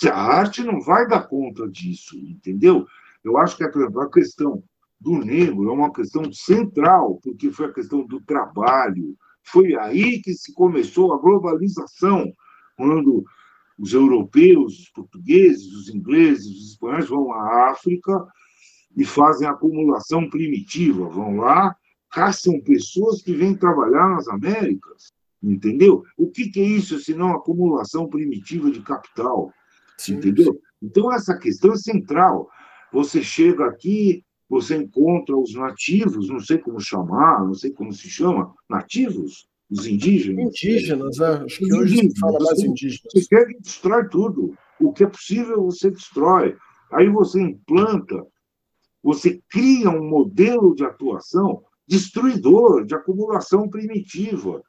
A 0.05 0.23
arte 0.23 0.62
não 0.62 0.82
vai 0.82 1.09
dar 1.09 1.28
conta 1.28 1.66
disso, 1.66 2.19
entendeu? 2.19 2.86
Eu 3.24 3.39
acho 3.39 3.56
que 3.56 3.65
a 3.65 4.09
questão 4.11 4.62
do 5.01 5.12
negro 5.16 5.66
é 5.70 5.73
uma 5.73 5.94
questão 5.94 6.31
central, 6.31 7.19
porque 7.23 7.51
foi 7.51 7.69
a 7.69 7.73
questão 7.73 8.06
do 8.06 8.20
trabalho. 8.20 9.16
Foi 9.44 9.74
aí 9.77 10.20
que 10.20 10.35
se 10.35 10.52
começou 10.52 11.15
a 11.15 11.19
globalização, 11.19 12.31
quando 12.77 13.24
os 13.79 13.93
europeus, 13.93 14.79
os 14.81 14.89
portugueses, 14.91 15.73
os 15.73 15.89
ingleses, 15.89 16.47
os 16.47 16.71
espanhóis 16.71 17.09
vão 17.09 17.33
à 17.33 17.71
África 17.71 18.27
e 18.97 19.05
fazem 19.05 19.49
acumulação 19.49 20.29
primitiva, 20.31 21.09
vão 21.09 21.37
lá, 21.37 21.75
caçam 22.11 22.61
pessoas 22.61 23.23
que 23.23 23.33
vêm 23.33 23.57
trabalhar 23.57 24.09
nas 24.11 24.29
Américas. 24.29 25.13
Entendeu? 25.43 26.03
O 26.17 26.31
que, 26.31 26.49
que 26.49 26.61
é 26.61 26.65
isso 26.65 26.99
senão 27.01 27.33
acumulação 27.33 28.09
primitiva 28.09 28.71
de 28.71 28.81
capital? 28.81 29.53
Sim, 29.99 30.15
entendeu? 30.15 30.59
Então, 30.83 31.13
essa 31.13 31.37
questão 31.37 31.73
é 31.73 31.77
central. 31.77 32.49
Você 32.93 33.23
chega 33.23 33.67
aqui, 33.67 34.25
você 34.49 34.77
encontra 34.77 35.37
os 35.37 35.55
nativos, 35.55 36.29
não 36.29 36.41
sei 36.41 36.59
como 36.59 36.81
chamar, 36.81 37.45
não 37.45 37.55
sei 37.55 37.73
como 37.73 37.93
se 37.93 38.09
chama, 38.09 38.55
nativos, 38.71 39.47
os 39.70 39.86
indígenas. 39.86 40.47
Indígenas, 40.47 41.19
é. 41.20 41.45
acho 41.45 41.59
que 41.59 41.74
hoje 41.74 41.95
indígenas. 41.95 42.12
se 42.12 42.20
fala 42.20 42.39
mais 42.41 42.59
indígenas. 42.61 43.12
Você 43.12 43.28
quer 43.28 43.47
que 43.47 43.61
destrói 43.61 44.09
tudo. 44.09 44.55
O 44.81 44.93
que 44.93 45.05
é 45.05 45.07
possível, 45.07 45.62
você 45.62 45.91
destrói. 45.91 46.57
Aí 46.93 47.09
você 47.09 47.41
implanta, 47.41 48.24
você 49.03 49.41
cria 49.49 49.91
um 49.91 50.09
modelo 50.09 50.74
de 50.74 50.85
atuação 50.85 51.62
destruidor, 51.86 52.85
de 52.85 52.95
acumulação 52.95 53.69
primitiva. 53.69 54.62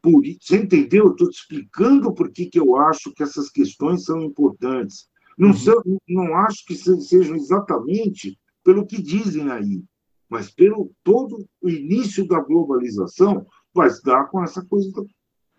Por, 0.00 0.22
você 0.40 0.56
entendeu? 0.56 1.06
Eu 1.06 1.12
estou 1.12 1.30
te 1.30 1.38
explicando 1.38 2.12
por 2.12 2.30
que, 2.30 2.46
que 2.46 2.58
eu 2.58 2.76
acho 2.76 3.12
que 3.12 3.22
essas 3.22 3.48
questões 3.50 4.04
são 4.04 4.20
importantes. 4.22 5.08
Não, 5.38 5.48
uhum. 5.48 5.56
são, 5.56 5.82
não 6.08 6.36
acho 6.36 6.64
que 6.66 6.74
sejam 6.74 7.36
exatamente 7.36 8.38
pelo 8.64 8.86
que 8.86 9.00
dizem 9.00 9.50
aí, 9.50 9.82
mas 10.28 10.50
pelo 10.50 10.92
todo 11.02 11.46
o 11.60 11.68
início 11.68 12.26
da 12.26 12.40
globalização 12.40 13.46
vai 13.74 13.90
se 13.90 14.02
dar 14.02 14.24
com 14.26 14.42
essa 14.42 14.64
coisa. 14.64 14.90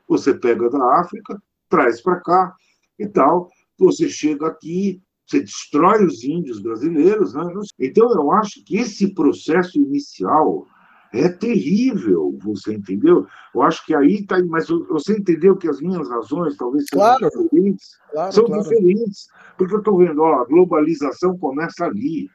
Você 0.08 0.34
pega 0.34 0.70
da 0.70 1.00
África, 1.00 1.42
traz 1.70 2.02
para 2.02 2.20
cá 2.22 2.56
e 3.00 3.08
tal, 3.08 3.50
você 3.78 4.08
chega 4.10 4.48
aqui, 4.48 5.02
você 5.26 5.42
destrói 5.42 6.06
os 6.06 6.24
índios 6.24 6.62
brasileiros. 6.62 7.34
Né? 7.34 7.44
Então, 7.80 8.12
eu 8.14 8.32
acho 8.32 8.64
que 8.64 8.78
esse 8.78 9.14
processo 9.14 9.78
inicial 9.78 10.68
é 11.14 11.30
terrível, 11.30 12.36
você 12.42 12.74
entendeu? 12.74 13.28
Eu 13.54 13.62
acho 13.62 13.86
que 13.86 13.96
aí 13.96 14.22
está. 14.22 14.44
Mas 14.46 14.68
você 14.68 15.16
entendeu 15.16 15.56
que 15.56 15.70
as 15.70 15.80
minhas 15.80 16.10
razões 16.10 16.58
talvez 16.58 16.86
sejam 16.92 17.06
claro, 17.06 17.30
diferentes? 17.30 17.98
Claro, 18.12 18.34
são 18.34 18.46
claro. 18.46 18.64
diferentes, 18.64 19.28
porque 19.56 19.76
eu 19.76 19.80
estou 19.80 19.98
vendo, 20.00 20.22
ó, 20.24 20.42
a 20.42 20.46
globalização 20.46 21.38
começa 21.38 21.86
ali. 21.86 22.28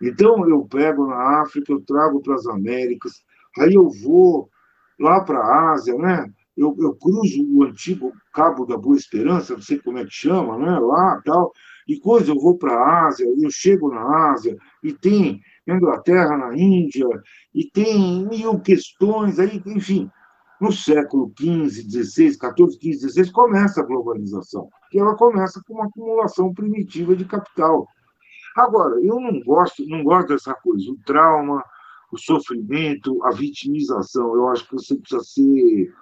Então 0.00 0.48
eu 0.48 0.64
pego 0.66 1.06
na 1.06 1.42
África, 1.42 1.72
eu 1.72 1.80
trago 1.80 2.22
para 2.22 2.34
as 2.34 2.46
Américas, 2.46 3.12
aí 3.58 3.74
eu 3.74 3.90
vou 3.90 4.48
lá 4.98 5.20
para 5.20 5.38
a 5.38 5.72
Ásia, 5.72 5.94
né? 5.96 6.26
Eu, 6.56 6.76
eu 6.78 6.94
cruzo 6.94 7.44
o 7.50 7.64
antigo 7.64 8.12
Cabo 8.32 8.66
da 8.66 8.76
Boa 8.76 8.96
Esperança, 8.96 9.54
não 9.54 9.62
sei 9.62 9.78
como 9.78 9.98
é 9.98 10.04
que 10.04 10.12
chama, 10.12 10.58
né? 10.58 10.78
Lá 10.78 11.20
tal, 11.24 11.52
e 11.88 11.98
coisa, 11.98 12.30
eu 12.30 12.38
vou 12.38 12.56
para 12.56 12.74
a 12.74 13.06
Ásia, 13.06 13.26
eu 13.26 13.50
chego 13.50 13.92
na 13.92 14.30
Ásia, 14.32 14.56
e 14.82 14.92
tem 14.92 15.40
Inglaterra, 15.66 16.36
na 16.36 16.56
Índia, 16.56 17.06
e 17.54 17.64
tem 17.70 18.26
mil 18.26 18.60
questões 18.60 19.38
aí, 19.38 19.62
enfim. 19.66 20.10
No 20.60 20.70
século 20.70 21.32
XV, 21.36 21.90
XVI, 21.90 22.32
XIV, 22.34 22.72
XV, 22.80 23.08
XVI, 23.10 23.32
começa 23.32 23.80
a 23.80 23.84
globalização, 23.84 24.68
que 24.90 24.98
ela 24.98 25.16
começa 25.16 25.60
com 25.66 25.74
uma 25.74 25.86
acumulação 25.86 26.54
primitiva 26.54 27.16
de 27.16 27.24
capital. 27.24 27.86
Agora, 28.56 28.94
eu 29.02 29.18
não 29.18 29.40
gosto, 29.40 29.84
não 29.86 30.04
gosto 30.04 30.28
dessa 30.28 30.54
coisa, 30.54 30.88
o 30.88 30.98
trauma, 31.04 31.64
o 32.12 32.18
sofrimento, 32.18 33.24
a 33.24 33.30
vitimização. 33.30 34.34
Eu 34.34 34.48
acho 34.48 34.68
que 34.68 34.74
você 34.74 34.94
precisa 34.94 35.24
ser 35.24 35.94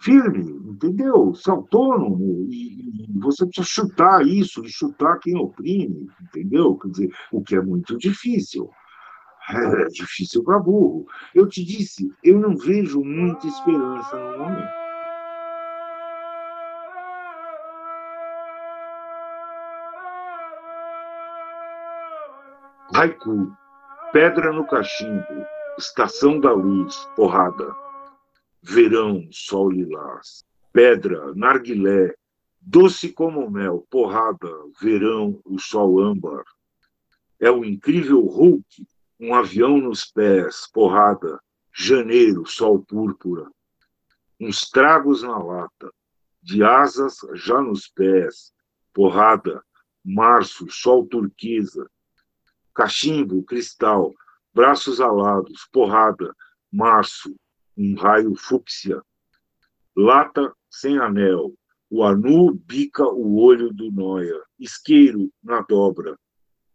firme, 0.00 0.50
entendeu? 0.70 1.34
Ser 1.34 1.50
autônomo 1.52 2.46
e, 2.50 3.06
e, 3.08 3.18
você 3.18 3.46
precisa 3.46 3.66
chutar 3.66 4.26
isso 4.26 4.62
e 4.64 4.68
chutar 4.68 5.18
quem 5.18 5.36
oprime, 5.36 6.08
entendeu? 6.20 6.76
Quer 6.76 6.88
dizer, 6.88 7.14
o 7.32 7.42
que 7.42 7.56
é 7.56 7.62
muito 7.62 7.96
difícil. 7.96 8.68
É 9.50 9.84
difícil 9.88 10.42
para 10.42 10.58
burro. 10.58 11.06
Eu 11.34 11.46
te 11.46 11.64
disse, 11.64 12.10
eu 12.22 12.38
não 12.38 12.56
vejo 12.56 13.02
muita 13.02 13.46
esperança 13.46 14.16
no 14.16 14.38
momento. 14.38 14.84
Haiku, 22.94 23.52
Pedra 24.14 24.52
no 24.52 24.64
Cachimbo, 24.64 25.44
Estação 25.76 26.38
da 26.38 26.52
Luz, 26.52 27.04
Porrada. 27.16 27.74
Verão, 28.62 29.26
Sol 29.32 29.72
Lilás. 29.72 30.44
Pedra, 30.72 31.34
Narguilé, 31.34 32.14
Doce 32.60 33.12
como 33.12 33.50
mel, 33.50 33.84
Porrada, 33.90 34.48
Verão, 34.80 35.40
o 35.44 35.58
Sol 35.58 35.98
âmbar. 35.98 36.44
É 37.40 37.50
o 37.50 37.64
incrível 37.64 38.20
Hulk, 38.20 38.86
um 39.18 39.34
avião 39.34 39.78
nos 39.78 40.04
pés, 40.04 40.70
Porrada, 40.72 41.40
Janeiro, 41.72 42.46
Sol 42.46 42.78
púrpura. 42.78 43.50
Uns 44.38 44.70
tragos 44.70 45.24
na 45.24 45.36
lata, 45.36 45.92
de 46.40 46.62
asas 46.62 47.16
já 47.32 47.60
nos 47.60 47.88
pés, 47.88 48.52
Porrada, 48.92 49.60
Março, 50.04 50.70
Sol 50.70 51.04
turquesa 51.04 51.90
cachimbo, 52.74 53.42
cristal, 53.44 54.12
braços 54.52 55.00
alados, 55.00 55.68
porrada, 55.72 56.34
março, 56.70 57.34
um 57.76 57.94
raio 57.94 58.34
fúcsia, 58.34 59.00
lata 59.96 60.52
sem 60.70 60.98
anel, 60.98 61.54
o 61.88 62.02
anu 62.02 62.52
bica 62.52 63.04
o 63.04 63.36
olho 63.36 63.72
do 63.72 63.90
noia, 63.92 64.40
isqueiro 64.58 65.30
na 65.42 65.60
dobra, 65.60 66.18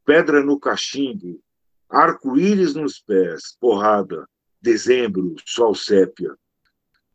pedra 0.05 0.43
no 0.43 0.59
cachimbo, 0.59 1.41
arco-íris 1.89 2.73
nos 2.73 2.99
pés, 2.99 3.57
porrada, 3.59 4.27
dezembro, 4.61 5.35
sol 5.45 5.76
sépia, 5.76 6.35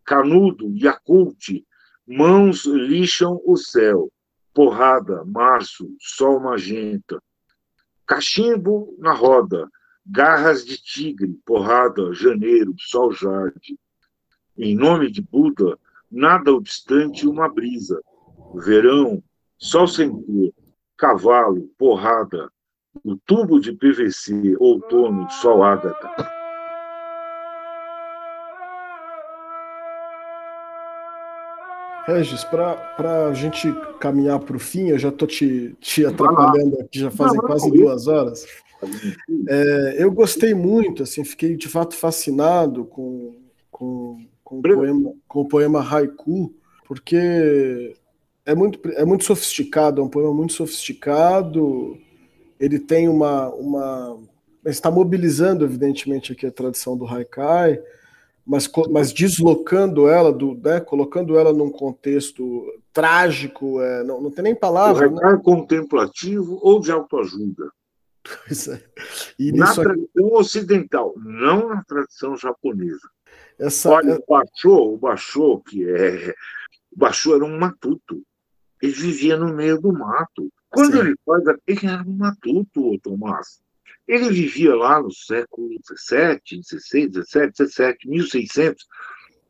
canudo, 0.05 0.71
yaculte, 0.77 1.67
mãos 2.07 2.67
lixam 2.67 3.41
o 3.47 3.57
céu, 3.57 4.11
porrada, 4.53 5.25
março, 5.25 5.95
sol 5.99 6.41
magenta, 6.41 7.23
Cachimbo 8.07 8.95
na 8.99 9.13
roda, 9.13 9.69
garras 10.05 10.65
de 10.65 10.77
tigre, 10.77 11.39
porrada, 11.45 12.13
janeiro, 12.13 12.75
sol 12.79 13.13
jarde. 13.13 13.79
Em 14.57 14.77
nome 14.77 15.11
de 15.11 15.23
Buda, 15.23 15.79
nada 16.11 16.53
obstante 16.53 17.27
uma 17.27 17.49
brisa. 17.49 18.01
Verão, 18.55 19.23
sol 19.59 19.89
sem 19.89 20.11
cor, 20.11 20.53
cavalo, 20.97 21.69
porrada, 21.79 22.51
o 23.03 23.17
tubo 23.17 23.59
de 23.59 23.73
PVC, 23.73 24.57
outono, 24.59 25.29
sol 25.31 25.65
ágata. 25.65 26.34
Regis, 32.07 32.45
para 32.45 33.29
a 33.29 33.33
gente 33.33 33.73
caminhar 33.99 34.39
para 34.39 34.57
o 34.57 34.61
fim, 34.61 34.89
eu 34.89 34.99
já 34.99 35.09
estou 35.09 35.27
te, 35.27 35.75
te 35.81 36.05
atrapalhando 36.05 36.81
aqui, 36.81 36.99
já 36.99 37.11
fazem 37.11 37.41
quase 37.41 37.71
duas 37.71 38.07
horas. 38.07 38.47
É, 39.49 39.97
eu 39.99 40.13
gostei 40.13 40.53
muito, 40.53 41.03
assim, 41.03 41.25
fiquei 41.25 41.57
de 41.57 41.69
fato 41.69 41.95
fascinado 41.95 42.85
com, 42.85 43.35
com, 43.71 44.27
com, 44.43 44.59
o, 44.59 44.63
poema, 44.63 45.13
com 45.27 45.41
o 45.41 45.49
poema 45.49 45.81
Haiku, 45.81 46.55
porque 46.87 47.95
é 48.45 48.55
muito, 48.55 48.81
é 48.93 49.05
muito 49.05 49.25
sofisticado, 49.25 50.01
é 50.01 50.05
um 50.05 50.09
poema 50.09 50.33
muito 50.35 50.53
sofisticado, 50.53 51.99
ele 52.61 52.79
tem 52.79 53.09
uma. 53.09 53.49
uma 53.51 54.19
está 54.67 54.91
mobilizando, 54.91 55.65
evidentemente, 55.65 56.33
aqui 56.33 56.47
a 56.47 56.53
tradição 56.53 56.97
do 56.97 57.07
Haikai, 57.07 57.81
mas, 58.47 58.71
mas 58.91 59.13
deslocando 59.13 60.09
ela, 60.09 60.33
do, 60.33 60.55
né, 60.55 60.81
colocando 60.81 61.39
ela 61.39 61.53
num 61.53 61.71
contexto 61.71 62.65
trágico, 62.93 63.81
é, 63.81 64.05
não, 64.05 64.21
não 64.21 64.31
tem 64.31 64.45
nem 64.45 64.55
palavra. 64.55 65.09
Né? 65.09 65.41
contemplativo 65.43 66.59
ou 66.63 66.81
de 66.81 66.93
autoajuda. 66.93 67.71
Pois 68.47 68.69
é. 68.69 68.83
E 69.39 69.53
na 69.53 69.73
tradição 69.73 70.33
ocidental, 70.33 71.15
não 71.17 71.69
na 71.69 71.85
tradição 71.85 72.37
japonesa. 72.37 73.09
Essa... 73.59 73.91
Olha, 73.91 74.13
é 74.13 74.15
o 74.15 74.25
Basho, 74.27 74.71
o 74.71 74.97
Basho, 74.97 75.61
que 75.61 75.89
é. 75.89 76.35
O 76.91 76.99
Basho 76.99 77.35
era 77.35 77.45
um 77.45 77.59
matuto. 77.59 78.23
Ele 78.81 78.93
vivia 78.93 79.37
no 79.37 79.55
meio 79.55 79.81
do 79.81 79.93
mato. 79.93 80.49
Quando 80.71 80.93
Sim. 80.93 81.01
ele 81.01 81.15
faz. 81.25 81.43
Ele 81.67 81.87
era 81.87 82.03
um 82.03 82.17
matuto, 82.17 82.99
Tomás. 83.01 83.61
Ele 84.07 84.29
vivia 84.31 84.75
lá 84.75 85.01
no 85.01 85.11
século 85.13 85.69
XVII, 85.87 86.63
XVI, 86.63 87.11
XVII, 87.11 87.69
XVII, 87.69 87.97
1600, 88.07 88.87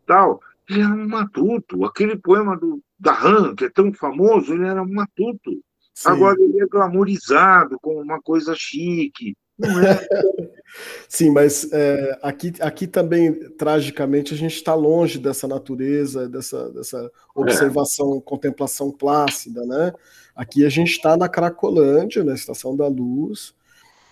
tal. 0.07 0.41
Ele 0.69 0.81
era 0.81 0.93
um 0.93 1.09
matuto. 1.09 1.85
Aquele 1.85 2.17
poema 2.17 2.57
do 2.57 2.81
Garran, 2.99 3.55
que 3.55 3.65
é 3.65 3.71
tão 3.71 3.93
famoso, 3.93 4.55
ele 4.55 4.67
era 4.67 4.83
um 4.83 4.93
matuto. 4.93 5.53
Sim. 5.95 6.09
Agora 6.09 6.41
ele 6.41 6.61
é 6.61 6.67
glamorizado 6.67 7.79
como 7.81 8.01
uma 8.01 8.21
coisa 8.21 8.55
chique. 8.57 9.37
Não 9.59 9.81
é? 9.81 10.01
Sim, 11.09 11.31
mas 11.31 11.71
é, 11.73 12.19
aqui, 12.23 12.53
aqui 12.61 12.87
também, 12.87 13.33
tragicamente, 13.51 14.35
a 14.35 14.37
gente 14.37 14.57
está 14.57 14.75
longe 14.75 15.19
dessa 15.19 15.47
natureza, 15.47 16.29
dessa, 16.29 16.71
dessa 16.73 17.11
observação, 17.35 18.19
é. 18.19 18.21
contemplação 18.21 18.91
plácida, 18.91 19.65
né? 19.65 19.93
Aqui 20.35 20.67
a 20.67 20.69
gente 20.69 20.91
está 20.91 21.17
na 21.17 21.29
Cracolândia, 21.29 22.25
na 22.25 22.35
Estação 22.35 22.77
da 22.77 22.89
Luz, 22.89 23.55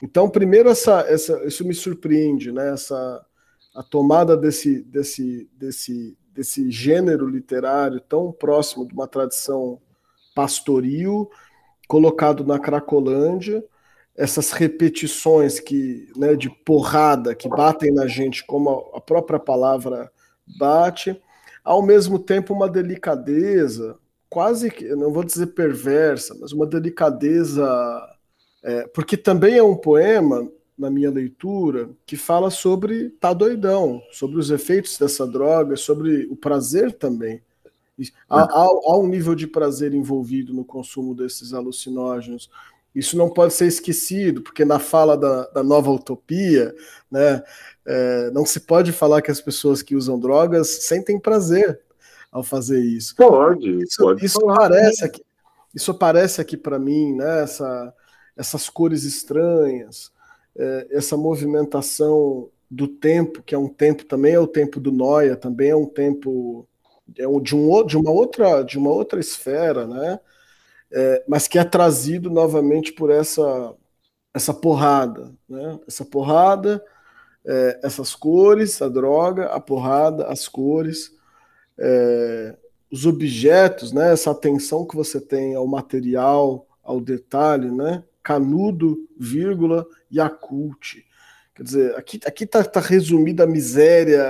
então, 0.03 0.29
primeiro, 0.29 0.69
essa, 0.69 1.01
essa, 1.09 1.45
isso 1.47 1.65
me 1.65 1.73
surpreende, 1.73 2.51
né? 2.51 2.73
Essa, 2.73 3.25
a 3.73 3.83
tomada 3.85 4.37
desse, 4.37 4.83
desse, 4.83 5.49
desse, 5.57 6.19
desse 6.35 6.69
gênero 6.73 7.25
literário 7.29 8.01
tão 8.01 8.33
próximo 8.33 8.85
de 8.87 8.93
uma 8.93 9.07
tradição 9.07 9.81
pastoril, 10.35 11.31
colocado 11.87 12.45
na 12.45 12.59
Cracolândia, 12.59 13.65
essas 14.17 14.51
repetições 14.51 15.61
que, 15.61 16.11
né, 16.17 16.35
de 16.35 16.51
porrada 16.51 17.35
que 17.35 17.49
batem 17.49 17.93
na 17.93 18.07
gente, 18.07 18.45
como 18.45 18.91
a 18.95 19.01
própria 19.01 19.39
palavra 19.39 20.11
bate, 20.59 21.19
ao 21.65 21.81
mesmo 21.81 22.19
tempo 22.19 22.53
uma 22.53 22.69
delicadeza, 22.69 23.97
quase 24.29 24.71
que, 24.71 24.89
não 24.97 25.13
vou 25.13 25.23
dizer 25.23 25.49
perversa, 25.49 26.37
mas 26.41 26.53
uma 26.53 26.67
delicadeza 26.67 27.65
é, 28.63 28.87
porque 28.89 29.17
também 29.17 29.57
é 29.57 29.63
um 29.63 29.77
poema, 29.77 30.49
na 30.79 30.91
minha 30.91 31.11
leitura, 31.11 31.91
que 32.07 32.17
fala 32.17 32.51
sobre 32.51 33.11
tá 33.11 33.33
doidão, 33.33 34.03
sobre 34.11 34.39
os 34.39 34.51
efeitos 34.51 34.99
dessa 34.99 35.27
droga, 35.27 35.77
sobre 35.77 36.27
o 36.27 36.37
prazer 36.37 36.93
também. 36.93 37.43
Há, 38.29 38.43
há, 38.43 38.63
há 38.63 38.99
um 38.99 39.07
nível 39.07 39.35
de 39.35 39.47
prazer 39.47 39.95
envolvido 39.95 40.53
no 40.53 40.65
consumo 40.65 41.15
desses 41.15 41.53
alucinógenos. 41.53 42.51
Isso 42.95 43.17
não 43.17 43.31
pode 43.31 43.55
ser 43.55 43.67
esquecido, 43.67 44.43
porque 44.43 44.65
na 44.65 44.79
fala 44.79 45.17
da, 45.17 45.47
da 45.47 45.63
nova 45.63 45.91
utopia, 45.91 46.75
né, 47.11 47.43
é, 47.87 48.31
não 48.33 48.45
se 48.45 48.61
pode 48.61 48.93
falar 48.93 49.23
que 49.23 49.31
as 49.31 49.41
pessoas 49.41 49.83
que 49.83 49.97
usam 49.97 50.19
drogas 50.19 50.69
sentem 50.87 51.19
prazer 51.19 51.81
ao 52.31 52.43
fazer 52.43 52.81
isso. 52.81 53.15
Pode, 53.17 53.83
isso, 53.83 54.03
pode 54.03 54.25
isso 54.25 54.51
aparece 54.51 55.05
aqui, 55.05 55.23
isso 55.75 55.91
aparece 55.91 56.41
aqui 56.41 56.57
para 56.57 56.79
mim, 56.79 57.15
né, 57.15 57.43
essa, 57.43 57.95
essas 58.37 58.69
cores 58.69 59.05
estranhas, 59.05 60.13
é, 60.57 60.89
essa 60.91 61.17
movimentação 61.17 62.51
do 62.71 62.89
tempo, 62.89 63.43
que 63.43 63.55
é 63.55 63.59
um 63.59 63.69
tempo 63.69 64.05
também 64.05 64.35
é 64.35 64.39
o 64.39 64.47
tempo 64.47 64.81
do 64.81 64.91
Noia, 64.91 65.37
também 65.37 65.71
é 65.71 65.77
um 65.77 65.87
tempo 65.87 66.67
é 67.19 67.25
de, 67.41 67.55
um, 67.55 67.87
de 67.87 67.97
uma 67.97 68.11
outra 68.11 68.63
de 68.63 68.79
uma 68.79 68.91
outra 68.91 69.21
esfera, 69.21 69.87
né? 69.87 70.19
É, 70.91 71.25
mas 71.29 71.49
que 71.49 71.59
é 71.59 71.65
trazido 71.65 72.31
novamente 72.31 72.93
por 72.93 73.11
essa 73.11 73.75
essa 74.35 74.55
porrada, 74.55 75.35
né? 75.49 75.79
Essa 75.87 76.05
porrada, 76.05 76.83
é, 77.47 77.81
essas 77.83 78.15
cores, 78.15 78.81
a 78.83 78.89
droga, 78.89 79.47
a 79.47 79.61
porrada, 79.61 80.27
as 80.29 80.49
cores, 80.49 81.13
é, 81.79 82.57
os 82.91 83.07
objetos, 83.07 83.93
né? 83.93 84.13
Essa 84.13 84.31
atenção 84.31 84.87
que 84.87 84.97
você 84.97 85.21
tem 85.21 85.55
ao 85.55 85.67
material, 85.67 86.67
ao 86.83 87.01
detalhe, 87.01 87.71
né? 87.71 88.05
Canudo, 88.23 89.09
vírgula, 89.19 89.87
Yakult. 90.11 91.05
Quer 91.55 91.63
dizer, 91.63 91.97
aqui 91.97 92.21
aqui 92.25 92.45
está 92.45 92.65
tá 92.65 92.81
resumida 92.81 93.45
a 93.45 93.47
miséria 93.47 94.25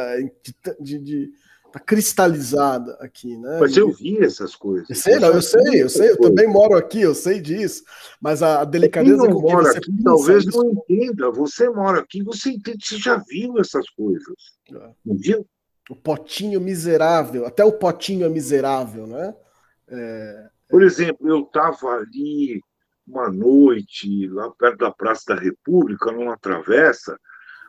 de, 0.81 0.98
de, 0.98 1.32
tá 1.73 1.78
cristalizada 1.78 2.97
aqui, 3.01 3.36
né? 3.36 3.59
Mas 3.60 3.77
eu 3.77 3.93
vi 3.93 4.19
essas 4.23 4.56
coisas. 4.56 4.90
Eu 4.90 4.97
sei, 4.97 5.19
não, 5.19 5.28
eu 5.28 5.43
sei, 5.43 5.82
eu 5.82 5.89
sei, 5.89 6.10
eu 6.10 6.20
também 6.20 6.48
moro 6.48 6.77
aqui, 6.77 7.01
eu 7.01 7.14
sei 7.14 7.40
disso. 7.40 7.85
Mas 8.20 8.43
a 8.43 8.64
delicadeza 8.64 9.27
com 9.28 9.47
que 9.47 9.55
você 9.55 9.78
aqui, 9.78 10.02
talvez 10.02 10.44
isso... 10.44 10.62
não 10.62 10.70
entenda. 10.73 11.31
Você 11.31 11.69
mora 11.70 12.01
aqui, 12.01 12.23
você 12.23 12.51
entende, 12.51 12.85
você 12.85 12.98
já 12.98 13.16
viu 13.16 13.59
essas 13.59 13.89
coisas. 13.90 14.35
É. 14.70 14.90
Não 15.05 15.16
viu? 15.16 15.47
O 15.90 15.97
potinho 15.97 16.60
miserável, 16.60 17.47
até 17.47 17.64
o 17.64 17.73
potinho 17.73 18.24
é 18.24 18.28
miserável, 18.28 19.06
né? 19.06 19.35
É, 19.89 20.48
Por 20.69 20.82
exemplo, 20.82 21.28
eu 21.28 21.40
estava 21.40 21.89
ali 21.89 22.62
uma 23.07 23.31
noite, 23.31 24.29
lá 24.29 24.51
perto 24.51 24.79
da 24.79 24.91
Praça 24.91 25.35
da 25.35 25.41
República, 25.41 26.12
numa 26.12 26.37
travessa, 26.37 27.19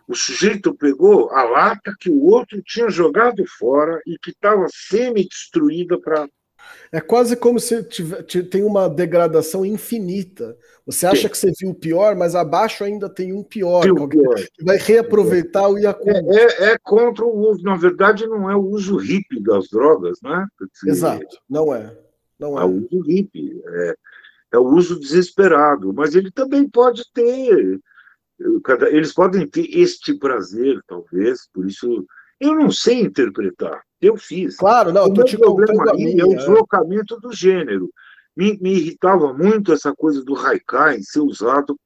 o 0.08 0.16
sujeito 0.16 0.76
pegou 0.76 1.30
a 1.32 1.44
lata 1.44 1.96
que 2.00 2.10
o 2.10 2.24
outro 2.26 2.62
tinha 2.62 2.90
jogado 2.90 3.44
fora 3.58 4.02
e 4.06 4.18
que 4.18 4.32
estava 4.32 4.68
semi-destruída 4.70 6.00
para 6.00 6.28
É 6.92 7.00
quase 7.00 7.36
como 7.38 7.60
se 7.60 7.84
tiver, 7.84 8.24
tem 8.24 8.64
uma 8.64 8.90
degradação 8.90 9.66
infinita. 9.66 10.58
Você 10.86 11.08
acha 11.08 11.22
Sim. 11.22 11.30
que 11.30 11.38
você 11.38 11.52
viu 11.58 11.70
o 11.70 11.76
pior, 11.76 12.16
mas 12.16 12.36
abaixo 12.36 12.84
ainda 12.84 13.10
tem 13.10 13.32
um 13.32 13.44
pior, 13.44 13.82
pior. 13.82 14.36
que 14.36 14.64
vai 14.64 14.78
reaproveitar 14.78 15.70
o 15.70 15.78
Yakult. 15.78 16.16
É, 16.16 16.66
é, 16.66 16.74
é, 16.74 16.78
contra 16.84 17.24
o 17.24 17.50
uso, 17.50 17.64
na 17.64 17.78
verdade, 17.78 18.28
não 18.28 18.52
é 18.52 18.56
o 18.56 18.66
uso 18.66 18.98
hippie 18.98 19.42
das 19.42 19.70
drogas, 19.70 20.20
né? 20.22 20.46
Exato, 20.86 21.38
não 21.50 21.74
é. 21.74 21.98
Não 22.38 22.60
é. 22.60 22.64
é 22.64 22.66
o 22.66 22.72
uso 22.72 23.02
hippie, 23.08 23.62
é, 23.66 23.96
é 24.54 24.58
o 24.58 24.68
uso 24.68 25.00
desesperado, 25.00 25.92
mas 25.92 26.14
ele 26.14 26.32
também 26.32 26.70
pode 26.70 27.04
ter. 27.12 27.80
Eles 28.92 29.12
podem 29.12 29.48
ter 29.48 29.66
este 29.78 30.14
prazer, 30.14 30.80
talvez, 30.88 31.50
por 31.52 31.66
isso 31.66 32.06
eu 32.40 32.56
não 32.56 32.72
sei 32.72 33.02
interpretar. 33.02 33.82
Eu 34.00 34.16
fiz. 34.16 34.58
Claro, 34.58 34.92
não, 34.92 35.06
o 35.06 35.24
te 35.24 35.38
problema 35.38 35.92
aí 35.92 36.20
é 36.20 36.26
o 36.26 36.34
é. 36.34 36.36
deslocamento 36.36 37.20
do 37.20 37.32
gênero. 37.34 37.90
Me, 38.36 38.58
me, 38.60 38.74
irritava 38.74 39.34
muito 39.34 39.72
essa 39.72 39.94
coisa 39.94 40.24
do 40.24 40.36
haikai 40.36 41.02
ser 41.02 41.22
usado 41.22 41.80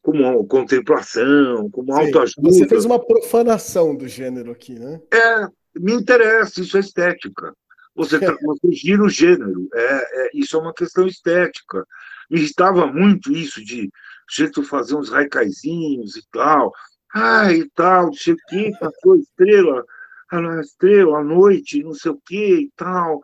como 0.00 0.46
contemplação, 0.46 1.68
como 1.70 1.92
Sim, 1.92 2.00
autoajuda. 2.00 2.50
Você 2.50 2.66
fez 2.66 2.84
uma 2.84 2.98
profanação 2.98 3.94
do 3.94 4.08
gênero 4.08 4.50
aqui, 4.50 4.78
né? 4.78 5.00
É, 5.12 5.46
me 5.78 5.92
interessa, 5.92 6.60
isso 6.60 6.76
é 6.76 6.80
estética. 6.80 7.52
Você, 7.98 8.16
você 8.20 8.72
gira 8.72 9.02
o 9.02 9.08
gênero, 9.08 9.68
é, 9.74 10.26
é, 10.26 10.30
isso 10.32 10.56
é 10.56 10.60
uma 10.60 10.72
questão 10.72 11.04
estética. 11.04 11.84
Me 12.30 12.38
irritava 12.38 12.86
muito 12.86 13.32
isso 13.32 13.62
de 13.64 13.90
jeito 14.30 14.62
fazer 14.62 14.94
uns 14.94 15.12
haikaizinhos 15.12 16.14
e 16.14 16.22
tal. 16.30 16.72
Ah, 17.12 17.52
e 17.52 17.68
tal, 17.70 18.06
não 18.06 18.12
sei 18.12 18.34
o 18.34 18.36
que, 18.48 18.70
passou 18.78 19.16
estrela, 19.16 19.84
a 20.30 20.60
estrela, 20.60 21.18
a 21.18 21.24
noite, 21.24 21.82
não 21.82 21.92
sei 21.92 22.12
o 22.12 22.20
que 22.24 22.60
e 22.60 22.72
tal. 22.76 23.20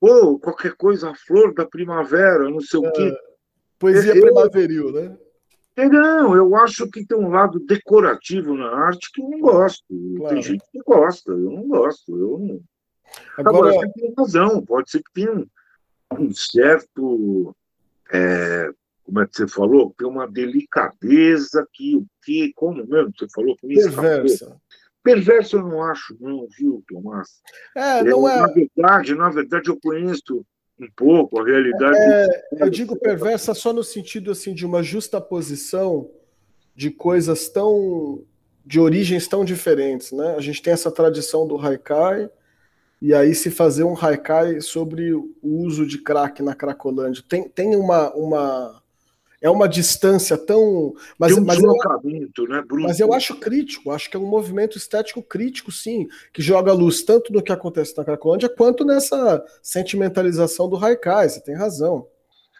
Ou 0.00 0.40
qualquer 0.40 0.74
coisa, 0.74 1.10
a 1.10 1.14
flor 1.14 1.54
da 1.54 1.64
primavera, 1.64 2.50
não 2.50 2.60
sei 2.60 2.80
o 2.80 2.92
quê. 2.92 3.02
É, 3.02 3.16
poesia 3.78 4.16
eu, 4.16 4.22
primaveril, 4.22 4.90
né? 4.90 5.16
É, 5.76 5.88
não, 5.88 6.34
eu 6.34 6.56
acho 6.56 6.90
que 6.90 7.06
tem 7.06 7.16
um 7.16 7.28
lado 7.28 7.60
decorativo 7.60 8.56
na 8.56 8.70
arte 8.70 9.08
que 9.12 9.22
eu 9.22 9.28
não 9.28 9.38
gosto. 9.38 9.84
Claro. 10.16 10.34
Tem 10.34 10.42
gente 10.42 10.64
que 10.72 10.80
gosta, 10.80 11.30
eu 11.30 11.50
não 11.50 11.68
gosto. 11.68 12.16
Eu 12.16 12.38
não... 12.38 12.60
Agora, 13.36 13.70
Agora 13.70 13.72
você 13.72 13.92
tem 13.92 14.14
razão, 14.16 14.64
pode 14.64 14.90
ser 14.90 15.02
que 15.02 15.12
tenha 15.12 15.32
um, 15.32 15.46
um 16.18 16.32
certo. 16.32 17.54
É, 18.12 18.70
como 19.04 19.20
é 19.20 19.26
que 19.26 19.36
você 19.36 19.48
falou? 19.48 19.94
Tem 19.96 20.06
uma 20.06 20.26
delicadeza 20.26 21.66
que 21.72 21.96
o 21.96 22.06
que, 22.24 22.52
como 22.54 22.86
mesmo 22.86 23.12
você 23.16 23.26
falou 23.34 23.56
que 23.56 23.66
me 23.66 23.74
Perversa. 23.74 24.56
Perverso 25.02 25.56
eu 25.56 25.62
não 25.62 25.82
acho, 25.84 26.16
não, 26.18 26.48
viu, 26.58 26.82
Tomás? 26.88 27.40
É, 27.76 28.02
não 28.02 28.28
é. 28.28 28.40
Na 28.40 28.48
verdade, 28.48 29.14
na 29.14 29.30
verdade, 29.30 29.68
eu 29.68 29.78
conheço 29.80 30.44
um 30.80 30.88
pouco 30.96 31.40
a 31.40 31.44
realidade. 31.44 31.96
É, 31.96 32.48
eu 32.64 32.68
digo 32.68 32.98
perversa 32.98 33.54
só 33.54 33.72
no 33.72 33.84
sentido 33.84 34.32
assim 34.32 34.52
de 34.52 34.66
uma 34.66 34.82
justa 34.82 35.20
posição 35.20 36.10
de 36.74 36.90
coisas 36.90 37.48
tão 37.48 38.22
de 38.64 38.80
origens 38.80 39.28
tão 39.28 39.44
diferentes, 39.44 40.10
né? 40.10 40.34
A 40.34 40.40
gente 40.40 40.60
tem 40.60 40.72
essa 40.72 40.90
tradição 40.90 41.46
do 41.46 41.56
haikai 41.56 42.28
e 43.00 43.12
aí 43.12 43.34
se 43.34 43.50
fazer 43.50 43.84
um 43.84 43.96
haikai 43.96 44.60
sobre 44.60 45.12
o 45.12 45.34
uso 45.42 45.86
de 45.86 45.98
crack 45.98 46.42
na 46.42 46.54
Cracolândia 46.54 47.22
tem, 47.28 47.48
tem 47.48 47.76
uma, 47.76 48.12
uma 48.14 48.82
é 49.40 49.50
uma 49.50 49.68
distância 49.68 50.36
tão. 50.36 50.94
Mas, 51.18 51.36
um 51.36 51.44
mas, 51.44 51.62
eu, 51.62 51.72
né, 52.48 52.64
mas 52.70 53.00
eu 53.00 53.12
acho 53.12 53.36
crítico, 53.36 53.90
acho 53.90 54.10
que 54.10 54.16
é 54.16 54.20
um 54.20 54.26
movimento 54.26 54.76
estético 54.76 55.22
crítico, 55.22 55.70
sim, 55.70 56.08
que 56.32 56.42
joga 56.42 56.72
luz 56.72 57.02
tanto 57.02 57.32
no 57.32 57.42
que 57.42 57.52
acontece 57.52 57.96
na 57.96 58.04
Cracolândia 58.04 58.48
quanto 58.48 58.84
nessa 58.84 59.44
sentimentalização 59.62 60.68
do 60.68 60.76
Haikai, 60.76 61.28
você 61.28 61.40
tem 61.40 61.54
razão. 61.54 62.08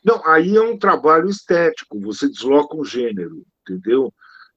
Não, 0.05 0.25
aí 0.25 0.57
é 0.57 0.61
um 0.61 0.79
trabalho 0.79 1.29
estético, 1.29 1.99
você 1.99 2.29
desloca 2.29 2.77
um 2.77 2.85
gênero, 2.85 3.43
entendeu? 3.63 4.13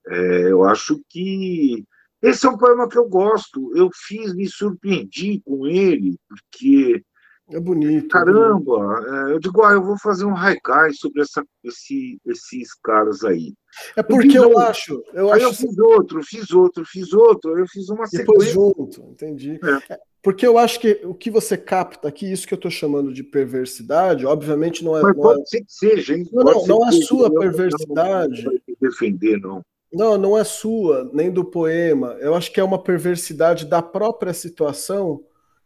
É, 0.07 0.51
eu 0.51 0.63
acho 0.63 1.01
que 1.09 1.83
esse 2.21 2.45
é 2.45 2.49
um 2.49 2.57
poema 2.57 2.87
que 2.87 2.97
eu 2.97 3.07
gosto. 3.07 3.71
Eu 3.75 3.89
fiz, 3.93 4.33
me 4.33 4.47
surpreendi 4.47 5.41
com 5.45 5.65
ele, 5.67 6.17
porque 6.27 7.03
é 7.51 7.59
bonito. 7.59 8.09
Caramba, 8.09 9.29
é, 9.29 9.33
eu 9.33 9.39
digo, 9.39 9.63
ah, 9.63 9.73
eu 9.73 9.83
vou 9.83 9.97
fazer 9.97 10.25
um 10.25 10.35
haikai 10.35 10.91
sobre 10.93 11.21
essa, 11.21 11.43
esse, 11.63 12.19
esses 12.25 12.73
caras 12.83 13.23
aí. 13.23 13.53
É 13.95 14.03
porque 14.03 14.37
eu, 14.37 14.51
eu 14.51 14.59
acho. 14.59 15.03
Eu 15.13 15.31
aí 15.31 15.41
acho 15.41 15.45
eu 15.45 15.53
fiz 15.53 15.69
assim... 15.69 15.81
outro, 15.81 16.23
fiz 16.23 16.51
outro, 16.51 16.85
fiz 16.85 17.13
outro, 17.13 17.57
eu 17.57 17.65
fiz 17.67 17.89
uma 17.89 18.05
Depois 18.11 18.49
sequência. 18.49 18.53
junto, 18.53 19.01
entendi. 19.11 19.59
É. 19.63 19.93
é. 19.93 19.99
Porque 20.21 20.45
eu 20.45 20.57
acho 20.57 20.81
que 20.81 21.01
o 21.05 21.13
que 21.13 21.31
você 21.31 21.57
capta 21.57 22.07
aqui, 22.07 22.29
isso 22.29 22.45
que 22.45 22.53
eu 22.53 22.57
estou 22.57 22.69
chamando 22.69 23.13
de 23.13 23.23
perversidade, 23.23 24.25
obviamente 24.25 24.83
não 24.83 24.97
é. 24.97 25.01
Mas 25.01 25.15
não 25.15 25.23
pode 25.23 25.41
é... 25.41 25.45
ser 25.45 25.59
que 25.59 25.71
seja, 25.71 26.15
hein? 26.15 26.27
Não, 26.31 26.43
não, 26.43 26.67
não 26.67 26.85
é 26.85 26.89
a 26.89 26.91
sua 26.91 27.33
perversidade. 27.33 28.43
Não, 28.43 28.51
não 28.51 28.75
defender, 28.81 29.39
não. 29.39 29.63
Não, 29.91 30.17
não 30.17 30.37
é 30.37 30.43
sua, 30.43 31.09
nem 31.13 31.31
do 31.31 31.43
poema. 31.43 32.15
Eu 32.19 32.35
acho 32.35 32.51
que 32.51 32.59
é 32.59 32.63
uma 32.63 32.81
perversidade 32.81 33.65
da 33.65 33.81
própria 33.81 34.33
situação 34.33 35.23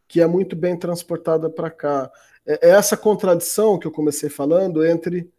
que 0.08 0.22
é 0.22 0.28
muito 0.28 0.56
bem 0.56 0.78
transportada 0.78 1.50
para 1.50 1.70
cá. 1.70 2.12
É, 2.45 2.70
é 2.70 2.72
essa 2.72 2.95
contradição 2.95 3.78
que 3.78 3.88
eu 3.88 3.91
comecei 3.91 4.30
falando 4.30 4.86
entre 4.86 5.30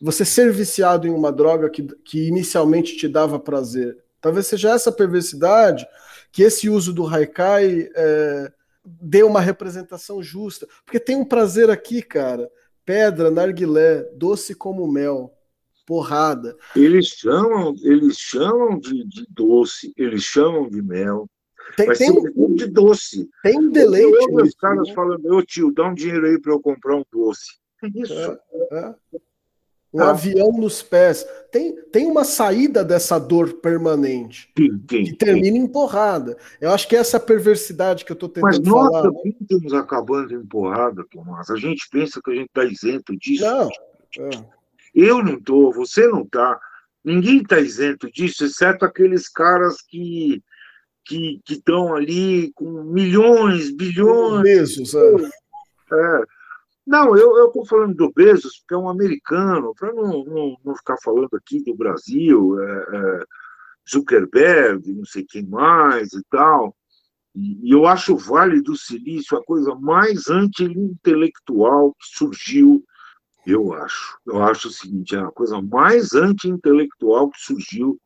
você 0.00 0.24
ser 0.24 0.52
viciado 0.52 1.06
em 1.06 1.10
uma 1.10 1.32
droga 1.32 1.70
que, 1.70 1.82
que 2.04 2.26
inicialmente 2.28 2.96
te 2.96 3.08
dava 3.08 3.38
prazer. 3.38 3.96
Talvez 4.20 4.46
seja 4.46 4.70
essa 4.70 4.92
perversidade 4.92 5.86
que 6.30 6.42
esse 6.42 6.68
uso 6.68 6.92
do 6.92 7.06
haikai 7.06 7.88
é, 7.94 8.52
dê 8.84 9.22
uma 9.22 9.40
representação 9.40 10.22
justa. 10.22 10.66
Porque 10.84 10.98
tem 10.98 11.16
um 11.16 11.24
prazer 11.24 11.70
aqui, 11.70 12.02
cara. 12.02 12.50
Pedra, 12.84 13.30
narguilé, 13.30 14.02
doce 14.14 14.54
como 14.54 14.90
mel, 14.90 15.32
porrada. 15.92 16.56
Eles 16.74 17.08
chamam, 17.08 17.74
eles 17.82 18.16
chamam 18.16 18.78
de, 18.78 19.06
de 19.06 19.26
doce, 19.28 19.92
eles 19.94 20.22
chamam 20.22 20.70
de 20.70 20.80
mel, 20.80 21.28
tem, 21.76 21.86
Vai 21.86 21.96
tem 21.96 22.10
um 22.10 22.54
de 22.54 22.66
doce. 22.66 23.28
Tem 23.42 23.58
um 23.58 23.70
deleite. 23.70 24.10
Eu 24.10 24.34
ouço 24.34 24.46
os 24.46 24.54
caras 24.54 24.88
né? 24.88 24.94
falando, 24.94 25.26
ô 25.26 25.42
tio, 25.42 25.70
dá 25.70 25.86
um 25.86 25.94
dinheiro 25.94 26.26
aí 26.26 26.40
para 26.40 26.52
eu 26.52 26.60
comprar 26.60 26.96
um 26.96 27.04
doce. 27.12 27.58
É 27.84 27.88
isso. 27.94 28.14
É, 28.14 28.38
é. 28.72 28.94
Um 29.92 30.00
ah. 30.00 30.10
avião 30.10 30.50
nos 30.52 30.82
pés. 30.82 31.26
Tem, 31.50 31.74
tem 31.90 32.06
uma 32.06 32.24
saída 32.24 32.82
dessa 32.82 33.18
dor 33.18 33.54
permanente. 33.54 34.50
Sim, 34.56 34.82
sim, 34.90 35.04
que 35.04 35.14
termina 35.14 35.58
em 35.58 35.66
porrada. 35.66 36.36
Eu 36.58 36.72
acho 36.72 36.88
que 36.88 36.96
essa 36.96 37.20
perversidade 37.20 38.04
que 38.04 38.12
eu 38.12 38.14
estou 38.14 38.30
tentando 38.30 38.50
Mas 38.50 38.58
nós 38.60 38.90
falar. 38.90 39.04
Mas 39.04 39.24
nós 39.24 39.34
estamos 39.40 39.74
acabando 39.74 40.34
em 40.34 40.46
porrada, 40.46 41.04
Tomás. 41.10 41.50
A 41.50 41.56
gente 41.56 41.86
pensa 41.90 42.20
que 42.22 42.30
a 42.30 42.34
gente 42.34 42.48
está 42.48 42.64
isento 42.64 43.16
disso. 43.16 43.44
Não. 43.44 43.68
É. 44.18 44.61
Eu 44.94 45.22
não 45.22 45.34
estou, 45.34 45.72
você 45.72 46.06
não 46.06 46.22
está. 46.22 46.60
Ninguém 47.04 47.42
está 47.42 47.58
isento 47.58 48.10
disso, 48.10 48.44
exceto 48.44 48.84
aqueles 48.84 49.28
caras 49.28 49.82
que 49.82 50.42
que 51.04 51.40
estão 51.48 51.94
ali 51.94 52.52
com 52.52 52.84
milhões, 52.84 53.74
bilhões. 53.74 54.42
Bezos, 54.42 54.94
é. 54.94 55.16
é. 55.94 56.24
Não, 56.86 57.16
eu 57.16 57.46
estou 57.46 57.64
falando 57.64 57.94
do 57.94 58.12
Bezos, 58.12 58.58
porque 58.58 58.74
é 58.74 58.76
um 58.76 58.88
americano, 58.88 59.72
para 59.78 59.92
não, 59.92 60.24
não, 60.24 60.56
não 60.64 60.76
ficar 60.76 60.96
falando 61.02 61.34
aqui 61.34 61.62
do 61.62 61.76
Brasil, 61.76 62.60
é, 62.60 62.86
é, 62.96 63.24
Zuckerberg, 63.88 64.92
não 64.92 65.04
sei 65.04 65.24
quem 65.24 65.46
mais 65.46 66.12
e 66.12 66.22
tal. 66.28 66.74
E, 67.34 67.68
e 67.68 67.72
eu 67.72 67.86
acho 67.86 68.14
o 68.14 68.18
Vale 68.18 68.60
do 68.60 68.76
Silício 68.76 69.38
a 69.38 69.44
coisa 69.44 69.74
mais 69.76 70.28
anti-intelectual 70.28 71.94
que 71.94 72.18
surgiu, 72.18 72.84
eu 73.46 73.72
acho. 73.74 74.18
Eu 74.26 74.42
acho 74.42 74.68
o 74.68 74.72
seguinte, 74.72 75.16
é 75.16 75.20
a 75.20 75.30
coisa 75.30 75.60
mais 75.60 76.14
anti-intelectual 76.14 77.30
que 77.30 77.40
surgiu 77.40 78.00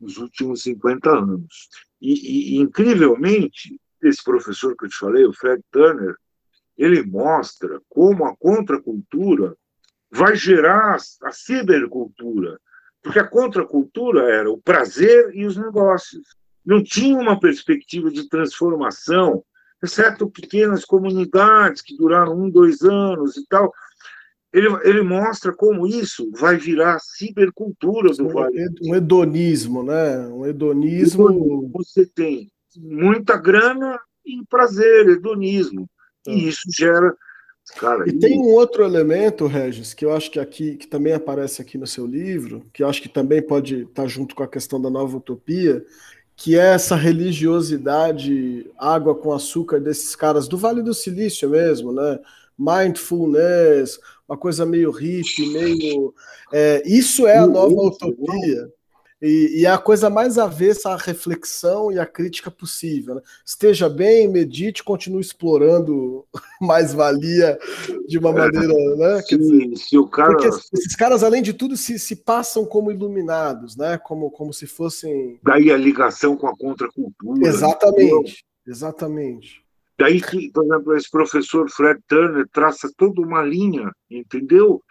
nos 0.00 0.18
últimos 0.18 0.62
50 0.62 1.10
anos. 1.10 1.68
E, 2.00 2.56
e, 2.56 2.58
incrivelmente, 2.58 3.80
esse 4.02 4.22
professor 4.22 4.76
que 4.76 4.84
eu 4.84 4.88
te 4.88 4.98
falei, 4.98 5.24
o 5.24 5.32
Fred 5.32 5.62
Turner, 5.70 6.16
ele 6.76 7.02
mostra 7.02 7.80
como 7.88 8.24
a 8.24 8.36
contracultura 8.36 9.56
vai 10.10 10.36
gerar 10.36 10.96
a 11.22 11.32
cibercultura. 11.32 12.60
Porque 13.02 13.18
a 13.18 13.26
contracultura 13.26 14.22
era 14.32 14.50
o 14.50 14.60
prazer 14.60 15.34
e 15.34 15.46
os 15.46 15.56
negócios. 15.56 16.36
Não 16.64 16.82
tinha 16.82 17.18
uma 17.18 17.40
perspectiva 17.40 18.10
de 18.10 18.28
transformação, 18.28 19.44
exceto 19.82 20.30
pequenas 20.30 20.84
comunidades 20.84 21.82
que 21.82 21.96
duraram 21.96 22.38
um, 22.38 22.48
dois 22.48 22.82
anos 22.82 23.36
e 23.36 23.46
tal 23.46 23.72
ele, 24.52 24.68
ele 24.84 25.02
mostra 25.02 25.52
como 25.52 25.86
isso 25.86 26.30
vai 26.38 26.56
virar 26.56 26.98
cibercultura 27.00 28.12
do 28.14 28.28
Vale. 28.28 28.68
Um 28.82 28.94
hedonismo, 28.94 29.82
né? 29.82 30.18
Um 30.28 30.44
hedonismo. 30.44 31.70
Você 31.72 32.04
tem 32.04 32.50
muita 32.76 33.36
grana 33.36 33.98
e 34.24 34.44
prazer, 34.48 35.08
hedonismo. 35.08 35.88
E 36.26 36.32
ah. 36.32 36.48
isso 36.48 36.62
gera. 36.70 37.16
Cara, 37.78 38.06
e 38.06 38.12
tem 38.12 38.38
um 38.38 38.52
outro 38.52 38.84
elemento, 38.84 39.46
Regis, 39.46 39.94
que 39.94 40.04
eu 40.04 40.12
acho 40.12 40.30
que 40.30 40.38
aqui, 40.38 40.76
que 40.76 40.86
também 40.86 41.14
aparece 41.14 41.62
aqui 41.62 41.78
no 41.78 41.86
seu 41.86 42.04
livro, 42.04 42.66
que 42.72 42.82
eu 42.82 42.88
acho 42.88 43.00
que 43.00 43.08
também 43.08 43.40
pode 43.40 43.84
estar 43.84 44.06
junto 44.06 44.34
com 44.34 44.42
a 44.42 44.48
questão 44.48 44.82
da 44.82 44.90
nova 44.90 45.16
utopia, 45.16 45.82
que 46.36 46.58
é 46.58 46.74
essa 46.74 46.96
religiosidade 46.96 48.68
água 48.76 49.14
com 49.14 49.32
açúcar 49.32 49.80
desses 49.80 50.14
caras 50.16 50.48
do 50.48 50.58
Vale 50.58 50.82
do 50.82 50.92
Silício 50.92 51.48
mesmo, 51.48 51.92
né? 51.92 52.18
mindfulness, 52.58 53.98
uma 54.32 54.38
coisa 54.38 54.64
meio 54.64 54.90
hippie, 54.90 55.46
meio. 55.52 56.14
É, 56.52 56.82
isso 56.86 57.26
é 57.26 57.36
a 57.36 57.46
nova 57.46 57.74
utopia. 57.74 58.72
E, 59.20 59.60
e, 59.60 59.66
é 59.66 59.70
a 59.70 59.78
coisa 59.78 60.10
mais 60.10 60.36
avessa 60.36 60.90
à 60.90 60.96
reflexão 60.96 61.92
e 61.92 61.98
à 61.98 62.04
crítica 62.04 62.50
possível. 62.50 63.14
Né? 63.14 63.20
Esteja 63.46 63.88
bem, 63.88 64.26
medite, 64.26 64.82
continue 64.82 65.20
explorando 65.20 66.26
mais-valia 66.60 67.56
de 68.08 68.18
uma 68.18 68.32
maneira. 68.32 68.74
Né? 68.96 69.22
Sim, 69.22 69.38
dizer, 69.38 69.76
se 69.76 69.96
o 69.96 70.08
cara... 70.08 70.32
Porque 70.32 70.48
esses 70.48 70.96
caras, 70.96 71.22
além 71.22 71.40
de 71.40 71.52
tudo, 71.52 71.76
se, 71.76 72.00
se 72.00 72.16
passam 72.16 72.64
como 72.64 72.90
iluminados, 72.90 73.76
né? 73.76 73.96
como, 73.96 74.28
como 74.28 74.52
se 74.52 74.66
fossem. 74.66 75.38
Daí 75.44 75.70
a 75.70 75.76
ligação 75.76 76.36
com 76.36 76.48
a 76.48 76.56
contracultura. 76.56 77.46
Exatamente, 77.46 78.02
entendeu? 78.02 78.24
exatamente. 78.66 79.62
Daí 79.98 80.20
que, 80.20 80.50
por 80.50 80.64
exemplo, 80.64 80.96
esse 80.96 81.10
professor 81.10 81.70
Fred 81.70 82.00
Turner 82.08 82.48
traça 82.52 82.90
toda 82.96 83.20
uma 83.20 83.42
linha, 83.42 83.90
entendeu? 84.10 84.82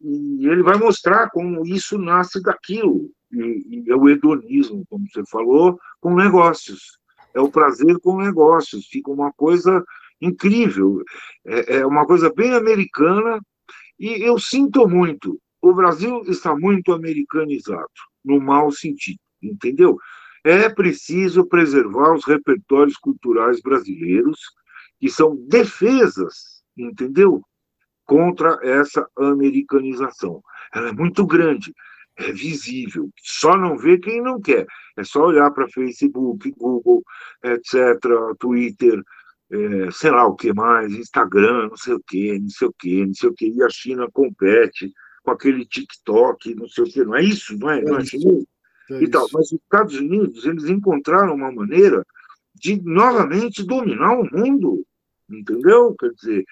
E 0.00 0.46
ele 0.46 0.62
vai 0.62 0.76
mostrar 0.76 1.30
como 1.30 1.66
isso 1.66 1.96
nasce 1.96 2.42
daquilo 2.42 3.10
e, 3.32 3.84
e 3.86 3.90
é 3.90 3.96
o 3.96 4.08
hedonismo, 4.08 4.84
como 4.88 5.06
você 5.08 5.22
falou, 5.30 5.78
com 6.00 6.14
negócios. 6.14 6.98
É 7.34 7.40
o 7.40 7.50
prazer 7.50 7.98
com 8.00 8.20
negócios. 8.20 8.86
Fica 8.86 9.10
uma 9.10 9.32
coisa 9.32 9.82
incrível. 10.20 11.02
É, 11.46 11.78
é 11.78 11.86
uma 11.86 12.06
coisa 12.06 12.32
bem 12.32 12.52
americana 12.52 13.40
e 13.98 14.22
eu 14.22 14.38
sinto 14.38 14.86
muito. 14.88 15.40
O 15.60 15.72
Brasil 15.72 16.22
está 16.26 16.54
muito 16.56 16.92
americanizado, 16.92 17.88
no 18.24 18.40
mau 18.40 18.70
sentido, 18.72 19.20
entendeu? 19.40 19.96
É 20.44 20.68
preciso 20.68 21.46
preservar 21.46 22.14
os 22.14 22.24
repertórios 22.24 22.96
culturais 22.96 23.60
brasileiros, 23.60 24.40
que 24.98 25.08
são 25.08 25.36
defesas, 25.48 26.62
entendeu? 26.76 27.42
Contra 28.04 28.58
essa 28.62 29.08
americanização. 29.16 30.42
Ela 30.74 30.88
é 30.88 30.92
muito 30.92 31.26
grande 31.26 31.72
é 32.16 32.32
visível. 32.32 33.10
Só 33.22 33.56
não 33.56 33.76
vê 33.76 33.98
quem 33.98 34.20
não 34.20 34.40
quer. 34.40 34.66
É 34.96 35.04
só 35.04 35.26
olhar 35.26 35.50
para 35.50 35.68
Facebook, 35.68 36.50
Google, 36.52 37.02
etc., 37.42 37.98
Twitter, 38.38 39.02
é, 39.50 39.90
sei 39.90 40.10
lá 40.10 40.26
o 40.26 40.34
que 40.34 40.52
mais, 40.52 40.92
Instagram, 40.92 41.68
não 41.68 41.76
sei 41.76 41.94
o 41.94 42.02
que, 42.06 42.38
não 42.38 42.48
sei 42.48 42.68
o 42.68 42.72
que, 42.72 43.06
não 43.06 43.14
sei 43.14 43.28
o 43.28 43.34
que. 43.34 43.48
E 43.48 43.62
a 43.62 43.68
China 43.68 44.10
compete 44.10 44.92
com 45.22 45.30
aquele 45.30 45.64
TikTok, 45.64 46.54
não 46.54 46.68
sei 46.68 46.84
o 46.84 46.86
que. 46.86 47.04
Não 47.04 47.14
é 47.14 47.22
isso, 47.22 47.58
não 47.58 47.70
é? 47.70 47.78
é 47.78 47.82
não 47.82 47.98
é, 47.98 48.02
isso. 48.02 48.46
É 48.92 49.02
e 49.02 49.08
tal. 49.08 49.26
Mas 49.32 49.46
os 49.46 49.60
Estados 49.60 49.96
Unidos, 49.98 50.44
eles 50.44 50.64
encontraram 50.64 51.34
uma 51.34 51.52
maneira 51.52 52.04
de 52.54 52.80
novamente 52.82 53.64
dominar 53.64 54.18
o 54.18 54.28
mundo. 54.30 54.84
Entendeu? 55.30 55.94
Quer 55.98 56.10
dizer, 56.10 56.44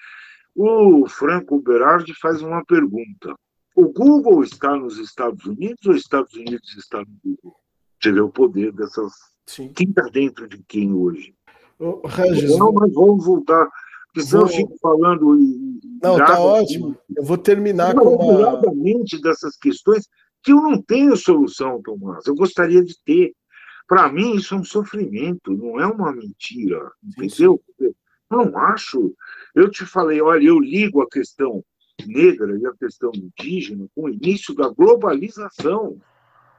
o 0.55 1.07
Franco 1.07 1.61
Berardi 1.61 2.13
faz 2.19 2.41
uma 2.41 2.63
pergunta 2.65 3.35
o 3.75 3.87
Google 3.87 4.43
está 4.43 4.75
nos 4.75 4.97
Estados 4.97 5.45
Unidos 5.45 5.85
ou 5.85 5.93
os 5.93 6.01
Estados 6.01 6.33
Unidos 6.33 6.75
está 6.77 6.99
no 6.99 7.07
Google? 7.23 7.55
Você 7.99 8.11
vê 8.11 8.21
o 8.21 8.29
poder 8.29 8.71
dessas. 8.73 9.11
Sim. 9.45 9.71
Quem 9.73 9.89
está 9.89 10.03
dentro 10.03 10.47
de 10.47 10.61
quem 10.67 10.93
hoje? 10.93 11.33
Oh, 11.79 12.05
Regis, 12.05 12.57
não, 12.57 12.71
mas 12.71 12.93
vamos 12.93 13.25
voltar. 13.25 13.67
Porque 14.07 14.27
senão 14.27 14.43
eu 14.43 14.47
fico 14.47 14.75
falando. 14.81 15.39
E, 15.39 15.79
não, 16.01 16.17
está 16.17 16.39
ótimo. 16.39 16.97
Eu 17.15 17.23
vou 17.23 17.37
terminar 17.37 17.95
com 17.95 18.15
uma. 18.15 18.61
dessas 19.21 19.57
questões 19.57 20.07
que 20.43 20.51
eu 20.51 20.61
não 20.61 20.81
tenho 20.81 21.15
solução, 21.15 21.81
Tomás. 21.81 22.25
Eu 22.25 22.35
gostaria 22.35 22.83
de 22.83 22.95
ter. 23.03 23.33
Para 23.87 24.11
mim, 24.11 24.35
isso 24.35 24.55
é 24.55 24.57
um 24.57 24.63
sofrimento, 24.63 25.51
não 25.51 25.79
é 25.79 25.85
uma 25.85 26.11
mentira. 26.11 26.91
Entendeu? 27.03 27.61
Não 28.29 28.57
acho. 28.57 29.13
Eu 29.53 29.69
te 29.69 29.85
falei, 29.85 30.21
olha, 30.21 30.47
eu 30.47 30.59
ligo 30.59 31.01
a 31.01 31.09
questão 31.09 31.63
negra 32.05 32.57
e 32.57 32.65
a 32.65 32.73
questão 32.73 33.11
indígena 33.13 33.87
com 33.93 34.03
o 34.05 34.09
início 34.09 34.55
da 34.55 34.69
globalização, 34.69 36.01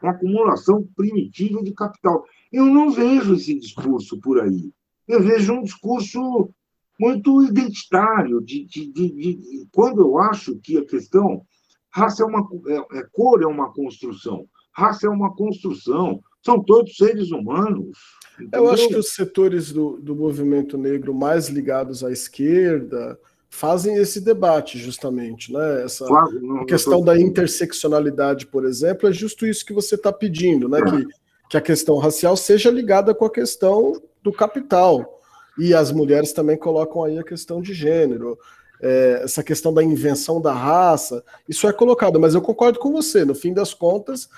a 0.03 0.11
acumulação 0.11 0.87
primitiva 0.95 1.63
de 1.63 1.73
capital. 1.73 2.25
Eu 2.53 2.67
não 2.67 2.91
vejo 2.91 3.35
esse 3.35 3.59
discurso 3.59 4.21
por 4.21 4.41
aí. 4.41 4.71
Eu 5.09 5.23
vejo 5.23 5.53
um 5.53 5.63
discurso 5.63 6.51
muito 6.99 7.43
identitário, 7.43 8.41
de, 8.41 8.65
de, 8.65 8.87
de, 8.87 9.09
de 9.11 9.69
quando 9.73 10.03
eu 10.03 10.19
acho 10.19 10.57
que 10.57 10.79
a 10.79 10.85
questão 10.85 11.45
raça 11.93 12.23
é 12.23 12.27
uma 12.27 12.49
é, 12.69 12.99
é, 12.99 13.07
cor 13.13 13.43
é 13.43 13.47
uma 13.47 13.73
construção, 13.73 14.47
raça 14.73 15.07
é 15.07 15.11
uma 15.11 15.35
construção, 15.35 16.21
são 16.45 16.63
todos 16.63 16.97
seres 16.97 17.31
humanos. 17.31 17.99
Entendeu? 18.35 18.65
Eu 18.65 18.71
acho 18.71 18.89
que 18.89 18.97
os 18.97 19.11
setores 19.11 19.73
do, 19.73 19.99
do 20.01 20.17
movimento 20.17 20.79
negro 20.79 21.15
mais 21.15 21.49
ligados 21.49 22.03
à 22.03 22.11
esquerda, 22.11 23.19
fazem 23.53 23.97
esse 23.97 24.19
debate 24.19 24.79
justamente, 24.79 25.53
né? 25.53 25.85
Essa 25.85 26.07
claro, 26.07 26.41
não, 26.41 26.65
questão 26.65 27.01
tô... 27.01 27.05
da 27.05 27.21
interseccionalidade, 27.21 28.47
por 28.47 28.65
exemplo, 28.65 29.07
é 29.07 29.13
justo 29.13 29.47
isso 29.47 29.65
que 29.67 29.75
você 29.75 29.95
está 29.95 30.11
pedindo, 30.11 30.71
né? 30.71 30.81
É. 30.81 30.85
Que, 30.85 31.07
que 31.51 31.57
a 31.59 31.61
questão 31.61 31.99
racial 31.99 32.35
seja 32.35 32.71
ligada 32.71 33.15
com 33.15 33.27
a 33.27 33.31
questão 33.31 33.93
do 34.23 34.33
capital. 34.33 35.21
E 35.59 35.75
as 35.75 35.93
mulheres 35.93 36.33
também 36.33 36.57
colocam 36.57 37.05
aí 37.05 37.19
a 37.19 37.23
questão 37.23 37.61
de 37.61 37.75
gênero. 37.75 38.39
É, 38.83 39.21
essa 39.23 39.45
questão 39.45 39.73
da 39.73 39.83
invenção 39.83 40.41
da 40.41 40.53
raça, 40.53 41.25
isso 41.49 41.69
é 41.69 41.73
colocado, 41.73 42.19
mas 42.19 42.35
eu 42.35 42.43
concordo 42.43 42.81
com 42.81 42.91
você, 42.91 43.25
no 43.25 43.35
fim 43.35 43.55
das 43.55 43.73
contas, 43.73 44.29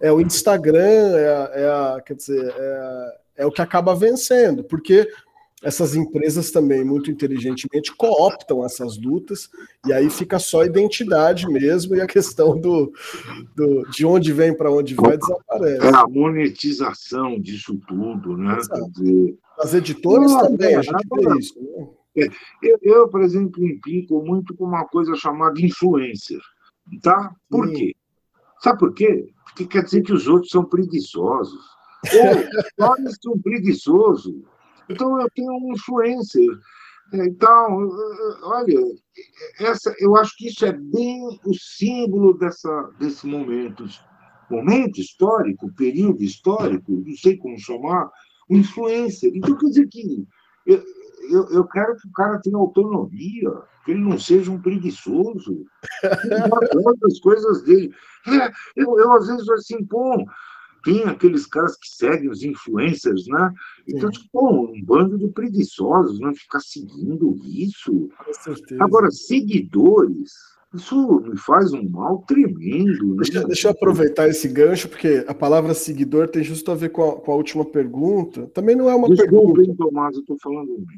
é 0.00 0.12
o 0.12 0.20
Instagram, 0.20 1.16
é, 1.16 1.28
a, 1.28 1.50
é 1.54 1.66
a 1.66 2.02
quer 2.04 2.14
dizer, 2.14 2.54
é, 2.56 3.18
é 3.38 3.46
o 3.46 3.50
que 3.50 3.62
acaba 3.62 3.94
vencendo, 3.94 4.62
porque 4.62 5.08
essas 5.64 5.96
empresas 5.96 6.50
também, 6.50 6.84
muito 6.84 7.10
inteligentemente, 7.10 7.94
cooptam 7.96 8.62
essas 8.64 8.98
lutas, 8.98 9.48
e 9.86 9.92
aí 9.94 10.10
fica 10.10 10.38
só 10.38 10.60
a 10.60 10.66
identidade 10.66 11.48
mesmo, 11.48 11.96
e 11.96 12.02
a 12.02 12.06
questão 12.06 12.60
do, 12.60 12.92
do 13.56 13.88
de 13.90 14.04
onde 14.04 14.30
vem 14.30 14.54
para 14.54 14.70
onde 14.70 14.94
vai 14.94 15.16
desaparece. 15.16 15.86
É 15.86 15.94
a 15.94 16.06
monetização 16.06 17.40
disso 17.40 17.80
tudo, 17.88 18.36
né? 18.36 18.58
Dizer... 18.92 19.38
As 19.58 19.72
editoras 19.72 20.34
também, 20.36 20.76
a 20.76 20.82
gente 20.82 21.06
vê 21.10 21.38
isso. 21.38 21.58
Né? 21.58 21.86
É, 22.16 22.28
eu, 22.62 22.78
eu, 22.82 23.08
por 23.08 23.22
exemplo, 23.22 23.64
implico 23.64 24.22
muito 24.22 24.54
com 24.54 24.64
uma 24.64 24.86
coisa 24.86 25.14
chamada 25.16 25.60
influencer. 25.60 26.40
Tá? 27.02 27.34
Por 27.50 27.68
Sim. 27.68 27.74
quê? 27.74 27.96
Sabe 28.60 28.78
por 28.78 28.94
quê? 28.94 29.26
Porque 29.44 29.66
quer 29.66 29.84
dizer 29.84 30.02
que 30.02 30.12
os 30.12 30.26
outros 30.28 30.50
são 30.50 30.64
preguiçosos. 30.64 31.64
Ou 32.12 32.30
eles 32.98 33.18
são 33.22 33.38
preguiçosos 33.40 34.34
então, 34.88 35.20
eu 35.20 35.28
tenho 35.34 35.52
um 35.52 35.72
influencer. 35.72 36.48
Então, 37.12 37.88
olha, 38.42 38.80
essa, 39.60 39.94
eu 39.98 40.16
acho 40.16 40.36
que 40.36 40.48
isso 40.48 40.64
é 40.64 40.72
bem 40.72 41.22
o 41.44 41.54
símbolo 41.54 42.34
dessa, 42.34 42.90
desse 42.98 43.26
momento, 43.26 43.84
momento 44.50 45.00
histórico, 45.00 45.72
período 45.74 46.22
histórico, 46.22 46.92
não 46.92 47.16
sei 47.16 47.36
como 47.36 47.58
chamar, 47.58 48.10
o 48.48 48.56
influencer. 48.56 49.30
Então, 49.34 49.56
quer 49.56 49.68
dizer 49.68 49.88
que 49.88 50.26
eu, 50.66 50.82
eu, 51.30 51.48
eu 51.50 51.64
quero 51.64 51.96
que 51.96 52.08
o 52.08 52.12
cara 52.12 52.40
tenha 52.40 52.56
autonomia, 52.56 53.50
que 53.84 53.90
ele 53.90 54.00
não 54.00 54.18
seja 54.18 54.50
um 54.50 54.60
preguiçoso, 54.60 55.66
as 57.06 57.20
coisas 57.20 57.62
dele. 57.62 57.94
É, 58.26 58.52
eu, 58.76 58.98
eu, 58.98 59.12
às 59.12 59.26
vezes, 59.26 59.48
assim, 59.50 59.84
pô, 59.84 60.24
tem 60.84 61.04
aqueles 61.04 61.46
caras 61.46 61.76
que 61.76 61.88
seguem 61.88 62.28
os 62.28 62.42
influencers, 62.42 63.26
né? 63.26 63.52
Então, 63.88 64.12
Sim. 64.12 64.20
tipo, 64.20 64.64
um 64.70 64.82
bando 64.84 65.18
de 65.18 65.28
preguiçosos, 65.28 66.20
não 66.20 66.28
né? 66.28 66.34
ficar 66.34 66.60
seguindo 66.60 67.36
isso. 67.44 68.08
Agora, 68.80 69.10
seguidores, 69.10 70.32
isso 70.74 71.20
me 71.20 71.38
faz 71.38 71.72
um 71.72 71.88
mal 71.88 72.24
tremendo. 72.26 73.08
Né? 73.08 73.16
Deixa, 73.18 73.44
deixa, 73.44 73.68
eu 73.68 73.72
aproveitar 73.72 74.28
esse 74.28 74.48
gancho, 74.48 74.88
porque 74.88 75.24
a 75.26 75.34
palavra 75.34 75.74
seguidor 75.74 76.28
tem 76.28 76.42
justo 76.42 76.70
a 76.70 76.74
ver 76.74 76.90
com 76.90 77.10
a, 77.10 77.20
com 77.20 77.32
a 77.32 77.36
última 77.36 77.64
pergunta. 77.64 78.46
Também 78.54 78.74
não 78.74 78.88
é 78.88 78.94
uma 78.94 79.08
Desculpa, 79.08 79.54
pergunta. 79.54 79.84
Tomás, 79.84 80.14
eu 80.14 80.20
estou 80.20 80.36
falando 80.42 80.68
muito. 80.68 80.92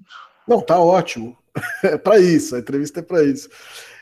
Não, 0.49 0.61
tá 0.61 0.79
ótimo. 0.79 1.37
É 1.83 1.97
para 1.97 2.19
isso, 2.19 2.55
a 2.55 2.59
entrevista 2.59 3.01
é 3.01 3.03
para 3.03 3.25
isso. 3.25 3.49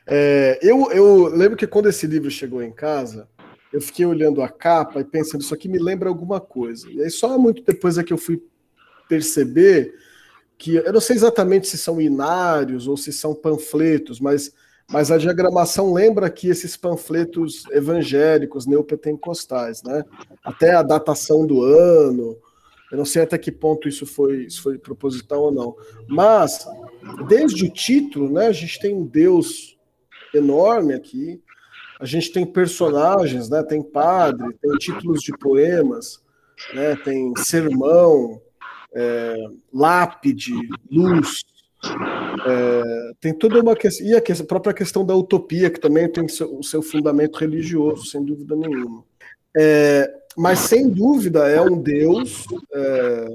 É, 0.06 0.58
eu, 0.60 0.90
eu 0.90 1.28
lembro 1.28 1.56
que 1.56 1.68
quando 1.68 1.88
esse 1.88 2.04
livro 2.04 2.28
chegou 2.28 2.60
em 2.60 2.72
casa, 2.72 3.28
eu 3.72 3.80
fiquei 3.80 4.04
olhando 4.04 4.42
a 4.42 4.48
capa 4.48 5.00
e 5.00 5.04
pensando, 5.04 5.42
isso 5.42 5.54
aqui 5.54 5.68
me 5.68 5.78
lembra 5.78 6.08
alguma 6.08 6.40
coisa. 6.40 6.90
E 6.90 7.00
aí 7.00 7.10
só 7.10 7.38
muito 7.38 7.62
depois 7.62 7.96
é 7.96 8.02
que 8.02 8.12
eu 8.12 8.18
fui 8.18 8.42
perceber 9.08 9.94
que, 10.58 10.76
eu 10.76 10.92
não 10.92 11.00
sei 11.00 11.16
exatamente 11.16 11.66
se 11.66 11.76
são 11.76 12.00
inários 12.00 12.86
ou 12.86 12.96
se 12.96 13.12
são 13.12 13.34
panfletos, 13.34 14.20
mas, 14.20 14.52
mas 14.90 15.10
a 15.10 15.18
diagramação 15.18 15.92
lembra 15.92 16.30
que 16.30 16.48
esses 16.48 16.76
panfletos 16.76 17.64
evangélicos, 17.70 18.66
neopentecostais, 18.66 19.82
né? 19.82 20.04
Até 20.42 20.74
a 20.74 20.82
datação 20.82 21.46
do 21.46 21.62
ano, 21.62 22.36
eu 22.92 22.98
não 22.98 23.04
sei 23.04 23.22
até 23.22 23.36
que 23.38 23.50
ponto 23.50 23.88
isso 23.88 24.06
foi, 24.06 24.44
isso 24.44 24.62
foi 24.62 24.78
proposital 24.78 25.42
ou 25.42 25.52
não. 25.52 25.76
Mas, 26.06 26.66
desde 27.26 27.64
o 27.64 27.70
título, 27.70 28.30
né, 28.30 28.46
a 28.46 28.52
gente 28.52 28.78
tem 28.78 28.94
um 28.94 29.04
Deus 29.04 29.76
enorme 30.34 30.94
aqui, 30.94 31.42
a 31.98 32.04
gente 32.04 32.32
tem 32.32 32.44
personagens, 32.44 33.48
né? 33.48 33.62
Tem 33.62 33.82
padre, 33.82 34.52
tem 34.60 34.70
títulos 34.78 35.20
de 35.22 35.32
poemas, 35.38 36.22
né? 36.74 36.96
Tem 36.96 37.32
sermão, 37.36 38.40
é, 38.94 39.34
lápide, 39.72 40.52
luz. 40.90 41.42
É, 42.46 43.12
tem 43.20 43.32
toda 43.32 43.60
uma 43.60 43.74
questão. 43.74 44.06
E 44.06 44.14
a, 44.14 44.44
própria 44.46 44.74
questão 44.74 45.04
da 45.04 45.14
utopia, 45.14 45.70
que 45.70 45.80
também 45.80 46.10
tem 46.10 46.24
o 46.24 46.62
seu 46.62 46.82
fundamento 46.82 47.36
religioso, 47.38 48.06
sem 48.06 48.24
dúvida 48.24 48.56
nenhuma. 48.56 49.04
É, 49.56 50.12
mas 50.36 50.58
sem 50.60 50.90
dúvida 50.90 51.48
é 51.48 51.60
um 51.60 51.80
Deus. 51.80 52.44
É... 52.72 53.26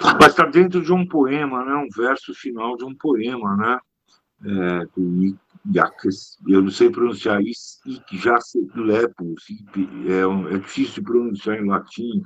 Mas 0.00 0.28
está 0.28 0.44
dentro 0.44 0.82
de 0.82 0.92
um 0.92 1.06
poema, 1.06 1.64
né? 1.64 1.74
um 1.74 1.88
verso 1.96 2.34
final 2.34 2.76
de 2.76 2.84
um 2.84 2.94
poema, 2.94 3.56
né? 3.56 3.78
É, 4.44 4.86
eu 6.48 6.62
não 6.62 6.70
sei 6.70 6.90
pronunciar 6.90 7.40
isso, 7.42 7.78
Lepus, 8.74 9.44
é, 10.08 10.54
é 10.54 10.58
difícil 10.58 10.94
de 10.94 11.02
pronunciar 11.02 11.58
em 11.58 11.68
latim. 11.68 12.22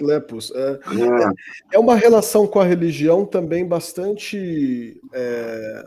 Lepus. 0.00 0.52
É, 0.54 0.72
é. 0.72 1.76
é 1.76 1.78
uma 1.78 1.96
relação 1.96 2.46
com 2.46 2.60
a 2.60 2.64
religião 2.64 3.26
também 3.26 3.66
bastante. 3.66 5.00
É, 5.12 5.84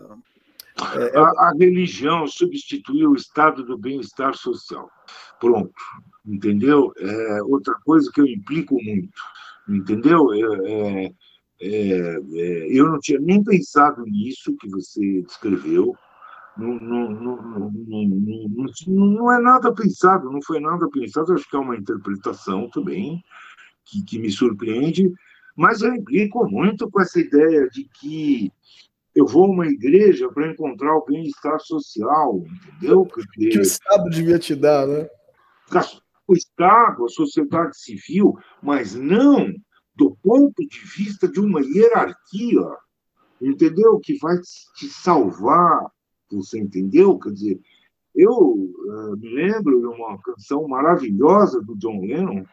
é, 0.95 1.17
a, 1.17 1.21
a 1.21 1.53
religião 1.57 2.27
substituiu 2.27 3.11
o 3.11 3.15
estado 3.15 3.63
do 3.63 3.77
bem-estar 3.77 4.35
social. 4.35 4.89
Pronto 5.39 5.73
entendeu? 6.27 6.91
É 6.97 7.41
outra 7.43 7.73
coisa 7.85 8.11
que 8.13 8.19
eu 8.19 8.27
implico 8.27 8.75
muito, 8.83 9.21
entendeu? 9.67 10.33
É, 10.33 11.05
é, 11.59 12.19
é, 12.33 12.67
eu 12.69 12.89
não 12.89 12.99
tinha 12.99 13.19
nem 13.19 13.43
pensado 13.43 14.03
nisso 14.03 14.55
que 14.57 14.69
você 14.69 15.21
descreveu, 15.21 15.95
não, 16.57 16.79
não, 16.79 17.09
não, 17.11 17.71
não, 18.87 19.31
é 19.31 19.39
nada 19.39 19.73
pensado, 19.73 20.31
não 20.31 20.41
foi 20.41 20.59
nada 20.59 20.89
pensado, 20.89 21.33
acho 21.33 21.49
que 21.49 21.55
é 21.55 21.59
uma 21.59 21.75
interpretação 21.75 22.69
também 22.69 23.23
que, 23.85 24.03
que 24.03 24.19
me 24.19 24.29
surpreende, 24.31 25.11
mas 25.55 25.81
eu 25.81 25.93
implico 25.93 26.49
muito 26.49 26.89
com 26.89 27.01
essa 27.01 27.19
ideia 27.19 27.67
de 27.69 27.87
que 27.99 28.51
eu 29.15 29.25
vou 29.25 29.45
a 29.45 29.49
uma 29.49 29.67
igreja 29.67 30.29
para 30.29 30.51
encontrar 30.51 30.95
o 30.95 31.05
bem-estar 31.05 31.59
social, 31.59 32.43
entendeu? 32.75 33.05
Que 33.05 33.57
o 33.57 33.61
Estado 33.61 34.09
devia 34.09 34.37
te 34.37 34.55
dar, 34.55 34.85
né? 34.85 35.07
o 36.27 36.33
Estado, 36.33 37.05
a 37.05 37.09
sociedade 37.09 37.77
civil, 37.79 38.37
mas 38.61 38.93
não 38.93 39.51
do 39.95 40.15
ponto 40.21 40.63
de 40.67 40.79
vista 40.95 41.27
de 41.27 41.39
uma 41.39 41.59
hierarquia, 41.61 42.61
entendeu? 43.41 43.99
Que 43.99 44.15
vai 44.19 44.37
te 44.75 44.87
salvar, 44.87 45.91
você 46.35 46.59
entendeu? 46.59 47.17
Quer 47.17 47.31
dizer, 47.31 47.59
eu 48.15 48.31
uh, 48.31 49.17
me 49.17 49.29
lembro 49.29 49.79
de 49.79 49.87
uma 49.87 50.17
canção 50.21 50.67
maravilhosa 50.67 51.61
do 51.61 51.75
John 51.77 52.01
Lennon, 52.01 52.43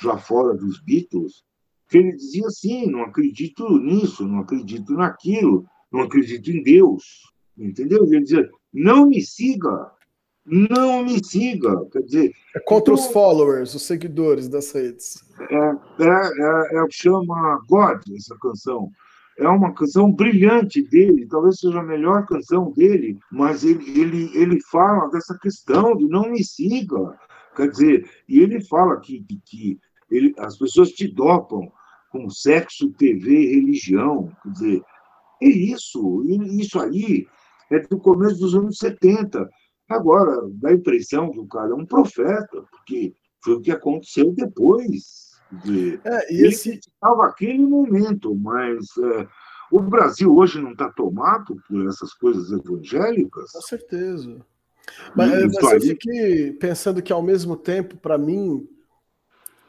já 0.00 0.18
fora 0.18 0.54
dos 0.54 0.80
Beatles, 0.80 1.44
que 1.88 1.98
ele 1.98 2.12
dizia 2.12 2.46
assim: 2.46 2.90
não 2.90 3.02
acredito 3.02 3.78
nisso, 3.78 4.26
não 4.26 4.40
acredito 4.40 4.92
naquilo, 4.94 5.64
não 5.92 6.00
acredito 6.00 6.50
em 6.50 6.62
Deus, 6.62 7.32
entendeu? 7.56 8.04
Ele 8.04 8.22
dizia: 8.22 8.50
não 8.72 9.06
me 9.06 9.22
siga, 9.22 9.92
não 10.44 11.04
me 11.04 11.24
siga. 11.24 11.84
Quer 11.92 12.02
dizer. 12.02 12.32
É 12.54 12.60
contra 12.60 12.92
então, 12.92 13.06
os 13.06 13.12
followers, 13.12 13.74
os 13.74 13.82
seguidores 13.82 14.48
das 14.48 14.72
redes. 14.72 15.24
É, 15.40 15.54
é, 15.54 16.76
é, 16.76 16.84
é, 16.84 16.86
chama 16.90 17.60
God 17.68 18.00
essa 18.16 18.36
canção. 18.40 18.90
É 19.38 19.48
uma 19.48 19.74
canção 19.74 20.12
brilhante 20.12 20.82
dele, 20.82 21.26
talvez 21.26 21.58
seja 21.58 21.80
a 21.80 21.82
melhor 21.82 22.24
canção 22.26 22.72
dele, 22.72 23.18
mas 23.32 23.64
ele, 23.64 24.00
ele, 24.00 24.30
ele 24.34 24.60
fala 24.70 25.10
dessa 25.10 25.36
questão 25.38 25.96
de 25.96 26.06
não 26.06 26.30
me 26.30 26.44
siga. 26.44 27.18
Quer 27.56 27.68
dizer, 27.68 28.10
e 28.28 28.40
ele 28.40 28.62
fala 28.64 29.00
que, 29.00 29.24
que, 29.44 29.78
ele, 30.10 30.34
as 30.38 30.56
pessoas 30.56 30.90
te 30.90 31.08
dopam 31.08 31.70
com 32.10 32.30
sexo, 32.30 32.92
TV, 32.92 33.56
religião. 33.56 34.30
Quer 34.42 34.50
dizer, 34.50 34.82
é 35.42 35.48
isso. 35.48 36.22
Isso 36.58 36.78
aí 36.78 37.26
é 37.70 37.80
do 37.80 37.98
começo 37.98 38.38
dos 38.38 38.54
anos 38.54 38.78
70. 38.78 39.48
Agora, 39.88 40.48
dá 40.54 40.70
a 40.70 40.74
impressão 40.74 41.30
que 41.30 41.40
o 41.40 41.46
cara 41.46 41.72
é 41.72 41.74
um 41.74 41.86
profeta, 41.86 42.64
porque 42.70 43.14
foi 43.42 43.54
o 43.54 43.60
que 43.60 43.70
aconteceu 43.70 44.32
depois. 44.32 45.23
De... 45.62 46.00
É, 46.04 46.32
e 46.32 46.46
esse... 46.46 46.80
Estava 46.80 47.26
aquele 47.26 47.58
momento, 47.58 48.34
mas 48.34 48.86
é, 48.98 49.26
o 49.70 49.80
Brasil 49.80 50.34
hoje 50.34 50.60
não 50.60 50.72
está 50.72 50.90
tomado 50.90 51.56
por 51.68 51.86
essas 51.86 52.14
coisas 52.14 52.50
evangélicas? 52.50 53.52
Com 53.52 53.60
certeza. 53.60 54.40
Mas, 55.14 55.32
é, 55.32 55.46
mas 55.46 55.72
eu 55.72 55.80
fiquei 55.80 56.52
pensando 56.52 57.02
que, 57.02 57.12
ao 57.12 57.22
mesmo 57.22 57.56
tempo, 57.56 57.96
para 57.96 58.18
mim, 58.18 58.68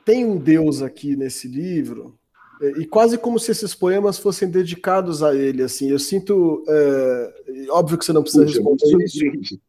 tem 0.03 0.26
um 0.26 0.38
Deus 0.38 0.82
aqui 0.82 1.16
nesse 1.16 1.48
livro, 1.48 2.18
é, 2.62 2.70
e 2.80 2.86
quase 2.86 3.18
como 3.18 3.40
se 3.40 3.52
esses 3.52 3.74
poemas 3.74 4.18
fossem 4.18 4.49
dedicados 4.49 5.24
a 5.24 5.36
ele. 5.36 5.64
Assim, 5.64 5.90
eu 5.90 5.99
sinto. 5.99 6.64
É, 6.68 7.34
óbvio 7.70 7.98
que 7.98 8.06
você 8.06 8.14
não 8.14 8.22
precisa 8.22 8.45
Puxa, 8.45 8.60
responder 8.60 9.06
isso. 9.06 9.60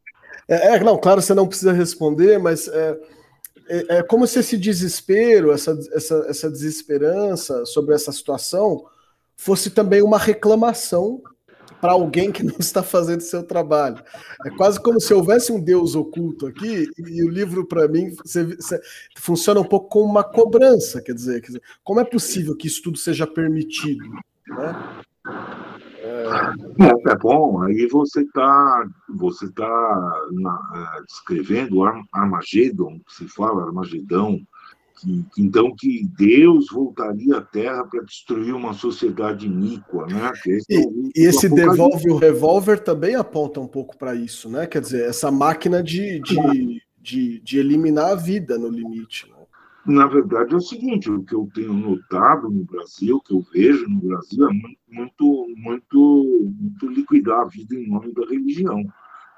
É, 0.49 0.77
é, 0.77 0.81
não, 0.81 0.99
claro, 0.99 1.21
você 1.21 1.35
não 1.35 1.49
precisa 1.49 1.73
responder, 1.73 2.39
mas 2.39 2.71
é, 3.69 3.99
é, 3.99 4.03
como 4.03 4.27
se 4.27 4.39
esse 4.39 4.57
desespero, 4.57 5.53
essa, 5.53 5.79
essa, 5.93 6.27
essa 6.29 6.51
desesperança 6.51 7.65
sobre 7.67 7.95
essa 7.95 8.13
situação 8.13 8.85
fosse 9.37 9.71
também 9.71 10.03
uma 10.03 10.19
reclamação 10.19 11.23
para 11.81 11.93
alguém 11.93 12.33
que 12.33 12.43
não 12.43 12.57
está 12.59 12.83
fazendo 12.83 13.21
seu 13.21 13.43
trabalho. 13.43 14.03
É 14.45 14.51
quase 14.51 14.81
como 14.81 15.01
se 15.01 15.13
houvesse 15.13 15.53
um 15.53 15.61
Deus 15.61 15.95
oculto 15.95 16.47
aqui, 16.47 16.89
e, 16.99 17.23
o 17.23 17.29
livro, 17.29 17.67
para 17.67 17.87
mim, 17.87 18.15
funciona 19.19 19.61
um 19.61 19.65
pouco 19.65 19.89
como 19.89 20.07
uma 20.07 20.25
cobrança, 20.25 21.03
quer 21.03 21.15
dizer, 21.15 21.41
quer 21.41 21.49
dizer, 21.49 21.63
como 21.85 22.01
é 22.01 22.05
possível 22.05 22.57
que 22.57 22.67
isso 22.67 22.83
tudo 22.83 22.99
seja 22.99 23.27
permitido? 23.27 24.05
Né? 24.49 25.03
É, 26.27 27.13
é 27.13 27.17
bom, 27.17 27.63
aí 27.63 27.87
você 27.87 28.23
está 28.23 28.87
você 29.09 29.51
tá 29.53 30.21
é, 30.75 31.03
descrevendo 31.03 31.83
Armagedon, 32.13 33.01
que 33.07 33.15
se 33.15 33.29
fala 33.29 33.65
Armagedão, 33.65 34.41
que, 35.01 35.25
então 35.39 35.75
que 35.77 36.07
Deus 36.17 36.67
voltaria 36.71 37.37
à 37.37 37.41
Terra 37.41 37.85
para 37.85 38.03
destruir 38.03 38.55
uma 38.55 38.73
sociedade 38.73 39.47
iníqua, 39.47 40.07
né? 40.07 40.33
Esse 40.47 40.67
e, 40.71 40.77
é 40.77 40.81
o, 40.81 41.11
e 41.15 41.21
esse 41.21 41.49
devolve 41.49 42.11
o 42.11 42.17
revólver 42.17 42.81
também 42.81 43.15
aponta 43.15 43.61
um 43.61 43.69
pouco 43.69 43.97
para 43.97 44.15
isso, 44.15 44.49
né? 44.49 44.67
Quer 44.67 44.81
dizer, 44.81 45.09
essa 45.09 45.31
máquina 45.31 45.83
de, 45.83 46.21
de, 46.21 46.83
de, 46.99 47.41
de 47.41 47.59
eliminar 47.59 48.13
a 48.13 48.15
vida 48.15 48.59
no 48.59 48.69
limite. 48.69 49.29
Né? 49.31 49.36
Na 49.87 50.07
verdade, 50.07 50.53
é 50.53 50.57
o 50.57 50.61
seguinte: 50.61 51.11
o 51.11 51.23
que 51.23 51.35
eu 51.35 51.49
tenho 51.55 51.73
notado 51.73 52.51
no 52.51 52.65
Brasil, 52.65 53.17
o 53.17 53.21
que 53.21 53.33
eu 53.33 53.41
vejo 53.53 53.89
no 53.89 54.01
Brasil, 54.01 54.49
é 54.49 54.53
muito, 54.53 55.47
muito, 55.57 56.45
muito 56.45 56.89
liquidar 56.89 57.43
a 57.43 57.45
vida 57.45 57.75
em 57.77 57.89
nome 57.89 58.13
da 58.13 58.27
religião, 58.27 58.81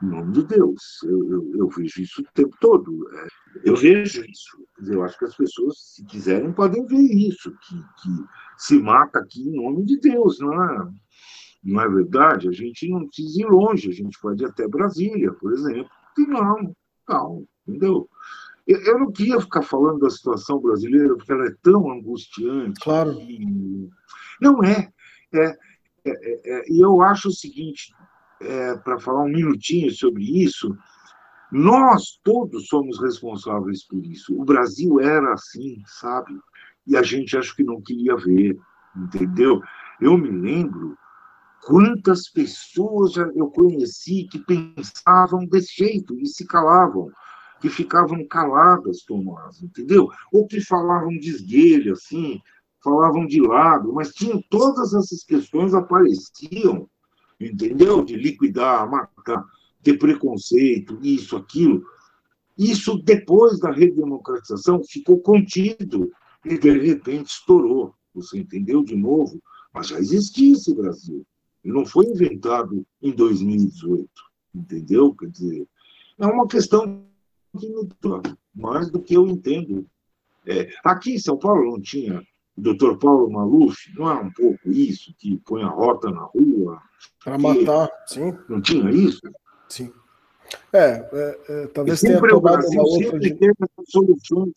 em 0.03 0.07
nome 0.07 0.33
de 0.33 0.45
Deus. 0.45 1.03
Eu, 1.03 1.31
eu, 1.31 1.53
eu 1.57 1.69
vejo 1.69 2.01
isso 2.01 2.23
o 2.23 2.33
tempo 2.33 2.57
todo. 2.61 3.07
É, 3.13 3.29
eu 3.65 3.77
vejo 3.77 4.25
isso. 4.25 4.57
Eu 4.87 5.05
acho 5.05 5.19
que 5.19 5.27
as 5.27 5.37
pessoas, 5.37 5.95
se 5.95 6.05
quiserem, 6.07 6.51
podem 6.53 6.87
ver 6.87 6.97
isso: 6.97 7.51
que, 7.51 7.75
que 7.77 8.25
se 8.57 8.79
mata 8.81 9.19
aqui 9.19 9.43
em 9.43 9.57
nome 9.57 9.85
de 9.85 9.99
Deus, 9.99 10.39
não 10.39 10.65
é? 10.65 10.89
Não 11.63 11.81
é 11.83 11.89
verdade? 11.89 12.49
A 12.49 12.53
gente 12.53 12.89
não 12.89 13.07
precisa 13.07 13.43
ir 13.43 13.47
longe, 13.47 13.91
a 13.91 13.93
gente 13.93 14.19
pode 14.19 14.43
ir 14.43 14.47
até 14.47 14.67
Brasília, 14.67 15.33
por 15.33 15.53
exemplo. 15.53 15.91
E 16.17 16.27
não, 16.27 16.75
não, 17.07 17.47
entendeu? 17.67 18.09
Eu 18.69 18.99
não 18.99 19.11
queria 19.11 19.41
ficar 19.41 19.63
falando 19.63 20.01
da 20.01 20.11
situação 20.11 20.61
brasileira, 20.61 21.17
porque 21.17 21.33
ela 21.33 21.47
é 21.47 21.55
tão 21.63 21.91
angustiante. 21.91 22.79
Claro. 22.81 23.13
E... 23.13 23.89
Não 24.43 24.63
é. 24.63 24.93
é, 25.33 25.45
é, 25.45 25.57
é, 26.05 26.41
é 26.45 26.65
e 26.69 26.79
eu 26.79 27.01
acho 27.01 27.29
o 27.29 27.33
seguinte, 27.33 27.95
é, 28.43 28.77
para 28.77 28.99
falar 28.99 29.23
um 29.23 29.31
minutinho 29.31 29.91
sobre 29.91 30.23
isso, 30.23 30.77
nós 31.51 32.21
todos 32.23 32.67
somos 32.67 33.01
responsáveis 33.01 33.87
por 33.87 34.05
isso. 34.05 34.39
O 34.39 34.45
Brasil 34.45 35.01
era 35.01 35.33
assim, 35.33 35.83
sabe? 35.87 36.39
E 36.87 36.95
a 36.95 37.03
gente 37.03 37.39
acho 37.39 37.57
que 37.57 37.65
não 37.65 37.81
queria 37.81 38.17
ver, 38.17 38.59
entendeu? 38.95 39.63
Eu 39.99 40.19
me 40.19 40.31
lembro 40.31 40.95
quantas 41.65 42.29
pessoas 42.29 43.17
eu 43.17 43.49
conheci 43.49 44.29
que 44.31 44.39
pensavam 44.39 45.47
desse 45.47 45.75
jeito 45.75 46.19
e 46.19 46.27
se 46.27 46.47
calavam 46.47 47.11
que 47.61 47.69
ficavam 47.69 48.27
caladas, 48.27 49.03
Tomás, 49.03 49.63
entendeu? 49.63 50.09
Ou 50.33 50.47
que 50.47 50.61
falavam 50.61 51.11
de 51.11 51.31
esguelho, 51.31 51.93
assim, 51.93 52.41
falavam 52.83 53.27
de 53.27 53.41
lado, 53.41 53.93
mas 53.93 54.13
tinham 54.13 54.43
todas 54.49 54.95
essas 54.95 55.25
questões 55.25 55.75
apareciam, 55.75 56.89
entendeu? 57.41 58.05
De 58.05 58.17
liquidar, 58.17 58.89
matar, 58.91 59.45
ter 59.83 59.99
preconceito, 59.99 60.99
isso, 61.03 61.37
aquilo. 61.37 61.85
Isso, 62.57 63.01
depois 63.03 63.59
da 63.61 63.71
redemocratização, 63.71 64.83
ficou 64.83 65.21
contido 65.21 66.11
e, 66.45 66.59
de 66.59 66.71
repente, 66.79 67.29
estourou. 67.29 67.95
Você 68.15 68.39
entendeu 68.39 68.83
de 68.83 68.97
novo? 68.97 69.41
Mas 69.73 69.89
já 69.89 69.99
existia 69.99 70.55
esse 70.55 70.75
Brasil. 70.75 71.25
Não 71.65 71.85
foi 71.85 72.07
inventado 72.07 72.85
em 73.03 73.13
2018, 73.13 74.09
entendeu? 74.55 75.15
Quer 75.15 75.31
dizer, 75.31 75.69
é 76.19 76.27
uma 76.27 76.49
questão 76.49 77.05
mais 78.55 78.91
do 78.91 79.01
que 79.01 79.15
eu 79.15 79.27
entendo. 79.27 79.87
É, 80.47 80.71
aqui 80.85 81.15
em 81.15 81.19
São 81.19 81.37
Paulo 81.37 81.73
não 81.73 81.81
tinha 81.81 82.23
doutor 82.59 82.99
Paulo 82.99 83.31
Maluf, 83.31 83.77
não 83.97 84.11
é 84.11 84.15
um 84.15 84.33
pouco 84.33 84.71
isso, 84.71 85.15
que 85.19 85.39
põe 85.39 85.63
a 85.63 85.69
rota 85.69 86.11
na 86.11 86.23
rua? 86.23 86.81
Para 87.23 87.39
matar, 87.39 87.89
sim. 88.07 88.37
Não 88.49 88.61
tinha 88.61 88.91
isso? 88.91 89.21
Sim. 89.69 89.93
É, 90.73 91.09
é, 91.13 91.39
é 91.49 91.67
talvez 91.69 92.01
tenha 92.01 92.19
tomado 92.19 92.37
o 92.37 92.41
Brasil 92.41 92.81
uma 92.81 92.89
outra... 92.89 93.21
sempre 93.21 93.49
essas 93.49 93.91
soluções 93.91 94.53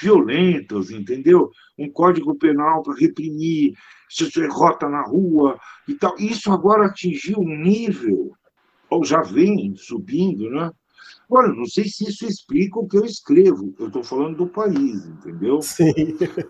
violentas, 0.00 0.90
entendeu? 0.90 1.50
Um 1.78 1.88
código 1.90 2.34
penal 2.34 2.82
para 2.82 2.94
reprimir, 2.94 3.74
se 4.08 4.30
você 4.30 4.46
rota 4.48 4.88
na 4.88 5.02
rua 5.02 5.58
e 5.86 5.94
tal. 5.94 6.16
Isso 6.18 6.50
agora 6.50 6.86
atingiu 6.86 7.38
um 7.38 7.56
nível, 7.56 8.32
ou 8.90 9.04
já 9.04 9.22
vem 9.22 9.74
subindo, 9.76 10.50
né? 10.50 10.72
Agora, 11.28 11.48
não 11.48 11.64
sei 11.64 11.84
se 11.84 12.08
isso 12.08 12.26
explica 12.26 12.78
o 12.78 12.86
que 12.86 12.96
eu 12.96 13.04
escrevo. 13.04 13.74
Eu 13.78 13.86
estou 13.86 14.04
falando 14.04 14.36
do 14.36 14.46
país, 14.46 15.06
entendeu? 15.06 15.60
Sim. 15.62 15.92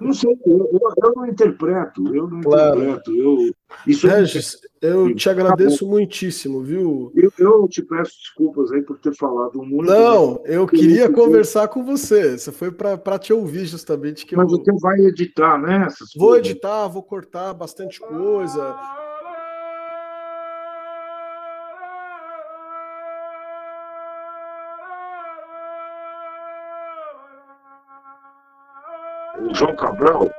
Não 0.00 0.12
sei, 0.12 0.36
eu, 0.46 0.70
eu, 0.72 0.80
eu 1.02 1.12
não 1.14 1.26
interpreto, 1.26 2.14
eu 2.14 2.28
não 2.28 2.40
claro. 2.40 2.80
interpreto. 2.80 3.10
Eu, 3.12 3.54
isso 3.86 4.06
Regis, 4.06 4.58
eu 4.80 5.14
te 5.14 5.28
agradeço 5.30 5.86
muitíssimo, 5.86 6.62
viu? 6.62 7.12
Eu, 7.14 7.32
eu, 7.38 7.68
te 7.68 7.82
peço 7.82 8.12
desculpas 8.18 8.72
aí 8.72 8.82
por 8.82 8.98
ter 8.98 9.14
falado 9.14 9.62
muito. 9.62 9.90
Não, 9.90 10.42
eu 10.44 10.66
queria 10.66 11.10
conversar 11.10 11.68
com 11.68 11.84
você. 11.84 12.36
Você 12.36 12.52
foi 12.52 12.70
para 12.70 13.18
te 13.18 13.32
ouvir 13.32 13.66
justamente. 13.66 14.26
Que 14.26 14.36
Mas 14.36 14.50
eu... 14.50 14.58
você 14.58 14.72
vai 14.80 15.00
editar, 15.00 15.58
né? 15.58 15.88
vou 16.16 16.30
coisas. 16.30 16.50
editar, 16.50 16.88
vou 16.88 17.02
cortar 17.02 17.54
bastante 17.54 18.00
coisa. 18.00 18.76
João 29.54 29.76
Cabral 29.76 30.30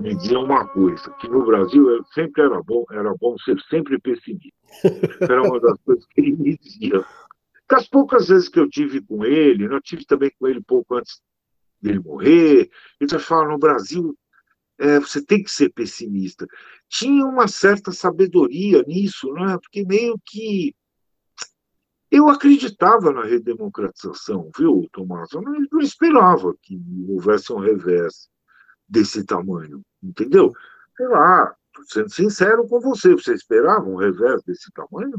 me 0.00 0.16
dizia 0.16 0.38
uma 0.38 0.66
coisa, 0.66 1.10
que 1.20 1.28
no 1.28 1.44
Brasil 1.46 2.04
sempre 2.12 2.42
era 2.42 2.60
bom, 2.62 2.84
era 2.90 3.14
bom 3.14 3.38
ser 3.38 3.56
sempre 3.70 3.98
pessimista. 4.00 4.52
Era 5.20 5.42
uma 5.42 5.60
das 5.60 5.78
coisas 5.82 6.04
que 6.06 6.20
ele 6.20 6.36
me 6.36 6.58
dizia. 6.58 7.04
Das 7.68 7.88
poucas 7.88 8.28
vezes 8.28 8.48
que 8.48 8.58
eu 8.58 8.68
tive 8.68 9.00
com 9.00 9.24
ele, 9.24 9.64
eu 9.64 9.80
tive 9.80 10.04
também 10.04 10.32
com 10.38 10.48
ele 10.48 10.60
pouco 10.60 10.96
antes 10.96 11.20
dele 11.80 12.00
morrer, 12.00 12.68
ele 13.00 13.18
fala, 13.20 13.48
no 13.48 13.58
Brasil 13.58 14.16
é, 14.78 14.98
você 14.98 15.24
tem 15.24 15.42
que 15.42 15.50
ser 15.50 15.72
pessimista. 15.72 16.46
Tinha 16.88 17.24
uma 17.24 17.46
certa 17.46 17.92
sabedoria 17.92 18.82
nisso, 18.82 19.28
não 19.32 19.50
é? 19.50 19.58
Porque 19.58 19.84
meio 19.84 20.16
que 20.26 20.74
eu 22.10 22.28
acreditava 22.28 23.12
na 23.12 23.22
redemocratização, 23.22 24.50
viu, 24.56 24.88
Tomás? 24.92 25.30
Eu 25.32 25.42
não, 25.42 25.52
não 25.70 25.80
esperava 25.80 26.56
que 26.60 26.80
houvesse 27.08 27.52
um 27.52 27.58
revés 27.58 28.28
desse 28.88 29.24
tamanho, 29.24 29.82
entendeu? 30.02 30.52
Sei 30.96 31.06
lá, 31.08 31.54
sendo 31.84 32.10
sincero 32.10 32.66
com 32.66 32.80
você, 32.80 33.12
você 33.14 33.34
esperava 33.34 33.84
um 33.84 33.96
revés 33.96 34.42
desse 34.42 34.70
tamanho? 34.72 35.14